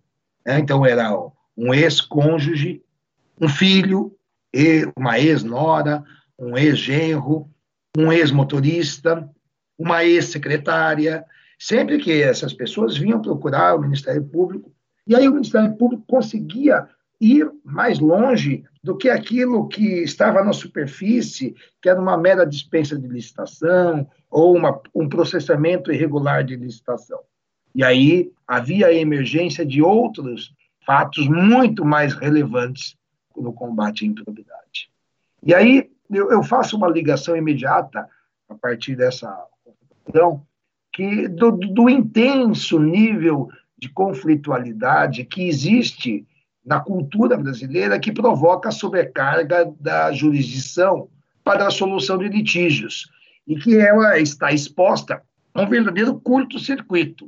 Né? 0.46 0.58
Então, 0.58 0.84
era 0.86 1.12
um 1.56 1.74
ex-cônjuge, 1.74 2.82
um 3.40 3.48
filho, 3.48 4.14
uma 4.96 5.18
ex-nora, 5.18 6.04
um 6.38 6.56
ex-genro, 6.56 7.48
um 7.96 8.12
ex-motorista, 8.12 9.28
uma 9.78 10.04
ex-secretária, 10.04 11.24
sempre 11.58 11.98
que 11.98 12.22
essas 12.22 12.52
pessoas 12.52 12.96
vinham 12.96 13.20
procurar 13.20 13.74
o 13.74 13.80
Ministério 13.80 14.24
Público, 14.24 14.72
e 15.06 15.16
aí 15.16 15.28
o 15.28 15.32
Ministério 15.32 15.74
Público 15.74 16.04
conseguia 16.06 16.88
ir 17.20 17.50
mais 17.64 17.98
longe 17.98 18.64
do 18.82 18.96
que 18.96 19.10
aquilo 19.10 19.68
que 19.68 20.02
estava 20.02 20.44
na 20.44 20.52
superfície, 20.52 21.54
que 21.82 21.88
era 21.88 22.00
uma 22.00 22.16
mera 22.16 22.46
dispensa 22.46 22.98
de 22.98 23.08
licitação 23.08 24.08
ou 24.30 24.56
uma, 24.56 24.80
um 24.94 25.08
processamento 25.08 25.92
irregular 25.92 26.44
de 26.44 26.56
licitação. 26.56 27.20
E 27.74 27.84
aí 27.84 28.30
havia 28.46 28.86
a 28.86 28.94
emergência 28.94 29.64
de 29.64 29.82
outros 29.82 30.54
fatos 30.84 31.28
muito 31.28 31.84
mais 31.84 32.14
relevantes 32.14 32.96
no 33.36 33.52
combate 33.52 34.04
à 34.04 34.08
improbidade. 34.08 34.90
E 35.42 35.54
aí 35.54 35.90
eu, 36.10 36.30
eu 36.30 36.42
faço 36.42 36.76
uma 36.76 36.88
ligação 36.88 37.36
imediata 37.36 38.08
a 38.48 38.54
partir 38.54 38.96
dessa 38.96 39.30
conclusão 39.64 40.42
que 40.92 41.28
do, 41.28 41.52
do 41.52 41.88
intenso 41.88 42.78
nível 42.80 43.48
de 43.76 43.88
conflitualidade 43.88 45.24
que 45.24 45.46
existe 45.46 46.26
na 46.68 46.80
cultura 46.80 47.36
brasileira 47.36 47.98
que 47.98 48.12
provoca 48.12 48.68
a 48.68 48.72
sobrecarga 48.72 49.72
da 49.80 50.12
jurisdição 50.12 51.08
para 51.42 51.66
a 51.66 51.70
solução 51.70 52.18
de 52.18 52.28
litígios 52.28 53.08
e 53.46 53.56
que 53.56 53.78
ela 53.78 54.18
está 54.18 54.52
exposta 54.52 55.22
a 55.54 55.62
um 55.62 55.68
verdadeiro 55.68 56.20
curto-circuito 56.20 57.26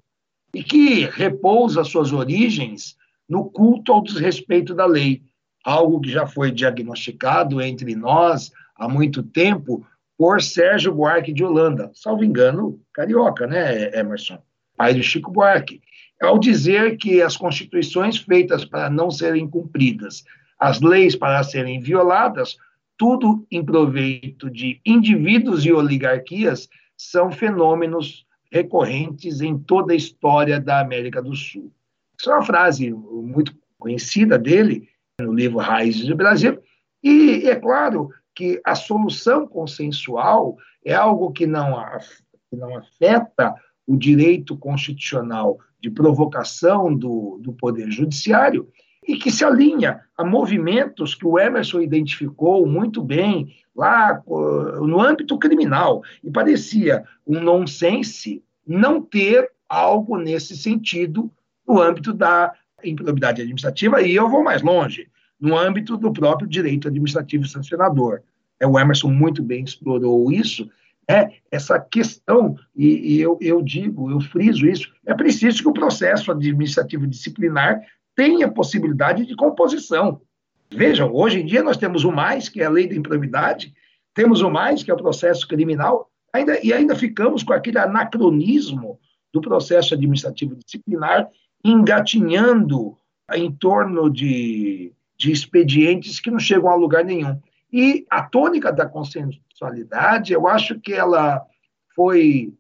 e 0.54 0.62
que 0.62 1.06
repousa 1.06 1.82
suas 1.84 2.12
origens 2.12 2.96
no 3.26 3.48
culto 3.50 3.92
ao 3.92 4.02
desrespeito 4.02 4.74
da 4.74 4.84
lei, 4.84 5.22
algo 5.64 6.00
que 6.00 6.10
já 6.10 6.26
foi 6.26 6.50
diagnosticado 6.50 7.62
entre 7.62 7.94
nós 7.94 8.52
há 8.76 8.86
muito 8.86 9.22
tempo 9.22 9.86
por 10.18 10.42
Sérgio 10.42 10.94
Buarque 10.94 11.32
de 11.32 11.42
Holanda, 11.42 11.90
salvo 11.94 12.22
engano, 12.22 12.78
carioca, 12.92 13.46
né, 13.46 13.98
Emerson? 13.98 14.38
Pai 14.76 14.92
do 14.92 15.02
Chico 15.02 15.30
Buarque. 15.30 15.80
Ao 16.20 16.38
dizer 16.38 16.98
que 16.98 17.22
as 17.22 17.36
constituições 17.36 18.18
feitas 18.18 18.64
para 18.64 18.90
não 18.90 19.10
serem 19.10 19.48
cumpridas, 19.48 20.22
as 20.58 20.80
leis 20.80 21.16
para 21.16 21.42
serem 21.42 21.80
violadas, 21.80 22.58
tudo 22.98 23.46
em 23.50 23.64
proveito 23.64 24.50
de 24.50 24.78
indivíduos 24.84 25.64
e 25.64 25.72
oligarquias, 25.72 26.68
são 26.94 27.32
fenômenos 27.32 28.26
recorrentes 28.52 29.40
em 29.40 29.58
toda 29.58 29.94
a 29.94 29.96
história 29.96 30.60
da 30.60 30.80
América 30.80 31.22
do 31.22 31.34
Sul. 31.34 31.72
Isso 32.18 32.30
é 32.30 32.34
uma 32.34 32.44
frase 32.44 32.90
muito 32.92 33.56
conhecida 33.78 34.38
dele 34.38 34.86
no 35.18 35.32
livro 35.32 35.58
Raízes 35.58 36.06
do 36.06 36.14
Brasil, 36.14 36.60
e 37.02 37.48
é 37.48 37.56
claro 37.56 38.10
que 38.34 38.60
a 38.64 38.74
solução 38.74 39.46
consensual 39.46 40.58
é 40.84 40.92
algo 40.92 41.32
que 41.32 41.46
não, 41.46 41.82
que 42.50 42.56
não 42.56 42.76
afeta 42.76 43.54
o 43.86 43.96
direito 43.96 44.54
constitucional 44.56 45.58
de 45.80 45.90
provocação 45.90 46.94
do, 46.94 47.38
do 47.40 47.52
Poder 47.52 47.90
Judiciário 47.90 48.68
e 49.06 49.16
que 49.16 49.30
se 49.30 49.44
alinha 49.44 50.00
a 50.16 50.24
movimentos 50.24 51.14
que 51.14 51.26
o 51.26 51.38
Emerson 51.38 51.80
identificou 51.80 52.66
muito 52.66 53.02
bem 53.02 53.54
lá 53.74 54.22
no 54.26 55.00
âmbito 55.00 55.38
criminal. 55.38 56.02
E 56.22 56.30
parecia 56.30 57.04
um 57.26 57.40
nonsense 57.40 58.42
não 58.66 59.00
ter 59.00 59.50
algo 59.68 60.18
nesse 60.18 60.56
sentido 60.56 61.30
no 61.66 61.80
âmbito 61.80 62.12
da 62.12 62.52
improbidade 62.84 63.40
administrativa, 63.42 64.02
e 64.02 64.14
eu 64.14 64.28
vou 64.28 64.42
mais 64.42 64.62
longe, 64.62 65.08
no 65.38 65.56
âmbito 65.56 65.96
do 65.96 66.12
próprio 66.12 66.48
direito 66.48 66.88
administrativo 66.88 67.46
sancionador. 67.46 68.20
É, 68.58 68.66
o 68.66 68.78
Emerson 68.78 69.08
muito 69.08 69.42
bem 69.42 69.64
explorou 69.64 70.30
isso, 70.30 70.68
é 71.10 71.32
essa 71.50 71.80
questão, 71.80 72.56
e, 72.76 73.14
e 73.14 73.20
eu, 73.20 73.36
eu 73.40 73.60
digo, 73.60 74.10
eu 74.10 74.20
friso 74.20 74.66
isso, 74.66 74.92
é 75.04 75.12
preciso 75.14 75.62
que 75.62 75.68
o 75.68 75.72
processo 75.72 76.30
administrativo 76.30 77.06
disciplinar 77.06 77.80
tenha 78.14 78.50
possibilidade 78.50 79.26
de 79.26 79.34
composição. 79.34 80.20
Vejam, 80.72 81.12
hoje 81.12 81.40
em 81.40 81.46
dia 81.46 81.62
nós 81.62 81.76
temos 81.76 82.04
o 82.04 82.12
mais, 82.12 82.48
que 82.48 82.62
é 82.62 82.66
a 82.66 82.70
lei 82.70 82.86
da 82.86 82.94
improbidade, 82.94 83.74
temos 84.14 84.40
o 84.40 84.50
mais, 84.50 84.82
que 84.82 84.90
é 84.90 84.94
o 84.94 84.98
processo 84.98 85.48
criminal, 85.48 86.08
ainda, 86.32 86.64
e 86.64 86.72
ainda 86.72 86.94
ficamos 86.94 87.42
com 87.42 87.52
aquele 87.52 87.78
anacronismo 87.78 88.98
do 89.32 89.40
processo 89.40 89.94
administrativo 89.94 90.56
disciplinar 90.56 91.28
engatinhando 91.64 92.96
em 93.34 93.50
torno 93.50 94.10
de, 94.10 94.92
de 95.16 95.32
expedientes 95.32 96.20
que 96.20 96.30
não 96.30 96.38
chegam 96.38 96.70
a 96.70 96.74
lugar 96.74 97.04
nenhum. 97.04 97.38
E 97.72 98.04
a 98.10 98.22
tônica 98.22 98.72
da 98.72 98.86
consensualidade, 99.60 100.32
eu 100.32 100.48
acho 100.48 100.80
que 100.80 100.92
ela 100.92 101.44
foi 101.94 102.54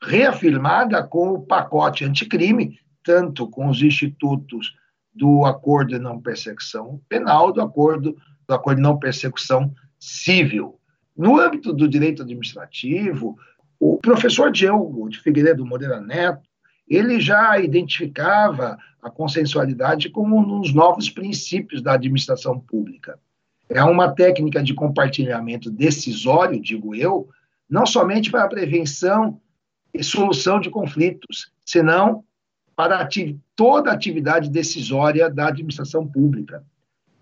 reafirmada 0.00 1.02
com 1.02 1.30
o 1.30 1.42
pacote 1.42 2.04
anticrime, 2.04 2.78
tanto 3.02 3.48
com 3.48 3.68
os 3.68 3.82
institutos 3.82 4.74
do 5.12 5.44
acordo 5.44 5.90
de 5.90 5.98
não 5.98 6.20
persecução 6.20 7.00
penal, 7.08 7.52
do 7.52 7.60
acordo, 7.60 8.16
do 8.46 8.54
acordo 8.54 8.76
de 8.76 8.82
não 8.82 8.98
persecução 8.98 9.74
civil. 9.98 10.78
No 11.16 11.38
âmbito 11.38 11.72
do 11.72 11.88
direito 11.88 12.22
administrativo, 12.22 13.36
o 13.78 13.98
professor 13.98 14.50
Diogo 14.50 15.08
de 15.08 15.20
Figueiredo 15.20 15.66
Moreira 15.66 16.00
Neto, 16.00 16.48
ele 16.86 17.18
já 17.18 17.58
identificava 17.58 18.76
a 19.02 19.10
consensualidade 19.10 20.10
como 20.10 20.36
um 20.36 20.60
dos 20.60 20.74
novos 20.74 21.08
princípios 21.08 21.82
da 21.82 21.94
administração 21.94 22.58
pública. 22.58 23.18
É 23.68 23.82
uma 23.82 24.12
técnica 24.12 24.62
de 24.62 24.74
compartilhamento 24.74 25.70
decisório, 25.70 26.60
digo 26.60 26.94
eu, 26.94 27.28
não 27.68 27.86
somente 27.86 28.30
para 28.30 28.44
a 28.44 28.48
prevenção 28.48 29.40
e 29.92 30.02
solução 30.02 30.60
de 30.60 30.70
conflitos, 30.70 31.52
senão 31.64 32.24
para 32.76 33.00
ati 33.00 33.38
toda 33.54 33.90
a 33.90 33.94
atividade 33.94 34.50
decisória 34.50 35.30
da 35.30 35.48
administração 35.48 36.06
pública. 36.06 36.64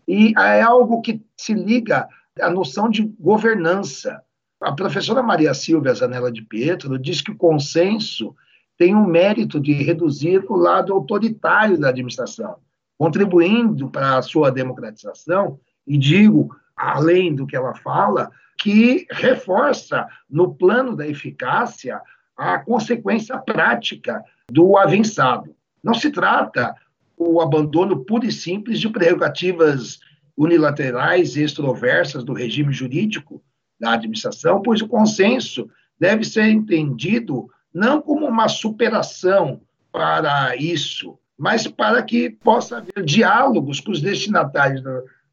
E 0.09 0.35
é 0.37 0.63
algo 0.63 1.01
que 1.01 1.23
se 1.37 1.55
liga 1.55 2.09
à 2.41 2.51
noção 2.51 2.89
de 2.89 3.03
governança. 3.21 4.23
A 4.61 4.73
professora 4.73 5.23
Maria 5.23 5.55
Silvia 5.55 5.95
Zanella 5.95 6.33
de 6.33 6.43
Pietro 6.43 6.99
diz 6.99 7.21
que 7.21 7.31
o 7.31 7.37
consenso 7.37 8.35
tem 8.79 8.95
o 8.95 9.07
mérito 9.07 9.61
de 9.61 9.73
reduzir 9.75 10.45
o 10.49 10.57
lado 10.57 10.93
autoritário 10.93 11.79
da 11.79 11.91
administração, 11.91 12.57
contribuindo 12.99 13.91
para 13.91 14.17
a 14.19 14.23
sua 14.23 14.51
democratização, 14.51 15.61
e 15.87 15.97
digo, 15.99 16.55
além 16.77 17.35
do 17.35 17.47
que 17.47 17.57
ela 17.57 17.75
fala, 17.75 18.31
que 18.59 19.07
reforça 19.11 20.07
no 20.31 20.55
plano 20.55 20.95
da 20.95 21.07
eficácia 21.07 22.01
a 22.37 22.59
consequência 22.59 23.37
prática 23.39 24.23
do 24.51 24.77
avançado. 24.77 25.55
Não 25.83 25.95
se 25.95 26.11
trata 26.11 26.75
o 27.17 27.41
abandono 27.41 28.05
puro 28.05 28.27
e 28.27 28.33
simples 28.33 28.81
de 28.81 28.89
prerrogativas 28.89 29.99
unilaterais 30.37 31.37
e 31.37 31.43
extroversas 31.43 32.25
do 32.25 32.33
regime 32.33 32.73
jurídico 32.73 33.43
da 33.79 33.93
administração, 33.93 34.63
pois 34.63 34.81
o 34.81 34.89
consenso 34.89 35.69
deve 35.99 36.25
ser 36.25 36.47
entendido 36.49 37.49
não 37.73 38.01
como 38.01 38.27
uma 38.27 38.49
superação 38.49 39.61
para 39.91 40.57
isso, 40.57 41.19
mas 41.37 41.67
para 41.67 42.03
que 42.03 42.31
possa 42.31 42.79
haver 42.79 43.05
diálogos 43.05 43.81
com 43.81 43.91
os 43.91 44.01
destinatários 44.01 44.83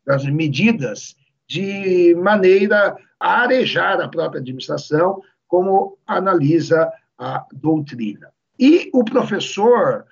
das 0.06 0.26
medidas 0.26 1.16
de 1.48 2.16
maneira 2.16 2.96
a 3.20 3.42
arejar 3.42 4.00
a 4.00 4.08
própria 4.08 4.40
administração, 4.40 5.22
como 5.48 5.98
analisa 6.06 6.92
a 7.18 7.46
doutrina. 7.52 8.30
E 8.58 8.90
o 8.94 9.04
professor, 9.04 10.06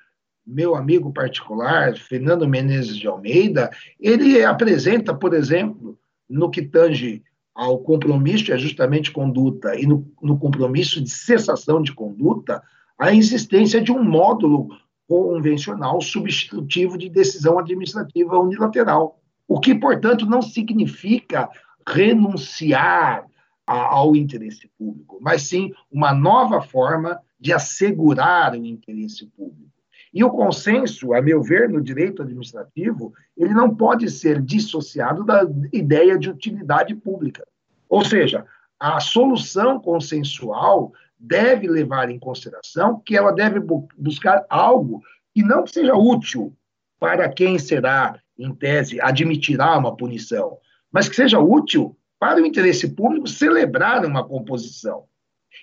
meu 0.45 0.76
amigo 0.76 1.14
particular, 1.14 1.95
Fernando 1.97 2.47
Menezes 2.47 2.97
de 2.97 3.07
Almeida, 3.07 3.69
ele 3.99 4.43
apresenta, 4.43 5.14
por 5.14 5.34
exemplo, 5.34 5.97
no 6.30 6.49
que 6.49 6.61
tange 6.61 7.23
ao 7.53 7.80
compromisso 7.80 8.45
de 8.45 8.53
ajustamento 8.53 9.03
de 9.03 9.11
conduta 9.11 9.76
e 9.80 9.85
no, 9.85 10.07
no 10.22 10.38
compromisso 10.38 11.01
de 11.01 11.09
cessação 11.09 11.81
de 11.81 11.93
conduta, 11.93 12.61
a 12.99 13.14
existência 13.14 13.81
de 13.81 13.91
um 13.91 14.03
módulo 14.03 14.69
convencional 15.07 16.01
substitutivo 16.01 16.97
de 16.97 17.09
decisão 17.09 17.57
administrativa 17.57 18.38
unilateral. 18.38 19.19
O 19.48 19.60
que, 19.60 19.74
portanto, 19.74 20.26
não 20.26 20.41
significa 20.41 21.49
renunciar 21.88 23.26
a, 23.65 23.95
ao 23.95 24.15
interesse 24.15 24.69
público, 24.78 25.19
mas 25.22 25.44
sim 25.44 25.74
uma 25.91 26.14
nova 26.14 26.61
forma 26.61 27.19
de 27.40 27.53
assegurar 27.53 28.53
o 28.53 28.65
interesse 28.65 29.26
público. 29.28 29.68
E 30.14 30.24
o 30.24 30.32
consenso, 30.32 31.14
a 31.14 31.22
meu 31.22 31.44
ver, 31.44 31.69
no 31.69 31.82
direito 31.82 32.24
administrativo, 32.24 33.14
ele 33.36 33.53
não 33.53 33.76
pode 33.76 34.10
ser 34.10 34.41
dissociado 34.41 35.24
da 35.24 35.44
ideia 35.72 36.18
de 36.18 36.30
utilidade 36.30 36.95
pública. 36.95 37.45
Ou 37.90 38.03
seja, 38.03 38.45
a 38.80 38.99
solução 38.99 39.80
consensual 39.80 40.91
deve 41.19 41.68
levar 41.68 42.10
em 42.10 42.19
consideração 42.19 43.02
que 43.06 43.15
ela 43.15 43.32
deve 43.32 43.60
bu 43.60 43.88
buscar 43.98 44.45
algo 44.49 45.02
que 45.34 45.44
não 45.44 45.65
seja 45.65 45.95
útil 45.95 46.53
para 46.99 47.30
quem 47.30 47.60
será, 47.60 48.19
em 48.38 48.53
tese, 48.53 49.01
admitirá 49.01 49.77
uma 49.77 49.95
punição, 49.95 50.57
mas 50.91 51.09
que 51.09 51.15
seja 51.15 51.39
útil 51.39 51.97
para 52.19 52.41
o 52.41 52.45
interesse 52.45 52.89
público 52.89 53.27
celebrar 53.27 54.05
uma 54.05 54.23
composição. 54.23 55.05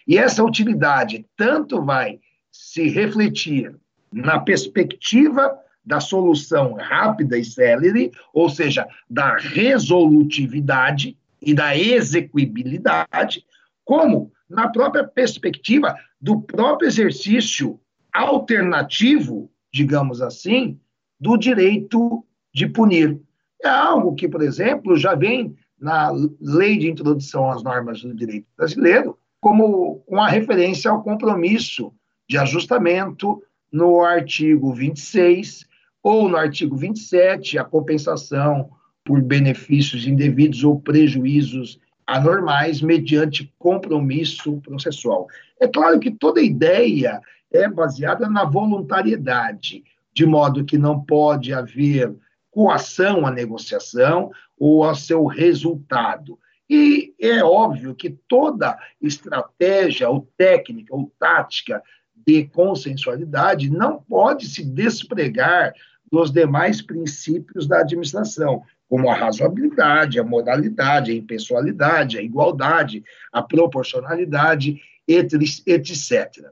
E 0.07 0.19
essa 0.19 0.45
utilidade 0.45 1.27
tanto 1.37 1.83
vai 1.83 2.21
se 2.51 2.89
refletir 2.89 3.75
na 4.13 4.39
perspectiva 4.39 5.59
da 5.85 6.01
solução 6.01 6.75
rápida 6.75 7.37
e 7.37 7.45
célere, 7.45 8.11
ou 8.33 8.49
seja, 8.49 8.87
da 9.09 9.37
resolutividade 9.37 11.17
e 11.43 11.53
da 11.53 11.77
execuibilidade, 11.77 13.45
como 13.85 14.33
na 14.49 14.69
própria 14.69 15.05
perspectiva 15.05 15.95
do 16.21 16.41
próprio 16.41 16.89
exercício 16.89 17.79
alternativo, 18.13 19.51
digamos 19.73 20.23
assim, 20.23 20.79
do 21.21 21.37
direito 21.37 22.25
de 22.55 22.67
punir. 22.69 23.21
É 23.63 23.69
algo 23.69 24.15
que, 24.15 24.29
por 24.29 24.43
exemplo, 24.43 24.97
já 24.97 25.15
vem 25.15 25.57
na 25.79 26.11
lei 26.41 26.79
de 26.79 26.89
introdução 26.89 27.51
às 27.51 27.63
normas 27.63 28.01
do 28.03 28.15
direito 28.15 28.47
brasileiro, 28.57 29.19
como 29.41 30.03
uma 30.07 30.29
referência 30.29 30.91
ao 30.91 31.03
compromisso 31.03 31.93
de 32.29 32.39
ajustamento, 32.39 33.43
no 33.71 34.03
artigo 34.03 34.73
26 34.73 35.67
ou 36.03 36.29
no 36.29 36.37
artigo 36.37 36.77
27, 36.77 37.59
a 37.59 37.65
compensação 37.65 38.71
por 39.05 39.21
benefícios 39.21 40.07
indevidos 40.07 40.63
ou 40.63 40.81
prejuízos 40.81 41.81
anormais 42.07 42.81
mediante 42.81 43.53
compromisso 43.59 44.61
processual. 44.61 45.27
É 45.61 45.67
claro 45.67 45.99
que 45.99 46.11
toda 46.11 46.41
ideia 46.41 47.21
é 47.53 47.69
baseada 47.69 48.29
na 48.29 48.45
voluntariedade, 48.45 49.83
de 50.13 50.25
modo 50.25 50.65
que 50.65 50.79
não 50.79 51.01
pode 51.01 51.53
haver 51.53 52.15
coação 52.55 53.27
à 53.27 53.33
negociação 53.33 54.31
ou 54.57 54.85
ao 54.85 54.95
seu 54.95 55.27
resultado. 55.27 56.39
E 56.71 57.13
é 57.21 57.43
óbvio 57.43 57.97
que 57.97 58.11
toda 58.29 58.79
estratégia 59.03 60.09
ou 60.09 60.31
técnica 60.37 60.95
ou 60.95 61.13
tática 61.19 61.83
de 62.27 62.45
consensualidade 62.45 63.69
não 63.69 64.01
pode 64.01 64.47
se 64.47 64.65
despregar 64.65 65.75
dos 66.11 66.31
demais 66.31 66.81
princípios 66.81 67.67
da 67.67 67.81
administração, 67.81 68.63
como 68.89 69.11
a 69.11 69.15
razoabilidade, 69.15 70.21
a 70.21 70.25
moralidade, 70.25 71.11
a 71.11 71.15
impessoalidade, 71.15 72.17
a 72.17 72.23
igualdade, 72.23 73.03
a 73.33 73.43
proporcionalidade, 73.43 74.81
etc. 75.09 76.51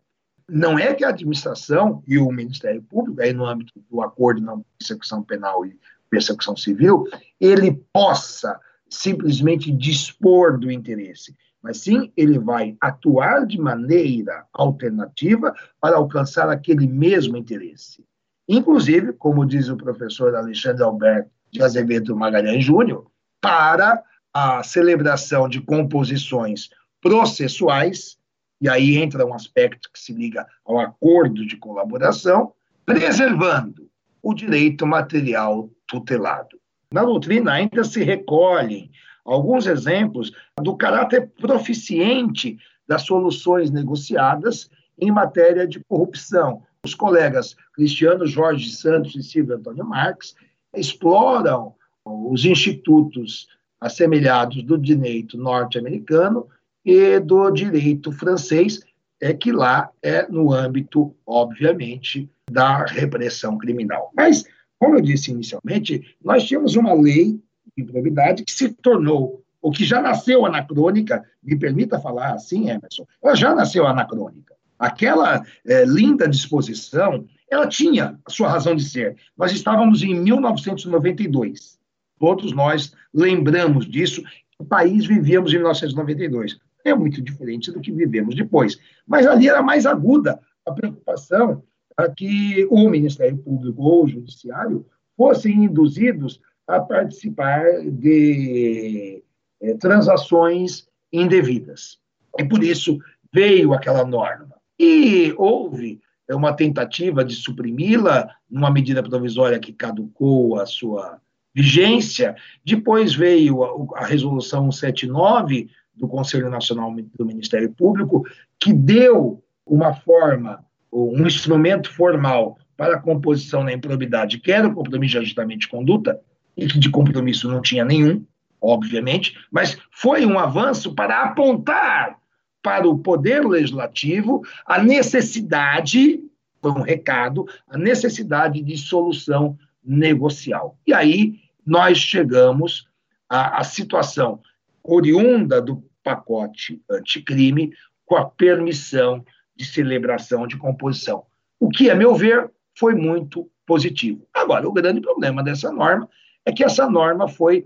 Não 0.48 0.78
é 0.78 0.92
que 0.92 1.04
a 1.04 1.08
administração 1.08 2.02
e 2.06 2.18
o 2.18 2.30
Ministério 2.30 2.82
Público, 2.82 3.22
aí 3.22 3.32
no 3.32 3.46
âmbito 3.46 3.72
do 3.88 4.02
acordo 4.02 4.40
de 4.40 4.46
não 4.46 4.64
persecução 4.78 5.22
penal 5.22 5.64
e 5.64 5.78
persecução 6.12 6.54
civil, 6.54 7.04
ele 7.40 7.82
possa 7.90 8.60
simplesmente 8.86 9.72
dispor 9.72 10.58
do 10.58 10.70
interesse, 10.70 11.34
mas 11.62 11.78
sim 11.78 12.12
ele 12.14 12.38
vai 12.38 12.76
atuar 12.78 13.46
de 13.46 13.58
maneira 13.58 14.44
alternativa 14.52 15.54
para 15.80 15.96
alcançar 15.96 16.50
aquele 16.50 16.86
mesmo 16.86 17.38
interesse. 17.38 18.04
Inclusive, 18.46 19.14
como 19.14 19.46
diz 19.46 19.70
o 19.70 19.76
professor 19.76 20.34
Alexandre 20.34 20.82
Alberto 20.82 21.30
de 21.50 21.62
Azevedo 21.62 22.14
Magalhães 22.14 22.62
Júnior, 22.62 23.06
para 23.40 24.02
a 24.34 24.62
celebração 24.62 25.48
de 25.48 25.62
composições 25.62 26.68
processuais, 27.00 28.18
e 28.60 28.68
aí 28.68 28.98
entra 28.98 29.24
um 29.24 29.32
aspecto 29.32 29.90
que 29.90 29.98
se 29.98 30.12
liga 30.12 30.46
ao 30.64 30.78
acordo 30.78 31.46
de 31.46 31.56
colaboração, 31.56 32.52
preservando 32.84 33.88
o 34.22 34.34
direito 34.34 34.86
material 34.86 35.70
tutelado. 35.92 36.58
Na 36.90 37.04
doutrina 37.04 37.52
ainda 37.52 37.84
se 37.84 38.02
recolhem 38.02 38.90
alguns 39.24 39.66
exemplos 39.66 40.32
do 40.62 40.74
caráter 40.74 41.30
proficiente 41.38 42.58
das 42.88 43.02
soluções 43.02 43.70
negociadas 43.70 44.70
em 44.98 45.10
matéria 45.10 45.66
de 45.66 45.80
corrupção. 45.84 46.62
Os 46.84 46.94
colegas 46.94 47.54
Cristiano 47.74 48.26
Jorge 48.26 48.70
Santos 48.70 49.14
e 49.14 49.22
Silvio 49.22 49.56
Antônio 49.56 49.84
Marques 49.84 50.34
exploram 50.74 51.74
os 52.04 52.44
institutos 52.44 53.46
assemelhados 53.78 54.62
do 54.62 54.78
direito 54.78 55.36
norte-americano 55.36 56.48
e 56.84 57.20
do 57.20 57.50
direito 57.50 58.10
francês, 58.12 58.80
é 59.20 59.32
que 59.32 59.52
lá 59.52 59.90
é 60.02 60.26
no 60.28 60.52
âmbito, 60.52 61.14
obviamente, 61.26 62.28
da 62.50 62.84
repressão 62.84 63.56
criminal. 63.56 64.10
Mas, 64.16 64.44
como 64.82 64.96
eu 64.96 65.00
disse 65.00 65.30
inicialmente, 65.30 66.16
nós 66.20 66.42
tínhamos 66.42 66.74
uma 66.74 66.92
lei 66.92 67.40
de 67.76 67.84
improbidade 67.84 68.42
que 68.42 68.50
se 68.50 68.68
tornou, 68.68 69.40
ou 69.60 69.70
que 69.70 69.84
já 69.84 70.02
nasceu 70.02 70.44
anacrônica, 70.44 71.24
me 71.40 71.56
permita 71.56 72.00
falar 72.00 72.32
assim, 72.32 72.68
Emerson, 72.68 73.06
ela 73.22 73.36
já 73.36 73.54
nasceu 73.54 73.86
anacrônica. 73.86 74.56
Aquela 74.76 75.46
é, 75.64 75.84
linda 75.84 76.26
disposição, 76.26 77.24
ela 77.48 77.68
tinha 77.68 78.18
a 78.26 78.30
sua 78.32 78.48
razão 78.48 78.74
de 78.74 78.82
ser. 78.82 79.14
Nós 79.38 79.52
estávamos 79.52 80.02
em 80.02 80.16
1992. 80.16 81.78
Todos 82.18 82.52
nós 82.52 82.92
lembramos 83.14 83.88
disso. 83.88 84.20
O 84.58 84.64
país 84.64 85.06
vivíamos 85.06 85.52
em 85.52 85.58
1992. 85.58 86.58
É 86.84 86.92
muito 86.92 87.22
diferente 87.22 87.70
do 87.70 87.80
que 87.80 87.92
vivemos 87.92 88.34
depois. 88.34 88.80
Mas 89.06 89.28
ali 89.28 89.48
era 89.48 89.62
mais 89.62 89.86
aguda 89.86 90.40
a 90.66 90.72
preocupação 90.72 91.62
a 91.96 92.08
que 92.08 92.66
o 92.70 92.88
Ministério 92.88 93.36
Público 93.38 93.82
ou 93.82 94.04
o 94.04 94.08
Judiciário 94.08 94.86
fossem 95.16 95.64
induzidos 95.64 96.40
a 96.66 96.80
participar 96.80 97.64
de 97.84 99.22
é, 99.60 99.74
transações 99.74 100.88
indevidas. 101.12 101.98
E 102.38 102.44
por 102.44 102.62
isso 102.62 102.98
veio 103.32 103.72
aquela 103.72 104.04
norma. 104.04 104.54
E 104.78 105.34
houve 105.36 106.00
uma 106.30 106.54
tentativa 106.54 107.24
de 107.24 107.34
suprimi-la 107.34 108.28
numa 108.50 108.70
medida 108.70 109.02
provisória 109.02 109.58
que 109.58 109.72
caducou 109.72 110.58
a 110.58 110.66
sua 110.66 111.20
vigência. 111.54 112.34
Depois 112.64 113.14
veio 113.14 113.62
a, 113.62 114.00
a 114.00 114.06
resolução 114.06 114.72
179 114.72 115.68
do 115.94 116.08
Conselho 116.08 116.48
Nacional 116.48 116.94
do 117.14 117.26
Ministério 117.26 117.70
Público, 117.72 118.24
que 118.58 118.72
deu 118.72 119.42
uma 119.66 119.94
forma, 119.94 120.64
um 120.92 121.26
instrumento 121.26 121.90
formal 121.90 122.58
para 122.76 122.96
a 122.96 123.00
composição 123.00 123.64
da 123.64 123.72
improbidade, 123.72 124.38
que 124.38 124.52
era 124.52 124.68
o 124.68 124.74
compromisso 124.74 125.12
de 125.12 125.18
ajustamento 125.18 125.60
de 125.60 125.68
conduta, 125.68 126.20
e 126.56 126.66
que 126.66 126.78
de 126.78 126.90
compromisso 126.90 127.50
não 127.50 127.62
tinha 127.62 127.84
nenhum, 127.84 128.24
obviamente, 128.60 129.38
mas 129.50 129.78
foi 129.90 130.26
um 130.26 130.38
avanço 130.38 130.94
para 130.94 131.22
apontar 131.22 132.18
para 132.62 132.86
o 132.86 132.98
Poder 132.98 133.44
Legislativo 133.44 134.42
a 134.66 134.82
necessidade, 134.82 136.20
foi 136.60 136.70
um 136.70 136.82
recado, 136.82 137.46
a 137.68 137.76
necessidade 137.76 138.62
de 138.62 138.76
solução 138.76 139.58
negocial. 139.84 140.78
E 140.86 140.94
aí 140.94 141.40
nós 141.66 141.98
chegamos 141.98 142.86
à, 143.28 143.60
à 143.60 143.64
situação 143.64 144.40
oriunda 144.82 145.60
do 145.60 145.82
pacote 146.04 146.80
anticrime 146.90 147.72
com 148.04 148.16
a 148.16 148.24
permissão 148.24 149.24
de 149.62 149.68
celebração 149.68 150.46
de 150.46 150.58
composição. 150.58 151.24
O 151.60 151.68
que, 151.68 151.88
a 151.88 151.94
meu 151.94 152.14
ver, 152.14 152.50
foi 152.76 152.94
muito 152.94 153.48
positivo. 153.64 154.26
Agora, 154.34 154.68
o 154.68 154.72
grande 154.72 155.00
problema 155.00 155.42
dessa 155.42 155.70
norma 155.70 156.08
é 156.44 156.50
que 156.50 156.64
essa 156.64 156.90
norma 156.90 157.28
foi, 157.28 157.64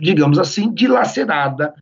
digamos 0.00 0.38
assim, 0.38 0.72
dilacerada 0.72 1.74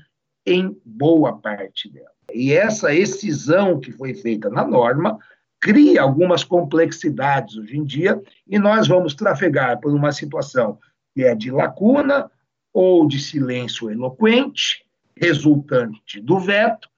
em 0.45 0.77
boa 0.85 1.39
parte 1.39 1.89
dela. 1.89 2.11
E 2.35 2.53
essa 2.53 2.93
excisão 2.93 3.79
que 3.79 3.93
foi 3.93 4.15
feita 4.15 4.51
na 4.51 4.67
norma 4.67 5.19
cria 5.61 6.03
algumas 6.03 6.43
complexidades 6.43 7.57
hoje 7.57 7.77
em 7.77 7.85
dia, 7.85 8.21
e 8.49 8.59
nós 8.59 8.89
vamos 8.89 9.15
trafegar 9.15 9.81
por 9.81 9.95
uma 9.95 10.11
situação 10.11 10.77
que 11.15 11.23
é 11.23 11.37
de 11.37 11.53
lacuna 11.53 12.29
ou 12.73 13.07
de 13.07 13.21
silêncio 13.21 13.89
eloquente, 13.89 14.85
resultante 15.17 16.21
do 16.21 16.41
veto, 16.41 16.89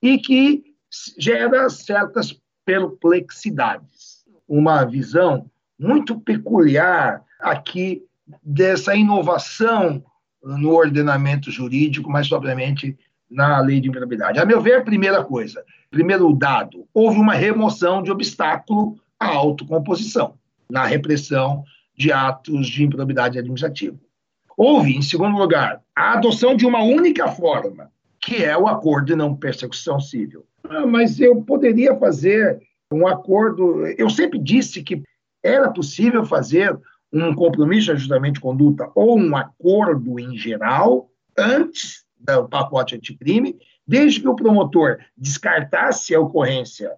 e 0.00 0.16
que 0.16 0.73
gera 1.18 1.68
certas 1.68 2.38
perplexidades. 2.64 4.24
Uma 4.48 4.84
visão 4.84 5.50
muito 5.78 6.18
peculiar 6.20 7.22
aqui 7.40 8.02
dessa 8.42 8.94
inovação 8.94 10.04
no 10.42 10.70
ordenamento 10.70 11.50
jurídico, 11.50 12.10
mais 12.10 12.28
propriamente 12.28 12.98
na 13.30 13.58
lei 13.60 13.80
de 13.80 13.88
improbidade. 13.88 14.38
A 14.38 14.44
meu 14.44 14.60
ver, 14.60 14.84
primeira 14.84 15.24
coisa, 15.24 15.64
primeiro 15.90 16.32
dado, 16.34 16.86
houve 16.92 17.18
uma 17.18 17.34
remoção 17.34 18.02
de 18.02 18.10
obstáculo 18.10 18.98
à 19.18 19.26
autocomposição 19.26 20.34
na 20.70 20.84
repressão 20.84 21.64
de 21.96 22.12
atos 22.12 22.66
de 22.68 22.84
improbidade 22.84 23.38
administrativa. 23.38 23.98
Houve, 24.56 24.96
em 24.96 25.02
segundo 25.02 25.36
lugar, 25.36 25.82
a 25.94 26.12
adoção 26.12 26.56
de 26.56 26.66
uma 26.66 26.82
única 26.82 27.28
forma, 27.28 27.90
que 28.20 28.44
é 28.44 28.56
o 28.56 28.68
acordo 28.68 29.06
de 29.06 29.16
não 29.16 29.34
persecução 29.34 30.00
civil. 30.00 30.46
Ah, 30.68 30.86
mas 30.86 31.20
eu 31.20 31.42
poderia 31.42 31.94
fazer 31.96 32.60
um 32.90 33.06
acordo. 33.06 33.86
Eu 33.98 34.08
sempre 34.08 34.38
disse 34.38 34.82
que 34.82 35.02
era 35.42 35.70
possível 35.70 36.24
fazer 36.24 36.78
um 37.12 37.34
compromisso 37.34 37.86
de 37.86 37.92
ajustamento 37.92 38.34
de 38.34 38.40
conduta 38.40 38.90
ou 38.94 39.18
um 39.18 39.36
acordo 39.36 40.18
em 40.18 40.36
geral 40.36 41.08
antes 41.36 42.04
do 42.18 42.48
pacote 42.48 42.96
anticrime, 42.96 43.56
desde 43.86 44.20
que 44.20 44.28
o 44.28 44.34
promotor 44.34 44.98
descartasse 45.16 46.14
a 46.14 46.20
ocorrência 46.20 46.92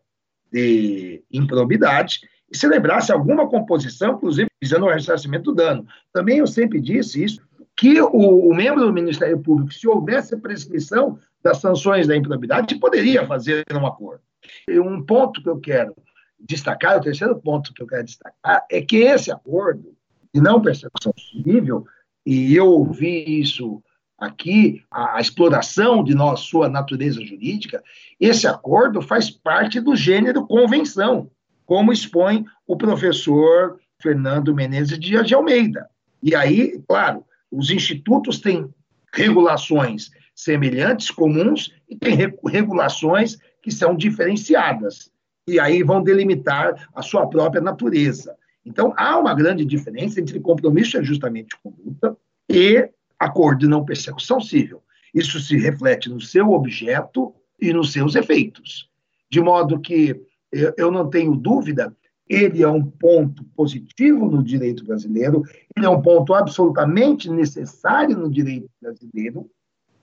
de 0.50 1.22
improbidade 1.30 2.20
e 2.50 2.56
celebrasse 2.56 3.10
alguma 3.10 3.48
composição, 3.48 4.14
inclusive 4.14 4.48
visando 4.62 4.86
o 4.86 4.90
ressarcimento 4.90 5.50
do 5.50 5.56
dano. 5.56 5.86
Também 6.12 6.38
eu 6.38 6.46
sempre 6.46 6.80
disse 6.80 7.24
isso, 7.24 7.42
que 7.76 8.00
o, 8.00 8.08
o, 8.48 8.54
membro 8.54 8.86
do 8.86 8.92
Ministério 8.92 9.38
Público, 9.38 9.74
se 9.74 9.86
houvesse 9.86 10.34
prescrição 10.38 11.18
das 11.46 11.58
sanções 11.58 12.08
da 12.08 12.16
improbidade, 12.16 12.74
poderia 12.74 13.24
fazer 13.24 13.64
um 13.72 13.86
acordo. 13.86 14.20
E 14.68 14.80
um 14.80 15.00
ponto 15.00 15.40
que 15.40 15.48
eu 15.48 15.60
quero 15.60 15.94
destacar, 16.40 16.98
o 16.98 17.00
terceiro 17.00 17.36
ponto 17.36 17.72
que 17.72 17.80
eu 17.80 17.86
quero 17.86 18.02
destacar, 18.02 18.66
é 18.68 18.82
que 18.82 18.96
esse 18.96 19.30
acordo 19.30 19.94
de 20.34 20.40
não 20.40 20.60
persecução 20.60 21.12
civil, 21.16 21.86
e 22.26 22.54
eu 22.56 22.66
ouvi 22.66 23.40
isso 23.40 23.80
aqui 24.18 24.82
a, 24.90 25.18
a 25.18 25.20
exploração 25.20 26.02
de 26.02 26.16
nossa, 26.16 26.42
sua 26.42 26.68
natureza 26.68 27.24
jurídica, 27.24 27.80
esse 28.18 28.48
acordo 28.48 29.00
faz 29.00 29.30
parte 29.30 29.80
do 29.80 29.94
gênero 29.94 30.48
convenção, 30.48 31.30
como 31.64 31.92
expõe 31.92 32.44
o 32.66 32.76
professor 32.76 33.78
Fernando 34.02 34.52
Menezes 34.52 34.98
de 34.98 35.34
Almeida. 35.34 35.88
E 36.20 36.34
aí, 36.34 36.82
claro, 36.88 37.24
os 37.52 37.70
institutos 37.70 38.40
têm 38.40 38.68
regulações 39.12 40.10
semelhantes, 40.36 41.10
comuns, 41.10 41.72
e 41.88 41.96
tem 41.96 42.14
regulações 42.46 43.38
que 43.62 43.72
são 43.72 43.96
diferenciadas. 43.96 45.10
E 45.48 45.58
aí 45.58 45.82
vão 45.82 46.02
delimitar 46.02 46.88
a 46.94 47.02
sua 47.02 47.26
própria 47.26 47.62
natureza. 47.62 48.36
Então, 48.64 48.92
há 48.96 49.18
uma 49.18 49.34
grande 49.34 49.64
diferença 49.64 50.20
entre 50.20 50.38
compromisso 50.38 50.92
de 50.92 50.98
ajustamento 50.98 51.56
de 51.56 51.62
conduta 51.62 52.16
e 52.50 52.88
acordo 53.18 53.60
de 53.60 53.68
não 53.68 53.84
persecução 53.84 54.40
civil. 54.40 54.82
Isso 55.14 55.40
se 55.40 55.56
reflete 55.56 56.10
no 56.10 56.20
seu 56.20 56.50
objeto 56.50 57.32
e 57.60 57.72
nos 57.72 57.92
seus 57.92 58.14
efeitos. 58.14 58.90
De 59.30 59.40
modo 59.40 59.80
que 59.80 60.20
eu 60.76 60.90
não 60.90 61.08
tenho 61.08 61.34
dúvida, 61.34 61.96
ele 62.28 62.62
é 62.62 62.68
um 62.68 62.84
ponto 62.84 63.44
positivo 63.56 64.28
no 64.28 64.42
direito 64.42 64.84
brasileiro, 64.84 65.42
ele 65.76 65.86
é 65.86 65.88
um 65.88 66.02
ponto 66.02 66.34
absolutamente 66.34 67.30
necessário 67.30 68.18
no 68.18 68.30
direito 68.30 68.68
brasileiro, 68.82 69.48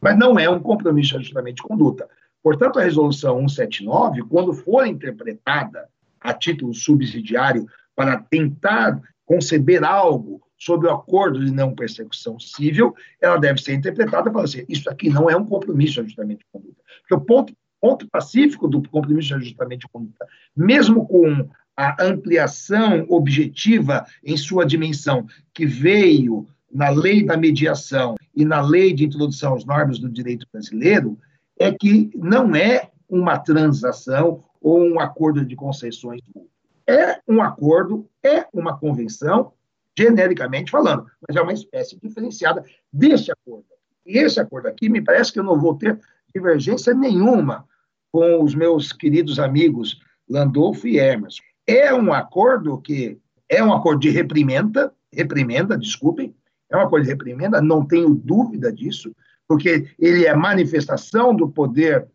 mas 0.04 0.20
não 0.20 0.38
é 0.38 0.50
um 0.50 0.60
compromisso 0.60 1.12
de 1.12 1.18
ajustamento 1.20 1.56
de 1.56 1.64
conduta. 1.64 2.10
Portanto, 2.44 2.78
a 2.78 2.84
resolução 2.84 3.48
179, 3.48 4.24
quando 4.24 4.52
for 4.52 4.86
interpretada 4.86 5.88
a 6.20 6.34
título 6.34 6.74
subsidiário 6.74 7.66
para 7.96 8.18
tentar 8.18 9.02
conceber 9.26 9.82
algo 9.82 10.42
sobre 10.58 10.88
o 10.88 10.92
acordo 10.92 11.44
de 11.44 11.54
não 11.54 11.74
persecução 11.74 12.38
civil, 12.38 12.94
ela 13.22 13.38
deve 13.38 13.62
ser 13.62 13.76
interpretada 13.76 14.30
para 14.30 14.44
assim, 14.44 14.66
isso 14.68 14.90
aqui 14.90 15.10
não 15.10 15.30
é 15.30 15.38
um 15.38 15.46
compromisso 15.46 15.94
de 15.94 16.00
ajustamento 16.02 16.40
de 16.40 16.46
conduta. 16.52 16.82
Porque 17.00 17.16
o 17.16 17.22
ponto, 17.22 17.54
ponto 17.80 18.10
pacífico 18.10 18.68
do 18.68 18.84
compromisso 18.90 19.30
de 19.30 19.36
ajustamento 19.36 19.88
de 19.88 19.92
conduta, 19.92 20.28
mesmo 20.56 21.08
com 21.08 21.50
a 21.78 22.04
ampliação 22.04 23.06
objetiva 23.08 24.06
em 24.22 24.36
sua 24.36 24.66
dimensão, 24.66 25.26
que 25.54 25.66
veio 25.66 26.46
na 26.74 26.90
lei 26.90 27.24
da 27.24 27.38
mediação 27.38 28.16
e 28.36 28.44
na 28.44 28.60
lei 28.62 28.94
de 28.94 29.06
introdução 29.06 29.54
às 29.54 29.64
normas 29.64 30.00
do 30.00 30.10
direito 30.10 30.48
brasileiro, 30.52 31.18
é 31.58 31.72
que 31.72 32.10
não 32.16 32.56
é 32.56 32.90
uma 33.08 33.38
transação 33.38 34.44
ou 34.60 34.82
um 34.82 35.00
acordo 35.00 35.46
de 35.46 35.56
concessões. 35.56 36.22
É 36.88 37.20
um 37.28 37.42
acordo, 37.42 38.10
é 38.24 38.48
uma 38.52 38.78
convenção, 38.78 39.54
genericamente 39.98 40.72
falando, 40.72 41.06
mas 41.26 41.38
é 41.38 41.42
uma 41.42 41.54
espécie 41.54 42.00
diferenciada 42.02 42.66
desse 42.92 43.32
acordo. 43.32 43.66
E 44.06 44.18
esse 44.18 44.40
acordo 44.40 44.68
aqui, 44.68 44.90
me 44.90 45.02
parece 45.02 45.32
que 45.32 45.40
eu 45.40 45.44
não 45.44 45.60
vou 45.60 45.76
ter 45.76 46.00
divergência 46.34 46.94
nenhuma 46.94 47.66
com 48.12 48.44
os 48.44 48.56
meus 48.56 48.92
queridos 48.92 49.40
amigos 49.40 50.00
Landolfo 50.28 50.88
e 50.88 50.98
Emerson. 50.98 51.44
É 51.68 51.94
um 51.94 52.12
acordo 52.12 52.82
que 52.82 53.18
é 53.48 53.64
um 53.64 53.72
acordo 53.72 54.02
de 54.02 54.10
reprimenda, 54.10 54.92
reprimenda, 55.12 55.78
desculpem, 55.78 56.36
é 56.74 56.78
um 56.78 56.82
acordo 56.82 57.04
de 57.04 57.12
reprimenda, 57.12 57.62
não 57.62 57.86
tenho 57.86 58.10
dúvida 58.10 58.74
disso, 58.74 59.16
porque 59.48 59.88
ele 60.00 60.26
é 60.26 60.36
manifestação 60.36 61.36
do 61.36 61.48
poder 61.48 62.08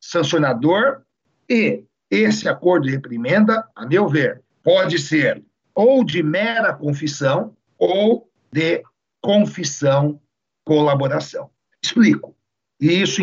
sancionador 0.00 1.02
e 1.50 1.84
esse 2.10 2.48
acordo 2.48 2.86
de 2.86 2.92
reprimenda, 2.92 3.66
a 3.74 3.84
meu 3.84 4.08
ver, 4.08 4.42
pode 4.62 4.98
ser 4.98 5.42
ou 5.74 6.04
de 6.04 6.22
mera 6.22 6.72
confissão 6.72 7.54
ou 7.76 8.30
de 8.52 8.82
confissão 9.20 10.20
colaboração. 10.64 11.50
Explico. 11.82 12.36
E 12.80 13.02
isso 13.02 13.20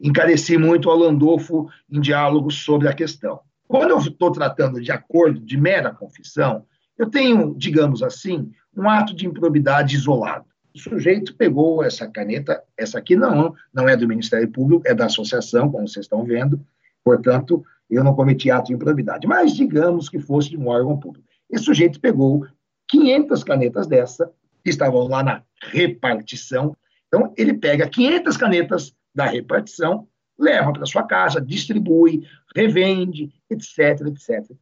encareci 0.00 0.58
muito 0.58 0.90
ao 0.90 0.98
Landolfo 0.98 1.68
em 1.90 2.00
diálogos 2.00 2.56
sobre 2.56 2.88
a 2.88 2.92
questão. 2.92 3.40
Quando 3.66 3.90
eu 3.90 3.98
estou 3.98 4.30
tratando 4.30 4.80
de 4.80 4.92
acordo 4.92 5.40
de 5.40 5.56
mera 5.56 5.94
confissão, 5.94 6.66
eu 6.98 7.08
tenho, 7.08 7.54
digamos 7.56 8.02
assim, 8.02 8.50
um 8.76 8.88
ato 8.88 9.14
de 9.14 9.26
improbidade 9.26 9.96
isolado. 9.96 10.46
O 10.74 10.78
sujeito 10.78 11.34
pegou 11.34 11.84
essa 11.84 12.06
caneta, 12.06 12.62
essa 12.76 12.98
aqui 12.98 13.14
não, 13.14 13.54
não 13.72 13.88
é 13.88 13.96
do 13.96 14.08
Ministério 14.08 14.50
Público, 14.50 14.82
é 14.86 14.94
da 14.94 15.06
associação, 15.06 15.70
como 15.70 15.86
vocês 15.86 16.06
estão 16.06 16.24
vendo, 16.24 16.64
portanto, 17.04 17.62
eu 17.90 18.02
não 18.02 18.14
cometi 18.14 18.50
ato 18.50 18.68
de 18.68 18.72
improbidade, 18.72 19.26
mas 19.26 19.54
digamos 19.54 20.08
que 20.08 20.18
fosse 20.18 20.50
de 20.50 20.56
um 20.56 20.68
órgão 20.68 20.98
público. 20.98 21.28
Esse 21.50 21.64
sujeito 21.64 22.00
pegou 22.00 22.46
500 22.88 23.44
canetas 23.44 23.86
dessa, 23.86 24.30
que 24.64 24.70
estavam 24.70 25.06
lá 25.08 25.22
na 25.22 25.42
repartição, 25.62 26.74
então 27.08 27.32
ele 27.36 27.52
pega 27.54 27.88
500 27.88 28.36
canetas 28.36 28.94
da 29.14 29.26
repartição, 29.26 30.08
leva 30.38 30.72
para 30.72 30.86
sua 30.86 31.02
casa, 31.02 31.40
distribui, 31.40 32.26
revende, 32.56 33.30
etc, 33.50 34.06
etc, 34.06 34.30
etc. 34.30 34.56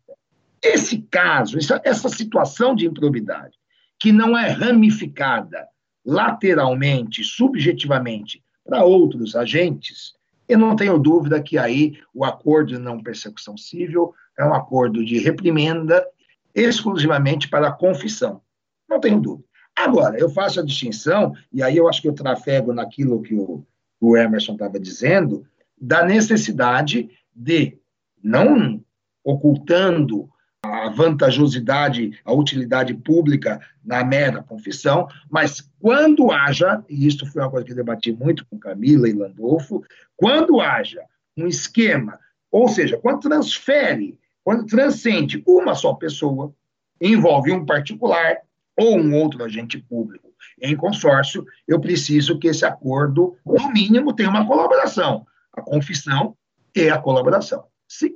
Esse 0.62 1.02
caso, 1.10 1.58
essa, 1.84 2.08
situação 2.08 2.74
de 2.74 2.86
improbidade, 2.86 3.56
que 3.98 4.12
não 4.12 4.36
é 4.36 4.48
ramificada 4.48 5.66
lateralmente, 6.04 7.24
subjetivamente, 7.24 8.42
para 8.64 8.84
outros 8.84 9.34
agentes, 9.34 10.14
eu 10.48 10.58
não 10.58 10.76
tenho 10.76 10.98
dúvida 10.98 11.40
que 11.40 11.56
aí 11.56 11.98
o 12.14 12.24
acordo 12.24 12.74
de 12.74 12.78
não 12.78 13.02
persecução 13.02 13.56
civil 13.56 14.12
é 14.38 14.44
um 14.44 14.54
acordo 14.54 15.04
de 15.04 15.18
reprimenda 15.18 16.06
exclusivamente 16.54 17.48
para 17.48 17.68
a 17.68 17.72
confissão. 17.72 18.40
Não 18.88 19.00
tenho 19.00 19.20
dúvida. 19.20 19.48
Agora, 19.76 20.18
eu 20.18 20.28
faço 20.28 20.60
a 20.60 20.64
distinção, 20.64 21.34
e 21.52 21.62
aí 21.62 21.76
eu 21.76 21.88
acho 21.88 22.02
que 22.02 22.08
eu 22.08 22.12
trafego 22.12 22.72
naquilo 22.72 23.22
que 23.22 23.34
o, 23.34 23.64
o 24.00 24.16
Emerson 24.16 24.52
estava 24.52 24.78
dizendo, 24.78 25.46
da 25.80 26.04
necessidade 26.04 27.08
de, 27.34 27.78
não 28.22 28.82
ocultando 29.24 30.29
a 30.62 30.90
vantajosidade, 30.90 32.18
a 32.24 32.32
utilidade 32.32 32.94
pública 32.94 33.60
na 33.84 34.04
mera 34.04 34.42
confissão, 34.42 35.08
mas 35.30 35.68
quando 35.80 36.30
haja, 36.30 36.84
e 36.88 37.06
isso 37.06 37.24
foi 37.26 37.42
uma 37.42 37.50
coisa 37.50 37.64
que 37.64 37.72
eu 37.72 37.76
debati 37.76 38.12
muito 38.12 38.44
com 38.46 38.58
Camila 38.58 39.08
e 39.08 39.12
Landolfo, 39.12 39.82
quando 40.16 40.60
haja 40.60 41.02
um 41.36 41.46
esquema, 41.46 42.18
ou 42.50 42.68
seja, 42.68 42.98
quando 42.98 43.20
transfere, 43.20 44.18
quando 44.44 44.66
transcende 44.66 45.42
uma 45.46 45.74
só 45.74 45.94
pessoa, 45.94 46.54
envolve 47.00 47.50
um 47.52 47.64
particular 47.64 48.36
ou 48.76 48.98
um 48.98 49.14
outro 49.14 49.42
agente 49.42 49.78
público 49.78 50.30
em 50.60 50.76
consórcio, 50.76 51.46
eu 51.66 51.80
preciso 51.80 52.38
que 52.38 52.48
esse 52.48 52.66
acordo, 52.66 53.36
no 53.44 53.72
mínimo, 53.72 54.12
tenha 54.12 54.28
uma 54.28 54.46
colaboração, 54.46 55.26
a 55.52 55.62
confissão 55.62 56.36
e 56.74 56.90
a 56.90 56.98
colaboração. 56.98 57.64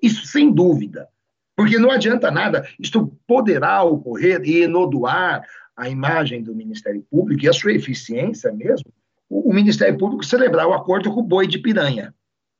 Isso 0.02 0.26
sem 0.26 0.52
dúvida. 0.52 1.08
Porque 1.56 1.78
não 1.78 1.90
adianta 1.90 2.30
nada, 2.30 2.66
isto 2.78 3.16
poderá 3.26 3.82
ocorrer 3.82 4.42
e 4.44 4.62
enodoar 4.62 5.44
a 5.76 5.88
imagem 5.88 6.42
do 6.42 6.54
Ministério 6.54 7.04
Público 7.10 7.44
e 7.44 7.48
a 7.48 7.52
sua 7.52 7.72
eficiência 7.72 8.52
mesmo, 8.52 8.92
o, 9.28 9.50
o 9.50 9.54
Ministério 9.54 9.96
Público 9.98 10.24
celebrar 10.24 10.66
o 10.66 10.72
acordo 10.72 11.12
com 11.12 11.20
o 11.20 11.24
boi 11.24 11.46
de 11.46 11.58
piranha. 11.58 12.14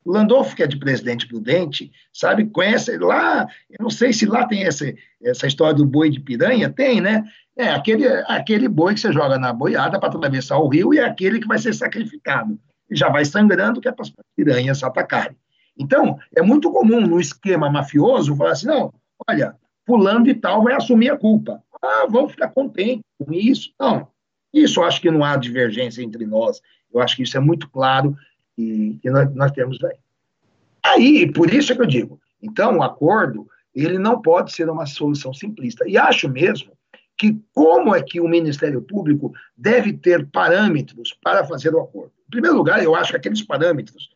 O 0.05 0.13
Landolfo, 0.13 0.55
que 0.55 0.63
é 0.63 0.67
de 0.67 0.79
presidente 0.79 1.27
prudente, 1.27 1.91
sabe, 2.13 2.45
conhece 2.45 2.99
lá, 2.99 3.49
eu 3.71 3.83
não 3.83 3.89
sei 3.89 4.13
se 4.13 4.27
lá 4.27 4.47
tem 4.47 4.65
essa, 4.65 4.93
essa 5.23 5.47
história 5.47 5.75
do 5.75 5.87
boi 5.87 6.11
de 6.11 6.21
piranha, 6.21 6.69
tem, 6.69 7.01
né? 7.01 7.25
É 7.57 7.69
aquele, 7.69 8.07
aquele 8.27 8.69
boi 8.69 8.95
que 8.95 9.01
você 9.01 9.13
joga 9.13 9.39
na 9.39 9.53
boiada 9.53 9.99
para 9.99 10.11
atravessar 10.11 10.59
o 10.59 10.69
rio 10.69 10.93
e 10.93 10.99
é 10.99 11.05
aquele 11.05 11.41
que 11.41 11.47
vai 11.47 11.59
ser 11.59 11.73
sacrificado. 11.73 12.59
E 12.91 12.97
já 12.97 13.09
vai 13.09 13.25
sangrando, 13.25 13.81
que 13.81 13.89
é 13.89 13.93
para 13.93 14.05
as 14.05 14.13
piranhas 14.37 14.83
atacarem. 14.83 15.37
Então, 15.77 16.19
é 16.35 16.43
muito 16.43 16.71
comum 16.71 17.01
no 17.01 17.21
esquema 17.21 17.71
mafioso 17.71 18.37
falar 18.37 18.53
assim: 18.53 18.67
não, 18.67 18.93
olha, 19.29 19.57
fulano 19.87 20.29
e 20.29 20.35
tal 20.35 20.63
vai 20.63 20.75
assumir 20.75 21.11
a 21.11 21.17
culpa. 21.17 21.63
Ah, 21.83 22.07
vamos 22.09 22.33
ficar 22.33 22.49
contentes 22.49 23.05
com 23.19 23.33
isso. 23.33 23.73
Não, 23.79 24.09
isso 24.53 24.81
eu 24.81 24.85
acho 24.85 25.01
que 25.01 25.11
não 25.11 25.25
há 25.25 25.37
divergência 25.37 26.03
entre 26.03 26.25
nós. 26.25 26.61
Eu 26.93 27.01
acho 27.01 27.17
que 27.17 27.23
isso 27.23 27.37
é 27.37 27.41
muito 27.41 27.69
claro 27.69 28.17
e 28.57 28.99
que 29.03 29.11
nós, 29.11 29.35
nós 29.35 29.53
temos 29.53 29.83
aí. 29.83 29.97
Aí, 30.85 31.33
por 31.33 31.53
isso 31.53 31.73
é 31.73 31.77
que 31.77 31.83
eu 31.83 31.87
digo, 31.87 32.21
então 32.43 32.79
o 32.79 32.83
acordo, 32.83 33.49
ele 33.75 33.99
não 33.99 34.21
pode 34.21 34.53
ser 34.53 34.69
uma 34.69 34.87
solução 34.87 35.33
simplista. 35.33 35.89
E 35.89 35.99
acho 35.99 36.29
mesmo 36.29 36.73
que 37.17 37.41
como 37.53 37.95
é 37.95 38.03
que 38.03 38.21
o 38.21 38.29
Ministério 38.29 38.83
Público 38.83 39.33
deve 39.57 39.93
ter 39.93 40.27
parâmetros 40.31 41.17
para 41.23 41.45
fazer 41.45 41.75
o 41.75 41.81
acordo. 41.81 42.13
Em 42.29 42.31
primeiro 42.31 42.57
lugar, 42.57 42.83
eu 42.83 42.95
acho 42.95 43.13
que 43.13 43.17
aqueles 43.17 43.43
parâmetros 43.43 44.11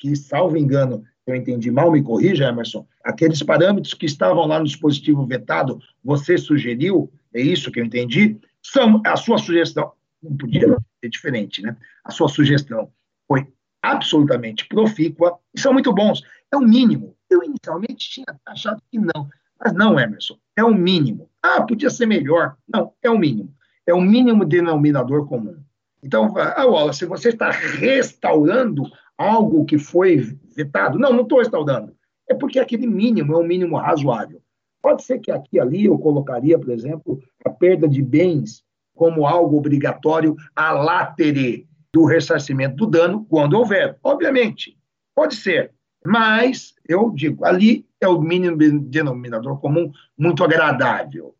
que, 0.00 0.16
salvo 0.16 0.56
engano, 0.56 1.04
eu 1.26 1.34
entendi 1.34 1.70
mal, 1.70 1.92
me 1.92 2.02
corrija, 2.02 2.48
Emerson, 2.48 2.86
aqueles 3.04 3.42
parâmetros 3.42 3.92
que 3.92 4.06
estavam 4.06 4.46
lá 4.46 4.58
no 4.58 4.64
dispositivo 4.64 5.26
vetado, 5.26 5.78
você 6.02 6.38
sugeriu, 6.38 7.12
é 7.34 7.40
isso 7.40 7.70
que 7.70 7.78
eu 7.78 7.84
entendi, 7.84 8.38
são 8.62 9.02
a 9.04 9.16
sua 9.16 9.38
sugestão, 9.38 9.92
não 10.22 10.36
podia 10.36 10.76
ser 11.00 11.08
diferente, 11.08 11.62
né? 11.62 11.76
A 12.04 12.10
sua 12.10 12.28
sugestão 12.28 12.90
foi 13.28 13.46
absolutamente 13.82 14.66
profícua 14.66 15.38
e 15.54 15.60
são 15.60 15.72
muito 15.72 15.92
bons. 15.92 16.22
É 16.50 16.56
o 16.56 16.60
mínimo. 16.60 17.14
Eu 17.28 17.42
inicialmente 17.42 18.10
tinha 18.10 18.26
achado 18.44 18.82
que 18.90 18.98
não, 18.98 19.28
mas 19.62 19.72
não, 19.72 20.00
Emerson, 20.00 20.36
é 20.56 20.64
o 20.64 20.74
mínimo. 20.74 21.30
Ah, 21.42 21.62
podia 21.62 21.90
ser 21.90 22.06
melhor. 22.06 22.56
Não, 22.66 22.92
é 23.02 23.10
o 23.10 23.18
mínimo. 23.18 23.54
É 23.86 23.94
o 23.94 24.00
mínimo 24.00 24.44
denominador 24.44 25.26
comum. 25.26 25.56
Então, 26.02 26.34
ah, 26.36 26.66
Wallace, 26.66 27.04
você 27.04 27.28
está 27.28 27.50
restaurando 27.50 28.84
algo 29.20 29.66
que 29.66 29.76
foi 29.76 30.34
vetado? 30.56 30.98
Não, 30.98 31.12
não 31.12 31.22
estou 31.22 31.40
restaurando. 31.40 31.94
É 32.26 32.34
porque 32.34 32.58
aquele 32.58 32.86
mínimo 32.86 33.34
é 33.34 33.38
um 33.38 33.46
mínimo 33.46 33.76
razoável. 33.76 34.40
Pode 34.80 35.02
ser 35.02 35.18
que 35.18 35.30
aqui 35.30 35.56
e 35.56 35.60
ali 35.60 35.84
eu 35.84 35.98
colocaria, 35.98 36.58
por 36.58 36.70
exemplo, 36.70 37.20
a 37.44 37.50
perda 37.50 37.86
de 37.86 38.02
bens 38.02 38.64
como 38.94 39.26
algo 39.26 39.58
obrigatório 39.58 40.34
a 40.56 40.72
látere 40.72 41.68
do 41.92 42.06
ressarcimento 42.06 42.76
do 42.76 42.86
dano, 42.86 43.26
quando 43.28 43.58
houver. 43.58 43.98
Obviamente, 44.02 44.78
pode 45.14 45.34
ser. 45.34 45.72
Mas, 46.04 46.74
eu 46.88 47.10
digo, 47.10 47.44
ali 47.44 47.86
é 48.00 48.08
o 48.08 48.22
mínimo 48.22 48.56
denominador 48.56 49.60
comum 49.60 49.92
muito 50.16 50.42
agradável. 50.42 51.34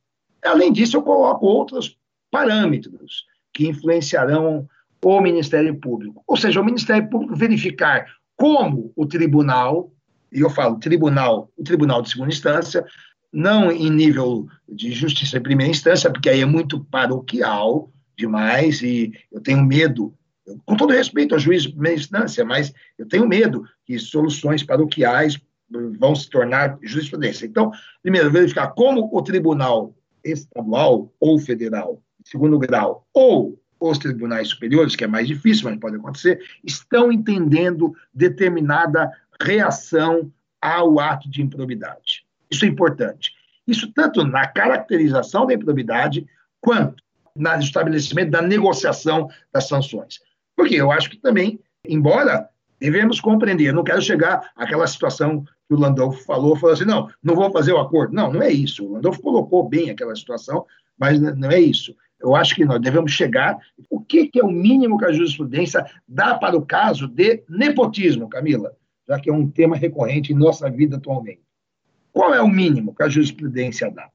Além 0.45 0.71
disso, 0.71 0.99
eu 0.99 1.03
coloco 1.03 1.47
outros 1.47 1.97
parâmetros 2.31 3.25
que 3.55 3.67
influenciarão 3.67 4.69
o 5.03 5.21
Ministério 5.21 5.75
Público. 5.79 6.23
Ou 6.27 6.37
seja, 6.37 6.61
o 6.61 6.65
Ministério 6.65 7.09
Público 7.09 7.35
verificar 7.37 8.07
como 8.37 8.93
o 8.97 9.07
tribunal, 9.07 9.93
e 10.33 10.41
eu 10.41 10.51
falo 10.51 10.79
tribunal, 10.79 11.51
o 11.57 11.63
tribunal 11.63 12.03
de 12.03 12.11
segunda 12.11 12.33
instância, 12.33 12.85
não 13.33 13.71
em 13.71 13.91
nível 13.91 14.47
de 14.69 14.93
justiça 14.93 15.39
de 15.39 15.43
primeira 15.43 15.71
instância, 15.71 16.11
porque 16.11 16.29
aí 16.29 16.41
é 16.41 16.47
muito 16.47 16.85
paroquial 16.85 17.91
demais 18.17 18.83
e 18.83 19.13
eu 19.33 19.41
tenho 19.41 19.65
medo, 19.65 20.13
com 20.67 20.77
todo 20.77 20.93
respeito 20.93 21.35
ao 21.35 21.41
juiz 21.41 21.63
de 21.63 21.71
primeira 21.71 21.99
instância, 21.99 22.45
mas 22.45 22.73
eu 22.99 23.07
tenho 23.07 23.27
medo 23.27 23.65
que 23.85 23.99
soluções 23.99 24.63
paroquiais 24.63 25.39
vão 25.99 26.15
se 26.15 26.29
tornar 26.29 26.79
jurisprudência. 26.83 27.47
Então, 27.47 27.71
primeiro, 28.03 28.31
verificar 28.31 28.69
como 28.69 29.09
o 29.13 29.23
tribunal 29.23 29.95
estadual 30.25 31.13
ou 31.21 31.39
federal, 31.39 32.03
segundo 32.25 32.59
grau, 32.59 33.07
ou 33.15 33.59
os 33.81 33.99
tribunais 33.99 34.49
superiores, 34.49 34.95
que 34.95 35.05
é 35.05 35.07
mais 35.07 35.27
difícil, 35.27 35.69
mas 35.69 35.81
pode 35.81 35.97
acontecer, 35.97 36.41
estão 36.63 37.11
entendendo 37.11 37.95
determinada 38.13 39.11
reação 39.41 40.31
ao 40.61 41.01
ato 41.01 41.31
de 41.31 41.41
improbidade. 41.41 42.27
Isso 42.51 42.65
é 42.67 42.69
importante. 42.69 43.33
Isso 43.67 43.91
tanto 43.93 44.25
na 44.25 44.47
caracterização 44.47 45.47
da 45.47 45.55
improbidade, 45.55 46.27
quanto 46.61 47.03
no 47.35 47.59
estabelecimento 47.59 48.31
da 48.31 48.43
negociação 48.43 49.29
das 49.53 49.67
sanções. 49.67 50.21
Porque 50.55 50.75
eu 50.75 50.91
acho 50.91 51.09
que 51.09 51.17
também, 51.17 51.61
embora 51.89 52.49
devemos 52.79 53.21
compreender, 53.21 53.69
eu 53.69 53.75
não 53.75 53.85
quero 53.85 54.03
chegar 54.03 54.51
àquela 54.57 54.87
situação 54.87 55.45
que 55.45 55.75
o 55.75 55.79
Landolfo 55.79 56.25
falou, 56.25 56.57
falou 56.57 56.75
assim, 56.75 56.85
não, 56.85 57.09
não 57.23 57.35
vou 57.35 57.51
fazer 57.53 57.73
o 57.73 57.79
acordo. 57.79 58.15
Não, 58.15 58.33
não 58.33 58.43
é 58.43 58.51
isso. 58.51 58.85
O 58.85 58.93
Landolfo 58.95 59.23
colocou 59.23 59.69
bem 59.69 59.91
aquela 59.91 60.15
situação, 60.17 60.67
mas 60.99 61.21
não 61.21 61.51
é 61.51 61.61
isso. 61.61 61.95
Eu 62.21 62.37
acho 62.37 62.55
que 62.55 62.65
nós 62.65 62.81
devemos 62.81 63.13
chegar. 63.13 63.59
O 63.89 64.01
que, 64.01 64.27
que 64.27 64.41
é 64.41 64.45
o 64.45 64.51
mínimo 64.51 64.99
que 64.99 65.07
a 65.07 65.13
jurisprudência 65.13 65.85
dá 66.07 66.35
para 66.37 66.57
o 66.57 66.67
caso 66.67 67.09
de 67.09 67.43
nepotismo, 67.49 68.29
Camila? 68.29 68.77
Já 69.09 69.19
que 69.19 69.31
é 69.31 69.33
um 69.33 69.51
tema 69.51 69.77
recorrente 69.77 70.33
em 70.33 70.37
nossa 70.37 70.71
vida 70.71 70.97
atualmente. 70.97 71.43
Qual 72.13 72.35
é 72.35 72.41
o 72.41 72.49
mínimo 72.49 72.95
que 72.95 73.03
a 73.03 73.09
jurisprudência 73.09 73.91
dá? 73.91 74.09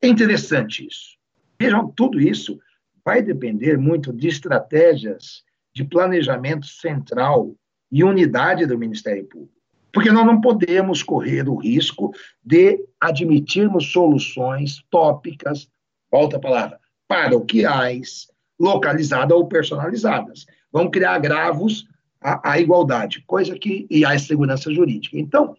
É 0.00 0.08
interessante 0.08 0.86
isso. 0.86 1.18
Vejam, 1.60 1.92
tudo 1.94 2.20
isso 2.20 2.58
vai 3.04 3.22
depender 3.22 3.76
muito 3.76 4.12
de 4.12 4.28
estratégias 4.28 5.42
de 5.74 5.84
planejamento 5.84 6.66
central 6.66 7.54
e 7.90 8.02
unidade 8.02 8.66
do 8.66 8.78
Ministério 8.78 9.24
Público. 9.26 9.52
Porque 9.92 10.10
nós 10.10 10.24
não 10.24 10.40
podemos 10.40 11.02
correr 11.02 11.48
o 11.48 11.56
risco 11.56 12.12
de 12.44 12.78
admitirmos 13.00 13.90
soluções 13.92 14.82
tópicas, 14.88 15.68
volta 16.10 16.36
a 16.36 16.40
palavra, 16.40 16.80
paroquiais, 17.10 18.28
localizadas 18.56 19.36
ou 19.36 19.48
personalizadas. 19.48 20.46
Vão 20.70 20.88
criar 20.88 21.14
agravos 21.14 21.88
à, 22.20 22.52
à 22.52 22.60
igualdade, 22.60 23.24
coisa 23.26 23.58
que. 23.58 23.84
e 23.90 24.04
à 24.04 24.16
segurança 24.16 24.72
jurídica. 24.72 25.18
Então, 25.18 25.56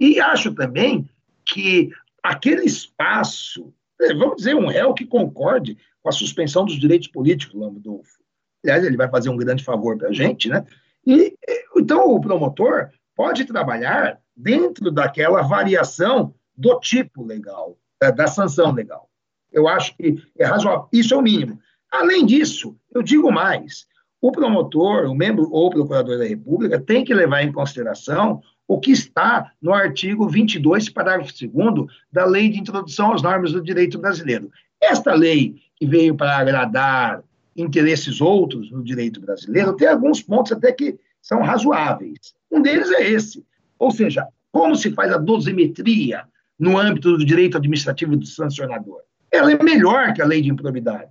e 0.00 0.18
acho 0.18 0.52
também 0.52 1.08
que 1.44 1.90
aquele 2.20 2.64
espaço, 2.64 3.72
é, 4.00 4.12
vamos 4.12 4.38
dizer, 4.38 4.56
um 4.56 4.66
réu 4.66 4.92
que 4.92 5.06
concorde 5.06 5.78
com 6.02 6.08
a 6.08 6.12
suspensão 6.12 6.64
dos 6.64 6.80
direitos 6.80 7.06
políticos, 7.06 7.54
Lambdolfo. 7.54 8.18
Aliás, 8.64 8.84
ele 8.84 8.96
vai 8.96 9.08
fazer 9.08 9.28
um 9.28 9.36
grande 9.36 9.62
favor 9.62 9.96
para 9.96 10.08
a 10.08 10.12
gente, 10.12 10.48
né? 10.48 10.66
E, 11.06 11.32
então, 11.76 12.10
o 12.10 12.20
promotor 12.20 12.90
pode 13.14 13.44
trabalhar 13.44 14.20
dentro 14.36 14.90
daquela 14.90 15.42
variação 15.42 16.34
do 16.56 16.80
tipo 16.80 17.24
legal, 17.24 17.78
da, 18.00 18.10
da 18.10 18.26
sanção 18.26 18.72
legal. 18.72 19.07
Eu 19.52 19.68
acho 19.68 19.96
que 19.96 20.22
é 20.38 20.44
razoável. 20.44 20.88
Isso 20.92 21.14
é 21.14 21.16
o 21.16 21.22
mínimo. 21.22 21.58
Além 21.90 22.26
disso, 22.26 22.76
eu 22.94 23.02
digo 23.02 23.32
mais: 23.32 23.86
o 24.20 24.32
promotor, 24.32 25.06
o 25.06 25.14
membro 25.14 25.48
ou 25.50 25.70
procurador 25.70 26.18
da 26.18 26.24
República 26.24 26.80
tem 26.80 27.04
que 27.04 27.14
levar 27.14 27.42
em 27.42 27.52
consideração 27.52 28.42
o 28.66 28.78
que 28.78 28.90
está 28.90 29.52
no 29.62 29.72
artigo 29.72 30.28
22, 30.28 30.90
parágrafo 30.90 31.32
2 31.32 31.86
da 32.12 32.26
Lei 32.26 32.50
de 32.50 32.60
Introdução 32.60 33.12
às 33.12 33.22
Normas 33.22 33.52
do 33.52 33.62
Direito 33.62 33.98
Brasileiro. 33.98 34.50
Esta 34.80 35.14
lei, 35.14 35.56
que 35.76 35.86
veio 35.86 36.14
para 36.14 36.36
agradar 36.36 37.22
interesses 37.56 38.20
outros 38.20 38.70
no 38.70 38.84
direito 38.84 39.20
brasileiro, 39.20 39.74
tem 39.74 39.88
alguns 39.88 40.22
pontos 40.22 40.52
até 40.52 40.70
que 40.70 40.98
são 41.20 41.42
razoáveis. 41.42 42.34
Um 42.50 42.62
deles 42.62 42.90
é 42.90 43.08
esse. 43.08 43.44
Ou 43.78 43.90
seja, 43.90 44.26
como 44.52 44.76
se 44.76 44.92
faz 44.92 45.12
a 45.12 45.18
dosimetria 45.18 46.24
no 46.58 46.78
âmbito 46.78 47.16
do 47.16 47.24
direito 47.24 47.56
administrativo 47.56 48.16
do 48.16 48.26
sancionador? 48.26 49.00
Ela 49.30 49.52
é 49.52 49.62
melhor 49.62 50.12
que 50.12 50.22
a 50.22 50.26
lei 50.26 50.40
de 50.40 50.50
improbidade. 50.50 51.10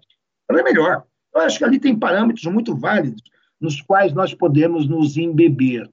Ela 0.50 0.62
é 0.62 0.64
melhor. 0.64 1.04
Eu 1.34 1.42
acho 1.42 1.58
que 1.58 1.64
ali 1.64 1.80
tem 1.80 1.98
parâmetros 1.98 2.46
muito 2.46 2.76
válidos 2.76 3.22
nos 3.60 3.82
quais 3.82 4.14
nós 4.14 4.34
podemos 4.34 4.88
nos 4.88 5.18
embeber. 5.18 5.90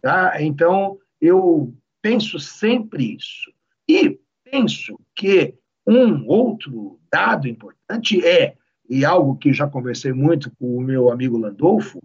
Tá? 0.00 0.42
Então, 0.42 0.98
eu 1.20 1.74
penso 2.00 2.38
sempre 2.38 3.16
isso. 3.16 3.52
E 3.88 4.18
penso 4.44 4.98
que 5.14 5.54
um 5.86 6.26
outro 6.26 6.98
dado 7.10 7.48
importante 7.48 8.24
é, 8.26 8.54
e 8.88 9.04
algo 9.04 9.36
que 9.36 9.52
já 9.52 9.66
conversei 9.66 10.12
muito 10.12 10.50
com 10.58 10.76
o 10.76 10.80
meu 10.80 11.10
amigo 11.10 11.38
Landolfo, 11.38 12.02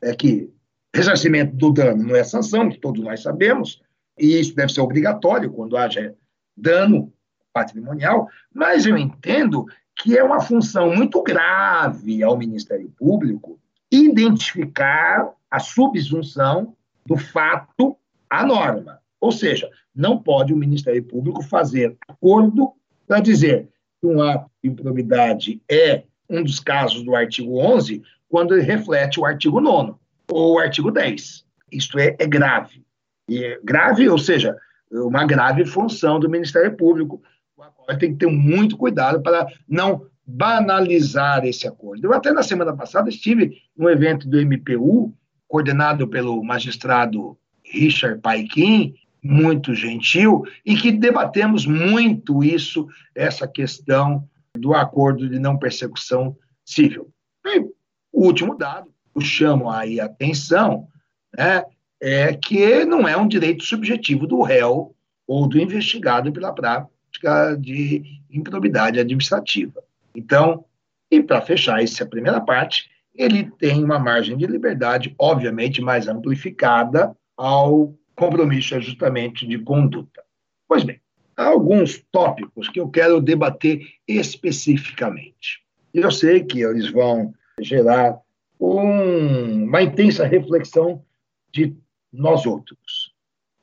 é 0.00 0.14
que 0.14 0.50
ressarcimento 0.94 1.54
do 1.56 1.72
dano 1.72 2.04
não 2.04 2.16
é 2.16 2.24
sanção, 2.24 2.68
que 2.68 2.78
todos 2.78 3.02
nós 3.02 3.22
sabemos, 3.22 3.82
e 4.18 4.38
isso 4.38 4.54
deve 4.54 4.72
ser 4.72 4.80
obrigatório 4.80 5.50
quando 5.50 5.76
haja 5.76 6.14
dano 6.56 7.11
patrimonial, 7.52 8.28
mas 8.52 8.86
eu 8.86 8.96
entendo 8.96 9.66
que 9.96 10.16
é 10.16 10.24
uma 10.24 10.40
função 10.40 10.94
muito 10.94 11.22
grave 11.22 12.22
ao 12.22 12.36
Ministério 12.36 12.90
Público 12.98 13.58
identificar 13.90 15.30
a 15.50 15.58
subsunção 15.60 16.74
do 17.04 17.16
fato 17.16 17.96
a 18.28 18.44
norma. 18.44 19.00
Ou 19.20 19.30
seja, 19.30 19.70
não 19.94 20.18
pode 20.18 20.52
o 20.52 20.56
Ministério 20.56 21.04
Público 21.04 21.42
fazer 21.42 21.96
acordo 22.08 22.72
para 23.06 23.20
dizer 23.20 23.68
que 24.00 24.06
um 24.06 24.22
ato 24.22 24.50
de 24.62 24.70
improbidade 24.70 25.60
é 25.70 26.04
um 26.28 26.42
dos 26.42 26.58
casos 26.58 27.02
do 27.04 27.14
artigo 27.14 27.58
11, 27.58 28.02
quando 28.28 28.54
ele 28.54 28.62
reflete 28.62 29.20
o 29.20 29.26
artigo 29.26 29.60
9 29.60 29.94
ou 30.30 30.54
o 30.54 30.58
artigo 30.58 30.90
10. 30.90 31.44
Isto 31.70 31.98
é, 31.98 32.16
é 32.18 32.26
grave. 32.26 32.82
E 33.28 33.44
é 33.44 33.60
grave, 33.62 34.08
ou 34.08 34.18
seja, 34.18 34.56
uma 34.90 35.26
grave 35.26 35.64
função 35.66 36.18
do 36.18 36.28
Ministério 36.28 36.74
Público, 36.76 37.22
com 37.70 37.82
a 37.82 37.86
qual 37.86 37.98
tem 37.98 38.12
que 38.12 38.18
ter 38.18 38.26
muito 38.26 38.76
cuidado 38.76 39.22
para 39.22 39.46
não 39.68 40.06
banalizar 40.26 41.44
esse 41.44 41.66
acordo. 41.66 42.06
Eu 42.06 42.12
até 42.12 42.32
na 42.32 42.42
semana 42.42 42.74
passada 42.74 43.08
estive 43.08 43.58
no 43.76 43.88
evento 43.88 44.28
do 44.28 44.40
MPU, 44.40 45.14
coordenado 45.46 46.08
pelo 46.08 46.42
magistrado 46.42 47.36
Richard 47.64 48.20
Paikin, 48.20 48.94
muito 49.22 49.74
gentil, 49.74 50.42
e 50.64 50.76
que 50.76 50.90
debatemos 50.90 51.66
muito 51.66 52.42
isso, 52.42 52.88
essa 53.14 53.46
questão 53.46 54.28
do 54.56 54.74
acordo 54.74 55.28
de 55.28 55.38
não 55.38 55.58
persecução 55.58 56.36
civil. 56.64 57.08
E 57.46 57.60
o 58.12 58.26
último 58.26 58.56
dado, 58.56 58.90
eu 59.14 59.20
chamo 59.20 59.70
aí 59.70 60.00
a 60.00 60.06
atenção, 60.06 60.88
né, 61.36 61.64
é 62.00 62.34
que 62.34 62.84
não 62.84 63.06
é 63.06 63.16
um 63.16 63.28
direito 63.28 63.64
subjetivo 63.64 64.26
do 64.26 64.42
réu 64.42 64.94
ou 65.26 65.46
do 65.46 65.60
investigado 65.60 66.32
pela 66.32 66.52
de 67.58 68.20
improbidade 68.30 68.98
administrativa. 68.98 69.82
Então, 70.14 70.64
e 71.10 71.22
para 71.22 71.42
fechar 71.42 71.82
essa 71.82 72.06
primeira 72.06 72.40
parte, 72.40 72.90
ele 73.14 73.50
tem 73.58 73.84
uma 73.84 73.98
margem 73.98 74.36
de 74.36 74.46
liberdade, 74.46 75.14
obviamente, 75.18 75.80
mais 75.80 76.08
amplificada 76.08 77.14
ao 77.36 77.94
compromisso 78.16 78.68
de 78.68 78.74
ajustamento 78.76 79.46
de 79.46 79.58
conduta. 79.58 80.22
Pois 80.66 80.84
bem, 80.84 81.00
há 81.36 81.44
alguns 81.44 82.02
tópicos 82.10 82.68
que 82.68 82.80
eu 82.80 82.88
quero 82.88 83.20
debater 83.20 83.86
especificamente. 84.06 85.62
Eu 85.92 86.10
sei 86.10 86.42
que 86.42 86.62
eles 86.62 86.90
vão 86.90 87.34
gerar 87.60 88.18
um, 88.58 89.64
uma 89.64 89.82
intensa 89.82 90.24
reflexão 90.26 91.04
de 91.52 91.76
nós 92.12 92.46
outros. 92.46 93.12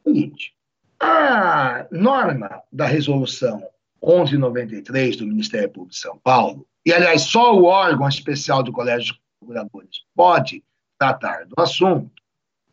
Seguinte, 0.04 0.54
a 1.02 1.88
norma 1.92 2.62
da 2.72 2.86
resolução 2.86 3.58
1193 4.04 5.18
do 5.18 5.28
Ministério 5.28 5.70
Público 5.70 5.94
de 5.94 6.00
São 6.00 6.18
Paulo, 6.20 6.66
e 6.86 6.94
aliás, 6.94 7.24
só 7.24 7.56
o 7.56 7.66
órgão 7.66 8.08
especial 8.08 8.64
do 8.64 8.72
Colégio 8.72 9.16
procuradores 9.40 10.04
pode 10.16 10.64
tratar 10.98 11.46
do 11.46 11.56
assunto, 11.58 12.12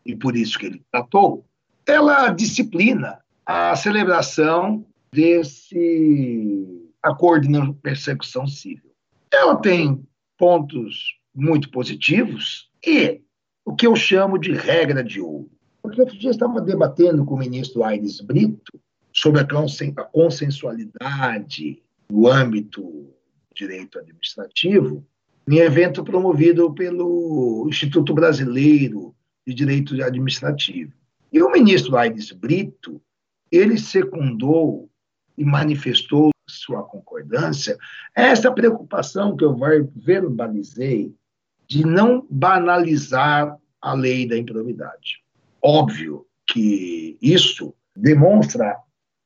e 0.05 0.15
por 0.15 0.37
isso 0.37 0.59
que 0.59 0.67
ele 0.67 0.83
tratou, 0.91 1.45
ela 1.87 2.29
disciplina 2.31 3.21
a 3.45 3.75
celebração 3.77 4.85
desse 5.13 6.91
acordo 7.03 7.47
de 7.47 7.73
persecução 7.75 8.47
civil. 8.47 8.93
Ela 9.33 9.57
tem 9.57 10.05
pontos 10.37 11.17
muito 11.35 11.71
positivos 11.71 12.69
e 12.85 13.21
o 13.65 13.75
que 13.75 13.87
eu 13.87 13.95
chamo 13.95 14.39
de 14.39 14.53
regra 14.53 15.03
de 15.03 15.21
ouro. 15.21 15.51
Porque 15.87 16.01
outro 16.01 16.19
dia 16.19 16.31
estava 16.31 16.61
debatendo 16.61 17.25
com 17.25 17.37
o 17.37 17.39
ministro 17.39 17.85
Aires 17.85 18.21
Brito 18.21 18.73
sobre 19.13 19.41
a 19.41 20.05
consensualidade 20.11 21.81
no 22.11 22.27
âmbito 22.27 22.83
do 22.83 23.15
direito 23.55 23.97
administrativo, 23.97 25.07
em 25.49 25.59
evento 25.59 26.03
promovido 26.03 26.75
pelo 26.75 27.67
Instituto 27.69 28.13
Brasileiro 28.13 29.15
de 29.47 29.55
Direito 29.55 29.95
Administrativo. 30.03 30.93
E 31.33 31.41
o 31.41 31.53
ministro 31.53 31.97
Aires 31.97 32.33
Brito, 32.33 33.01
ele 33.53 33.79
secundou 33.79 34.91
e 35.39 35.45
manifestou 35.45 36.31
sua 36.49 36.83
concordância 36.83 37.79
essa 38.13 38.51
preocupação 38.51 39.37
que 39.37 39.45
eu 39.45 39.57
verbalizei 39.95 41.15
de 41.69 41.87
não 41.87 42.27
banalizar 42.29 43.57
a 43.81 43.95
lei 43.95 44.27
da 44.27 44.37
improbidade. 44.37 45.25
Óbvio 45.63 46.27
que 46.47 47.19
isso 47.21 47.75
demonstra 47.95 48.77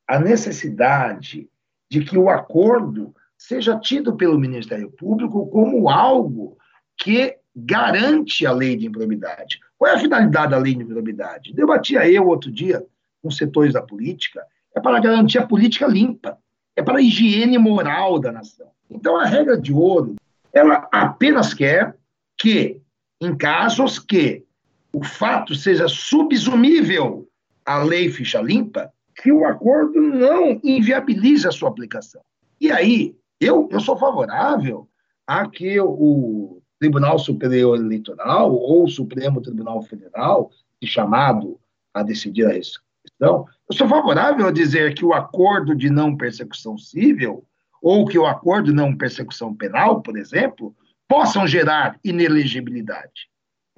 a 0.07 0.19
necessidade 0.19 1.49
de 1.91 2.05
que 2.05 2.17
o 2.17 2.29
acordo 2.29 3.15
seja 3.37 3.79
tido 3.79 4.17
pelo 4.17 4.39
Ministério 4.39 4.91
Público 4.91 5.47
como 5.49 5.89
algo 5.89 6.57
que 6.97 7.37
garante 7.55 8.47
a 8.47 8.53
lei 8.53 8.77
de 8.77 8.87
improbidade. 8.87 9.59
Qual 9.77 9.91
é 9.91 9.95
a 9.95 9.99
finalidade 9.99 10.51
da 10.51 10.59
lei 10.59 10.75
de 10.75 10.83
improbidade? 10.83 11.53
Debatia 11.53 12.09
eu 12.09 12.27
outro 12.27 12.51
dia 12.51 12.85
com 13.23 13.31
setores 13.31 13.73
da 13.73 13.83
política, 13.83 14.43
é 14.75 14.81
para 14.81 15.01
garantir 15.01 15.39
a 15.39 15.47
política 15.47 15.87
limpa, 15.87 16.39
é 16.77 16.83
para 16.83 16.99
a 16.99 17.03
higiene 17.03 17.59
moral 17.59 18.19
da 18.19 18.33
nação. 18.33 18.71
Então, 18.91 19.17
a 19.17 19.25
regra 19.25 19.61
de 19.61 19.73
ouro, 19.73 20.17
ela 20.53 20.89
apenas 20.91 21.53
quer 21.53 21.97
que, 22.39 22.81
em 23.21 23.37
casos 23.37 23.99
que 23.99 24.45
o 24.93 25.05
fato 25.05 25.55
seja 25.55 25.89
subsumível 25.89 27.29
à 27.65 27.83
lei 27.83 28.11
ficha 28.11 28.41
limpa, 28.41 28.93
que 29.23 29.31
o 29.31 29.45
acordo 29.45 30.01
não 30.01 30.61
inviabilize 30.65 31.47
a 31.47 31.53
sua 31.53 31.69
aplicação. 31.69 32.23
E 32.61 32.71
aí, 32.71 33.15
eu, 33.41 33.69
eu 33.71 33.81
sou 33.81 33.97
favorável 33.97 34.89
a 35.27 35.49
que 35.49 35.81
o 35.81 36.61
Tribunal 36.79 37.19
Superior 37.19 37.79
Eleitoral 37.79 38.53
ou 38.53 38.85
o 38.85 38.89
Supremo 38.89 39.41
Tribunal 39.41 39.83
Federal, 39.83 40.51
chamado 40.83 41.61
a 41.93 42.03
decidir 42.03 42.47
a 42.47 42.53
questão, 42.53 43.47
eu 43.69 43.77
sou 43.77 43.89
favorável 43.89 44.47
a 44.47 44.53
dizer 44.53 44.95
que 44.95 45.05
o 45.05 45.13
acordo 45.13 45.75
de 45.75 45.91
não 45.91 46.17
persecução 46.17 46.77
civil 46.77 47.45
ou 47.83 48.07
que 48.07 48.19
o 48.19 48.27
acordo 48.27 48.67
de 48.67 48.73
não 48.73 48.97
persecução 48.97 49.55
penal, 49.55 50.03
por 50.03 50.19
exemplo, 50.19 50.75
possam 51.09 51.47
gerar 51.47 51.99
inelegibilidade. 52.05 53.30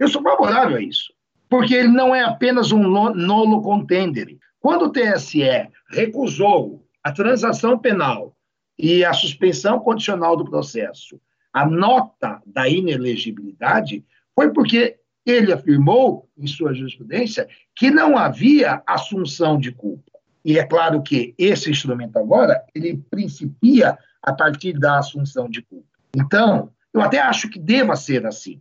Eu 0.02 0.08
sou 0.08 0.20
favorável 0.20 0.78
a 0.78 0.82
isso, 0.82 1.12
porque 1.48 1.74
ele 1.74 1.86
não 1.86 2.12
é 2.12 2.24
apenas 2.24 2.72
um 2.72 2.82
nolo 2.82 3.62
contender. 3.62 4.36
Quando 4.58 4.86
o 4.86 4.90
TSE 4.90 5.44
recusou 5.90 6.84
a 7.04 7.12
transação 7.12 7.78
penal 7.78 8.36
e 8.76 9.04
a 9.04 9.12
suspensão 9.12 9.78
condicional 9.78 10.36
do 10.36 10.44
processo, 10.44 11.20
a 11.52 11.64
nota 11.64 12.42
da 12.44 12.68
inelegibilidade 12.68 14.04
foi 14.34 14.52
porque 14.52 14.96
ele 15.24 15.52
afirmou, 15.52 16.28
em 16.36 16.48
sua 16.48 16.74
jurisprudência, 16.74 17.46
que 17.76 17.88
não 17.88 18.18
havia 18.18 18.82
assunção 18.84 19.56
de 19.56 19.70
culpa. 19.70 20.10
E 20.44 20.58
é 20.58 20.64
claro 20.64 21.00
que 21.00 21.32
esse 21.38 21.70
instrumento 21.70 22.18
agora, 22.18 22.60
ele 22.74 23.00
principia 23.08 23.96
a 24.20 24.32
partir 24.32 24.72
da 24.72 24.98
assunção 24.98 25.48
de 25.48 25.62
culpa. 25.62 25.86
Então, 26.16 26.72
eu 26.92 27.00
até 27.00 27.20
acho 27.20 27.48
que 27.48 27.60
deva 27.60 27.94
ser 27.94 28.26
assim, 28.26 28.60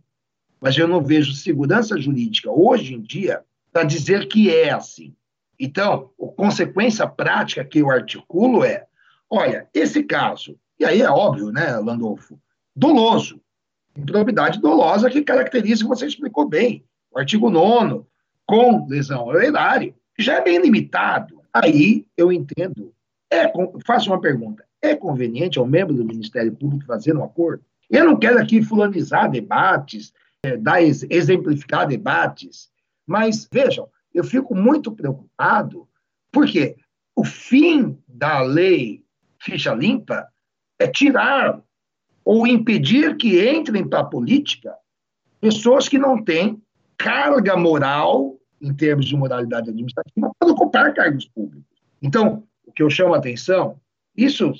mas 0.62 0.78
eu 0.78 0.86
não 0.86 1.02
vejo 1.02 1.34
segurança 1.34 2.00
jurídica 2.00 2.48
hoje 2.48 2.94
em 2.94 3.00
dia 3.00 3.42
para 3.72 3.82
dizer 3.82 4.28
que 4.28 4.48
é 4.48 4.70
assim. 4.70 5.12
Então, 5.58 6.10
a 6.20 6.26
consequência 6.28 7.04
prática 7.04 7.64
que 7.64 7.80
eu 7.80 7.90
articulo 7.90 8.64
é: 8.64 8.86
olha, 9.28 9.68
esse 9.74 10.04
caso, 10.04 10.56
e 10.78 10.84
aí 10.84 11.02
é 11.02 11.10
óbvio, 11.10 11.50
né, 11.50 11.76
Landolfo, 11.78 12.40
doloso, 12.76 13.40
improbidade 13.96 14.60
dolosa 14.60 15.10
que 15.10 15.22
caracteriza, 15.22 15.84
você 15.84 16.06
explicou 16.06 16.48
bem, 16.48 16.84
o 17.10 17.18
artigo 17.18 17.50
9, 17.50 18.04
com 18.46 18.86
lesão 18.86 19.22
ao 19.22 19.40
erário, 19.40 19.92
já 20.16 20.34
é 20.34 20.44
bem 20.44 20.60
limitado. 20.60 21.42
Aí 21.52 22.06
eu 22.16 22.32
entendo. 22.32 22.94
É, 23.28 23.50
faço 23.84 24.10
uma 24.10 24.20
pergunta: 24.20 24.64
é 24.80 24.94
conveniente 24.94 25.58
ao 25.58 25.66
membro 25.66 25.92
do 25.92 26.04
Ministério 26.04 26.52
Público 26.52 26.86
fazer 26.86 27.16
um 27.16 27.24
acordo? 27.24 27.64
Eu 27.90 28.04
não 28.04 28.16
quero 28.16 28.38
aqui 28.38 28.62
fulanizar 28.62 29.30
debates, 29.30 30.12
é, 30.44 30.56
dar, 30.56 30.82
exemplificar 30.82 31.86
debates, 31.86 32.70
mas 33.06 33.48
vejam, 33.52 33.88
eu 34.12 34.24
fico 34.24 34.54
muito 34.54 34.90
preocupado, 34.92 35.88
porque 36.32 36.76
o 37.14 37.24
fim 37.24 37.98
da 38.08 38.42
lei 38.42 39.04
ficha 39.38 39.74
limpa 39.74 40.26
é 40.78 40.86
tirar 40.86 41.62
ou 42.24 42.46
impedir 42.46 43.16
que 43.16 43.48
entrem 43.48 43.86
para 43.86 44.00
a 44.00 44.04
política 44.04 44.74
pessoas 45.40 45.88
que 45.88 45.98
não 45.98 46.22
têm 46.22 46.62
carga 46.96 47.56
moral, 47.56 48.38
em 48.60 48.72
termos 48.72 49.06
de 49.06 49.16
moralidade 49.16 49.70
administrativa, 49.70 50.30
para 50.38 50.52
ocupar 50.52 50.94
cargos 50.94 51.26
públicos. 51.28 51.66
Então, 52.00 52.44
o 52.64 52.72
que 52.72 52.82
eu 52.82 52.90
chamo 52.90 53.14
a 53.14 53.18
atenção, 53.18 53.80
isso 54.16 54.52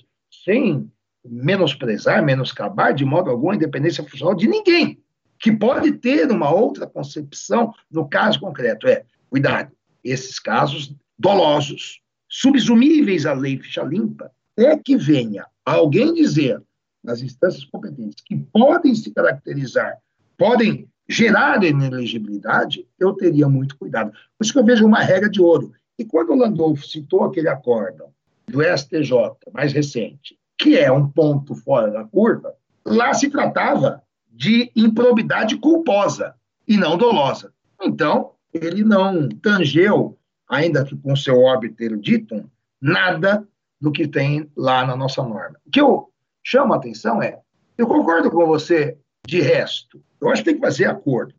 sem 0.44 0.90
menosprezar, 1.24 2.22
menoscabar 2.24 2.92
de 2.94 3.04
modo 3.04 3.30
algum 3.30 3.50
a 3.50 3.54
independência 3.54 4.02
funcional 4.02 4.34
de 4.34 4.48
ninguém, 4.48 5.01
que 5.43 5.51
pode 5.51 5.90
ter 5.94 6.31
uma 6.31 6.55
outra 6.55 6.86
concepção 6.86 7.74
no 7.90 8.09
caso 8.09 8.39
concreto. 8.39 8.86
É, 8.86 9.05
cuidado, 9.28 9.73
esses 10.05 10.39
casos 10.39 10.94
dolosos, 11.19 12.01
subsumíveis 12.28 13.27
à 13.27 13.32
lei 13.32 13.59
ficha 13.59 13.82
limpa, 13.82 14.31
é 14.56 14.77
que 14.77 14.97
venha 14.97 15.44
alguém 15.66 16.14
dizer 16.14 16.62
nas 17.02 17.20
instâncias 17.23 17.64
competentes 17.64 18.23
que 18.24 18.36
podem 18.36 18.94
se 18.94 19.10
caracterizar, 19.10 19.98
podem 20.39 20.89
gerar 21.09 21.64
inelegibilidade, 21.64 22.86
eu 22.97 23.12
teria 23.12 23.48
muito 23.48 23.77
cuidado. 23.77 24.12
Por 24.39 24.44
isso 24.44 24.52
que 24.52 24.59
eu 24.60 24.64
vejo 24.64 24.86
uma 24.86 25.01
regra 25.01 25.28
de 25.28 25.43
ouro. 25.43 25.73
E 25.98 26.05
quando 26.05 26.31
o 26.31 26.36
Landolfo 26.36 26.86
citou 26.86 27.24
aquele 27.24 27.48
acórdão 27.48 28.10
do 28.47 28.62
STJ 28.62 29.12
mais 29.52 29.73
recente, 29.73 30.39
que 30.56 30.78
é 30.78 30.90
um 30.93 31.09
ponto 31.09 31.56
fora 31.56 31.90
da 31.90 32.05
curva, 32.05 32.55
lá 32.86 33.12
se 33.12 33.28
tratava 33.28 34.01
de 34.32 34.72
improbidade 34.74 35.56
culposa 35.56 36.34
e 36.66 36.76
não 36.76 36.96
dolosa. 36.96 37.52
Então, 37.80 38.32
ele 38.52 38.82
não 38.82 39.28
tangeu, 39.28 40.18
ainda 40.48 40.84
que 40.84 40.96
com 40.96 41.14
seu 41.14 41.38
óbito 41.38 41.96
dito, 41.98 42.50
nada 42.80 43.46
do 43.80 43.92
que 43.92 44.06
tem 44.06 44.50
lá 44.56 44.86
na 44.86 44.96
nossa 44.96 45.22
norma. 45.22 45.59
O 45.66 45.70
que 45.70 45.80
eu 45.80 46.09
chamo 46.42 46.72
a 46.72 46.76
atenção 46.76 47.22
é, 47.22 47.40
eu 47.76 47.86
concordo 47.86 48.30
com 48.30 48.46
você 48.46 48.96
de 49.26 49.40
resto, 49.40 50.02
eu 50.20 50.28
acho 50.28 50.42
que 50.42 50.50
tem 50.50 50.60
que 50.60 50.66
fazer 50.66 50.86
acordo, 50.86 51.34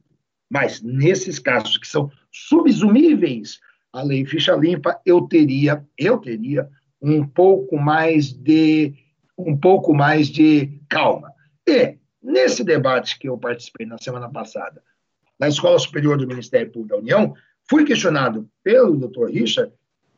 mas 0.49 0.81
nesses 0.81 1.39
casos 1.39 1.77
que 1.77 1.87
são 1.87 2.11
subsumíveis 2.31 3.59
à 3.91 4.01
lei 4.01 4.25
ficha 4.25 4.55
limpa, 4.55 4.99
eu 5.05 5.21
teria, 5.21 5.85
eu 5.97 6.17
teria 6.17 6.69
um 7.01 7.25
pouco 7.25 7.77
mais 7.77 8.31
de 8.31 8.93
um 9.37 9.57
pouco 9.57 9.93
mais 9.93 10.27
de 10.27 10.79
calma. 10.89 11.31
E, 11.67 11.97
nesse 12.23 12.63
debate 12.63 13.19
que 13.19 13.27
eu 13.27 13.37
participei 13.37 13.85
na 13.85 13.97
semana 13.97 14.29
passada, 14.29 14.81
na 15.37 15.47
Escola 15.47 15.77
Superior 15.77 16.17
do 16.17 16.27
Ministério 16.27 16.71
Público 16.71 16.95
da 16.95 17.01
União, 17.01 17.35
fui 17.69 17.83
questionado 17.83 18.49
pelo 18.63 18.95
Dr. 18.95 19.25
Richard 19.29 19.73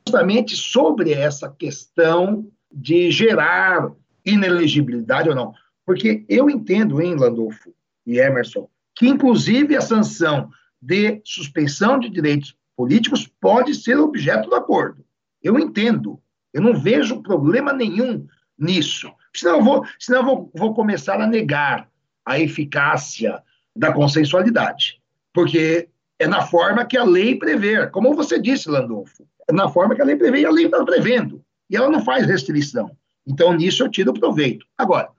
justamente 0.06 0.56
sobre 0.56 1.14
essa 1.14 1.50
questão 1.50 2.48
de 2.72 3.10
gerar 3.10 3.92
inelegibilidade 4.24 5.30
ou 5.30 5.36
não. 5.36 5.54
Porque 5.86 6.26
eu 6.30 6.50
entendo, 6.50 7.02
em 7.02 7.16
Landolfo 7.16 7.74
e 8.06 8.20
Emerson, 8.20 8.70
que 8.96 9.08
inclusive 9.08 9.76
a 9.76 9.82
sanção 9.82 10.50
de 10.82 11.22
suspensão 11.24 12.00
de 12.00 12.10
direitos 12.10 12.56
políticos 12.76 13.28
pode 13.40 13.74
ser 13.74 13.98
objeto 13.98 14.50
do 14.50 14.56
acordo. 14.56 15.04
Eu 15.42 15.58
entendo. 15.58 16.22
Eu 16.54 16.62
não 16.62 16.80
vejo 16.80 17.22
problema 17.22 17.74
nenhum 17.74 18.28
nisso. 18.58 19.12
Senão 19.34 19.58
eu 19.58 19.64
vou, 19.64 19.86
senão 20.00 20.20
eu 20.20 20.26
vou, 20.26 20.52
vou 20.56 20.74
começar 20.74 21.20
a 21.20 21.28
negar 21.28 21.90
a 22.26 22.40
eficácia 22.40 23.42
da 23.76 23.94
consensualidade. 23.94 25.02
Porque 25.34 25.90
é 26.18 26.28
na 26.28 26.42
forma 26.42 26.86
que 26.86 26.98
a 26.98 27.04
lei 27.04 27.36
prevê. 27.36 27.88
Como 27.88 28.16
você 28.16 28.40
disse, 28.40 28.70
Landolfo, 28.70 29.28
é 29.48 29.54
na 29.54 29.70
forma 29.70 29.96
que 29.96 30.02
a 30.02 30.06
lei 30.06 30.16
prevê 30.16 30.42
e 30.42 30.46
a 30.46 30.52
lei 30.52 30.66
está 30.66 30.84
prevendo. 30.84 31.44
E 31.70 31.76
ela 31.76 31.90
não 31.90 32.04
faz 32.04 32.26
restrição. 32.26 32.96
Então, 33.28 33.54
nisso 33.54 33.84
eu 33.84 33.90
tiro 33.90 34.14
proveito. 34.14 34.66
Agora, 34.78 35.10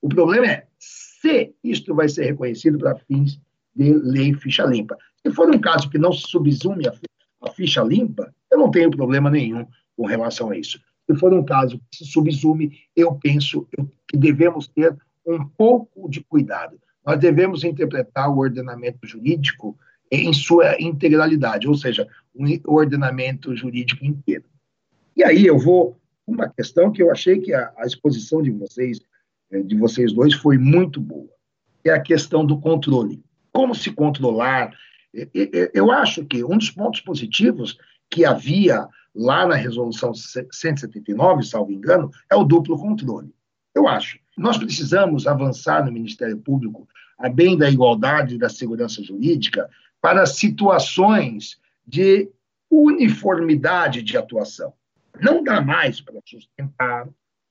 o 0.00 0.08
problema 0.08 0.46
é, 0.46 0.66
se 0.78 1.54
isto 1.62 1.94
vai 1.94 2.08
ser 2.08 2.26
reconhecido 2.26 2.78
para 2.78 2.96
fins 2.96 3.40
de 3.74 3.92
lei 3.92 4.32
ficha 4.34 4.64
limpa. 4.64 4.96
Se 5.24 5.32
for 5.32 5.50
um 5.50 5.58
caso 5.58 5.90
que 5.90 5.98
não 5.98 6.12
se 6.12 6.22
subsume 6.28 6.86
a, 6.88 7.50
ficha 7.50 7.82
limpa, 7.82 8.32
eu 8.50 8.58
não 8.58 8.70
tenho 8.70 8.90
problema 8.90 9.30
nenhum 9.30 9.66
com 9.96 10.06
relação 10.06 10.50
a 10.50 10.56
isso. 10.56 10.80
Se 11.08 11.16
for 11.16 11.32
um 11.32 11.44
caso 11.44 11.78
que 11.90 11.98
se 11.98 12.04
subsume, 12.06 12.78
eu 12.94 13.14
penso 13.16 13.68
que 14.08 14.16
devemos 14.16 14.68
ter 14.68 14.96
um 15.26 15.44
pouco 15.44 16.08
de 16.08 16.22
cuidado. 16.22 16.78
Nós 17.04 17.18
devemos 17.18 17.64
interpretar 17.64 18.30
o 18.30 18.38
ordenamento 18.38 19.06
jurídico 19.06 19.78
em 20.10 20.32
sua 20.32 20.80
integralidade, 20.80 21.66
ou 21.66 21.74
seja, 21.74 22.06
o 22.34 22.74
ordenamento 22.74 23.54
jurídico 23.56 24.04
inteiro. 24.04 24.44
E 25.16 25.24
aí 25.24 25.46
eu 25.46 25.58
vou 25.58 25.98
uma 26.26 26.48
questão 26.48 26.90
que 26.90 27.02
eu 27.02 27.10
achei 27.10 27.40
que 27.40 27.54
a, 27.54 27.72
a 27.76 27.86
exposição 27.86 28.42
de 28.42 28.50
vocês, 28.50 29.00
eh, 29.50 29.62
de 29.62 29.76
vocês 29.76 30.12
dois, 30.12 30.34
foi 30.34 30.58
muito 30.58 31.00
boa, 31.00 31.28
é 31.84 31.90
a 31.90 32.00
questão 32.00 32.44
do 32.44 32.60
controle. 32.60 33.22
Como 33.52 33.74
se 33.74 33.92
controlar? 33.92 34.72
Eu 35.72 35.90
acho 35.90 36.24
que 36.26 36.44
um 36.44 36.58
dos 36.58 36.70
pontos 36.70 37.00
positivos 37.00 37.78
que 38.10 38.24
havia 38.24 38.86
lá 39.14 39.46
na 39.46 39.54
resolução 39.54 40.12
179, 40.12 41.42
salvo 41.42 41.72
engano, 41.72 42.10
é 42.30 42.36
o 42.36 42.44
duplo 42.44 42.76
controle. 42.76 43.32
Eu 43.74 43.88
acho. 43.88 44.18
Nós 44.36 44.58
precisamos 44.58 45.26
avançar 45.26 45.84
no 45.84 45.92
Ministério 45.92 46.36
Público, 46.36 46.86
a 47.18 47.28
bem 47.28 47.56
da 47.56 47.70
igualdade 47.70 48.34
e 48.34 48.38
da 48.38 48.48
segurança 48.48 49.02
jurídica, 49.02 49.70
para 50.00 50.26
situações 50.26 51.58
de 51.86 52.30
uniformidade 52.70 54.02
de 54.02 54.16
atuação. 54.16 54.72
Não 55.20 55.42
dá 55.42 55.60
mais 55.60 56.00
para 56.00 56.20
sustentar, 56.24 57.08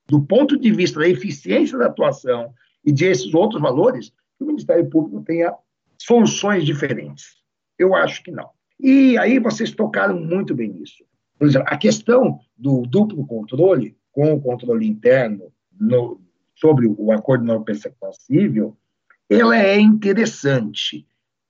do 0.07 0.21
ponto 0.21 0.57
de 0.57 0.71
vista 0.71 0.99
da 0.99 1.09
eficiência 1.09 1.77
da 1.77 1.87
atuação 1.87 2.53
e 2.85 2.91
de 2.91 3.05
esses 3.05 3.33
outros 3.33 3.59
valores, 3.59 4.13
que 4.37 4.43
o 4.43 4.47
Ministério 4.47 4.87
Público 4.87 5.23
tenha 5.23 5.53
soluções 5.97 6.63
diferentes. 6.63 7.37
Eu 7.79 7.95
acho 7.95 8.21
que 8.21 8.29
não. 8.29 8.49
E 8.79 9.17
aí 9.17 9.39
vocês 9.39 9.71
tocaram 9.71 10.19
muito 10.19 10.53
bem 10.53 10.69
nisso. 10.69 11.03
Por 11.39 11.47
exemplo, 11.47 11.67
a 11.69 11.77
questão 11.77 12.39
do 12.55 12.83
duplo 12.83 13.25
controle, 13.25 13.97
com 14.11 14.33
o 14.33 14.41
controle 14.41 14.87
interno 14.87 15.51
no, 15.77 16.21
sobre 16.56 16.88
o 16.88 17.11
acordo 17.11 17.44
não 17.44 17.64
civil, 18.14 18.77
ela 19.30 19.57
é 19.57 19.80
interessante, 19.80 21.06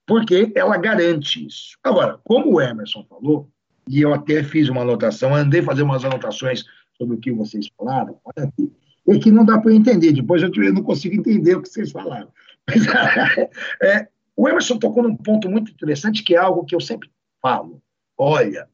porque 0.06 0.52
ela 0.54 0.76
garante 0.76 1.46
isso. 1.46 1.78
Agora, 1.82 2.18
como 2.24 2.54
o 2.54 2.60
Emerson 2.60 3.04
falou, 3.08 3.48
e 3.88 4.00
eu 4.00 4.12
até 4.12 4.42
fiz 4.42 4.68
uma 4.68 4.82
anotação, 4.82 5.34
andei 5.34 5.62
fazer 5.62 5.82
umas 5.82 6.04
anotações 6.04 6.64
sobre 6.96 7.16
o 7.16 7.20
que 7.20 7.30
vocês 7.30 7.68
falaram, 7.76 8.18
olha 8.24 8.48
aqui, 8.48 8.72
é 9.08 9.18
que 9.18 9.30
não 9.30 9.44
dá 9.44 9.58
para 9.58 9.72
entender, 9.72 10.12
depois 10.12 10.42
eu 10.42 10.50
não 10.72 10.82
consigo 10.82 11.14
entender 11.14 11.56
o 11.56 11.62
que 11.62 11.68
vocês 11.68 11.92
falaram. 11.92 12.28
Mas, 12.66 12.82
é, 13.82 14.08
o 14.34 14.48
Emerson 14.48 14.78
tocou 14.78 15.02
num 15.02 15.16
ponto 15.16 15.48
muito 15.48 15.70
interessante, 15.70 16.24
que 16.24 16.34
é 16.34 16.38
algo 16.38 16.64
que 16.64 16.74
eu 16.74 16.80
sempre 16.80 17.10
falo. 17.40 17.80
Olha, 18.18 18.68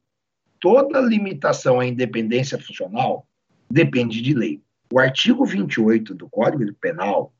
toda 0.59 1.01
limitação 1.01 1.81
à 1.81 1.87
independência 1.87 2.59
funcional 2.59 3.27
depende 3.71 4.23
de 4.23 4.33
lei. 4.33 4.63
O 4.93 4.99
artigo 4.99 5.47
28 5.47 6.15
do 6.15 6.29
Código 6.29 6.71
Penal, 6.75 7.33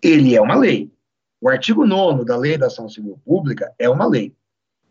ele 0.00 0.36
é 0.36 0.40
uma 0.40 0.54
lei. 0.54 0.88
O 1.40 1.48
artigo 1.48 1.84
9 1.84 2.24
da 2.24 2.36
Lei 2.36 2.56
da 2.56 2.68
Ação 2.68 2.88
Civil 2.88 3.20
Pública 3.24 3.74
é 3.76 3.90
uma 3.90 4.06
lei. 4.06 4.32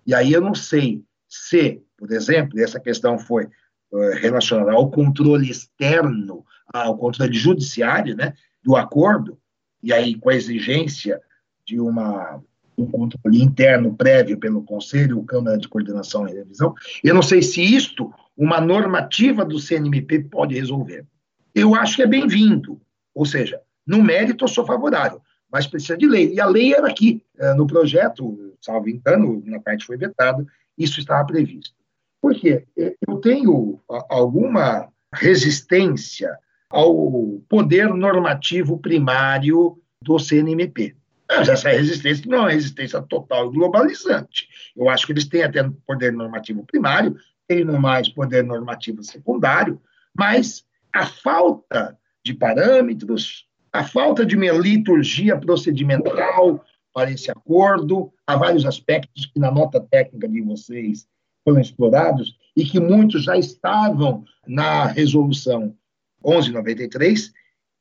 E 0.05 0.13
aí 0.13 0.33
eu 0.33 0.41
não 0.41 0.53
sei 0.53 1.01
se, 1.29 1.81
por 1.95 2.11
exemplo, 2.11 2.59
essa 2.59 2.81
questão 2.81 3.17
foi 3.17 3.45
uh, 3.45 4.11
relacionada 4.19 4.73
ao 4.73 4.91
controle 4.91 5.49
externo, 5.49 6.45
ao 6.73 6.97
controle 6.97 7.31
judiciário, 7.31 8.13
né, 8.13 8.33
do 8.61 8.75
acordo, 8.75 9.39
e 9.81 9.93
aí 9.93 10.13
com 10.15 10.29
a 10.29 10.35
exigência 10.35 11.21
de 11.65 11.79
uma 11.79 12.43
um 12.77 12.85
controle 12.87 13.41
interno 13.41 13.95
prévio 13.95 14.37
pelo 14.37 14.63
Conselho, 14.63 15.23
Câmara 15.23 15.57
de 15.57 15.69
Coordenação 15.69 16.27
e 16.27 16.33
Revisão. 16.33 16.73
Eu 17.03 17.13
não 17.13 17.21
sei 17.21 17.41
se 17.41 17.61
isto, 17.61 18.11
uma 18.35 18.59
normativa 18.59 19.45
do 19.45 19.59
CNMP 19.59 20.23
pode 20.23 20.55
resolver. 20.55 21.05
Eu 21.53 21.75
acho 21.75 21.95
que 21.95 22.01
é 22.01 22.07
bem-vindo, 22.07 22.81
ou 23.13 23.25
seja, 23.25 23.61
no 23.85 24.01
mérito 24.01 24.45
eu 24.45 24.49
sou 24.49 24.65
favorável, 24.65 25.21
mas 25.51 25.67
precisa 25.67 25.97
de 25.97 26.07
lei. 26.07 26.33
E 26.33 26.39
a 26.39 26.45
lei 26.45 26.73
era 26.73 26.87
aqui, 26.87 27.23
eh, 27.37 27.53
no 27.53 27.67
projeto, 27.67 28.55
salvo 28.61 28.89
engano, 28.89 29.43
na 29.45 29.59
parte 29.59 29.85
foi 29.85 29.97
vetado, 29.97 30.47
isso 30.77 30.99
estava 30.99 31.25
previsto. 31.25 31.75
Por 32.21 32.35
quê? 32.35 32.65
Eu 33.07 33.17
tenho 33.17 33.81
alguma 34.09 34.87
resistência 35.13 36.37
ao 36.69 37.41
poder 37.49 37.93
normativo 37.93 38.77
primário 38.77 39.77
do 40.01 40.17
CNMP. 40.17 40.95
Mas 41.27 41.49
essa 41.49 41.69
resistência 41.69 42.25
não 42.27 42.39
é 42.39 42.41
uma 42.41 42.51
resistência 42.51 43.01
total 43.01 43.49
e 43.49 43.53
globalizante. 43.53 44.47
Eu 44.75 44.89
acho 44.89 45.05
que 45.05 45.13
eles 45.13 45.25
têm 45.25 45.43
até 45.43 45.67
poder 45.85 46.11
normativo 46.11 46.63
primário, 46.65 47.15
têm 47.47 47.63
no 47.63 47.79
mais 47.79 48.09
poder 48.09 48.43
normativo 48.43 49.03
secundário, 49.03 49.81
mas 50.15 50.63
a 50.93 51.05
falta 51.05 51.97
de 52.23 52.33
parâmetros, 52.33 53.47
a 53.71 53.83
falta 53.83 54.25
de 54.25 54.35
uma 54.35 54.51
liturgia 54.51 55.37
procedimental 55.37 56.63
para 56.93 57.11
esse 57.11 57.31
acordo, 57.31 58.11
há 58.27 58.35
vários 58.35 58.65
aspectos 58.65 59.25
que 59.27 59.39
na 59.39 59.49
nota 59.49 59.79
técnica 59.79 60.27
de 60.27 60.41
vocês 60.41 61.07
foram 61.43 61.61
explorados 61.61 62.35
e 62.55 62.65
que 62.65 62.79
muitos 62.79 63.23
já 63.23 63.37
estavam 63.37 64.25
na 64.45 64.85
resolução 64.85 65.75
1193, 66.23 67.31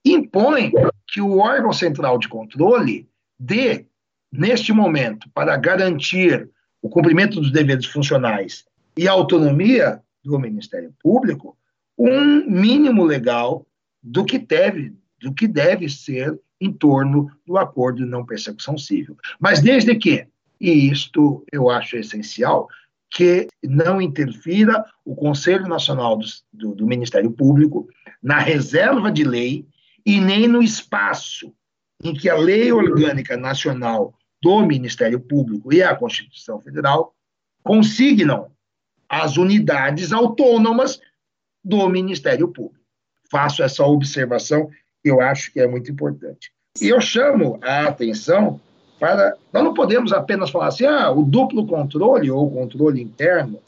impõem 0.05 0.73
que 1.07 1.21
o 1.21 1.39
órgão 1.39 1.73
central 1.73 2.19
de 2.19 2.29
controle 2.29 3.09
dê, 3.39 3.87
neste 4.33 4.73
momento, 4.73 5.29
para 5.35 5.57
garantir 5.57 6.49
o 6.81 6.89
cumprimento 6.89 7.41
dos 7.41 7.51
deveres 7.51 7.87
funcionais 7.87 8.65
e 8.97 9.07
a 9.09 9.13
autonomia 9.13 10.01
do 10.25 10.39
Ministério 10.39 10.95
Público, 11.03 11.57
um 12.09 12.49
mínimo 12.51 13.05
legal 13.05 13.67
do 14.03 14.25
que 14.25 14.39
deve, 14.39 14.95
do 15.21 15.35
que 15.35 15.47
deve 15.47 15.89
ser 15.89 16.39
em 16.59 16.73
torno 16.73 17.31
do 17.47 17.59
acordo 17.59 18.05
de 18.05 18.11
não 18.11 18.25
persecução 18.25 18.79
civil. 18.79 19.17
Mas 19.39 19.61
desde 19.61 19.95
que, 19.95 20.27
e 20.59 20.91
isto 20.91 21.45
eu 21.53 21.69
acho 21.69 21.97
essencial, 21.97 22.69
que 23.11 23.49
não 23.63 24.01
interfira 24.01 24.85
o 25.05 25.15
Conselho 25.15 25.69
Nacional 25.69 26.17
do, 26.17 26.27
do, 26.53 26.75
do 26.75 26.87
Ministério 26.87 27.31
Público 27.31 27.87
na 28.23 28.39
reserva 28.39 29.11
de 29.11 29.25
lei 29.25 29.67
e 30.07 30.21
nem 30.21 30.47
no 30.47 30.63
espaço 30.63 31.53
em 32.03 32.15
que 32.15 32.31
a 32.31 32.37
Lei 32.37 32.73
Orgânica 32.73 33.37
Nacional 33.37 34.15
do 34.41 34.65
Ministério 34.65 35.21
Público 35.21 35.73
e 35.73 35.83
a 35.83 35.95
Constituição 35.95 36.61
Federal 36.61 37.15
consignam 37.63 38.51
as 39.09 39.37
unidades 39.37 40.13
autônomas 40.13 41.01
do 41.65 41.89
Ministério 41.89 42.49
Público. 42.49 42.85
Faço 43.31 43.63
essa 43.63 43.85
observação 43.85 44.69
que 45.03 45.11
eu 45.11 45.21
acho 45.21 45.53
que 45.53 45.61
é 45.61 45.67
muito 45.67 45.91
importante. 45.91 46.53
E 46.81 46.89
eu 46.89 47.01
chamo 47.01 47.59
a 47.63 47.87
atenção 47.87 48.61
para. 48.99 49.35
Nós 49.53 49.65
não 49.65 49.75
podemos 49.75 50.13
apenas 50.13 50.51
falar 50.51 50.69
assim, 50.69 50.85
ah, 50.85 51.11
o 51.11 51.23
duplo 51.23 51.67
controle 51.67 52.31
ou 52.31 52.51
controle 52.51 53.01
interno, 53.01 53.59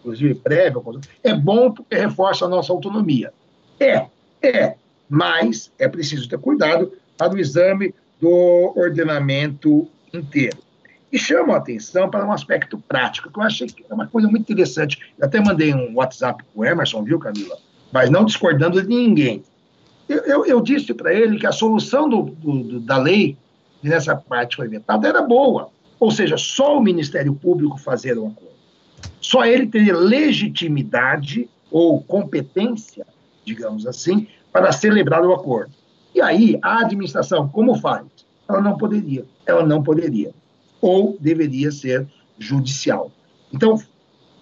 inclusive 0.00 0.34
prévio, 0.34 0.82
é 1.22 1.34
bom 1.34 1.70
porque 1.72 1.96
reforça 1.96 2.44
a 2.44 2.48
nossa 2.48 2.72
autonomia. 2.72 3.32
É, 3.78 4.06
é, 4.42 4.74
mas 5.08 5.72
é 5.78 5.88
preciso 5.88 6.28
ter 6.28 6.38
cuidado 6.38 6.92
para 7.16 7.32
o 7.32 7.38
exame 7.38 7.94
do 8.20 8.72
ordenamento 8.76 9.88
inteiro. 10.12 10.58
E 11.12 11.18
chamo 11.18 11.52
a 11.52 11.58
atenção 11.58 12.08
para 12.08 12.26
um 12.26 12.32
aspecto 12.32 12.78
prático, 12.88 13.30
que 13.30 13.38
eu 13.38 13.42
achei 13.42 13.66
que 13.66 13.84
é 13.88 13.92
uma 13.92 14.06
coisa 14.06 14.26
muito 14.28 14.50
interessante. 14.50 14.98
Eu 15.18 15.26
até 15.26 15.38
mandei 15.38 15.74
um 15.74 15.94
WhatsApp 15.96 16.42
para 16.42 16.60
o 16.60 16.64
Emerson, 16.64 17.04
viu, 17.04 17.18
Camila? 17.18 17.58
Mas 17.92 18.08
não 18.08 18.24
discordando 18.24 18.80
de 18.80 18.88
ninguém. 18.88 19.44
Eu, 20.08 20.20
eu, 20.24 20.46
eu 20.46 20.60
disse 20.62 20.94
para 20.94 21.12
ele 21.12 21.38
que 21.38 21.46
a 21.46 21.52
solução 21.52 22.08
do, 22.08 22.22
do, 22.22 22.80
da 22.80 22.96
lei, 22.96 23.36
nessa 23.82 24.16
parte 24.16 24.56
foi 24.56 24.68
vetada, 24.68 25.06
era 25.06 25.20
boa. 25.20 25.68
Ou 26.00 26.10
seja, 26.10 26.38
só 26.38 26.78
o 26.78 26.82
Ministério 26.82 27.34
Público 27.34 27.76
fazer 27.78 28.16
o 28.16 28.26
acordo. 28.26 28.52
Só 29.20 29.44
ele 29.44 29.66
teria 29.66 29.94
legitimidade 29.94 31.48
ou 31.70 32.02
competência, 32.02 33.06
digamos 33.44 33.86
assim, 33.86 34.26
para 34.50 34.72
celebrar 34.72 35.22
o 35.22 35.34
acordo. 35.34 35.72
E 36.14 36.22
aí, 36.22 36.58
a 36.62 36.80
administração, 36.80 37.48
como 37.48 37.74
faz? 37.74 38.06
Ela 38.48 38.62
não 38.62 38.78
poderia. 38.78 39.24
Ela 39.46 39.64
não 39.64 39.82
poderia. 39.82 40.32
Ou 40.82 41.16
deveria 41.18 41.72
ser 41.72 42.06
judicial. 42.38 43.10
Então, 43.50 43.80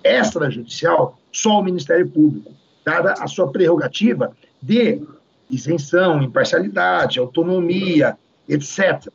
extrajudicial, 0.02 1.16
só 1.30 1.60
o 1.60 1.62
Ministério 1.62 2.08
Público, 2.08 2.52
dada 2.84 3.14
a 3.20 3.28
sua 3.28 3.52
prerrogativa 3.52 4.36
de 4.60 5.00
isenção, 5.48 6.22
imparcialidade, 6.22 7.18
autonomia, 7.18 8.16
etc. 8.48 9.08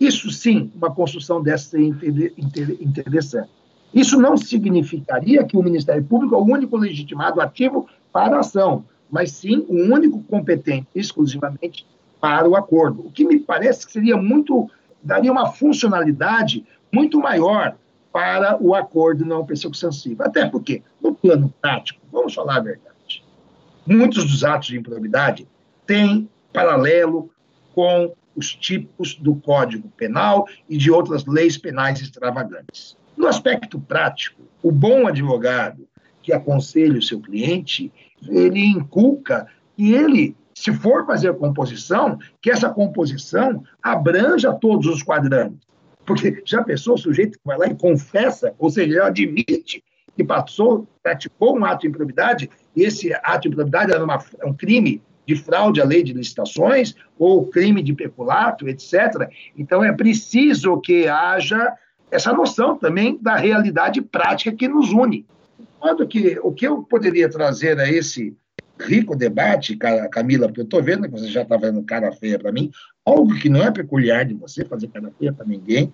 Isso 0.00 0.30
sim, 0.30 0.72
uma 0.74 0.92
construção 0.92 1.42
dessa 1.42 1.78
interessante. 1.78 3.50
Isso 3.94 4.18
não 4.20 4.36
significaria 4.36 5.44
que 5.44 5.56
o 5.56 5.62
Ministério 5.62 6.02
Público 6.02 6.34
é 6.34 6.38
o 6.38 6.44
único 6.44 6.76
legitimado 6.76 7.40
ativo 7.40 7.86
para 8.12 8.36
a 8.36 8.40
ação, 8.40 8.84
mas 9.10 9.32
sim 9.32 9.66
o 9.68 9.74
único 9.92 10.22
competente 10.24 10.88
exclusivamente 10.94 11.86
para 12.20 12.48
o 12.48 12.56
acordo. 12.56 13.06
O 13.06 13.10
que 13.10 13.24
me 13.24 13.38
parece 13.38 13.86
que 13.86 13.92
seria 13.92 14.16
muito, 14.16 14.70
daria 15.02 15.32
uma 15.32 15.52
funcionalidade 15.52 16.64
muito 16.92 17.18
maior 17.18 17.76
para 18.12 18.62
o 18.62 18.74
acordo 18.74 19.24
não 19.24 19.46
persecução 19.46 19.90
Até 20.20 20.46
porque, 20.46 20.82
no 21.00 21.14
plano 21.14 21.52
prático, 21.60 22.00
vamos 22.12 22.34
falar 22.34 22.56
a 22.56 22.60
verdade, 22.60 23.24
muitos 23.86 24.30
dos 24.30 24.44
atos 24.44 24.68
de 24.68 24.78
improbidade 24.78 25.48
têm 25.86 26.28
paralelo 26.52 27.30
com 27.74 28.12
os 28.36 28.54
tipos 28.54 29.14
do 29.14 29.34
Código 29.36 29.88
Penal 29.96 30.46
e 30.68 30.76
de 30.76 30.90
outras 30.90 31.24
leis 31.26 31.56
penais 31.56 32.00
extravagantes. 32.00 32.96
No 33.16 33.26
aspecto 33.26 33.80
prático, 33.80 34.42
o 34.62 34.70
bom 34.70 35.06
advogado 35.06 35.86
que 36.22 36.32
aconselha 36.32 36.98
o 36.98 37.02
seu 37.02 37.20
cliente, 37.20 37.92
ele 38.28 38.64
inculca 38.64 39.46
que 39.76 39.92
ele, 39.92 40.36
se 40.62 40.72
for 40.72 41.04
fazer 41.04 41.30
a 41.30 41.34
composição, 41.34 42.16
que 42.40 42.48
essa 42.48 42.70
composição 42.70 43.64
abranja 43.82 44.52
todos 44.52 44.86
os 44.86 45.02
quadrantes. 45.02 45.58
Porque 46.06 46.40
já 46.44 46.62
pensou 46.62 46.94
o 46.94 46.98
sujeito 46.98 47.36
que 47.36 47.44
vai 47.44 47.58
lá 47.58 47.66
e 47.66 47.74
confessa, 47.74 48.54
ou 48.56 48.70
seja, 48.70 49.06
admite 49.06 49.82
que 50.16 50.22
passou, 50.22 50.86
praticou 51.02 51.58
um 51.58 51.64
ato 51.64 51.80
de 51.80 51.88
improbidade, 51.88 52.48
e 52.76 52.84
esse 52.84 53.12
ato 53.12 53.40
de 53.42 53.48
improbidade 53.48 53.90
era 53.90 54.04
uma, 54.04 54.22
um 54.44 54.54
crime 54.54 55.02
de 55.26 55.34
fraude 55.34 55.80
à 55.80 55.84
lei 55.84 56.04
de 56.04 56.12
licitações 56.12 56.94
ou 57.18 57.48
crime 57.48 57.82
de 57.82 57.92
peculato, 57.92 58.68
etc. 58.68 59.28
Então 59.58 59.82
é 59.82 59.92
preciso 59.92 60.80
que 60.80 61.08
haja 61.08 61.72
essa 62.08 62.32
noção 62.32 62.78
também 62.78 63.18
da 63.20 63.34
realidade 63.34 64.00
prática 64.00 64.52
que 64.52 64.68
nos 64.68 64.92
une. 64.92 65.26
Quando 65.80 66.06
que 66.06 66.38
o 66.40 66.52
que 66.52 66.68
eu 66.68 66.84
poderia 66.84 67.28
trazer 67.28 67.80
a 67.80 67.90
esse 67.90 68.36
rico 68.80 69.16
debate, 69.16 69.76
Camila, 70.10 70.46
porque 70.46 70.60
eu 70.60 70.64
estou 70.64 70.82
vendo 70.82 71.04
que 71.04 71.10
você 71.10 71.28
já 71.28 71.42
está 71.42 71.58
fazendo 71.58 71.82
cara 71.84 72.12
feia 72.12 72.38
para 72.38 72.52
mim, 72.52 72.70
algo 73.04 73.34
que 73.38 73.48
não 73.48 73.62
é 73.62 73.70
peculiar 73.70 74.24
de 74.24 74.34
você 74.34 74.64
fazer 74.64 74.88
cara 74.88 75.12
feia 75.18 75.32
para 75.32 75.46
ninguém, 75.46 75.92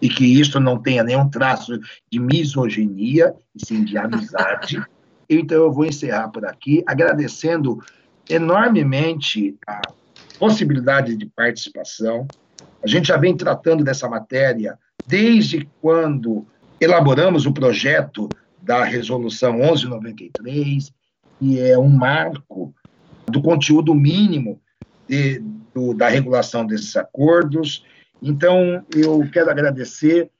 e 0.00 0.08
que 0.08 0.24
isso 0.24 0.58
não 0.58 0.78
tenha 0.78 1.04
nenhum 1.04 1.28
traço 1.28 1.78
de 2.10 2.18
misoginia, 2.18 3.34
e 3.54 3.64
sim 3.64 3.84
de 3.84 3.96
amizade. 3.96 4.82
Então, 5.32 5.58
eu 5.58 5.72
vou 5.72 5.86
encerrar 5.86 6.26
por 6.26 6.44
aqui, 6.44 6.82
agradecendo 6.84 7.78
enormemente 8.28 9.56
a 9.64 9.80
possibilidade 10.40 11.16
de 11.16 11.24
participação. 11.24 12.26
A 12.82 12.88
gente 12.88 13.06
já 13.06 13.16
vem 13.16 13.36
tratando 13.36 13.84
dessa 13.84 14.08
matéria 14.08 14.76
desde 15.06 15.68
quando 15.80 16.44
elaboramos 16.80 17.46
o 17.46 17.52
projeto 17.52 18.28
da 18.60 18.82
Resolução 18.82 19.52
1193, 19.52 20.92
que 21.40 21.58
é 21.58 21.78
um 21.78 21.88
marco 21.88 22.72
do 23.26 23.40
conteúdo 23.40 23.94
mínimo 23.94 24.60
de, 25.08 25.42
do, 25.74 25.94
da 25.94 26.08
regulação 26.08 26.66
desses 26.66 26.94
acordos. 26.94 27.82
Então, 28.22 28.84
eu 28.94 29.26
quero 29.32 29.50
agradecer 29.50 30.30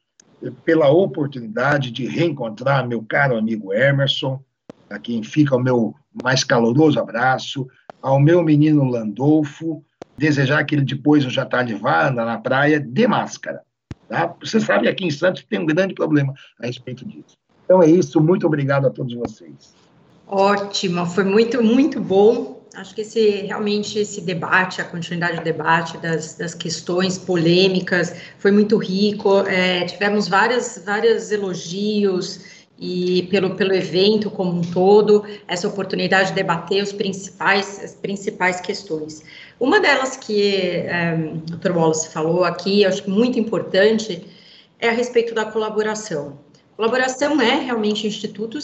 pela 0.64 0.90
oportunidade 0.90 1.90
de 1.90 2.06
reencontrar 2.06 2.86
meu 2.86 3.02
caro 3.02 3.36
amigo 3.36 3.72
Emerson, 3.72 4.42
a 4.90 4.98
quem 4.98 5.22
fica 5.22 5.56
o 5.56 5.60
meu 5.60 5.94
mais 6.22 6.44
caloroso 6.44 7.00
abraço, 7.00 7.66
ao 8.02 8.20
meu 8.20 8.42
menino 8.42 8.84
Landolfo, 8.84 9.82
desejar 10.18 10.64
que 10.64 10.74
ele 10.74 10.84
depois 10.84 11.24
no 11.24 11.30
Jatar 11.30 11.66
vá 11.78 12.08
andar 12.08 12.26
na 12.26 12.38
praia 12.38 12.78
de 12.78 13.06
máscara. 13.06 13.62
Tá? 14.08 14.34
Você 14.40 14.60
sabe 14.60 14.88
aqui 14.88 15.06
em 15.06 15.10
Santos 15.10 15.44
tem 15.48 15.60
um 15.60 15.66
grande 15.66 15.94
problema 15.94 16.34
a 16.60 16.66
respeito 16.66 17.06
disso. 17.06 17.38
Então 17.64 17.82
é 17.82 17.88
isso, 17.88 18.20
muito 18.20 18.46
obrigado 18.46 18.86
a 18.86 18.90
todos 18.90 19.14
vocês. 19.14 19.74
Ótimo, 20.32 21.04
foi 21.06 21.24
muito, 21.24 21.60
muito 21.60 22.00
bom. 22.00 22.62
Acho 22.76 22.94
que 22.94 23.00
esse 23.00 23.42
realmente 23.46 23.98
esse 23.98 24.20
debate, 24.20 24.80
a 24.80 24.84
continuidade 24.84 25.38
do 25.38 25.42
debate 25.42 25.98
das, 25.98 26.34
das 26.34 26.54
questões 26.54 27.18
polêmicas, 27.18 28.14
foi 28.38 28.52
muito 28.52 28.76
rico. 28.76 29.40
É, 29.40 29.84
tivemos 29.86 30.28
várias, 30.28 30.80
vários 30.86 31.32
elogios 31.32 32.44
e 32.78 33.24
pelo, 33.24 33.56
pelo 33.56 33.74
evento 33.74 34.30
como 34.30 34.52
um 34.52 34.60
todo, 34.60 35.26
essa 35.48 35.66
oportunidade 35.66 36.28
de 36.28 36.36
debater 36.36 36.80
os 36.80 36.92
principais, 36.92 37.82
as 37.82 37.96
principais 37.96 38.60
questões. 38.60 39.24
Uma 39.58 39.80
delas 39.80 40.16
que 40.16 40.64
é, 40.86 41.12
o 41.12 41.56
Dr. 41.56 41.72
Wallace 41.72 42.08
falou 42.12 42.44
aqui, 42.44 42.84
acho 42.84 43.10
muito 43.10 43.36
importante, 43.36 44.24
é 44.78 44.90
a 44.90 44.92
respeito 44.92 45.34
da 45.34 45.44
colaboração. 45.44 46.38
Colaboração 46.76 47.40
é 47.40 47.56
realmente 47.56 48.06
um 48.06 48.08
instituto 48.08 48.60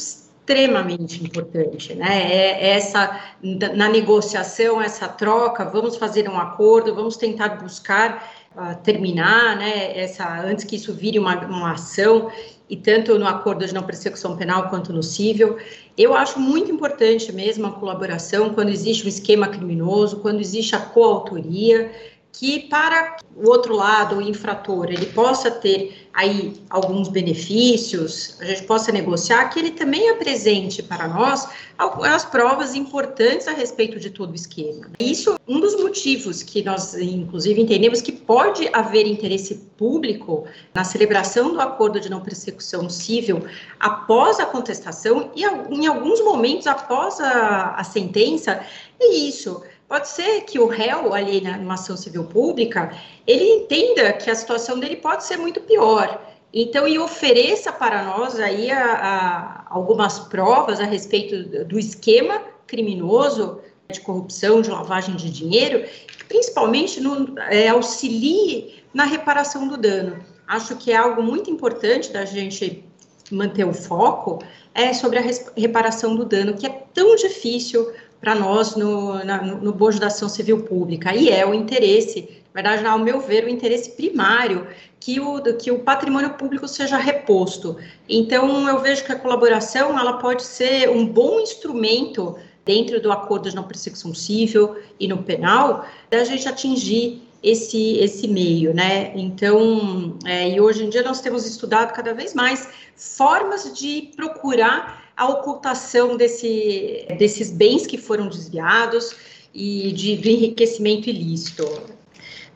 extremamente 0.47 1.25
importante, 1.25 1.95
né? 1.95 2.23
É, 2.23 2.69
é 2.69 2.77
essa 2.77 3.21
na 3.43 3.89
negociação, 3.89 4.81
essa 4.81 5.09
troca, 5.09 5.65
vamos 5.65 5.97
fazer 5.97 6.29
um 6.29 6.39
acordo, 6.39 6.95
vamos 6.95 7.17
tentar 7.17 7.61
buscar 7.61 8.33
uh, 8.55 8.81
terminar, 8.83 9.57
né? 9.57 9.99
Essa 9.99 10.41
antes 10.41 10.65
que 10.65 10.77
isso 10.77 10.95
vire 10.95 11.19
uma, 11.19 11.35
uma 11.47 11.73
ação 11.73 12.31
e 12.71 12.77
tanto 12.77 13.19
no 13.19 13.27
acordo 13.27 13.67
de 13.67 13.75
não 13.75 13.83
persecução 13.83 14.37
penal 14.37 14.69
quanto 14.69 14.93
no 14.93 15.03
civil. 15.03 15.57
Eu 15.99 16.15
acho 16.15 16.39
muito 16.39 16.71
importante 16.71 17.33
mesmo 17.33 17.67
a 17.67 17.73
colaboração 17.73 18.51
quando 18.51 18.69
existe 18.69 19.05
um 19.05 19.09
esquema 19.09 19.49
criminoso, 19.49 20.21
quando 20.21 20.41
existe 20.41 20.77
a 20.77 20.81
coautoria 20.81 21.91
que 22.39 22.61
para 22.69 23.17
o 23.35 23.49
outro 23.49 23.75
lado, 23.75 24.17
o 24.17 24.23
infrator, 24.23 24.91
ele 24.91 25.07
possa 25.07 25.51
ter 25.51 26.07
aí 26.13 26.55
alguns 26.69 27.09
benefícios, 27.09 28.37
a 28.41 28.45
gente 28.45 28.65
possa 28.65 28.93
negociar, 28.93 29.49
que 29.49 29.59
ele 29.59 29.71
também 29.71 30.11
apresente 30.11 30.83
para 30.83 31.09
nós 31.09 31.49
as 31.79 32.25
provas 32.27 32.75
importantes 32.75 33.49
a 33.49 33.53
respeito 33.53 33.99
de 33.99 34.11
todo 34.11 34.33
o 34.33 34.35
esquema. 34.35 34.91
Isso 35.01 35.33
é 35.33 35.37
um 35.49 35.61
dos 35.61 35.77
motivos 35.81 36.43
que 36.43 36.63
nós, 36.63 36.95
inclusive, 36.95 37.61
entendemos 37.61 38.03
que 38.03 38.13
pode 38.13 38.69
haver 38.73 39.07
interesse 39.07 39.55
público 39.77 40.47
na 40.75 40.85
celebração 40.85 41.55
do 41.55 41.61
acordo 41.61 41.99
de 41.99 42.11
não 42.11 42.21
persecução 42.21 42.89
civil 42.91 43.47
após 43.81 44.41
a 44.41 44.47
contestação 44.47 45.31
e, 45.35 45.43
em 45.45 45.87
alguns 45.87 46.23
momentos, 46.23 46.67
após 46.67 47.19
a, 47.19 47.75
a 47.77 47.85
sentença, 47.85 48.61
é 48.99 49.15
isso 49.15 49.63
Pode 49.89 50.09
ser 50.09 50.41
que 50.43 50.59
o 50.59 50.67
réu 50.67 51.15
ali 51.15 51.41
numa 51.41 51.75
ação 51.75 51.97
civil 51.97 52.25
pública, 52.25 52.93
ele 53.27 53.45
entenda 53.45 54.13
que 54.13 54.29
a 54.29 54.35
situação 54.35 54.81
dele 54.81 54.97
pode 54.97 55.25
ser 55.25 55.37
muito 55.37 55.61
pior. 55.61 56.21
Então, 56.53 56.89
e 56.89 56.99
ofereça 56.99 57.73
para 57.73 58.03
nós 58.03 58.41
aí 58.41 58.71
a, 58.71 58.95
a, 58.95 59.67
algumas 59.71 60.19
provas 60.19 60.81
a 60.81 60.85
respeito 60.85 61.65
do 61.65 61.79
esquema 61.79 62.43
criminoso 62.67 63.61
de 63.89 64.01
corrupção, 64.01 64.61
de 64.61 64.71
lavagem 64.71 65.15
de 65.15 65.31
dinheiro, 65.31 65.85
que 66.19 66.25
principalmente 66.25 67.01
no, 67.01 67.39
é, 67.39 67.69
auxilie 67.69 68.83
na 68.93 69.05
reparação 69.05 69.69
do 69.69 69.77
dano. 69.77 70.19
Acho 70.49 70.77
que 70.77 70.91
é 70.91 70.97
algo 70.97 71.23
muito 71.23 71.51
importante 71.51 72.13
da 72.13 72.25
gente 72.25 72.85
manter 73.31 73.65
o 73.65 73.73
foco 73.73 74.41
é 74.75 74.93
sobre 74.93 75.19
a 75.19 75.23
reparação 75.57 76.15
do 76.15 76.25
dano, 76.25 76.55
que 76.55 76.67
é 76.67 76.83
tão 76.93 77.17
difícil 77.17 77.93
para 78.21 78.35
nós 78.35 78.77
no, 78.77 79.25
na, 79.25 79.43
no 79.43 79.73
bojo 79.73 80.01
da 80.01 80.07
ação 80.07 80.29
civil 80.29 80.63
pública, 80.63 81.15
e 81.15 81.29
é 81.29 81.47
o 81.47 81.55
interesse, 81.55 82.43
na 82.55 82.63
verdade, 82.63 82.87
ao 82.87 82.99
meu 82.99 83.21
ver, 83.21 83.45
o 83.45 83.49
interesse 83.49 83.91
primário 83.91 84.67
que 84.99 85.21
o, 85.21 85.41
que 85.57 85.71
o 85.71 85.81
patrimônio 85.81 86.31
público 86.31 86.67
seja 86.67 86.97
reposto. 86.97 87.77
Então, 88.09 88.69
eu 88.69 88.81
vejo 88.81 89.05
que 89.05 89.13
a 89.13 89.19
colaboração 89.19 89.99
ela 89.99 90.15
pode 90.15 90.43
ser 90.43 90.91
um 90.91 91.07
bom 91.07 91.39
instrumento 91.39 92.37
dentro 92.65 93.01
do 93.01 93.13
acordo 93.13 93.49
de 93.49 93.55
não 93.55 93.63
persecução 93.63 94.13
civil 94.13 94.77
e 94.99 95.07
no 95.07 95.23
penal, 95.23 95.87
da 96.11 96.25
gente 96.25 96.49
atingir 96.49 97.23
esse, 97.41 97.99
esse 97.99 98.27
meio, 98.27 98.75
né? 98.75 99.13
Então, 99.15 100.19
é, 100.25 100.51
e 100.51 100.61
hoje 100.61 100.85
em 100.85 100.89
dia 100.91 101.03
nós 101.03 101.21
temos 101.21 101.47
estudado 101.47 101.93
cada 101.93 102.13
vez 102.13 102.35
mais 102.35 102.69
formas 102.97 103.73
de 103.73 104.11
procurar 104.17 105.06
a 105.17 105.29
ocultação 105.29 106.17
desse, 106.17 107.07
desses 107.19 107.51
bens 107.51 107.87
que 107.87 107.97
foram 107.97 108.29
desviados 108.29 109.17
e 109.55 109.91
de, 109.93 110.17
de 110.17 110.31
enriquecimento 110.31 111.09
ilícito. 111.09 111.65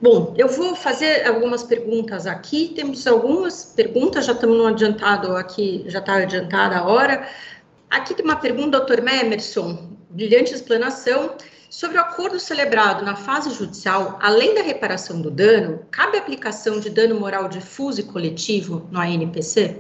Bom, 0.01 0.35
eu 0.37 0.49
vou 0.49 0.74
fazer 0.77 1.27
algumas 1.27 1.62
perguntas 1.62 2.27
aqui. 2.27 2.73
Temos 2.74 3.07
algumas 3.07 3.73
perguntas, 3.77 4.27
já 4.27 4.32
estamos 4.32 4.57
no 4.57 4.66
adiantado 4.66 5.37
aqui, 5.37 5.85
já 5.87 5.99
está 5.99 6.16
adiantada 6.16 6.78
a 6.78 6.85
hora. 6.87 7.28
Aqui 7.89 8.15
tem 8.15 8.24
uma 8.24 8.37
pergunta, 8.37 8.78
doutor 8.78 9.01
Memerson, 9.03 9.97
brilhante 10.11 10.55
explanação. 10.55 11.35
Sobre 11.69 11.99
o 11.99 12.01
acordo 12.01 12.41
celebrado 12.41 13.05
na 13.05 13.15
fase 13.15 13.55
judicial, 13.55 14.19
além 14.20 14.55
da 14.55 14.62
reparação 14.62 15.20
do 15.20 15.31
dano, 15.31 15.81
cabe 15.91 16.19
aplicação 16.19 16.81
de 16.81 16.91
dano 16.91 17.19
moral 17.19 17.49
difuso 17.49 18.01
e 18.01 18.05
coletivo 18.05 18.89
no 18.91 18.99
ANPC? 18.99 19.77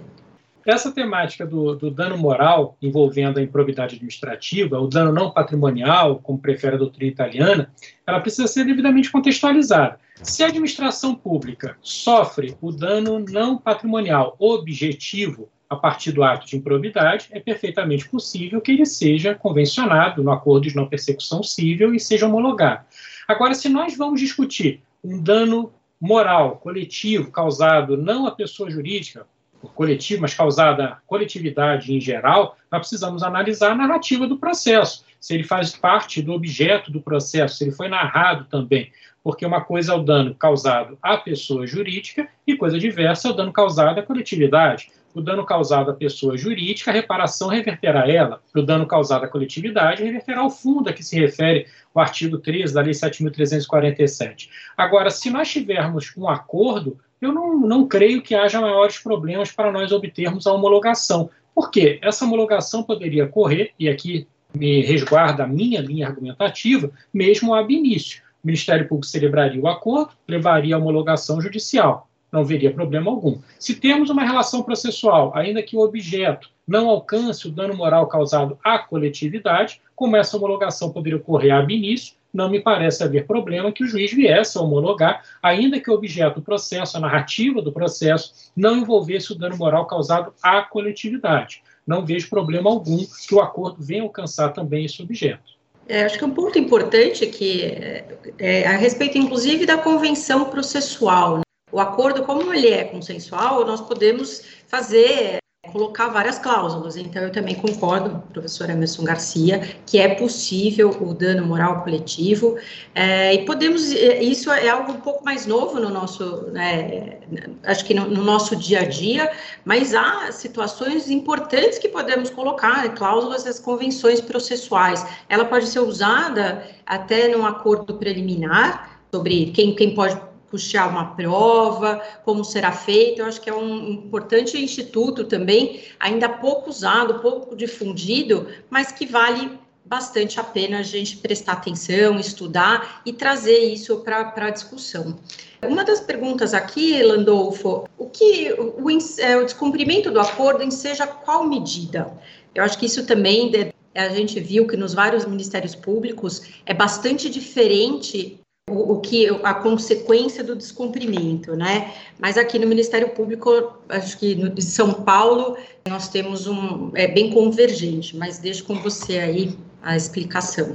Essa 0.70 0.92
temática 0.92 1.44
do, 1.44 1.74
do, 1.74 1.90
dano 1.90 2.16
moral 2.16 2.76
envolvendo 2.80 3.38
a 3.38 3.42
improbidade 3.42 3.96
administrativa, 3.96 4.78
o 4.78 4.86
dano 4.86 5.12
não 5.12 5.28
patrimonial, 5.28 6.20
como 6.20 6.38
prefere 6.38 6.76
a 6.76 6.78
doutrina 6.78 7.10
italiana, 7.10 7.72
ela 8.06 8.20
precisa 8.20 8.46
ser 8.46 8.64
devidamente 8.64 9.10
contextualizada. 9.10 9.98
Se 10.22 10.44
a 10.44 10.46
administração 10.46 11.12
pública 11.12 11.76
sofre 11.82 12.56
o 12.60 12.70
dano 12.70 13.18
não 13.18 13.58
patrimonial 13.58 14.36
objetivo, 14.38 15.48
a 15.68 15.74
partir 15.74 16.12
do 16.12 16.22
ato 16.22 16.46
de 16.46 16.56
improbidade, 16.56 17.26
é 17.32 17.40
perfeitamente 17.40 18.08
possível 18.08 18.60
que 18.60 18.70
ele 18.70 18.86
seja 18.86 19.34
convencionado 19.34 20.22
no 20.22 20.30
acordo 20.30 20.68
de 20.68 20.76
não 20.76 20.86
persecução 20.86 21.42
civil 21.42 21.92
e 21.92 21.98
seja 21.98 22.28
homologado. 22.28 22.84
Agora, 23.26 23.54
se 23.54 23.68
nós 23.68 23.96
vamos 23.96 24.20
discutir 24.20 24.84
um 25.02 25.20
dano 25.20 25.72
moral 26.00 26.58
coletivo 26.58 27.32
causado 27.32 27.96
não 27.96 28.24
à 28.24 28.30
pessoa 28.30 28.70
jurídica, 28.70 29.26
coletivo, 29.68 30.22
mas 30.22 30.34
causada 30.34 30.84
à 30.84 30.96
coletividade 31.06 31.94
em 31.94 32.00
geral, 32.00 32.56
nós 32.70 32.80
precisamos 32.80 33.22
analisar 33.22 33.72
a 33.72 33.74
narrativa 33.74 34.26
do 34.26 34.38
processo, 34.38 35.04
se 35.18 35.34
ele 35.34 35.44
faz 35.44 35.76
parte 35.76 36.22
do 36.22 36.32
objeto 36.32 36.90
do 36.90 37.00
processo, 37.00 37.56
se 37.56 37.64
ele 37.64 37.72
foi 37.72 37.88
narrado 37.88 38.46
também, 38.46 38.90
porque 39.22 39.44
uma 39.44 39.60
coisa 39.60 39.92
é 39.92 39.96
o 39.96 40.02
dano 40.02 40.34
causado 40.34 40.96
à 41.02 41.16
pessoa 41.16 41.66
jurídica 41.66 42.28
e 42.46 42.56
coisa 42.56 42.78
diversa 42.78 43.28
é 43.28 43.30
o 43.30 43.34
dano 43.34 43.52
causado 43.52 43.98
à 43.98 44.02
coletividade 44.02 44.88
o 45.14 45.20
dano 45.20 45.44
causado 45.44 45.90
à 45.90 45.94
pessoa 45.94 46.36
jurídica, 46.36 46.90
a 46.90 46.94
reparação 46.94 47.48
reverterá 47.48 48.08
ela. 48.08 48.40
O 48.54 48.62
dano 48.62 48.86
causado 48.86 49.24
à 49.24 49.28
coletividade 49.28 50.02
reverterá 50.02 50.40
ao 50.40 50.50
fundo 50.50 50.88
a 50.88 50.92
que 50.92 51.02
se 51.02 51.18
refere 51.18 51.66
o 51.92 52.00
artigo 52.00 52.38
13 52.38 52.72
da 52.72 52.80
Lei 52.80 52.92
7.347. 52.92 54.48
Agora, 54.76 55.10
se 55.10 55.30
nós 55.30 55.50
tivermos 55.50 56.12
um 56.16 56.28
acordo, 56.28 56.98
eu 57.20 57.32
não, 57.32 57.58
não 57.58 57.86
creio 57.86 58.22
que 58.22 58.34
haja 58.34 58.60
maiores 58.60 58.98
problemas 58.98 59.52
para 59.52 59.70
nós 59.70 59.92
obtermos 59.92 60.46
a 60.46 60.52
homologação. 60.52 61.30
Por 61.54 61.70
quê? 61.70 61.98
Essa 62.02 62.24
homologação 62.24 62.82
poderia 62.82 63.24
ocorrer, 63.24 63.72
e 63.78 63.88
aqui 63.88 64.26
me 64.54 64.80
resguarda 64.82 65.44
a 65.44 65.46
minha 65.46 65.80
linha 65.80 66.06
argumentativa, 66.06 66.90
mesmo 67.12 67.54
ab 67.54 67.72
início. 67.72 68.22
O 68.42 68.46
Ministério 68.46 68.88
Público 68.88 69.06
celebraria 69.06 69.60
o 69.60 69.68
acordo, 69.68 70.12
levaria 70.26 70.74
a 70.74 70.78
homologação 70.78 71.40
judicial 71.40 72.10
não 72.30 72.44
veria 72.44 72.72
problema 72.72 73.10
algum. 73.10 73.38
Se 73.58 73.74
temos 73.74 74.10
uma 74.10 74.24
relação 74.24 74.62
processual, 74.62 75.32
ainda 75.34 75.62
que 75.62 75.76
o 75.76 75.80
objeto 75.80 76.50
não 76.66 76.88
alcance 76.88 77.48
o 77.48 77.50
dano 77.50 77.74
moral 77.74 78.06
causado 78.06 78.58
à 78.62 78.78
coletividade, 78.78 79.80
como 79.96 80.16
essa 80.16 80.36
homologação 80.36 80.92
poderia 80.92 81.18
ocorrer 81.18 81.52
ab 81.52 81.74
início, 81.74 82.14
não 82.32 82.48
me 82.48 82.60
parece 82.60 83.02
haver 83.02 83.26
problema 83.26 83.72
que 83.72 83.84
o 83.84 83.86
juiz 83.86 84.12
viesse 84.12 84.56
a 84.56 84.60
homologar, 84.60 85.22
ainda 85.42 85.80
que 85.80 85.90
o 85.90 85.94
objeto 85.94 86.36
do 86.36 86.42
processo, 86.42 86.96
a 86.96 87.00
narrativa 87.00 87.60
do 87.60 87.72
processo, 87.72 88.50
não 88.56 88.76
envolvesse 88.76 89.32
o 89.32 89.34
dano 89.34 89.56
moral 89.56 89.86
causado 89.86 90.32
à 90.42 90.62
coletividade. 90.62 91.62
Não 91.86 92.04
vejo 92.04 92.30
problema 92.30 92.70
algum 92.70 93.04
que 93.26 93.34
o 93.34 93.40
acordo 93.40 93.82
venha 93.82 94.02
alcançar 94.02 94.50
também 94.50 94.84
esse 94.84 95.02
objeto. 95.02 95.58
É, 95.88 96.04
acho 96.04 96.16
que 96.16 96.24
um 96.24 96.30
ponto 96.30 96.56
importante 96.56 97.26
que 97.26 97.64
é, 97.64 98.04
é 98.38 98.66
a 98.66 98.76
respeito, 98.76 99.18
inclusive, 99.18 99.66
da 99.66 99.76
convenção 99.76 100.44
processual. 100.44 101.38
Né? 101.38 101.42
O 101.72 101.80
acordo, 101.80 102.22
como 102.22 102.54
ele 102.54 102.68
é 102.68 102.84
consensual, 102.84 103.66
nós 103.66 103.80
podemos 103.80 104.40
fazer, 104.68 105.38
colocar 105.70 106.08
várias 106.08 106.38
cláusulas. 106.38 106.96
Então, 106.96 107.22
eu 107.22 107.30
também 107.30 107.54
concordo, 107.54 108.22
professor 108.32 108.70
Emerson 108.70 109.04
Garcia, 109.04 109.60
que 109.86 109.98
é 109.98 110.14
possível 110.14 110.90
o 111.00 111.12
dano 111.12 111.46
moral 111.46 111.82
coletivo, 111.82 112.56
é, 112.94 113.34
e 113.34 113.44
podemos, 113.44 113.92
é, 113.92 114.22
isso 114.22 114.50
é 114.50 114.68
algo 114.68 114.92
um 114.92 115.00
pouco 115.00 115.24
mais 115.24 115.46
novo 115.46 115.78
no 115.78 115.90
nosso, 115.90 116.46
né, 116.50 117.18
acho 117.64 117.84
que 117.84 117.92
no, 117.92 118.08
no, 118.08 118.22
nosso 118.22 118.56
dia 118.56 118.80
a 118.80 118.84
dia, 118.84 119.30
mas 119.64 119.94
há 119.94 120.32
situações 120.32 121.10
importantes 121.10 121.78
que 121.78 121.88
podemos 121.88 122.30
colocar, 122.30 122.82
né, 122.82 122.88
cláusulas 122.90 123.44
das 123.44 123.58
convenções 123.58 124.20
processuais. 124.20 125.06
Ela 125.28 125.44
pode 125.44 125.66
ser 125.66 125.80
usada 125.80 126.66
até 126.86 127.28
num 127.28 127.46
acordo 127.46 127.94
preliminar, 127.94 128.98
sobre 129.12 129.46
quem, 129.46 129.74
quem 129.74 129.94
pode 129.94 130.29
puxar 130.50 130.88
uma 130.88 131.14
prova, 131.14 132.02
como 132.24 132.44
será 132.44 132.72
feito. 132.72 133.20
Eu 133.20 133.26
acho 133.26 133.40
que 133.40 133.48
é 133.48 133.54
um 133.54 133.88
importante 133.88 134.62
instituto 134.62 135.24
também, 135.24 135.82
ainda 135.98 136.28
pouco 136.28 136.68
usado, 136.68 137.20
pouco 137.20 137.56
difundido, 137.56 138.48
mas 138.68 138.90
que 138.90 139.06
vale 139.06 139.58
bastante 139.84 140.38
a 140.38 140.44
pena 140.44 140.78
a 140.78 140.82
gente 140.82 141.16
prestar 141.16 141.54
atenção, 141.54 142.18
estudar 142.18 143.02
e 143.04 143.12
trazer 143.12 143.58
isso 143.58 143.98
para 143.98 144.32
a 144.36 144.50
discussão. 144.50 145.18
Uma 145.62 145.84
das 145.84 146.00
perguntas 146.00 146.54
aqui, 146.54 147.02
Landolfo, 147.02 147.88
o 147.98 148.06
que 148.06 148.52
o, 148.52 148.84
o, 148.84 148.90
é, 148.90 149.42
descumprimento 149.42 150.10
do 150.10 150.20
acordo 150.20 150.62
enseja 150.62 151.06
qual 151.06 151.46
medida? 151.46 152.12
Eu 152.54 152.62
acho 152.62 152.78
que 152.78 152.86
isso 152.86 153.04
também 153.04 153.50
a 153.94 154.08
gente 154.10 154.38
viu 154.38 154.66
que 154.66 154.76
nos 154.76 154.94
vários 154.94 155.24
ministérios 155.24 155.74
públicos 155.74 156.42
é 156.64 156.72
bastante 156.72 157.28
diferente 157.28 158.39
o, 158.70 159.00
que 159.00 159.28
a 159.42 159.54
consequência 159.54 160.44
do 160.44 160.54
descumprimento, 160.54 161.54
né? 161.54 161.92
Mas 162.18 162.36
aqui 162.38 162.58
no 162.58 162.66
Ministério 162.66 163.10
Público, 163.10 163.50
acho 163.88 164.18
que 164.18 164.34
no, 164.34 164.50
de 164.50 164.62
São 164.62 164.92
Paulo 164.92 165.56
nós 165.88 166.08
temos 166.08 166.46
um 166.46 166.90
é 166.94 167.08
bem 167.08 167.30
convergente, 167.30 168.16
mas 168.16 168.38
deixo 168.38 168.64
com 168.64 168.74
você 168.76 169.18
aí 169.18 169.56
a 169.82 169.96
explicação. 169.96 170.74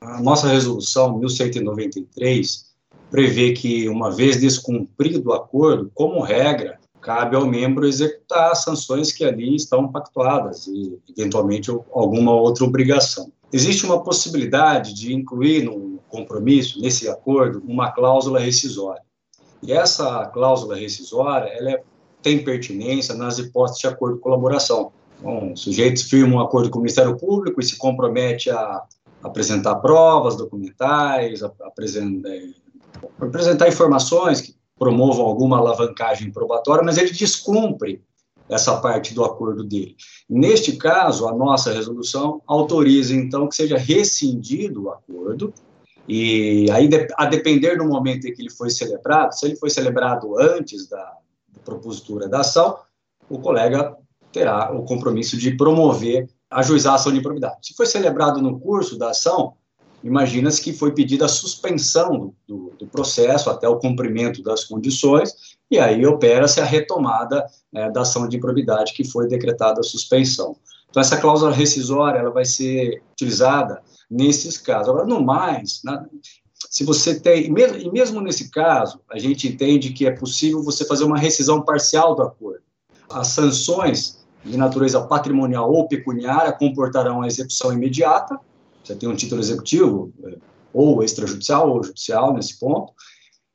A 0.00 0.20
nossa 0.20 0.48
resolução 0.48 1.18
1193 1.18 2.66
prevê 3.10 3.52
que 3.52 3.88
uma 3.88 4.10
vez 4.10 4.40
descumprido 4.40 5.30
o 5.30 5.32
acordo, 5.32 5.90
como 5.94 6.20
regra, 6.20 6.78
cabe 7.00 7.36
ao 7.36 7.46
membro 7.46 7.86
executar 7.86 8.50
as 8.50 8.64
sanções 8.64 9.12
que 9.12 9.24
ali 9.24 9.54
estão 9.54 9.86
pactuadas 9.88 10.66
e 10.66 10.98
eventualmente 11.16 11.70
alguma 11.92 12.32
outra 12.32 12.64
obrigação. 12.64 13.30
Existe 13.52 13.84
uma 13.84 14.02
possibilidade 14.02 14.94
de 14.94 15.14
incluir 15.14 15.62
no 15.62 15.93
compromisso, 16.14 16.80
nesse 16.80 17.08
acordo, 17.08 17.62
uma 17.66 17.90
cláusula 17.90 18.38
rescisória. 18.38 19.02
E 19.62 19.72
essa 19.72 20.26
cláusula 20.26 20.76
rescisória, 20.76 21.48
ela 21.48 21.72
é, 21.72 21.82
tem 22.22 22.44
pertinência 22.44 23.14
nas 23.14 23.38
hipóteses 23.38 23.80
de 23.80 23.86
acordo 23.86 24.16
de 24.16 24.20
colaboração. 24.20 24.92
Bom, 25.20 25.56
sujeitos 25.56 26.02
firmam 26.02 26.38
um 26.38 26.40
acordo 26.40 26.70
com 26.70 26.78
o 26.78 26.82
Ministério 26.82 27.16
Público 27.16 27.60
e 27.60 27.64
se 27.64 27.76
compromete 27.76 28.50
a 28.50 28.82
apresentar 29.22 29.76
provas 29.76 30.36
documentais, 30.36 31.42
a, 31.42 31.50
a 31.62 31.68
apresentar, 31.68 32.28
é, 32.28 32.42
apresentar 33.18 33.68
informações 33.68 34.40
que 34.40 34.54
promovam 34.78 35.24
alguma 35.24 35.58
alavancagem 35.58 36.30
probatória, 36.30 36.84
mas 36.84 36.98
ele 36.98 37.10
descumpre 37.10 38.02
essa 38.48 38.76
parte 38.80 39.14
do 39.14 39.24
acordo 39.24 39.64
dele. 39.64 39.96
Neste 40.28 40.76
caso, 40.76 41.26
a 41.26 41.34
nossa 41.34 41.72
resolução 41.72 42.42
autoriza, 42.46 43.14
então, 43.14 43.48
que 43.48 43.56
seja 43.56 43.78
rescindido 43.78 44.84
o 44.84 44.90
acordo 44.90 45.52
e 46.08 46.70
aí, 46.70 46.88
a 47.16 47.26
depender 47.26 47.76
do 47.76 47.84
momento 47.84 48.26
em 48.26 48.34
que 48.34 48.42
ele 48.42 48.50
foi 48.50 48.70
celebrado, 48.70 49.32
se 49.32 49.46
ele 49.46 49.56
foi 49.56 49.70
celebrado 49.70 50.38
antes 50.38 50.86
da, 50.88 51.18
propositura 51.64 52.28
da 52.28 52.40
ação, 52.40 52.78
o 53.28 53.38
colega 53.38 53.96
terá 54.30 54.72
o 54.72 54.84
compromisso 54.84 55.36
de 55.36 55.56
promover, 55.56 56.28
ajuizar 56.50 56.92
a 56.92 56.96
ação 56.96 57.10
de 57.10 57.18
improbidade. 57.18 57.56
Se 57.62 57.74
foi 57.74 57.86
celebrado 57.86 58.40
no 58.40 58.60
curso 58.60 58.98
da 58.98 59.10
ação, 59.10 59.54
imagina-se 60.02 60.60
que 60.60 60.72
foi 60.72 60.92
pedida 60.92 61.24
a 61.24 61.28
suspensão 61.28 62.18
do, 62.18 62.34
do, 62.46 62.72
do, 62.80 62.86
processo 62.86 63.48
até 63.48 63.66
o 63.66 63.78
cumprimento 63.78 64.42
das 64.42 64.64
condições, 64.64 65.56
e 65.70 65.78
aí 65.78 66.04
opera-se 66.04 66.60
a 66.60 66.64
retomada 66.64 67.46
né, 67.72 67.90
da 67.90 68.02
ação 68.02 68.28
de 68.28 68.36
improbidade 68.36 68.92
que 68.92 69.04
foi 69.04 69.26
decretada 69.26 69.80
a 69.80 69.84
suspensão. 69.84 70.56
Então, 70.90 71.00
essa 71.00 71.16
cláusula 71.16 71.50
rescisória 71.50 72.18
ela 72.18 72.30
vai 72.30 72.44
ser 72.44 73.02
utilizada 73.12 73.82
nesses 74.14 74.56
casos. 74.56 74.88
Agora, 74.88 75.06
no 75.06 75.20
mais, 75.20 75.82
se 76.70 76.84
você 76.84 77.18
tem, 77.18 77.50
mesmo, 77.50 77.78
e 77.78 77.90
mesmo 77.90 78.20
nesse 78.20 78.48
caso, 78.50 79.00
a 79.10 79.18
gente 79.18 79.48
entende 79.48 79.92
que 79.92 80.06
é 80.06 80.12
possível 80.12 80.62
você 80.62 80.84
fazer 80.84 81.04
uma 81.04 81.18
rescisão 81.18 81.60
parcial 81.62 82.14
do 82.14 82.22
acordo. 82.22 82.62
As 83.10 83.28
sanções 83.28 84.24
de 84.44 84.56
natureza 84.56 85.00
patrimonial 85.02 85.70
ou 85.70 85.88
pecuniária 85.88 86.52
comportarão 86.52 87.22
a 87.22 87.26
execução 87.26 87.72
imediata, 87.72 88.38
você 88.82 88.94
tem 88.94 89.08
um 89.08 89.16
título 89.16 89.40
executivo, 89.40 90.12
é, 90.24 90.36
ou 90.72 91.02
extrajudicial 91.02 91.70
ou 91.70 91.82
judicial 91.82 92.34
nesse 92.34 92.58
ponto, 92.58 92.92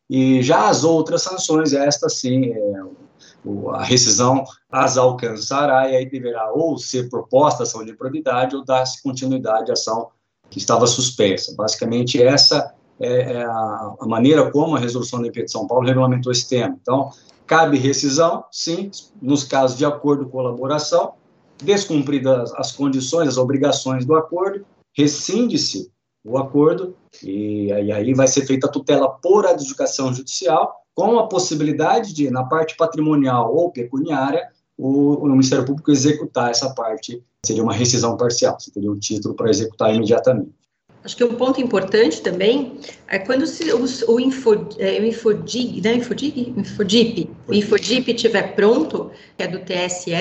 e 0.10 0.41
já 0.41 0.68
as 0.68 0.84
outras 0.84 1.22
sanções, 1.22 1.72
esta 1.72 2.10
sim, 2.10 2.52
é, 2.52 2.60
a 3.73 3.84
rescisão 3.84 4.44
as 4.69 4.98
alcançará 4.98 5.90
e 5.90 5.95
aí 5.95 6.10
deverá 6.10 6.52
ou 6.52 6.77
ser 6.77 7.10
proposta 7.10 7.64
ação 7.64 7.86
de 7.86 7.91
improbidade 7.91 8.56
ou 8.56 8.65
dar-se 8.65 9.02
continuidade 9.02 9.72
à 9.72 9.73
ação 9.73 10.10
que 10.49 10.57
estava 10.57 10.88
suspensa. 10.88 11.53
Basicamente, 11.55 12.21
essa 12.21 12.73
é, 12.99 13.34
é 13.34 13.43
a, 13.43 13.95
maneira 14.05 14.49
como 14.51 14.76
a 14.76 14.80
resolução 14.80 15.19
do 15.19 15.26
MP 15.26 15.43
de 15.43 15.51
São 15.51 15.67
Paulo 15.67 15.85
regulamentou 15.85 16.31
esse 16.31 16.47
tema. 16.47 16.77
Então, 16.81 17.11
cabe 17.45 17.77
rescisão, 17.77 18.43
sim, 18.51 18.91
nos 19.21 19.43
casos 19.43 19.77
de 19.77 19.85
acordo 19.85 20.26
de 20.26 20.31
colaboração, 20.31 21.13
descumpridas 21.63 22.53
as 22.55 22.71
condições, 22.71 23.27
as 23.27 23.38
obrigações 23.38 24.05
do 24.05 24.15
acordo, 24.15 24.65
rescinde-se 24.95 25.91
o 26.23 26.38
acordo 26.38 26.95
e 27.23 27.71
aí, 27.71 27.91
aí 27.91 28.13
vai 28.13 28.27
ser 28.27 28.45
feita 28.45 28.67
a 28.67 28.71
tutela 28.71 29.09
por 29.09 29.45
adjudicação 29.45 30.13
judicial, 30.13 30.76
com 30.93 31.17
a 31.17 31.27
possibilidade 31.27 32.13
de, 32.13 32.30
na 32.30 32.43
parte 32.43 32.76
patrimonial 32.76 33.55
ou 33.55 33.71
pecuniária, 33.71 34.49
o, 34.80 35.26
o 35.26 35.27
Ministério 35.27 35.65
Público 35.65 35.91
executar 35.91 36.49
essa 36.49 36.73
parte 36.73 37.22
seria 37.45 37.61
uma 37.61 37.73
rescisão 37.73 38.15
parcial, 38.15 38.57
você 38.57 38.72
teria 38.72 38.89
o 38.89 38.97
título 38.97 39.35
para 39.35 39.49
executar 39.49 39.93
imediatamente. 39.93 40.51
Acho 41.03 41.15
que 41.15 41.23
um 41.23 41.35
ponto 41.35 41.61
importante 41.61 42.22
também 42.22 42.80
é 43.07 43.19
quando 43.19 43.45
se, 43.45 43.72
o, 43.72 43.85
o, 44.07 44.19
Info, 44.19 44.68
é, 44.77 44.99
o 44.99 45.06
Infodig, 45.06 45.81
né, 45.81 45.95
Infodig, 45.95 46.53
Infodip, 46.57 47.30
o 47.47 47.53
InfoDip. 47.53 48.11
Estiver 48.11 48.56
pronto, 48.56 49.11
que 49.38 49.43
é 49.43 49.47
do 49.47 49.60
TSE, 49.60 50.11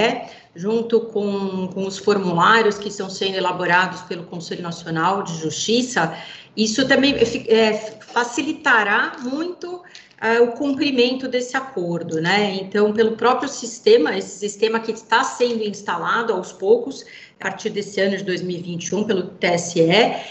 junto 0.54 1.00
com, 1.00 1.68
com 1.68 1.86
os 1.86 1.98
formulários 1.98 2.78
que 2.78 2.88
estão 2.88 3.10
sendo 3.10 3.36
elaborados 3.36 4.02
pelo 4.02 4.24
Conselho 4.24 4.62
Nacional 4.62 5.22
de 5.24 5.36
Justiça, 5.38 6.16
isso 6.56 6.86
também 6.86 7.14
é, 7.48 7.74
facilitará 8.00 9.16
muito 9.20 9.82
uh, 10.22 10.44
o 10.44 10.52
cumprimento 10.52 11.28
desse 11.28 11.56
acordo, 11.56 12.20
né? 12.20 12.56
Então, 12.56 12.92
pelo 12.92 13.16
próprio 13.16 13.48
sistema, 13.48 14.16
esse 14.16 14.38
sistema 14.38 14.80
que 14.80 14.92
está 14.92 15.24
sendo 15.24 15.62
instalado 15.62 16.32
aos 16.32 16.52
poucos, 16.52 17.04
a 17.40 17.44
partir 17.44 17.70
desse 17.70 18.00
ano 18.00 18.16
de 18.16 18.24
2021 18.24 19.04
pelo 19.04 19.22
TSE, 19.22 19.86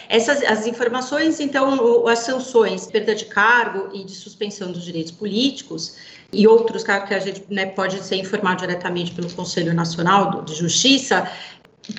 essas 0.09 0.43
as 0.43 0.68
informações, 0.68 1.39
então, 1.39 2.05
as 2.07 2.19
sanções, 2.19 2.88
perda 2.88 3.15
de 3.15 3.26
cargo 3.26 3.89
e 3.93 4.03
de 4.03 4.11
suspensão 4.11 4.72
dos 4.72 4.84
direitos 4.84 5.11
políticos 5.11 5.95
e 6.34 6.45
outros 6.45 6.84
que 6.84 6.91
a 6.91 7.19
gente 7.19 7.45
né, 7.49 7.68
pode 7.68 8.03
ser 8.03 8.18
informado 8.18 8.59
diretamente 8.59 9.14
pelo 9.14 9.31
Conselho 9.31 9.73
Nacional 9.73 10.41
de 10.41 10.53
Justiça, 10.53 11.31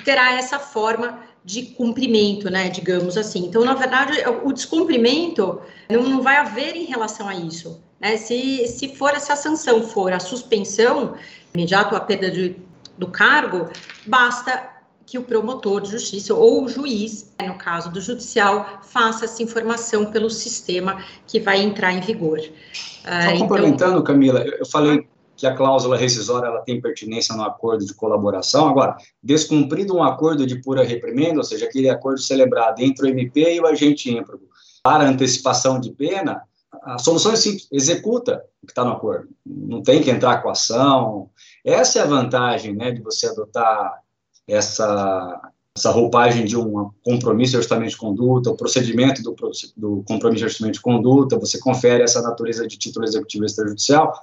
terá 0.05 0.33
essa 0.33 0.59
forma 0.59 1.27
de 1.43 1.63
cumprimento, 1.63 2.49
né, 2.49 2.69
digamos 2.69 3.17
assim. 3.17 3.45
Então, 3.45 3.63
na 3.63 3.73
verdade, 3.73 4.13
o 4.43 4.51
descumprimento 4.51 5.61
não, 5.89 6.03
não 6.03 6.21
vai 6.21 6.37
haver 6.37 6.75
em 6.75 6.85
relação 6.85 7.27
a 7.27 7.35
isso. 7.35 7.81
Né? 7.99 8.17
Se, 8.17 8.67
se 8.67 8.95
for 8.95 9.11
essa 9.11 9.35
sanção 9.35 9.83
for 9.83 10.13
a 10.13 10.19
suspensão 10.19 11.15
imediata 11.53 11.95
a 11.95 11.99
perda 11.99 12.29
de, 12.29 12.55
do 12.97 13.07
cargo, 13.07 13.69
basta 14.05 14.69
que 15.05 15.17
o 15.17 15.23
promotor 15.23 15.81
de 15.81 15.89
justiça 15.89 16.35
ou 16.35 16.63
o 16.65 16.69
juiz, 16.69 17.33
no 17.43 17.55
caso 17.55 17.91
do 17.91 17.99
judicial, 17.99 18.79
faça 18.83 19.25
essa 19.25 19.41
informação 19.41 20.05
pelo 20.11 20.29
sistema 20.29 21.03
que 21.25 21.39
vai 21.39 21.59
entrar 21.59 21.91
em 21.91 21.99
vigor. 21.99 22.39
Só 22.39 23.33
uh, 23.33 23.39
complementando, 23.39 23.93
então... 23.93 24.03
Camila, 24.03 24.41
eu 24.41 24.65
falei 24.67 25.07
que 25.39 25.47
a 25.47 25.55
cláusula 25.55 25.95
rescisória 25.95 26.47
ela 26.47 26.59
tem 26.59 26.81
pertinência 26.81 27.33
no 27.33 27.43
acordo 27.43 27.85
de 27.85 27.93
colaboração. 27.93 28.67
Agora, 28.67 28.97
descumprido 29.23 29.95
um 29.95 30.03
acordo 30.03 30.45
de 30.45 30.61
pura 30.61 30.83
reprimenda, 30.83 31.37
ou 31.37 31.45
seja, 31.45 31.65
aquele 31.65 31.89
acordo 31.89 32.19
celebrado 32.19 32.81
entre 32.81 33.05
o 33.05 33.09
MP 33.09 33.55
e 33.55 33.61
o 33.61 33.65
agente 33.65 34.11
ímprobo 34.11 34.49
para 34.83 35.07
antecipação 35.07 35.79
de 35.79 35.91
pena, 35.91 36.43
a 36.83 36.97
solução 36.97 37.31
é 37.31 37.37
simples, 37.37 37.69
executa 37.71 38.43
o 38.61 38.65
que 38.67 38.73
está 38.73 38.83
no 38.83 38.91
acordo. 38.91 39.29
Não 39.45 39.81
tem 39.81 40.01
que 40.01 40.11
entrar 40.11 40.43
com 40.43 40.49
ação. 40.49 41.29
Essa 41.63 41.99
é 41.99 42.01
a 42.01 42.05
vantagem 42.07 42.75
né, 42.75 42.91
de 42.91 43.01
você 43.01 43.27
adotar 43.27 44.01
essa, 44.45 45.51
essa 45.73 45.89
roupagem 45.89 46.43
de 46.43 46.57
um 46.57 46.89
compromisso 47.01 47.51
de 47.51 47.57
ajustamento 47.59 47.91
de 47.91 47.97
conduta, 47.97 48.49
o 48.49 48.57
procedimento 48.57 49.23
do, 49.23 49.33
do 49.77 50.03
compromisso 50.05 50.39
de 50.39 50.45
ajustamento 50.45 50.75
de 50.75 50.81
conduta, 50.81 51.39
você 51.39 51.57
confere 51.59 52.03
essa 52.03 52.21
natureza 52.21 52.67
de 52.67 52.77
título 52.77 53.05
executivo 53.05 53.45
extrajudicial, 53.45 54.13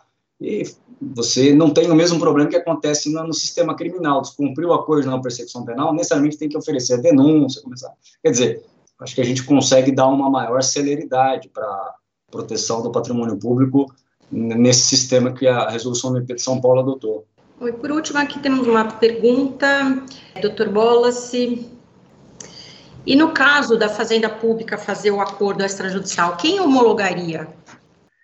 e 0.40 0.64
você 1.00 1.54
não 1.54 1.70
tem 1.70 1.90
o 1.90 1.94
mesmo 1.94 2.18
problema 2.18 2.48
que 2.48 2.56
acontece 2.56 3.12
no, 3.12 3.26
no 3.26 3.34
sistema 3.34 3.74
criminal. 3.74 4.20
Descumprir 4.20 4.66
o 4.66 4.74
acordo 4.74 5.02
de 5.02 5.08
não 5.08 5.64
penal, 5.64 5.92
necessariamente 5.92 6.38
tem 6.38 6.48
que 6.48 6.56
oferecer 6.56 6.94
a 6.94 6.98
denúncia, 6.98 7.62
começar. 7.62 7.92
Quer 8.22 8.30
dizer, 8.30 8.64
acho 9.00 9.14
que 9.14 9.20
a 9.20 9.24
gente 9.24 9.44
consegue 9.44 9.92
dar 9.92 10.08
uma 10.08 10.30
maior 10.30 10.62
celeridade 10.62 11.48
para 11.48 11.94
proteção 12.30 12.82
do 12.82 12.90
patrimônio 12.90 13.38
público 13.38 13.86
nesse 14.30 14.86
sistema 14.86 15.32
que 15.32 15.46
a 15.46 15.70
resolução 15.70 16.12
do 16.12 16.18
MP 16.18 16.34
de 16.34 16.42
São 16.42 16.60
Paulo 16.60 16.80
adotou. 16.80 17.24
Oi, 17.60 17.72
por 17.72 17.90
último, 17.90 18.18
aqui 18.18 18.38
temos 18.38 18.66
uma 18.66 18.84
pergunta, 18.84 20.02
Dr. 20.42 20.68
Bolas. 20.68 21.32
E 21.32 23.14
no 23.14 23.30
caso 23.32 23.78
da 23.78 23.88
Fazenda 23.88 24.28
Pública 24.28 24.76
fazer 24.76 25.12
o 25.12 25.20
acordo 25.20 25.64
extrajudicial, 25.64 26.36
quem 26.36 26.60
homologaria? 26.60 27.48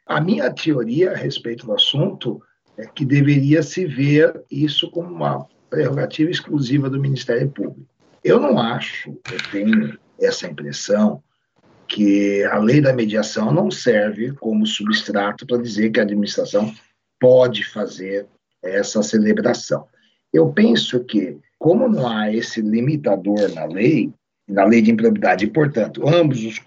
A 0.07 0.21
minha 0.21 0.53
teoria 0.53 1.13
a 1.13 1.17
respeito 1.17 1.67
do 1.67 1.75
assunto 1.75 2.43
é 2.77 2.87
que 2.87 3.05
deveria 3.05 3.63
se 3.63 3.85
ver 3.87 4.43
isso 4.51 4.91
como 4.91 5.09
uma 5.09 5.47
prerrogativa 5.71 6.31
exclusiva 6.31 6.91
do 6.91 7.01
Ministério 7.01 7.49
Público. 7.51 7.87
Eu 8.23 8.39
não 8.41 8.59
acho, 8.59 9.11
eu 9.11 9.51
tenho 9.51 9.99
essa 10.21 10.47
impressão, 10.47 11.23
que 11.89 12.43
a 12.45 12.59
lei 12.59 12.81
da 12.81 12.93
mediação 12.93 13.53
não 13.53 13.71
serve 13.71 14.33
como 14.33 14.67
substrato 14.67 15.47
para 15.47 15.63
dizer 15.63 15.91
que 15.91 16.01
a 16.01 16.05
administração 16.05 16.73
pode 17.21 17.65
fazer 17.65 18.27
essa 18.63 19.03
celebração. 19.03 19.87
Eu 20.33 20.51
penso 20.53 21.05
que, 21.05 21.37
como 21.59 21.89
não 21.89 22.09
há 22.09 22.33
esse 22.33 22.63
limitador 22.63 23.53
na 23.55 23.67
lei, 23.67 24.13
na 24.49 24.65
lei 24.65 24.81
de 24.81 24.91
improbidade, 24.91 25.45
e, 25.45 25.51
portanto, 25.51 26.09
ambos 26.09 26.43
os 26.45 26.59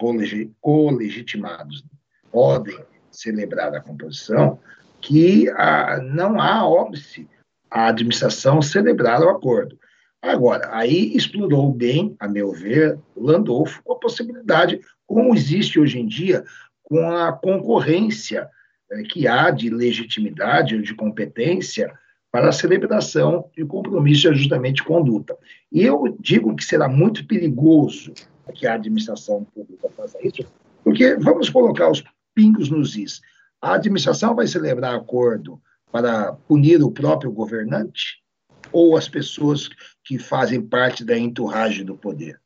colegitimados 0.60 1.84
podem 2.30 2.78
celebrar 3.18 3.74
a 3.74 3.80
composição, 3.80 4.58
que 5.00 5.48
ah, 5.50 6.00
não 6.02 6.40
há 6.40 6.66
óbice 6.66 7.28
a 7.70 7.88
administração 7.88 8.62
celebrar 8.62 9.20
o 9.20 9.28
acordo. 9.28 9.78
Agora, 10.22 10.68
aí 10.72 11.14
explorou 11.16 11.72
bem, 11.72 12.16
a 12.18 12.26
meu 12.26 12.52
ver, 12.52 12.98
Landolfo 13.16 13.82
com 13.84 13.92
a 13.92 13.98
possibilidade, 13.98 14.80
como 15.06 15.34
existe 15.34 15.78
hoje 15.78 16.00
em 16.00 16.06
dia, 16.06 16.44
com 16.82 17.10
a 17.10 17.32
concorrência 17.32 18.48
eh, 18.90 19.02
que 19.02 19.28
há 19.28 19.50
de 19.50 19.70
legitimidade 19.70 20.74
ou 20.74 20.82
de 20.82 20.94
competência 20.94 21.92
para 22.30 22.48
a 22.48 22.52
celebração 22.52 23.48
de 23.56 23.64
compromisso 23.64 24.22
de 24.22 24.28
ajustamento 24.28 24.76
de 24.76 24.84
conduta. 24.84 25.36
E 25.70 25.82
eu 25.82 26.16
digo 26.18 26.54
que 26.56 26.64
será 26.64 26.88
muito 26.88 27.26
perigoso 27.26 28.12
que 28.54 28.66
a 28.66 28.74
administração 28.74 29.44
pública 29.44 29.88
faça 29.96 30.18
isso, 30.22 30.44
porque 30.82 31.16
vamos 31.16 31.50
colocar 31.50 31.90
os 31.90 32.02
pingos 32.36 32.68
nos 32.68 32.94
is. 32.94 33.22
A 33.60 33.74
administração 33.74 34.34
vai 34.34 34.46
celebrar 34.46 34.94
acordo 34.94 35.60
para 35.90 36.34
punir 36.34 36.82
o 36.82 36.90
próprio 36.90 37.32
governante 37.32 38.22
ou 38.70 38.96
as 38.96 39.08
pessoas 39.08 39.70
que 40.04 40.18
fazem 40.18 40.60
parte 40.60 41.02
da 41.02 41.18
enturragem 41.18 41.84
do 41.84 41.96
poder? 41.96 42.38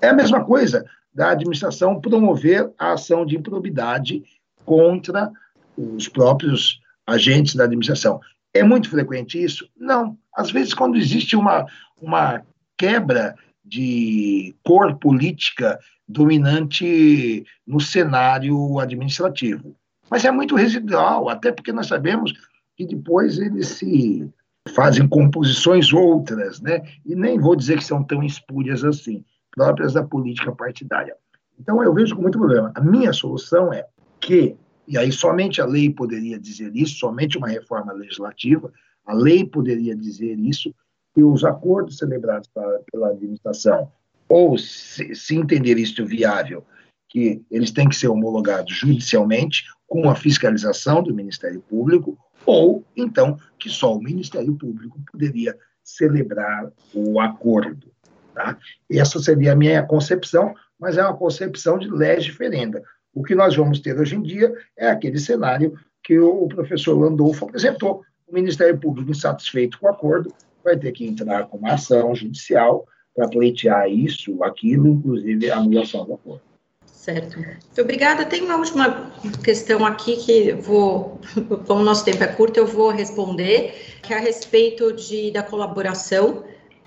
É 0.00 0.08
a 0.08 0.14
mesma 0.14 0.44
coisa 0.44 0.84
da 1.14 1.30
administração 1.30 2.00
promover 2.00 2.70
a 2.78 2.92
ação 2.92 3.24
de 3.24 3.36
improbidade 3.36 4.22
contra 4.64 5.30
os 5.76 6.08
próprios 6.08 6.80
agentes 7.06 7.54
da 7.54 7.64
administração. 7.64 8.20
É 8.52 8.62
muito 8.62 8.90
frequente 8.90 9.42
isso? 9.42 9.68
Não. 9.76 10.18
Às 10.34 10.50
vezes, 10.50 10.74
quando 10.74 10.96
existe 10.96 11.34
uma, 11.34 11.66
uma 12.00 12.42
quebra 12.76 13.34
de 13.64 14.54
cor 14.64 14.96
política 14.98 15.78
dominante 16.08 17.44
no 17.66 17.80
cenário 17.80 18.78
administrativo. 18.78 19.76
Mas 20.10 20.24
é 20.24 20.30
muito 20.30 20.54
residual, 20.54 21.28
até 21.28 21.50
porque 21.52 21.72
nós 21.72 21.86
sabemos 21.86 22.32
que 22.76 22.86
depois 22.86 23.38
eles 23.38 23.68
se 23.68 24.28
fazem 24.74 25.08
composições 25.08 25.92
outras, 25.92 26.60
né? 26.60 26.82
E 27.04 27.14
nem 27.14 27.38
vou 27.38 27.56
dizer 27.56 27.78
que 27.78 27.84
são 27.84 28.02
tão 28.02 28.22
espúrias 28.22 28.84
assim, 28.84 29.24
próprias 29.50 29.94
da 29.94 30.02
política 30.02 30.52
partidária. 30.52 31.16
Então 31.58 31.82
eu 31.82 31.92
vejo 31.94 32.14
com 32.16 32.22
muito 32.22 32.38
problema. 32.38 32.72
A 32.74 32.80
minha 32.80 33.12
solução 33.12 33.72
é 33.72 33.86
que, 34.20 34.56
e 34.86 34.96
aí 34.98 35.12
somente 35.12 35.60
a 35.60 35.66
lei 35.66 35.90
poderia 35.90 36.38
dizer 36.38 36.74
isso, 36.74 36.98
somente 36.98 37.38
uma 37.38 37.48
reforma 37.48 37.92
legislativa, 37.92 38.72
a 39.06 39.14
lei 39.14 39.44
poderia 39.44 39.96
dizer 39.96 40.38
isso, 40.38 40.74
que 41.14 41.22
os 41.22 41.44
acordos 41.44 41.98
celebrados 41.98 42.48
pela 42.90 43.10
administração 43.10 43.90
ou 44.28 44.56
se, 44.56 45.14
se 45.14 45.36
entender 45.36 45.78
isto 45.78 46.06
viável, 46.06 46.64
que 47.08 47.42
eles 47.50 47.70
têm 47.70 47.88
que 47.88 47.96
ser 47.96 48.08
homologados 48.08 48.74
judicialmente, 48.74 49.64
com 49.86 50.08
a 50.08 50.14
fiscalização 50.14 51.02
do 51.02 51.14
Ministério 51.14 51.60
Público, 51.60 52.16
ou 52.46 52.82
então 52.96 53.38
que 53.58 53.68
só 53.68 53.94
o 53.94 54.02
Ministério 54.02 54.54
Público 54.54 54.98
poderia 55.10 55.54
celebrar 55.84 56.72
o 56.94 57.20
acordo. 57.20 57.92
Tá? 58.34 58.56
Essa 58.90 59.18
seria 59.18 59.52
a 59.52 59.56
minha 59.56 59.82
concepção, 59.82 60.54
mas 60.80 60.96
é 60.96 61.02
uma 61.02 61.16
concepção 61.16 61.78
de 61.78 61.90
lege 61.90 62.30
diferenda. 62.30 62.82
O 63.14 63.22
que 63.22 63.34
nós 63.34 63.54
vamos 63.54 63.80
ter 63.80 64.00
hoje 64.00 64.16
em 64.16 64.22
dia 64.22 64.50
é 64.74 64.88
aquele 64.88 65.18
cenário 65.18 65.78
que 66.02 66.18
o 66.18 66.48
professor 66.48 66.98
Landolfo 66.98 67.44
apresentou. 67.44 68.02
O 68.26 68.32
Ministério 68.32 68.78
Público, 68.78 69.10
insatisfeito 69.10 69.78
com 69.78 69.86
o 69.86 69.90
acordo, 69.90 70.32
vai 70.64 70.76
ter 70.76 70.92
que 70.92 71.06
entrar 71.06 71.46
com 71.46 71.58
uma 71.58 71.74
ação 71.74 72.14
judicial 72.14 72.86
para 73.14 73.28
pleitear 73.28 73.90
isso, 73.90 74.42
aquilo, 74.42 74.88
inclusive 74.88 75.50
a 75.50 75.58
anulação 75.58 76.04
do 76.04 76.14
acordo. 76.14 76.40
Certo. 76.86 77.36
Muito 77.36 77.80
obrigada. 77.80 78.24
Tem 78.24 78.42
uma 78.42 78.56
última 78.56 79.10
questão 79.42 79.84
aqui 79.84 80.16
que 80.16 80.52
vou, 80.52 81.20
como 81.66 81.80
o 81.80 81.84
nosso 81.84 82.04
tempo 82.04 82.22
é 82.22 82.28
curto, 82.28 82.58
eu 82.58 82.66
vou 82.66 82.90
responder, 82.90 83.98
que 84.02 84.14
é 84.14 84.16
a 84.16 84.20
respeito 84.20 84.92
de, 84.92 85.32
da 85.32 85.42
colaboração. 85.42 86.44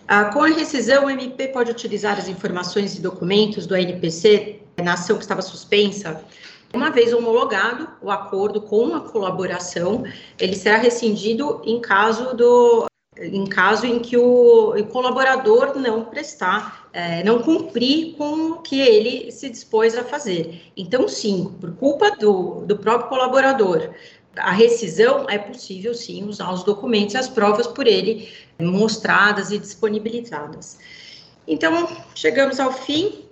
Ah, 0.08 0.26
com 0.26 0.42
a 0.42 0.48
rescisão, 0.48 1.06
o 1.06 1.10
MP 1.10 1.50
pode 1.50 1.70
utilizar 1.70 2.18
as 2.18 2.30
informações 2.30 2.98
e 2.98 3.02
documentos 3.02 3.68
do 3.68 3.76
ANPC 3.76 4.62
na 4.82 4.94
ação 4.94 5.18
que 5.18 5.24
estava 5.24 5.42
suspensa. 5.42 6.24
Uma 6.74 6.92
vez 6.92 7.12
homologado 7.12 7.90
o 8.02 8.10
acordo 8.10 8.62
com 8.62 8.96
a 8.96 9.02
colaboração, 9.02 10.04
ele 10.40 10.56
será 10.56 10.78
rescindido 10.78 11.62
em 11.66 11.82
caso 11.82 12.36
do 12.36 12.86
em 13.18 13.46
caso 13.46 13.86
em 13.86 14.00
que 14.00 14.18
o 14.18 14.74
colaborador 14.92 15.78
não 15.78 16.04
prestar, 16.06 16.90
é, 16.92 17.24
não 17.24 17.42
cumprir 17.42 18.16
com 18.16 18.52
o 18.52 18.62
que 18.62 18.80
ele 18.80 19.32
se 19.32 19.50
dispôs 19.50 19.98
a 19.98 20.04
fazer. 20.04 20.72
Então, 20.76 21.08
sim, 21.08 21.56
por 21.60 21.74
culpa 21.76 22.12
do, 22.12 22.66
do 22.66 22.78
próprio 22.78 23.10
colaborador, 23.10 23.92
a 24.36 24.52
rescisão, 24.52 25.30
é 25.30 25.38
possível 25.38 25.94
sim 25.94 26.28
usar 26.28 26.52
os 26.52 26.64
documentos 26.64 27.16
e 27.16 27.18
as 27.18 27.30
provas 27.30 27.68
por 27.68 27.88
ele 27.88 28.30
mostradas 28.60 29.52
e 29.52 29.58
disponibilizadas. 29.58 30.78
Então, 31.48 31.88
chegamos 32.14 32.60
ao 32.60 32.74
fim. 32.74 33.24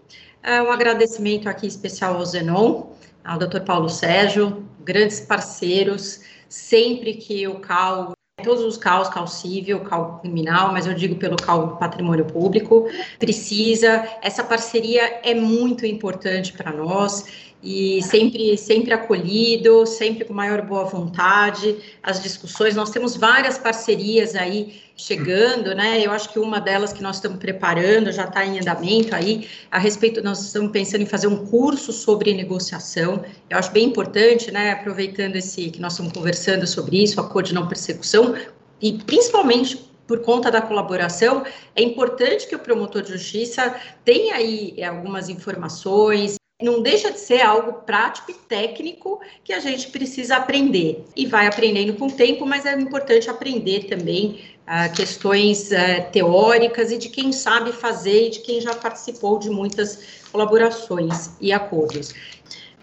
É, 0.41 0.61
um 0.61 0.71
agradecimento 0.71 1.47
aqui 1.47 1.67
especial 1.67 2.15
ao 2.15 2.25
Zenon, 2.25 2.87
ao 3.23 3.39
Dr. 3.39 3.61
Paulo 3.61 3.89
Sérgio, 3.89 4.67
grandes 4.81 5.21
parceiros, 5.21 6.21
sempre 6.49 7.13
que 7.13 7.47
o 7.47 7.59
CAL, 7.59 8.13
todos 8.43 8.63
os 8.63 8.77
CAUs, 8.77 9.09
CAL 9.09 9.25
civil, 9.25 9.79
CAL 9.79 10.19
criminal, 10.21 10.71
mas 10.71 10.85
eu 10.85 10.93
digo 10.93 11.15
pelo 11.15 11.35
CAL 11.35 11.77
patrimônio 11.77 12.25
público, 12.25 12.87
precisa, 13.17 14.07
essa 14.21 14.43
parceria 14.43 15.21
é 15.23 15.33
muito 15.33 15.85
importante 15.85 16.53
para 16.53 16.71
nós 16.71 17.52
e 17.63 18.01
sempre, 18.01 18.57
sempre 18.57 18.93
acolhido, 18.93 19.85
sempre 19.85 20.25
com 20.25 20.33
maior 20.33 20.61
boa 20.61 20.83
vontade, 20.83 21.77
as 22.03 22.21
discussões, 22.21 22.75
nós 22.75 22.89
temos 22.89 23.15
várias 23.15 23.57
parcerias 23.57 24.35
aí 24.35 24.81
chegando, 24.97 25.73
né, 25.73 26.05
eu 26.05 26.11
acho 26.11 26.29
que 26.31 26.37
uma 26.37 26.59
delas 26.59 26.91
que 26.91 27.01
nós 27.01 27.15
estamos 27.15 27.39
preparando, 27.39 28.11
já 28.11 28.25
está 28.25 28.45
em 28.45 28.59
andamento 28.59 29.15
aí, 29.15 29.47
a 29.71 29.79
respeito, 29.79 30.21
nós 30.21 30.41
estamos 30.41 30.71
pensando 30.71 31.01
em 31.01 31.05
fazer 31.05 31.27
um 31.27 31.45
curso 31.45 31.93
sobre 31.93 32.33
negociação, 32.33 33.23
eu 33.49 33.57
acho 33.57 33.71
bem 33.71 33.85
importante, 33.85 34.51
né, 34.51 34.71
aproveitando 34.71 35.37
esse, 35.37 35.71
que 35.71 35.79
nós 35.79 35.93
estamos 35.93 36.11
conversando 36.11 36.67
sobre 36.67 37.01
isso, 37.01 37.19
acordo 37.19 37.47
de 37.47 37.53
não 37.53 37.67
persecução, 37.67 38.35
e 38.81 38.93
principalmente 38.93 39.89
por 40.05 40.19
conta 40.19 40.51
da 40.51 40.61
colaboração, 40.61 41.43
é 41.75 41.81
importante 41.81 42.45
que 42.45 42.55
o 42.55 42.59
promotor 42.59 43.01
de 43.01 43.13
justiça 43.13 43.73
tenha 44.03 44.35
aí 44.35 44.83
algumas 44.83 45.29
informações, 45.29 46.35
não 46.63 46.81
deixa 46.81 47.11
de 47.11 47.19
ser 47.19 47.41
algo 47.41 47.73
prático 47.85 48.31
e 48.31 48.33
técnico 48.33 49.19
que 49.43 49.51
a 49.51 49.59
gente 49.59 49.89
precisa 49.89 50.37
aprender. 50.37 51.03
E 51.15 51.25
vai 51.25 51.45
aprendendo 51.45 51.93
com 51.93 52.07
o 52.07 52.11
tempo, 52.11 52.45
mas 52.45 52.65
é 52.65 52.73
importante 52.79 53.29
aprender 53.29 53.83
também 53.83 54.39
uh, 54.65 54.93
questões 54.95 55.71
uh, 55.71 56.11
teóricas 56.11 56.91
e 56.91 56.97
de 56.97 57.09
quem 57.09 57.33
sabe 57.33 57.73
fazer 57.73 58.27
e 58.27 58.29
de 58.31 58.39
quem 58.39 58.61
já 58.61 58.73
participou 58.73 59.37
de 59.37 59.49
muitas 59.49 60.23
colaborações 60.31 61.31
e 61.41 61.51
acordos. 61.51 62.13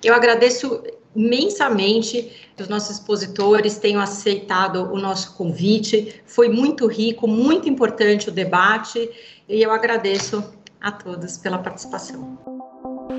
Eu 0.05 0.15
agradeço 0.15 0.83
imensamente 1.17 2.31
os 2.61 2.69
nossos 2.69 2.99
expositores 2.99 3.79
tenham 3.79 4.01
aceitado 4.01 4.93
o 4.93 4.99
nosso 4.99 5.35
convite. 5.35 6.21
Foi 6.27 6.49
muito 6.49 6.87
rico, 6.87 7.27
muito 7.27 7.69
importante 7.69 8.29
o 8.29 8.33
debate 8.33 9.11
e 9.49 9.63
eu 9.63 9.71
agradeço 9.71 10.45
a 10.81 10.93
todos 10.93 11.39
pela 11.39 11.59
participação. 11.59 12.39